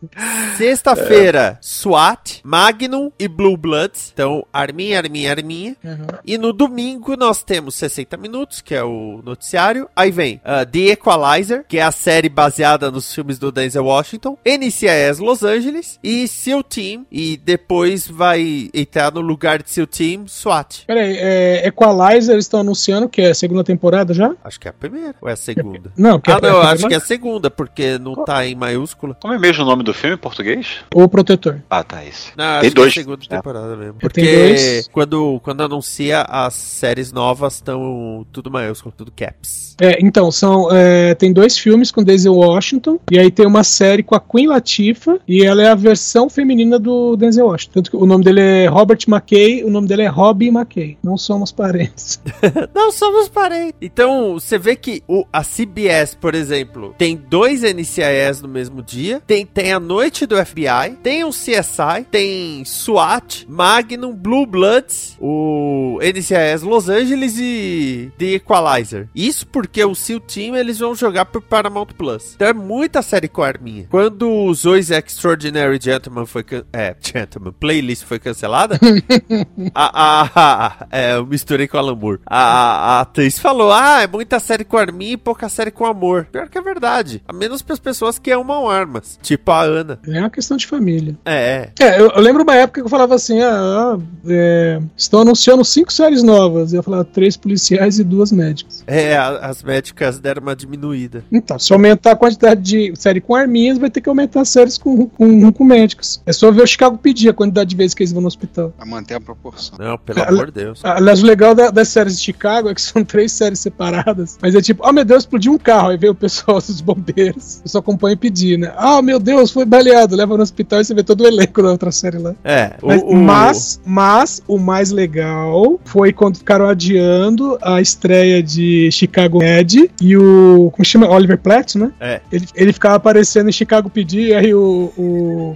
Sexta-feira, 0.57 1.57
SWAT, 1.61 2.41
Magnum 2.43 3.11
e 3.19 3.27
Blue 3.27 3.57
Bloods. 3.57 4.11
Então, 4.13 4.45
arminha, 4.51 4.97
arminha, 4.97 5.31
arminha. 5.31 5.75
Uhum. 5.83 6.07
E 6.25 6.37
no 6.37 6.51
domingo 6.51 7.15
nós 7.15 7.43
temos 7.43 7.75
60 7.75 8.17
minutos, 8.17 8.61
que 8.61 8.73
é 8.73 8.83
o 8.83 9.21
noticiário. 9.23 9.89
Aí 9.95 10.11
vem 10.11 10.41
ah, 10.43 10.65
The 10.65 10.91
Equalizer, 10.91 11.65
que 11.67 11.77
é 11.77 11.83
a 11.83 11.91
série 11.91 12.29
baseada 12.29 12.89
nos 12.91 13.13
filmes 13.13 13.37
do 13.37 13.51
Denzel 13.51 13.85
Washington. 13.85 14.37
NCIS 14.45 15.19
Los 15.19 15.43
Angeles 15.43 15.99
e 16.03 16.27
SEAL 16.27 16.63
Team. 16.63 17.05
E 17.11 17.37
depois 17.37 18.07
vai 18.07 18.69
entrar 18.73 19.11
no 19.11 19.21
lugar 19.21 19.61
de 19.61 19.69
SEAL 19.69 19.87
Team 19.87 20.27
SWAT. 20.27 20.85
Peraí, 20.85 21.17
é, 21.17 21.67
Equalizer 21.67 22.33
eles 22.33 22.45
estão 22.45 22.61
anunciando 22.61 23.09
que 23.09 23.21
é 23.21 23.29
a 23.29 23.35
segunda 23.35 23.63
temporada 23.63 24.13
já? 24.13 24.33
Acho 24.43 24.59
que 24.59 24.67
é 24.67 24.71
a 24.71 24.73
primeira 24.73 25.15
ou 25.21 25.29
é 25.29 25.33
a 25.33 25.35
segunda? 25.35 25.91
Não, 25.97 26.19
que 26.19 26.31
Ah, 26.31 26.37
é 26.37 26.41
não, 26.41 26.49
eu 26.49 26.61
acho 26.61 26.87
que 26.87 26.93
é 26.93 26.97
a 26.97 27.01
segunda, 27.01 27.49
porque 27.49 27.97
não 27.97 28.15
tá 28.23 28.36
em 28.45 28.55
maiúscula. 28.55 29.15
Como 29.19 29.33
é 29.33 29.39
mesmo 29.39 29.63
o 29.63 29.65
nome 29.65 29.83
do 29.83 29.93
filme 29.93 30.15
em 30.15 30.19
português? 30.19 30.79
O 30.93 31.07
Protetor. 31.07 31.61
Ah, 31.69 31.83
tá, 31.83 32.03
esse. 32.05 32.31
Não, 32.37 32.61
Tem 32.61 32.69
que 32.69 32.75
dois, 32.75 32.91
é 32.91 33.01
segunda 33.01 33.25
temporada 33.27 33.75
mesmo. 33.75 33.95
Porque 33.99 34.21
dois. 34.21 34.87
quando, 34.89 35.39
quando 35.43 35.63
anuncia 35.63 36.21
as 36.21 36.53
séries 36.53 37.11
novas 37.11 37.55
estão 37.55 38.25
tudo 38.31 38.51
maiúsculo, 38.51 38.93
tudo 38.95 39.11
caps. 39.11 39.75
É, 39.79 39.99
então, 40.03 40.31
são, 40.31 40.69
é, 40.71 41.13
tem 41.13 41.31
dois 41.31 41.57
filmes 41.57 41.91
com 41.91 42.03
Denzel 42.03 42.33
Washington, 42.33 42.99
e 43.11 43.19
aí 43.19 43.29
tem 43.29 43.45
uma 43.45 43.63
série 43.63 44.01
com 44.01 44.15
a 44.15 44.19
Queen 44.19 44.47
Latifah, 44.47 45.19
e 45.27 45.43
ela 45.43 45.61
é 45.61 45.67
a 45.67 45.75
versão 45.75 46.29
feminina 46.29 46.79
do 46.79 47.15
Denzel 47.15 47.45
Washington. 47.45 47.73
Tanto 47.73 47.91
que 47.91 47.97
o 47.97 48.05
nome 48.05 48.23
dele 48.23 48.41
é 48.41 48.67
Robert 48.67 48.99
McKay, 49.07 49.63
o 49.63 49.69
nome 49.69 49.87
dele 49.87 50.03
é 50.03 50.07
Robbie 50.07 50.47
McKay. 50.47 50.97
Não 51.03 51.17
somos 51.17 51.51
parentes. 51.51 52.19
Não 52.73 52.91
somos 52.91 53.29
parentes. 53.29 53.75
Então, 53.81 54.33
você 54.33 54.57
vê 54.57 54.75
que 54.75 55.03
o, 55.07 55.25
a 55.31 55.43
CBS, 55.43 56.15
por 56.15 56.33
exemplo, 56.33 56.95
tem 56.97 57.15
dois 57.15 57.61
NCIS 57.61 58.26
no 58.41 58.47
mesmo 58.47 58.81
dia. 58.83 59.21
Tem, 59.25 59.45
tem 59.45 59.73
a 59.73 59.79
noite 59.79 60.25
do 60.25 60.35
FBI, 60.45 60.97
tem 61.01 61.23
o 61.23 61.29
CSI, 61.29 62.05
tem 62.11 62.63
SWAT, 62.65 63.45
Magnum, 63.47 64.13
Blue 64.13 64.45
Bloods, 64.45 65.15
o 65.19 65.99
NCIS 66.01 66.61
Los 66.63 66.89
Angeles 66.89 67.35
e 67.39 68.11
The 68.17 68.25
Equalizer. 68.35 69.07
Isso 69.15 69.45
porque 69.47 69.83
o 69.83 69.95
SEAL 69.95 70.19
Team, 70.19 70.55
eles 70.55 70.79
vão 70.79 70.93
jogar 70.95 71.25
pro 71.25 71.41
Paramount 71.41 71.87
Plus. 71.97 72.33
Então 72.35 72.47
é 72.47 72.53
muita 72.53 73.01
série 73.01 73.27
com 73.27 73.41
a 73.43 73.47
arminha. 73.47 73.87
Quando 73.89 74.29
o 74.29 74.53
Zoe's 74.53 74.89
Extraordinary 74.91 75.79
Gentleman 75.81 76.25
foi... 76.25 76.45
É, 76.73 76.95
Gentleman, 77.01 77.53
playlist 77.59 78.03
foi 78.03 78.19
cancelada, 78.19 78.79
a, 79.73 80.03
a, 80.03 80.65
a- 80.67 80.87
é, 80.91 81.13
eu 81.15 81.25
misturei 81.25 81.67
com 81.67 81.77
o 81.77 81.79
Alan 81.79 81.95
Moore. 81.95 82.19
A, 82.25 82.37
a, 82.39 82.97
a 82.97 83.01
atriz 83.01 83.39
falou, 83.39 83.71
ah, 83.71 84.01
é 84.01 84.07
muita 84.07 84.39
série 84.39 84.63
com 84.63 84.77
arminha 84.77 85.13
e 85.13 85.17
pouca 85.17 85.49
série 85.49 85.71
com 85.71 85.85
amor. 85.85 86.27
Pior 86.31 86.49
que 86.49 86.57
é 86.57 86.61
verdade. 86.61 87.21
A 87.27 87.33
menos 87.33 87.61
para 87.61 87.73
as 87.73 87.79
pessoas 87.79 88.06
que 88.17 88.31
amam 88.31 88.69
armas. 88.69 89.19
Tipo 89.21 89.51
a 89.51 89.61
Ana. 89.63 89.99
É 90.07 90.19
uma 90.19 90.29
questão 90.29 90.55
de 90.55 90.65
família. 90.65 91.17
É, 91.25 91.69
É, 91.79 91.99
eu, 91.99 92.09
eu 92.11 92.21
lembro 92.21 92.43
uma 92.43 92.55
época 92.55 92.79
que 92.81 92.85
eu 92.85 92.89
falava 92.89 93.15
assim: 93.15 93.41
ah, 93.41 93.95
ah, 93.95 93.99
é, 94.27 94.79
estão 94.95 95.21
anunciando 95.21 95.63
cinco 95.65 95.91
séries 95.91 96.23
novas. 96.23 96.71
Eu 96.73 96.81
falava 96.83 97.03
três 97.03 97.35
policiais 97.35 97.99
e 97.99 98.03
duas 98.03 98.31
médicas. 98.31 98.83
é, 98.87 99.17
a- 99.17 99.39
as 99.47 99.63
médicas 99.63 100.19
deram 100.19 100.41
uma 100.41 100.55
diminuída. 100.55 101.23
Então, 101.31 101.57
se 101.59 101.73
aumentar 101.73 102.11
a 102.11 102.15
quantidade 102.15 102.61
de 102.61 102.93
série 102.95 103.19
com 103.19 103.35
arminhas, 103.35 103.77
vai 103.77 103.89
ter 103.89 104.01
que 104.01 104.09
aumentar 104.09 104.41
as 104.41 104.49
séries 104.49 104.77
com, 104.77 105.07
com, 105.07 105.51
com 105.51 105.63
médicos. 105.63 106.21
É 106.25 106.31
só 106.33 106.51
ver 106.51 106.61
o 106.61 106.67
Chicago 106.67 106.97
pedir 106.97 107.29
a 107.29 107.33
quantidade 107.33 107.69
de 107.71 107.75
vezes 107.75 107.93
que 107.93 108.03
eles 108.03 108.11
vão 108.13 108.21
no 108.21 108.27
hospital. 108.27 108.69
Pra 108.77 108.85
manter 108.85 109.15
a 109.15 109.19
proporção. 109.21 109.77
Não, 109.79 109.97
pelo 109.97 110.19
Ela- 110.19 110.29
amor 110.29 110.45
de 110.47 110.53
Deus. 110.63 110.79
Aliás, 110.83 111.21
o 111.23 111.25
legal 111.25 111.55
da- 111.55 111.69
das 111.71 111.87
séries 111.89 112.17
de 112.17 112.23
Chicago 112.23 112.69
é 112.69 112.75
que 112.75 112.81
são 112.81 113.03
três 113.05 113.31
séries 113.31 113.59
separadas. 113.59 114.37
Mas 114.41 114.53
é 114.55 114.61
tipo, 114.61 114.83
oh 114.87 114.91
meu 114.91 115.03
Deus, 115.05 115.23
explodiu 115.23 115.53
um 115.53 115.57
carro. 115.57 115.89
Aí 115.89 115.97
vem 115.97 116.09
o 116.09 116.15
pessoal 116.15 116.59
dos 116.61 116.81
bombeiros. 116.81 117.61
Eu 117.63 117.69
só 117.69 117.81
acompanho 117.97 118.13
e 118.13 118.17
pedir, 118.17 118.57
né? 118.57 118.71
Ah, 118.77 119.01
meu 119.01 119.19
Deus, 119.19 119.51
foi 119.51 119.65
baleado. 119.65 120.15
Leva 120.15 120.37
no 120.37 120.43
hospital 120.43 120.81
e 120.81 120.85
você 120.85 120.93
vê 120.93 121.03
todo 121.03 121.21
o 121.21 121.27
elenco 121.27 121.61
da 121.61 121.71
outra 121.71 121.91
série 121.91 122.17
lá. 122.17 122.35
É, 122.43 122.73
Mas, 122.81 123.01
o- 123.03 123.15
mas, 123.15 123.81
mas 123.85 124.43
o 124.47 124.57
mais 124.57 124.91
legal 124.91 125.79
foi 125.85 126.13
quando 126.13 126.37
ficaram 126.37 126.67
adiando 126.67 127.57
a 127.61 127.81
estreia 127.81 128.41
de 128.41 128.89
Chicago 128.91 129.39
Med 129.39 129.89
e 130.01 130.15
o. 130.17 130.69
Como 130.71 130.85
chama? 130.85 131.09
Oliver 131.09 131.37
Platt, 131.37 131.75
né? 131.77 131.91
É. 131.99 132.21
Ele, 132.31 132.45
ele 132.55 132.73
ficava 132.73 132.95
aparecendo 132.95 133.49
em 133.49 133.53
Chicago 133.53 133.89
PD, 133.89 134.33
aí 134.33 134.53
o, 134.53 134.91
o, 134.97 135.55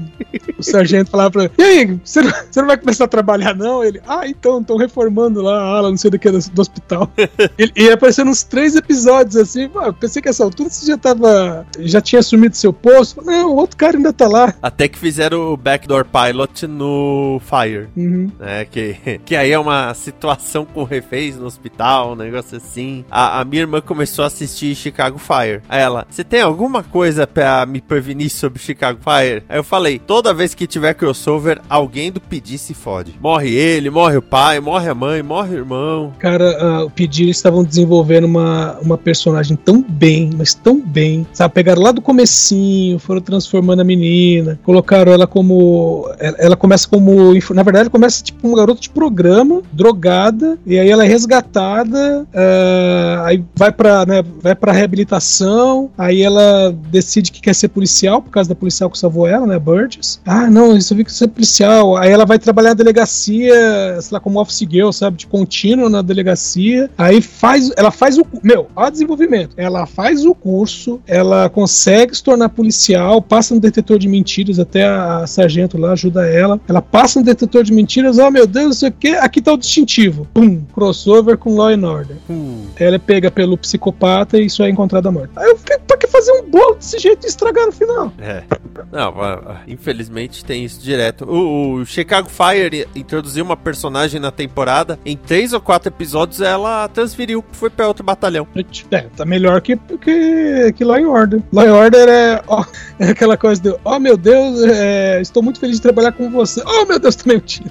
o 0.57 0.63
sargento 0.63 1.11
falava 1.11 1.31
pra 1.31 1.43
ele: 1.43 1.51
E 1.57 1.63
aí, 1.63 1.99
você 2.03 2.21
não, 2.21 2.31
você 2.49 2.59
não 2.61 2.67
vai 2.67 2.77
começar 2.77 3.05
a 3.05 3.07
trabalhar, 3.07 3.55
não? 3.55 3.83
Ele, 3.83 4.01
ah, 4.07 4.27
então, 4.27 4.59
estão 4.61 4.77
reformando 4.77 5.41
lá 5.41 5.59
a 5.61 5.77
ala, 5.77 5.89
não 5.89 5.97
sei 5.97 6.09
do 6.11 6.17
que, 6.19 6.29
do, 6.31 6.39
do 6.39 6.61
hospital. 6.61 7.11
ele 7.57 7.71
ia 7.75 7.93
aparecendo 7.93 8.29
uns 8.29 8.43
três 8.43 8.75
episódios 8.75 9.35
assim, 9.35 9.69
pensei 9.99 10.21
que 10.21 10.29
essa 10.29 10.43
altura 10.43 10.69
você 10.69 10.85
já 10.85 10.97
tava. 10.97 11.65
Já 11.79 12.01
tinha 12.01 12.21
assumido 12.31 12.55
seu 12.55 12.71
posto. 12.71 13.21
Não, 13.23 13.51
o 13.51 13.55
outro 13.55 13.75
cara 13.75 13.97
ainda 13.97 14.13
tá 14.13 14.27
lá. 14.27 14.53
Até 14.61 14.87
que 14.87 14.97
fizeram 14.97 15.53
o 15.53 15.57
Backdoor 15.57 16.05
Pilot 16.05 16.67
no 16.67 17.41
Fire. 17.43 17.87
Uhum. 17.95 18.31
né? 18.39 18.65
Que, 18.65 18.95
que 19.25 19.35
aí 19.35 19.51
é 19.51 19.59
uma 19.59 19.93
situação 19.93 20.65
com 20.65 20.83
reféns 20.83 21.35
no 21.35 21.45
hospital, 21.45 22.13
um 22.13 22.15
negócio 22.15 22.57
assim. 22.57 23.03
A, 23.11 23.41
a 23.41 23.45
minha 23.45 23.63
irmã 23.63 23.81
começou 23.81 24.23
a 24.23 24.27
assistir 24.27 24.75
Chicago 24.75 25.17
Fire. 25.17 25.61
Aí 25.67 25.81
ela, 25.81 26.05
você 26.09 26.23
tem 26.23 26.41
alguma 26.41 26.83
coisa 26.83 27.27
pra 27.27 27.65
me 27.65 27.81
prevenir 27.81 28.29
sobre 28.29 28.59
Chicago 28.59 28.99
Fire? 28.99 29.43
Aí 29.49 29.57
eu 29.57 29.63
falei, 29.63 29.99
toda 29.99 30.33
vez 30.33 30.53
que 30.53 30.65
tiver 30.65 30.93
crossover, 30.93 31.59
alguém 31.69 32.11
do 32.11 32.21
PD 32.21 32.57
se 32.57 32.73
fode. 32.73 33.15
Morre 33.19 33.49
ele, 33.49 33.89
morre 33.89 34.17
o 34.17 34.21
pai, 34.21 34.59
morre 34.59 34.89
a 34.89 34.95
mãe, 34.95 35.21
morre 35.21 35.55
o 35.55 35.57
irmão. 35.57 36.13
Cara, 36.19 36.57
ah, 36.59 36.85
o 36.85 36.89
Pedir 36.89 37.23
eles 37.23 37.37
estavam 37.37 37.63
desenvolvendo 37.63 38.25
uma, 38.25 38.77
uma 38.79 38.97
personagem 38.97 39.57
tão 39.57 39.81
bem, 39.81 40.29
mas 40.37 40.53
tão 40.53 40.79
bem. 40.79 41.25
Sabe, 41.33 41.53
pegaram 41.53 41.81
lá 41.81 41.91
do 41.91 42.01
comecinho, 42.21 42.99
foram 42.99 43.21
transformando 43.21 43.81
a 43.81 43.83
menina, 43.83 44.59
colocaram 44.63 45.11
ela 45.11 45.25
como. 45.25 46.09
Ela, 46.19 46.55
começa 46.55 46.87
como. 46.87 47.33
Na 47.53 47.63
verdade, 47.63 47.89
começa 47.89 48.23
tipo 48.23 48.47
uma 48.47 48.57
garota 48.57 48.79
de 48.79 48.89
programa, 48.89 49.61
drogada, 49.71 50.57
e 50.65 50.77
aí 50.77 50.89
ela 50.89 51.03
é 51.03 51.07
resgatada, 51.07 52.27
ah, 52.33 53.23
aí 53.25 53.43
vai 53.55 53.71
pra, 53.71 54.05
né, 54.05 54.23
vai 54.41 54.55
pra 54.55 54.71
reabilitação, 54.71 55.89
aí 55.97 56.21
ela 56.21 56.75
decide 56.89 57.31
que 57.31 57.41
quer 57.41 57.55
ser 57.55 57.69
policial, 57.69 58.21
por 58.21 58.29
causa 58.29 58.49
da 58.49 58.55
policial 58.55 58.89
que 58.89 58.97
salvou 58.97 59.27
ela, 59.27 59.47
né, 59.47 59.57
Burgess. 59.57 60.19
Ah, 60.25 60.49
não, 60.49 60.77
isso 60.77 60.93
eu 60.93 60.97
vi 60.97 61.05
que 61.05 61.11
você 61.11 61.25
é 61.25 61.27
policial. 61.27 61.97
Aí 61.97 62.11
ela 62.11 62.25
vai 62.25 62.37
trabalhar 62.37 62.69
na 62.69 62.75
delegacia, 62.75 63.99
sei 63.99 64.13
lá, 64.13 64.19
como 64.19 64.39
office 64.39 64.67
girl, 64.69 64.91
sabe, 64.91 65.17
de 65.17 65.27
contínuo 65.27 65.89
na 65.89 66.01
delegacia. 66.01 66.89
Aí 66.97 67.21
faz, 67.21 67.71
ela 67.75 67.91
faz 67.91 68.17
o, 68.17 68.25
meu, 68.43 68.67
ó 68.75 68.87
o 68.87 68.91
desenvolvimento. 68.91 69.53
Ela 69.57 69.85
faz 69.85 70.25
o 70.25 70.35
curso, 70.35 70.99
ela 71.07 71.49
consegue 71.49 72.10
se 72.15 72.23
tornar 72.23 72.49
policial, 72.49 73.21
passa 73.21 73.53
no 73.53 73.59
detetor 73.59 73.97
de 73.99 74.07
mentiras, 74.07 74.59
até 74.59 74.85
a 74.87 75.25
sargento 75.27 75.77
lá 75.77 75.91
ajuda 75.93 76.27
ela. 76.27 76.59
Ela 76.67 76.81
passa 76.81 77.19
no 77.19 77.25
detetor 77.25 77.63
de 77.63 77.73
mentiras, 77.73 78.17
oh 78.17 78.29
meu 78.31 78.45
Deus, 78.47 78.65
não 78.65 78.73
sei 78.73 78.89
o 78.89 78.93
que, 78.93 79.09
aqui 79.09 79.41
tá 79.41 79.53
o 79.53 79.57
distintivo. 79.57 80.27
Pum, 80.33 80.61
crossover 80.73 81.37
com 81.37 81.55
Law 81.55 81.69
and 81.69 81.87
Order. 81.87 82.17
Hum, 82.29 82.65
Ela 82.77 82.95
é 82.95 82.99
pega 82.99 83.29
pelo 83.31 83.57
psicopata 83.57 84.37
e 84.37 84.45
isso 84.45 84.63
é 84.63 84.69
encontrada 84.69 85.11
morta. 85.11 85.39
Aí 85.39 85.49
eu 85.49 85.57
fiquei, 85.57 85.77
pra 85.79 85.97
que 85.97 86.07
fazer 86.07 86.31
um 86.31 86.49
bolo 86.49 86.75
desse 86.75 86.97
jeito 86.99 87.25
e 87.25 87.29
estragar 87.29 87.65
no 87.65 87.71
final? 87.71 88.11
é. 88.19 88.43
Não, 88.91 89.21
ah, 89.21 89.41
ah, 89.45 89.61
infelizmente 89.67 90.43
tem 90.43 90.63
isso 90.65 90.81
direto. 90.81 91.25
O, 91.25 91.75
o 91.75 91.85
Chicago 91.85 92.29
Fire 92.29 92.87
introduziu 92.95 93.43
uma 93.43 93.55
personagem 93.57 94.19
na 94.19 94.31
temporada. 94.31 94.97
Em 95.05 95.15
três 95.17 95.53
ou 95.53 95.61
quatro 95.61 95.89
episódios, 95.89 96.41
ela 96.41 96.87
transferiu, 96.87 97.43
foi 97.51 97.69
pra 97.69 97.87
outro 97.87 98.03
batalhão. 98.03 98.47
É, 98.91 99.01
tá 99.15 99.25
melhor 99.25 99.61
que, 99.61 99.77
que, 100.01 100.73
que 100.73 100.83
Law 100.83 100.97
and 100.97 101.09
Order. 101.09 101.41
Law 101.51 101.65
and 101.65 101.73
Order 101.73 102.00
é, 102.09 102.41
ó, 102.47 102.63
é 102.99 103.09
aquela 103.09 103.37
coisa 103.37 103.61
do, 103.61 103.79
oh 103.83 103.99
meu 103.99 104.15
Deus, 104.17 104.61
é, 104.63 105.19
estou 105.21 105.41
muito 105.43 105.59
feliz 105.59 105.77
de 105.77 105.81
trabalhar 105.81 106.11
com 106.11 106.29
você. 106.29 106.61
Oh 106.65 106.85
meu 106.85 106.99
Deus, 106.99 107.15
tomei 107.15 107.37
um 107.37 107.41
tiro. 107.41 107.69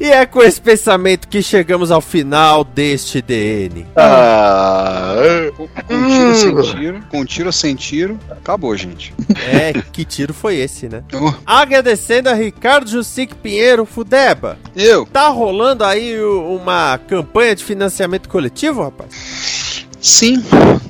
E 0.00 0.04
é 0.10 0.24
com 0.24 0.42
esse 0.42 0.60
pensamento 0.60 1.26
que 1.28 1.42
chegamos 1.42 1.90
ao 1.90 2.00
final 2.00 2.62
deste 2.64 3.20
DN. 3.20 3.86
Ah, 3.96 5.14
Com, 5.56 5.66
com 5.68 6.08
tiro 6.08 6.34
sem 6.34 6.62
tiro, 6.78 7.00
com 7.10 7.24
tiro 7.24 7.46
ou 7.48 7.52
sem 7.52 7.74
tiro, 7.74 8.18
acabou, 8.30 8.76
gente. 8.76 9.12
É, 9.50 9.72
que 9.92 10.04
tiro 10.04 10.32
foi 10.32 10.56
esse, 10.56 10.88
né? 10.88 11.02
Oh, 11.20 11.32
Agradecendo 11.44 12.28
a 12.30 12.34
Ricardo 12.34 12.88
Jussic 12.88 13.34
Pinheiro 13.34 13.84
Fudeba. 13.84 14.56
eu, 14.76 15.04
Tá 15.06 15.28
rolando 15.28 15.82
aí 15.84 16.16
uma 16.20 16.96
campanha 17.08 17.56
de 17.56 17.64
financiamento 17.64 18.28
coletivo, 18.28 18.82
rapaz? 18.84 19.86
Sim, 20.00 20.42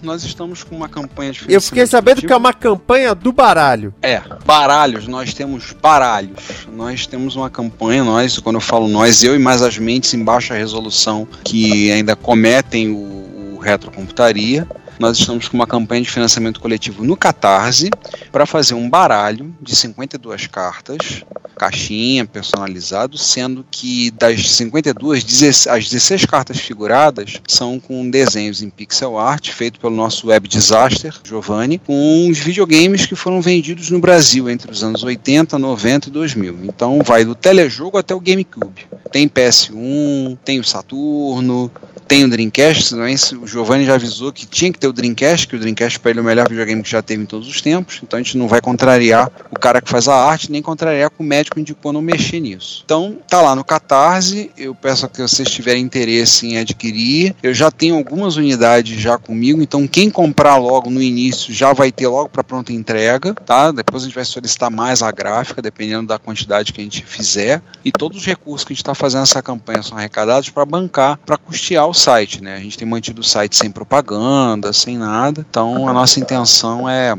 nós 0.03 0.23
estamos 0.25 0.63
com 0.63 0.77
uma 0.77 0.89
campanha 0.89 1.33
de 1.33 1.45
Eu 1.49 1.61
fiquei 1.61 1.87
sabendo 1.87 2.21
que 2.21 2.33
é 2.33 2.37
uma 2.37 2.53
campanha 2.53 3.15
do 3.15 3.33
baralho. 3.33 3.95
É, 4.03 4.23
baralhos, 4.45 5.07
nós 5.07 5.35
temos 5.35 5.73
baralhos. 5.73 6.67
Nós 6.75 7.07
temos 7.07 7.37
uma 7.37 7.51
campanha, 7.51 8.05
nós, 8.05 8.39
quando 8.39 8.57
eu 8.57 8.61
falo 8.61 8.89
nós, 8.89 9.23
eu 9.23 9.35
e 9.35 9.39
mais 9.39 9.63
as 9.63 9.79
mentes 9.79 10.15
em 10.15 10.23
baixa 10.23 10.55
resolução 10.55 11.27
que 11.45 11.91
ainda 11.91 12.15
cometem 12.15 12.91
o, 12.91 13.55
o 13.55 13.59
retrocomputaria. 13.59 14.67
Nós 14.99 15.17
estamos 15.17 15.47
com 15.47 15.57
uma 15.57 15.67
campanha 15.67 16.03
de 16.03 16.11
financiamento 16.11 16.59
coletivo 16.59 17.05
no 17.05 17.17
Catarse 17.17 17.89
para 18.33 18.45
fazer 18.45 18.75
um 18.75 18.91
baralho 18.91 19.55
de 19.63 19.77
52 19.77 20.49
cartas, 20.49 21.23
caixinha, 21.57 22.25
personalizado, 22.25 23.17
sendo 23.17 23.65
que 23.71 24.11
das 24.11 24.51
52, 24.51 25.23
16 25.23 25.67
as 25.69 25.89
16 25.89 26.25
cartas 26.25 26.59
figuradas 26.59 27.41
são 27.47 27.79
com 27.79 28.11
desenhos 28.11 28.61
em 28.61 28.71
pixel 28.71 29.19
art 29.19 29.51
feito 29.51 29.79
pelo 29.79 29.95
nosso 29.95 30.29
web 30.29 30.49
disaster, 30.49 31.15
Giovanni, 31.23 31.79
com 31.79 32.29
os 32.29 32.39
videogames 32.39 33.07
que 33.07 33.15
foram 33.15 33.41
vendidos 33.41 33.91
no 33.91 34.01
Brasil 34.01 34.51
entre 34.51 34.71
os 34.71 34.83
anos 34.83 35.05
80, 35.05 35.59
90 35.59 36.09
e 36.09 36.11
2000. 36.11 36.59
Então 36.65 37.01
vai 37.05 37.25
do 37.25 37.37
telejogo 37.37 37.99
até 37.99 38.15
o 38.15 38.21
GameCube. 38.21 38.87
Tem 39.13 39.29
PS1, 39.29 40.39
tem 40.45 40.59
o 40.59 40.65
Saturno, 40.65 41.71
tem 42.09 42.25
o 42.25 42.31
Dreamcast, 42.31 42.95
não 42.95 43.05
é 43.05 43.15
o 43.41 43.47
Giovanni 43.47 43.85
já 43.85 43.95
avisou 43.95 44.33
que 44.33 44.47
tinha 44.47 44.73
que 44.73 44.79
ter 44.79 44.88
o 44.89 44.93
Dreamcast, 44.93 45.47
que 45.47 45.57
o 45.57 45.59
Dreamcast 45.59 46.01
para 46.01 46.11
ele 46.11 46.21
é 46.21 46.23
o 46.23 46.25
melhor 46.25 46.49
videogame 46.49 46.83
que 46.83 46.91
já 46.91 47.03
teve 47.03 47.23
em 47.23 47.27
todos 47.27 47.49
os 47.49 47.61
tempos, 47.61 48.01
então 48.03 48.19
a 48.19 48.23
gente 48.23 48.37
não 48.37 48.49
vai 48.49 48.61
contrariar 48.61 49.31
o 49.51 49.59
cara 49.59 49.81
que 49.81 49.89
faz 49.89 50.09
a 50.09 50.15
arte, 50.15 50.51
nem 50.51 50.63
contrariar 50.63 51.11
que 51.11 51.21
o 51.21 51.25
médico 51.25 51.61
indicou 51.61 51.93
não 51.93 52.03
mexer 52.03 52.41
nisso. 52.41 52.83
Então, 52.85 53.19
tá 53.29 53.41
lá 53.41 53.55
no 53.55 53.65
Catarse, 53.65 54.51
eu 54.57 54.75
peço 54.75 55.09
que 55.09 55.23
vocês 55.23 55.51
tiverem 55.51 55.83
interesse 55.83 56.47
em 56.47 56.59
adquirir, 56.59 57.35
eu 57.43 57.55
já 57.55 57.71
tenho 57.71 57.97
algumas 57.97 58.37
unidades 58.37 59.01
já 59.01 59.19
comigo, 59.19 59.63
então 59.63 59.87
quem 59.87 60.11
comprar 60.11 60.57
logo 60.57 60.91
no 60.91 61.03
início 61.03 61.53
já 61.53 61.73
vai 61.73 61.91
ter 61.93 62.09
logo 62.09 62.29
para 62.29 62.45
pronta 62.45 62.73
entrega, 62.73 63.35
tá? 63.35 63.71
Depois 63.71 64.03
a 64.03 64.07
gente 64.07 64.15
vai 64.15 64.25
solicitar 64.25 64.71
mais 64.71 65.03
a 65.03 65.11
gráfica, 65.11 65.63
dependendo 65.63 66.09
da 66.09 66.19
quantidade 66.19 66.73
que 66.73 66.81
a 66.81 66.85
gente 66.85 67.05
fizer, 67.05 67.63
e 67.85 67.93
todos 67.93 68.19
os 68.19 68.27
recursos 68.27 68.65
que 68.65 68.73
a 68.73 68.75
gente 68.75 68.83
está 68.83 68.95
fazendo 68.95 69.23
essa 69.23 69.43
campanha 69.43 69.83
são 69.83 69.97
arrecadados 69.97 70.51
para 70.51 70.65
bancar, 70.65 71.19
para 71.25 71.37
custear 71.37 71.87
o 71.87 71.95
site, 71.95 72.43
né? 72.43 72.57
A 72.57 72.61
gente 72.61 72.79
tem 72.79 72.87
mantido 72.87 73.21
o 73.21 73.25
site 73.25 73.57
sem 73.57 73.71
propaganda, 73.71 74.73
sem 74.79 74.97
nada. 74.99 75.45
Então 75.49 75.89
a 75.89 75.93
nossa 75.93 76.21
intenção 76.21 76.89
é 76.89 77.15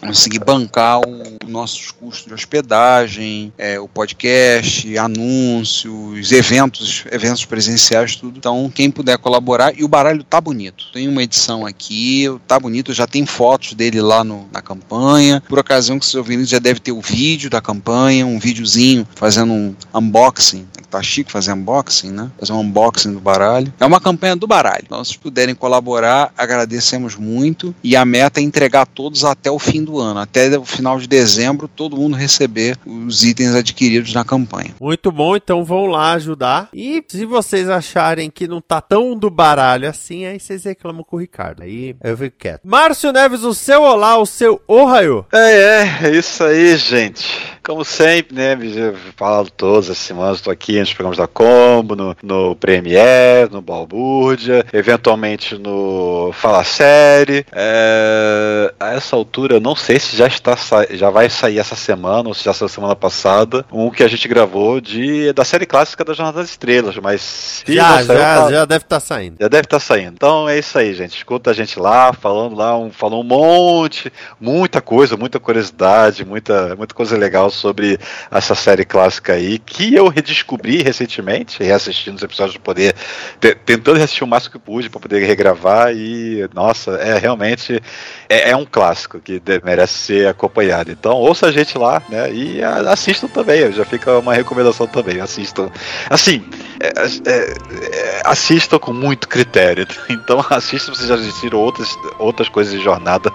conseguir 0.00 0.38
bancar 0.40 1.00
o 1.00 1.40
nossos 1.50 1.90
custos 1.90 2.26
de 2.26 2.34
hospedagem, 2.34 3.52
é, 3.58 3.78
o 3.78 3.88
podcast, 3.88 4.96
anúncios, 4.96 6.32
eventos, 6.32 7.04
eventos 7.10 7.44
presenciais, 7.44 8.16
tudo. 8.16 8.38
Então, 8.38 8.70
quem 8.72 8.90
puder 8.90 9.18
colaborar, 9.18 9.76
e 9.76 9.84
o 9.84 9.88
baralho 9.88 10.22
tá 10.22 10.40
bonito. 10.40 10.86
Tem 10.92 11.08
uma 11.08 11.22
edição 11.22 11.66
aqui, 11.66 12.26
tá 12.46 12.58
bonito, 12.58 12.94
já 12.94 13.06
tem 13.06 13.26
fotos 13.26 13.74
dele 13.74 14.00
lá 14.00 14.22
no, 14.22 14.48
na 14.52 14.62
campanha. 14.62 15.42
Por 15.48 15.58
ocasião 15.58 15.98
que 15.98 16.06
vocês 16.06 16.14
ouviram, 16.14 16.44
já 16.44 16.58
deve 16.58 16.80
ter 16.80 16.92
o 16.92 17.00
vídeo 17.00 17.50
da 17.50 17.60
campanha, 17.60 18.26
um 18.26 18.38
videozinho 18.38 19.06
fazendo 19.14 19.52
um 19.52 19.74
unboxing. 19.94 20.66
Tá 20.90 21.00
chique 21.00 21.30
fazer 21.30 21.52
unboxing, 21.52 22.10
né? 22.10 22.30
Fazer 22.36 22.52
um 22.52 22.60
unboxing 22.60 23.12
do 23.12 23.20
baralho. 23.20 23.72
É 23.78 23.86
uma 23.86 24.00
campanha 24.00 24.34
do 24.34 24.46
baralho. 24.46 24.82
Então, 24.84 25.04
se 25.04 25.16
puderem 25.16 25.54
colaborar, 25.54 26.32
agradecemos 26.36 27.14
muito. 27.14 27.72
E 27.82 27.94
a 27.94 28.04
meta 28.04 28.40
é 28.40 28.42
entregar 28.42 28.86
todos 28.86 29.24
até 29.24 29.48
o 29.48 29.58
fim 29.58 29.79
do 29.84 29.98
ano. 29.98 30.20
Até 30.20 30.58
o 30.58 30.64
final 30.64 30.98
de 30.98 31.06
dezembro, 31.06 31.68
todo 31.68 31.96
mundo 31.96 32.16
receber 32.16 32.76
os 32.86 33.24
itens 33.24 33.54
adquiridos 33.54 34.14
na 34.14 34.24
campanha. 34.24 34.74
Muito 34.80 35.10
bom, 35.10 35.36
então 35.36 35.64
vão 35.64 35.86
lá 35.86 36.12
ajudar. 36.12 36.68
E 36.72 37.04
se 37.08 37.24
vocês 37.24 37.68
acharem 37.68 38.30
que 38.30 38.46
não 38.46 38.60
tá 38.60 38.80
tão 38.80 39.16
do 39.16 39.30
baralho 39.30 39.88
assim, 39.88 40.24
aí 40.24 40.38
vocês 40.38 40.64
reclamam 40.64 41.04
com 41.04 41.16
o 41.16 41.20
Ricardo. 41.20 41.62
Aí 41.62 41.96
eu 42.02 42.16
fico 42.16 42.36
quieto. 42.38 42.60
Márcio 42.64 43.12
Neves, 43.12 43.42
o 43.42 43.54
seu 43.54 43.82
olá, 43.82 44.18
o 44.18 44.26
seu 44.26 44.60
ohio. 44.66 45.24
É, 45.32 45.38
é, 45.38 46.08
é 46.08 46.10
isso 46.10 46.44
aí, 46.44 46.76
gente. 46.76 47.26
Como 47.62 47.84
sempre, 47.84 48.34
né? 48.34 48.54
Eu 48.54 48.96
falo 49.16 49.48
todas 49.50 49.90
as 49.90 49.98
semanas, 49.98 50.38
estou 50.38 50.52
aqui 50.52 50.80
nos 50.80 50.92
programas 50.92 51.18
da 51.18 51.26
Combo, 51.26 51.94
no, 51.94 52.16
no 52.22 52.56
Premiere, 52.56 53.50
no 53.50 53.60
Balbúrdia, 53.60 54.64
eventualmente 54.72 55.56
no 55.56 56.32
Fala 56.32 56.64
Série. 56.64 57.44
É, 57.52 58.74
a 58.80 58.94
essa 58.94 59.14
altura, 59.14 59.56
eu 59.56 59.60
não 59.60 59.69
sei 59.76 59.98
se 59.98 60.16
já 60.16 60.26
está 60.26 60.56
já 60.90 61.10
vai 61.10 61.28
sair 61.30 61.58
essa 61.58 61.74
semana 61.76 62.28
ou 62.28 62.34
se 62.34 62.44
já 62.44 62.52
saiu 62.54 62.68
semana 62.68 62.94
passada, 62.96 63.64
um 63.72 63.90
que 63.90 64.02
a 64.02 64.08
gente 64.08 64.26
gravou 64.28 64.80
de 64.80 65.32
da 65.32 65.44
série 65.44 65.66
clássica 65.66 66.04
da 66.04 66.12
Jornada 66.12 66.38
das 66.40 66.50
Estrelas, 66.50 66.96
mas 66.96 67.20
se 67.20 67.74
já, 67.74 67.98
não 67.98 68.06
saiu, 68.06 68.18
já, 68.18 68.34
tá- 68.44 68.50
já 68.50 68.64
deve 68.64 68.84
estar 68.84 68.96
tá 68.96 69.00
saindo. 69.00 69.36
já 69.40 69.48
deve 69.48 69.64
estar 69.66 69.80
saindo. 69.80 70.12
Então 70.14 70.48
é 70.48 70.58
isso 70.58 70.78
aí, 70.78 70.94
gente. 70.94 71.16
Escuta 71.16 71.50
a 71.50 71.54
gente 71.54 71.78
lá, 71.78 72.12
falando 72.12 72.54
lá, 72.56 72.76
um, 72.76 72.90
falou 72.90 73.20
um 73.20 73.24
monte, 73.26 74.12
muita 74.40 74.80
coisa, 74.80 75.16
muita 75.16 75.38
curiosidade, 75.40 76.24
muita, 76.24 76.74
muita 76.76 76.94
coisa 76.94 77.16
legal 77.16 77.50
sobre 77.50 77.98
essa 78.30 78.54
série 78.54 78.84
clássica 78.84 79.34
aí, 79.34 79.58
que 79.58 79.94
eu 79.94 80.08
redescobri 80.08 80.82
recentemente, 80.82 81.62
reassistindo 81.62 82.16
os 82.16 82.22
episódios 82.22 82.54
do 82.54 82.60
Poder, 82.60 82.94
te- 83.40 83.54
tentando 83.54 83.96
reassistir 83.98 84.24
o 84.24 84.26
máximo 84.26 84.52
que 84.52 84.58
pude 84.58 84.88
para 84.90 85.00
poder 85.00 85.24
regravar 85.24 85.92
e, 85.94 86.48
nossa, 86.54 86.92
é 86.92 87.18
realmente 87.18 87.80
é, 88.28 88.50
é 88.50 88.56
um 88.56 88.64
clássico 88.64 89.20
que 89.20 89.38
de- 89.40 89.59
merece 89.64 89.94
ser 89.94 90.28
acompanhado. 90.28 90.90
Então 90.90 91.12
ouça 91.12 91.46
a 91.46 91.52
gente 91.52 91.76
lá, 91.76 92.02
né? 92.08 92.32
E 92.32 92.62
assistam 92.62 93.28
também. 93.28 93.70
Já 93.72 93.84
fica 93.84 94.18
uma 94.18 94.34
recomendação 94.34 94.86
também. 94.86 95.20
Assistam. 95.20 95.70
Assim, 96.08 96.44
é, 96.80 96.88
é, 96.88 97.54
é, 97.92 98.22
assistam 98.24 98.78
com 98.78 98.92
muito 98.92 99.28
critério. 99.28 99.86
Então 100.10 100.44
assistam, 100.50 100.92
vocês 100.92 101.08
já 101.08 101.14
assistiram 101.14 101.58
outras, 101.58 101.88
outras 102.18 102.48
coisas 102.48 102.72
de 102.72 102.80
jornada, 102.82 103.32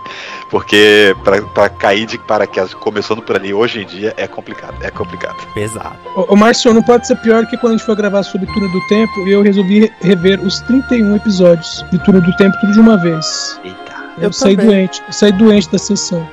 porque 0.51 1.15
para 1.53 1.69
cair 1.69 2.05
de 2.05 2.17
paraquedas 2.17 2.73
começando 2.73 3.21
por 3.21 3.35
ali 3.35 3.53
hoje 3.53 3.81
em 3.81 3.85
dia 3.85 4.13
é 4.17 4.27
complicado. 4.27 4.75
É 4.81 4.91
complicado. 4.91 5.35
Pesado. 5.53 5.95
Ô, 6.15 6.33
ô 6.33 6.35
Márcio, 6.35 6.73
não 6.73 6.83
pode 6.83 7.07
ser 7.07 7.15
pior 7.17 7.45
que 7.47 7.57
quando 7.57 7.73
a 7.73 7.77
gente 7.77 7.85
foi 7.85 7.95
gravar 7.95 8.23
sobre 8.23 8.47
Túnel 8.47 8.71
do 8.71 8.87
Tempo 8.87 9.27
e 9.27 9.31
eu 9.31 9.41
resolvi 9.41 9.91
rever 10.01 10.39
os 10.41 10.59
31 10.61 11.15
episódios 11.15 11.83
de 11.91 11.97
Túnel 11.99 12.21
do 12.21 12.35
Tempo 12.35 12.55
tudo 12.59 12.73
de 12.73 12.79
uma 12.79 12.97
vez. 12.97 13.59
Eita. 13.63 13.94
Eu, 14.17 14.23
Eu 14.25 14.33
saí 14.33 14.55
doente, 14.55 15.01
eu 15.05 15.13
saí 15.13 15.31
doente 15.31 15.69
da 15.69 15.77
sessão. 15.77 16.27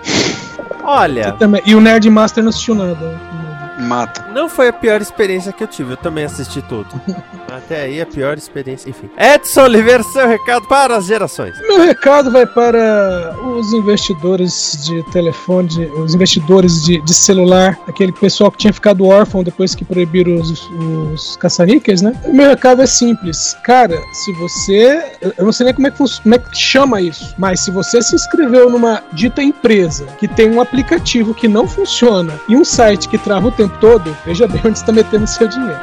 Olha, 0.84 1.32
Também. 1.32 1.62
E 1.64 1.74
o 1.74 1.80
Nerd 1.80 2.08
Master 2.10 2.42
não 2.42 2.50
assistiu 2.50 2.74
nada. 2.74 3.20
Mata. 3.78 4.26
não 4.32 4.48
foi 4.48 4.68
a 4.68 4.72
pior 4.72 5.00
experiência 5.00 5.52
que 5.52 5.62
eu 5.62 5.66
tive. 5.66 5.92
Eu 5.92 5.96
também 5.96 6.24
assisti 6.24 6.62
tudo. 6.62 6.88
Até 7.56 7.82
aí 7.82 8.00
a 8.00 8.06
pior 8.06 8.36
experiência. 8.36 8.88
Enfim. 8.88 9.08
Edson 9.16 9.62
Oliveira, 9.62 10.02
seu 10.02 10.26
recado 10.28 10.66
para 10.66 10.96
as 10.96 11.06
gerações. 11.06 11.54
Meu 11.60 11.80
recado 11.80 12.30
vai 12.30 12.46
para 12.46 13.34
os 13.56 13.72
investidores 13.72 14.84
de 14.84 15.02
telefone, 15.12 15.68
de- 15.68 15.86
os 15.86 16.14
investidores 16.14 16.82
de, 16.84 17.00
de 17.00 17.14
celular, 17.14 17.78
aquele 17.86 18.12
pessoal 18.12 18.50
que 18.50 18.58
tinha 18.58 18.72
ficado 18.72 19.06
órfão 19.06 19.42
depois 19.42 19.74
que 19.74 19.84
proibiram 19.84 20.36
os, 20.36 20.68
os 21.12 21.36
caça-níqueis, 21.36 22.02
né? 22.02 22.12
Meu 22.26 22.48
recado 22.50 22.82
é 22.82 22.86
simples. 22.86 23.56
Cara, 23.62 23.98
se 24.12 24.32
você. 24.32 25.02
Eu 25.38 25.44
não 25.44 25.52
sei 25.52 25.66
nem 25.66 25.74
como 25.74 25.86
é, 25.86 25.90
que, 25.90 25.98
como 26.22 26.34
é 26.34 26.38
que 26.38 26.56
chama 26.56 27.00
isso, 27.00 27.34
mas 27.38 27.60
se 27.60 27.70
você 27.70 28.00
se 28.02 28.14
inscreveu 28.14 28.70
numa 28.70 29.02
dita 29.12 29.42
empresa 29.42 30.06
que 30.18 30.26
tem 30.28 30.50
um 30.50 30.60
aplicativo 30.60 31.34
que 31.34 31.48
não 31.48 31.66
funciona 31.66 32.32
e 32.48 32.56
um 32.56 32.64
site 32.64 33.08
que 33.08 33.18
trava 33.18 33.48
o 33.48 33.52
tempo 33.52 33.76
todo, 33.80 34.16
veja 34.24 34.46
bem 34.46 34.60
onde 34.64 34.78
está 34.78 34.92
metendo 34.92 35.26
seu 35.26 35.46
dinheiro. 35.48 35.78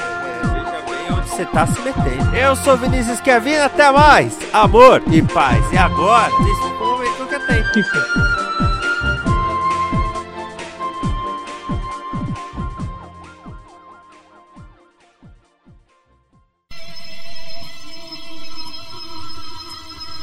Bem 1.09 1.17
onde 1.17 1.27
você 1.27 1.45
tá 1.45 1.65
se 1.65 1.81
metendo. 1.81 2.35
Eu 2.35 2.55
sou 2.55 2.77
Vinícius 2.77 3.19
Kevin, 3.19 3.55
até 3.55 3.91
mais. 3.91 4.37
Amor 4.53 5.01
e 5.11 5.23
paz. 5.23 5.59
E 5.73 5.77
agora, 5.77 6.29
que 7.27 7.35
eu 7.35 7.47
tenho. 7.47 7.71
Que 7.71 7.83
foi? 7.83 8.01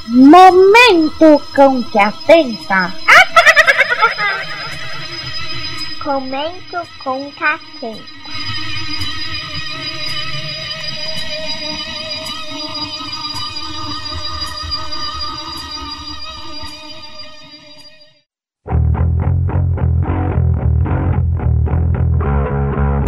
Momento 0.08 1.42
cão 1.52 1.82
que 1.82 1.98
atenta. 1.98 2.94
Comento 6.04 6.88
com 7.02 7.32
catenta. 7.32 8.25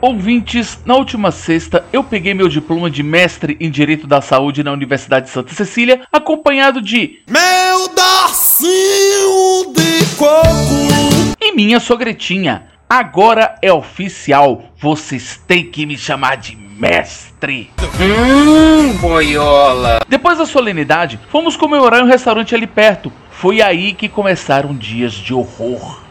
Ouvintes, 0.00 0.80
na 0.84 0.94
última 0.96 1.30
sexta 1.30 1.84
eu 1.92 2.02
peguei 2.02 2.34
meu 2.34 2.48
diploma 2.48 2.90
de 2.90 3.02
mestre 3.02 3.56
em 3.60 3.70
Direito 3.70 4.06
da 4.06 4.20
Saúde 4.20 4.64
na 4.64 4.72
Universidade 4.72 5.26
de 5.26 5.32
Santa 5.32 5.54
Cecília, 5.54 6.02
acompanhado 6.12 6.80
de 6.82 7.20
Meu 7.28 7.88
docinho 7.88 9.72
de 9.72 10.04
coco. 10.16 11.36
e 11.40 11.52
minha 11.54 11.78
sogretinha. 11.78 12.64
Agora 12.90 13.54
é 13.62 13.72
oficial, 13.72 14.64
vocês 14.78 15.40
têm 15.46 15.64
que 15.70 15.86
me 15.86 15.96
chamar 15.96 16.36
de 16.36 16.56
mestre. 16.56 17.70
Hum, 18.00 18.92
boiola. 18.98 20.00
Depois 20.08 20.36
da 20.36 20.44
solenidade, 20.44 21.18
fomos 21.30 21.56
comemorar 21.56 22.00
em 22.00 22.04
um 22.04 22.08
restaurante 22.08 22.54
ali 22.54 22.66
perto. 22.66 23.10
Foi 23.30 23.62
aí 23.62 23.92
que 23.94 24.08
começaram 24.08 24.74
dias 24.74 25.12
de 25.14 25.32
horror. 25.32 26.02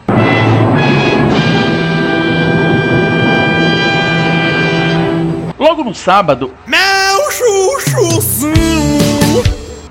Logo 5.62 5.84
no 5.84 5.94
sábado, 5.94 6.52
Meu 6.66 7.32
chuchuzinho. 7.32 8.56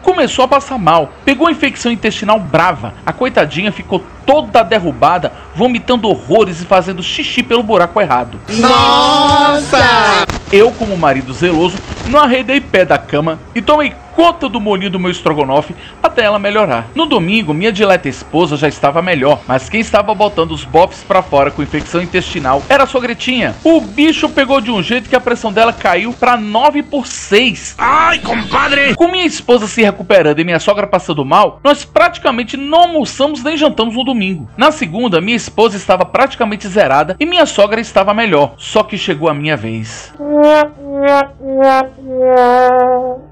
começou 0.02 0.44
a 0.44 0.48
passar 0.48 0.76
mal. 0.76 1.12
Pegou 1.24 1.48
infecção 1.48 1.92
intestinal 1.92 2.40
brava. 2.40 2.92
A 3.06 3.12
coitadinha 3.12 3.70
ficou 3.70 4.04
toda 4.26 4.64
derrubada, 4.64 5.32
vomitando 5.54 6.08
horrores 6.08 6.60
e 6.60 6.64
fazendo 6.64 7.04
xixi 7.04 7.44
pelo 7.44 7.62
buraco 7.62 8.00
errado. 8.00 8.40
Nossa! 8.48 10.26
Eu, 10.50 10.72
como 10.72 10.96
marido 10.96 11.32
zeloso, 11.32 11.76
não 12.08 12.18
arredei 12.18 12.60
pé 12.60 12.84
da 12.84 12.98
cama 12.98 13.38
e 13.54 13.62
tomei 13.62 13.94
conta 14.14 14.48
do 14.48 14.60
molinho 14.60 14.90
do 14.90 15.00
meu 15.00 15.10
estrogonofe 15.10 15.74
até 16.02 16.24
ela 16.24 16.38
melhorar. 16.38 16.88
No 16.94 17.06
domingo, 17.06 17.54
minha 17.54 17.72
dileta 17.72 18.08
esposa 18.08 18.56
já 18.56 18.68
estava 18.68 19.00
melhor, 19.00 19.40
mas 19.46 19.68
quem 19.68 19.80
estava 19.80 20.14
botando 20.14 20.52
os 20.52 20.64
bofs 20.64 21.02
para 21.02 21.22
fora 21.22 21.50
com 21.50 21.62
infecção 21.62 22.02
intestinal 22.02 22.62
era 22.68 22.84
a 22.84 22.86
sogretinha. 22.86 23.54
O 23.64 23.80
bicho 23.80 24.28
pegou 24.28 24.60
de 24.60 24.70
um 24.70 24.82
jeito 24.82 25.08
que 25.08 25.16
a 25.16 25.20
pressão 25.20 25.52
dela 25.52 25.72
caiu 25.72 26.12
para 26.12 26.36
9 26.36 26.82
por 26.82 27.06
6. 27.06 27.76
Ai, 27.78 28.18
compadre! 28.18 28.94
Com 28.94 29.08
minha 29.08 29.26
esposa 29.26 29.66
se 29.66 29.82
recuperando 29.82 30.40
e 30.40 30.44
minha 30.44 30.58
sogra 30.58 30.86
passando 30.86 31.24
mal, 31.24 31.60
nós 31.62 31.84
praticamente 31.84 32.56
não 32.56 32.80
almoçamos 32.80 33.42
nem 33.42 33.56
jantamos 33.56 33.94
no 33.94 34.04
domingo. 34.04 34.48
Na 34.56 34.70
segunda, 34.70 35.20
minha 35.20 35.36
esposa 35.36 35.76
estava 35.76 36.04
praticamente 36.04 36.66
zerada 36.68 37.16
e 37.18 37.26
minha 37.26 37.46
sogra 37.46 37.80
estava 37.80 38.12
melhor. 38.12 38.54
Só 38.56 38.82
que 38.82 38.98
chegou 38.98 39.28
a 39.28 39.34
minha 39.34 39.56
vez. 39.56 40.12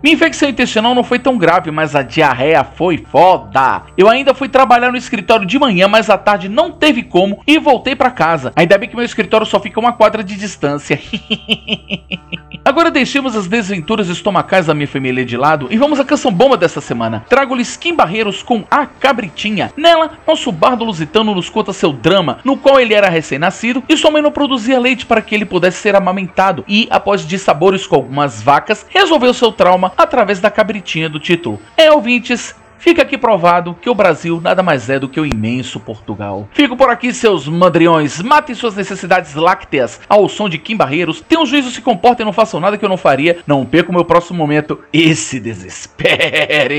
Minha 0.03 0.15
infecção 0.15 0.49
intestinal 0.49 0.68
não 0.77 1.05
foi 1.05 1.19
tão 1.19 1.39
grave, 1.39 1.71
mas 1.71 1.95
a 1.95 2.03
diarreia 2.03 2.63
foi 2.65 2.99
foda. 2.99 3.83
Eu 3.97 4.09
ainda 4.09 4.35
fui 4.35 4.49
trabalhar 4.49 4.91
no 4.91 4.97
escritório 4.99 5.47
de 5.47 5.59
manhã, 5.59 5.89
mas 5.89 6.11
à 6.11 6.19
tarde 6.19 6.49
não 6.49 6.71
teve 6.71 7.03
como 7.03 7.43
e 7.47 7.59
voltei 7.59 7.97
para 7.97 8.11
casa. 8.11 8.53
Ainda 8.55 8.77
bem 8.77 8.89
que 8.89 8.97
meu 8.97 9.05
escritório 9.05 9.47
só 9.47 9.59
fica 9.59 9.81
uma 9.81 9.93
quadra 9.93 10.23
de 10.23 10.37
distância. 10.37 11.01
Agora 12.65 12.91
deixemos 12.91 13.35
as 13.35 13.47
desventuras 13.47 14.09
estomacais 14.09 14.67
da 14.67 14.75
minha 14.75 14.87
família 14.87 15.25
de 15.25 15.37
lado 15.37 15.69
e 15.71 15.79
vamos 15.79 15.99
à 15.99 16.05
canção 16.05 16.31
bomba 16.31 16.57
dessa 16.57 16.81
semana. 16.81 17.25
Trago-lhes 17.29 17.77
Kim 17.77 17.95
Barreiros 17.95 18.43
com 18.43 18.65
A 18.71 18.85
Cabritinha. 18.85 19.73
Nela, 19.77 20.19
nosso 20.27 20.53
bardo 20.53 20.85
lusitano 20.85 21.35
nos 21.35 21.49
conta 21.49 21.73
seu 21.73 21.93
drama, 21.93 22.41
no 22.45 22.57
qual 22.57 22.79
ele 22.79 22.95
era 22.95 23.09
recém-nascido 23.09 23.83
e 23.89 23.97
sua 23.97 24.11
mãe 24.11 24.21
não 24.21 24.31
produzia 24.31 24.79
leite 24.79 25.07
para 25.07 25.23
que 25.23 25.35
ele 25.35 25.45
pudesse 25.45 25.79
ser 25.79 25.97
amamentado 25.97 26.65
e, 26.69 26.87
após 26.91 27.27
dissabores 27.27 27.87
com 27.87 27.97
algumas 27.97 28.43
vacas, 28.43 28.85
resolveu 28.91 29.33
seu 29.33 29.51
trauma 29.51 29.93
através 29.97 30.41
da 30.41 30.51
cabritinha 30.59 31.09
do 31.09 31.21
título. 31.21 31.61
É, 31.77 31.93
ouvintes, 31.93 32.53
Fica 32.81 33.03
aqui 33.03 33.19
provado 33.19 33.77
que 33.83 33.91
o 33.91 33.95
Brasil 33.95 34.41
nada 34.41 34.63
mais 34.63 34.89
é 34.89 35.01
do 35.01 35.09
que 35.09 35.21
o 35.21 35.27
imenso 35.27 35.81
Portugal. 35.81 36.49
Fico 36.53 36.77
por 36.77 36.89
aqui, 36.89 37.13
seus 37.13 37.49
mandriões. 37.49 38.23
Matem 38.23 38.55
suas 38.55 38.77
necessidades 38.77 39.35
lácteas 39.35 40.01
ao 40.09 40.29
som 40.29 40.49
de 40.49 40.59
Kim 40.59 40.77
Barreiros. 40.77 41.21
Tenham 41.21 41.45
juízo, 41.45 41.73
se 41.73 41.83
comportem, 41.83 42.25
não 42.25 42.33
façam 42.33 42.61
nada 42.61 42.79
que 42.79 42.85
eu 42.85 42.89
não 42.89 42.97
faria. 42.97 43.39
Não 43.49 43.67
perca 43.67 43.91
o 43.91 43.93
meu 43.93 44.05
próximo 44.05 44.39
momento 44.39 44.79
e 44.93 45.13
se 45.17 45.41
desespere. 45.41 46.77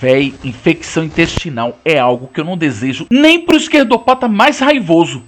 Véi, 0.00 0.32
infecção 0.42 1.04
intestinal 1.04 1.78
é 1.84 1.98
algo 1.98 2.26
que 2.26 2.40
eu 2.40 2.44
não 2.44 2.56
desejo 2.56 3.06
nem 3.10 3.44
pro 3.44 3.58
esquerdopata 3.58 4.26
mais 4.26 4.58
raivoso. 4.58 5.22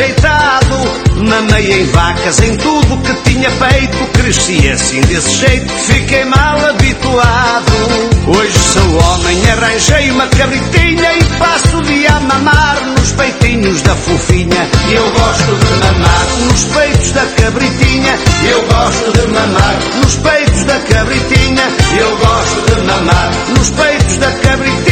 Bezerro 0.00 0.10
enjeitado. 0.10 1.10
Mamei 1.28 1.72
em 1.72 1.84
vacas, 1.86 2.40
em 2.40 2.56
tudo 2.56 3.02
que 3.02 3.30
tinha 3.30 3.50
feito. 3.50 3.98
Cresci 4.12 4.68
assim 4.70 5.00
desse 5.02 5.36
jeito, 5.36 5.72
fiquei 5.72 6.24
mal 6.24 6.58
habituado. 6.66 7.72
Hoje 8.26 8.58
sou 8.58 8.96
homem, 8.96 9.50
arranjei 9.50 10.10
uma 10.10 10.26
cabritinha 10.28 11.18
e 11.18 11.24
passo 11.38 11.76
o 11.76 11.82
dia 11.82 12.10
a 12.10 12.20
mamar 12.20 12.80
nos 12.86 13.12
peitinhos 13.12 13.82
da 13.82 13.94
fofinha. 13.94 14.68
Eu 14.90 15.10
gosto 15.10 15.56
de 15.56 15.74
mamar 15.74 16.26
nos 16.46 16.64
peitos 16.64 17.12
da 17.12 17.26
cabritinha. 17.26 18.18
Eu 18.50 18.62
gosto 18.62 19.12
de 19.12 19.26
mamar 19.28 19.78
nos 20.00 20.14
peitos 20.16 20.64
da 20.64 20.80
cabritinha. 20.80 21.64
Eu 21.98 22.16
gosto 22.16 22.74
de 22.74 22.86
mamar 22.86 23.30
nos 23.56 23.70
peitos 23.70 24.16
da 24.16 24.32
cabritinha. 24.32 24.89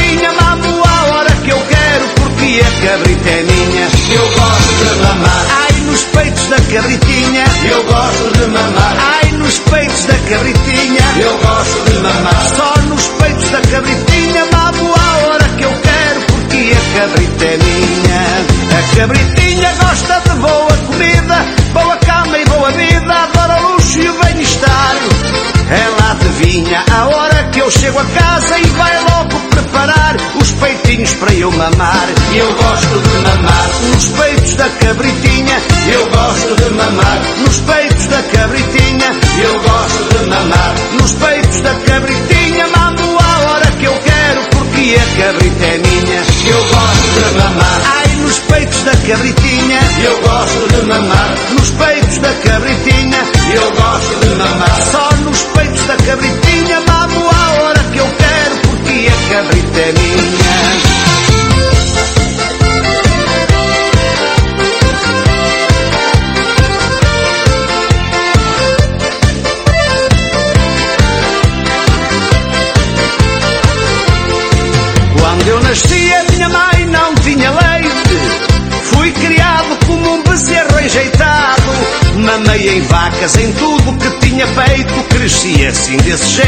Cresci 86.09 86.13
assim 86.13 86.48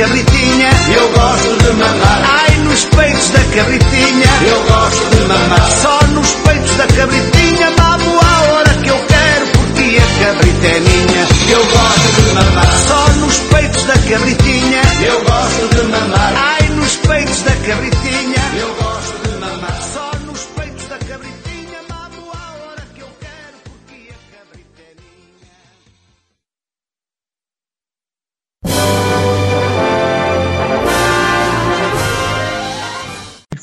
cabritinha, 0.00 0.70
eu 0.96 1.08
gosto 1.10 1.56
de 1.62 1.72
mamar. 1.72 2.22
Ai, 2.24 2.56
nos 2.64 2.84
peitos 2.86 3.28
da 3.28 3.44
cabritinha, 3.54 4.30
eu 4.48 4.62
gosto 4.64 5.10
de 5.10 5.22
mamar. 5.24 5.70
Só 5.82 6.00
nos 6.08 6.30
peitos 6.36 6.76
da 6.76 6.86
cabritinha, 6.86 7.70
mamo 7.78 8.18
a 8.18 8.52
hora 8.52 8.70
que 8.82 8.88
eu 8.88 8.98
quero, 9.06 9.46
porque 9.48 9.98
a 9.98 10.24
cabrita 10.24 10.66
é 10.68 10.80
minha, 10.80 11.26
eu 11.50 11.64
gosto 11.66 12.22
de 12.22 12.32
mamar. 12.32 12.72
Só 12.88 13.08
nos 13.18 13.38
peitos 13.40 13.84
da 13.84 13.92
cabritinha, 13.92 14.79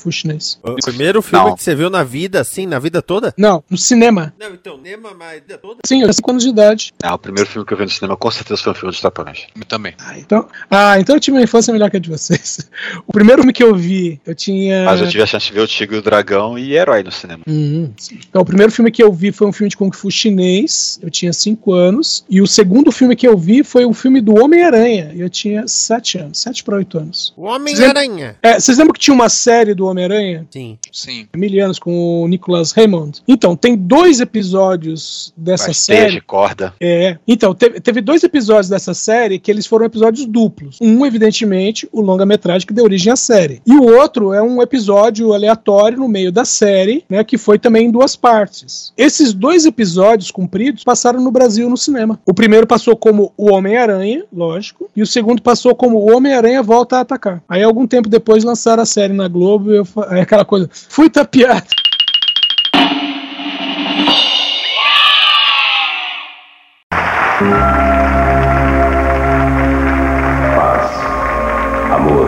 Fui 0.07 0.11
chinês. 0.13 0.57
O 0.63 0.75
primeiro 0.75 1.21
filme 1.21 1.49
Não. 1.49 1.55
que 1.57 1.61
você 1.61 1.75
viu 1.75 1.89
na 1.89 2.01
vida, 2.01 2.39
assim, 2.39 2.65
na 2.65 2.79
vida 2.79 3.01
toda? 3.01 3.34
Não, 3.38 3.61
no 3.69 3.77
cinema. 3.77 4.34
Não, 4.39 4.53
então, 4.53 4.77
Nema, 4.77 5.13
mas 5.13 5.31
a 5.31 5.34
vida 5.34 5.57
toda? 5.57 5.79
Sim, 5.85 5.97
eu 5.97 6.03
tinha 6.03 6.13
5 6.13 6.31
anos 6.31 6.43
de 6.43 6.49
idade. 6.49 6.93
Ah, 7.03 7.13
o 7.15 7.17
primeiro 7.17 7.49
filme 7.49 7.67
que 7.67 7.73
eu 7.73 7.77
vi 7.77 7.84
no 7.84 7.89
cinema 7.89 8.15
com 8.15 8.31
certeza 8.31 8.63
foi 8.63 8.71
um 8.71 8.75
filme 8.75 8.93
de 8.93 9.01
Trapalhões. 9.01 9.47
Eu 9.53 9.65
também. 9.65 9.93
Então, 10.15 10.47
ah, 10.71 10.97
então 10.97 11.17
eu 11.17 11.19
tive 11.19 11.35
uma 11.35 11.43
infância 11.43 11.73
melhor 11.73 11.91
que 11.91 11.97
a 11.97 11.99
de 11.99 12.09
vocês. 12.09 12.69
O 13.05 13.11
primeiro 13.11 13.41
filme 13.41 13.51
que 13.51 13.63
eu 13.63 13.75
vi, 13.75 14.19
eu 14.25 14.34
tinha. 14.34 14.85
Mas 14.85 15.01
eu 15.01 15.09
tive 15.09 15.23
a 15.23 15.25
chance 15.25 15.47
de 15.47 15.53
ver 15.53 15.61
o 15.61 15.67
Tigre 15.67 15.97
e 15.97 15.99
o 15.99 16.01
Dragão 16.01 16.57
e 16.57 16.73
Herói 16.73 17.03
no 17.03 17.11
cinema. 17.11 17.43
Uhum. 17.47 17.91
Então, 18.29 18.41
o 18.41 18.45
primeiro 18.45 18.71
filme 18.71 18.91
que 18.91 19.03
eu 19.03 19.11
vi 19.11 19.31
foi 19.31 19.47
um 19.47 19.51
filme 19.51 19.69
de 19.69 19.75
Kung 19.75 19.91
Fu 19.91 20.09
chinês, 20.09 20.99
eu 21.01 21.09
tinha 21.09 21.34
5 21.34 21.73
anos. 21.73 22.23
E 22.29 22.41
o 22.41 22.47
segundo 22.47 22.91
filme 22.91 23.15
que 23.15 23.27
eu 23.27 23.38
vi 23.38 23.63
foi 23.63 23.85
um 23.85 23.93
filme 23.93 24.21
do 24.21 24.41
Homem-Aranha, 24.41 25.11
e 25.13 25.21
eu 25.21 25.29
tinha 25.29 25.67
7 25.67 26.19
anos, 26.19 26.39
7 26.39 26.63
para 26.63 26.77
8 26.77 26.97
anos. 26.97 27.34
O 27.35 27.43
Homem-Aranha. 27.43 28.38
É, 28.41 28.59
vocês 28.59 28.77
lembram 28.77 28.93
que 28.93 28.99
tinha 28.99 29.13
uma 29.13 29.29
série 29.29 29.73
do 29.73 29.85
Homem-Aranha? 29.97 30.47
Sim. 30.51 30.77
Sim. 30.91 31.27
Mil 31.35 31.63
anos 31.63 31.79
com 31.79 32.23
o 32.23 32.27
Nicholas 32.27 32.71
Raymond. 32.71 33.21
Então, 33.27 33.55
tem 33.55 33.75
dois 33.75 34.19
episódios 34.19 35.33
dessa 35.35 35.67
Mas 35.67 35.77
série. 35.77 36.11
de 36.11 36.21
corda. 36.21 36.73
É. 36.79 37.17
Então, 37.27 37.53
teve, 37.53 37.79
teve 37.79 38.01
dois 38.01 38.23
episódios 38.23 38.69
dessa 38.69 38.93
série 38.93 39.39
que 39.39 39.49
eles 39.49 39.65
foram 39.65 39.85
episódios 39.85 40.25
duplos. 40.25 40.77
Um, 40.81 41.05
evidentemente, 41.05 41.87
o 41.91 42.01
longa-metragem 42.01 42.67
que 42.67 42.73
deu 42.73 42.85
origem 42.85 43.11
à 43.11 43.15
série. 43.15 43.61
E 43.65 43.73
o 43.73 43.83
outro 43.97 44.33
é 44.33 44.41
um 44.41 44.61
episódio 44.61 45.33
aleatório 45.33 45.97
no 45.97 46.07
meio 46.07 46.31
da 46.31 46.45
série, 46.45 47.03
né? 47.09 47.23
Que 47.23 47.37
foi 47.37 47.57
também 47.57 47.87
em 47.87 47.91
duas 47.91 48.15
partes. 48.15 48.93
Esses 48.97 49.33
dois 49.33 49.65
episódios 49.65 50.31
compridos 50.31 50.83
passaram 50.83 51.19
no 51.21 51.31
Brasil 51.31 51.69
no 51.69 51.77
cinema. 51.77 52.19
O 52.25 52.33
primeiro 52.33 52.67
passou 52.67 52.95
como 52.95 53.33
o 53.35 53.51
Homem-Aranha, 53.51 54.23
lógico, 54.31 54.89
e 54.95 55.01
o 55.01 55.07
segundo 55.07 55.41
passou 55.41 55.75
como 55.75 55.97
o 55.97 56.15
Homem-Aranha 56.15 56.61
volta 56.61 56.97
a 56.97 57.01
atacar. 57.01 57.41
Aí, 57.47 57.63
algum 57.63 57.87
tempo 57.87 58.09
depois, 58.09 58.43
lançaram 58.43 58.83
a 58.83 58.85
série 58.85 59.13
na 59.13 59.27
Globo 59.27 59.71
e 59.71 59.77
eu, 59.77 59.86
é 60.11 60.22
aquela 60.22 60.45
coisa. 60.45 60.69
Fui 60.89 61.09
tapeado. 61.09 61.68
paz, 70.55 70.91
amor, 71.93 72.27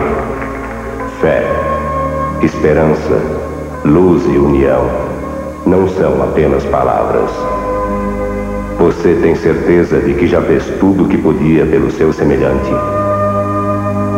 fé, 1.20 1.44
esperança, 2.42 3.20
luz 3.84 4.24
e 4.26 4.38
união 4.38 4.88
não 5.66 5.88
são 5.88 6.22
apenas 6.22 6.64
palavras. 6.66 7.30
Você 8.78 9.14
tem 9.20 9.34
certeza 9.34 10.00
de 10.00 10.14
que 10.14 10.26
já 10.26 10.40
fez 10.42 10.64
tudo 10.78 11.04
o 11.04 11.08
que 11.08 11.18
podia 11.18 11.66
pelo 11.66 11.90
seu 11.90 12.12
semelhante? 12.12 12.70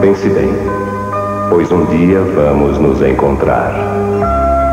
Pense 0.01 0.29
bem, 0.29 0.53
pois 1.53 1.71
um 1.71 1.85
dia 1.85 2.19
vamos 2.23 2.79
nos 2.79 3.03
encontrar. 3.03 3.75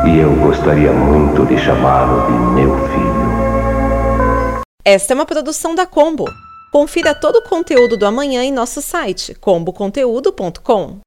E 0.07 0.17
eu 0.17 0.33
gostaria 0.37 0.93
muito 0.93 1.45
de 1.45 1.57
chamá-lo 1.57 2.25
de 2.25 2.31
meu 2.55 2.73
filho. 2.87 4.61
Esta 4.85 5.11
é 5.11 5.15
uma 5.15 5.25
produção 5.25 5.75
da 5.75 5.85
Combo. 5.85 6.23
Confira 6.71 7.13
todo 7.13 7.39
o 7.39 7.41
conteúdo 7.41 7.97
do 7.97 8.05
amanhã 8.05 8.45
em 8.45 8.53
nosso 8.53 8.81
site 8.81 9.35
comboconteúdo.com. 9.35 10.99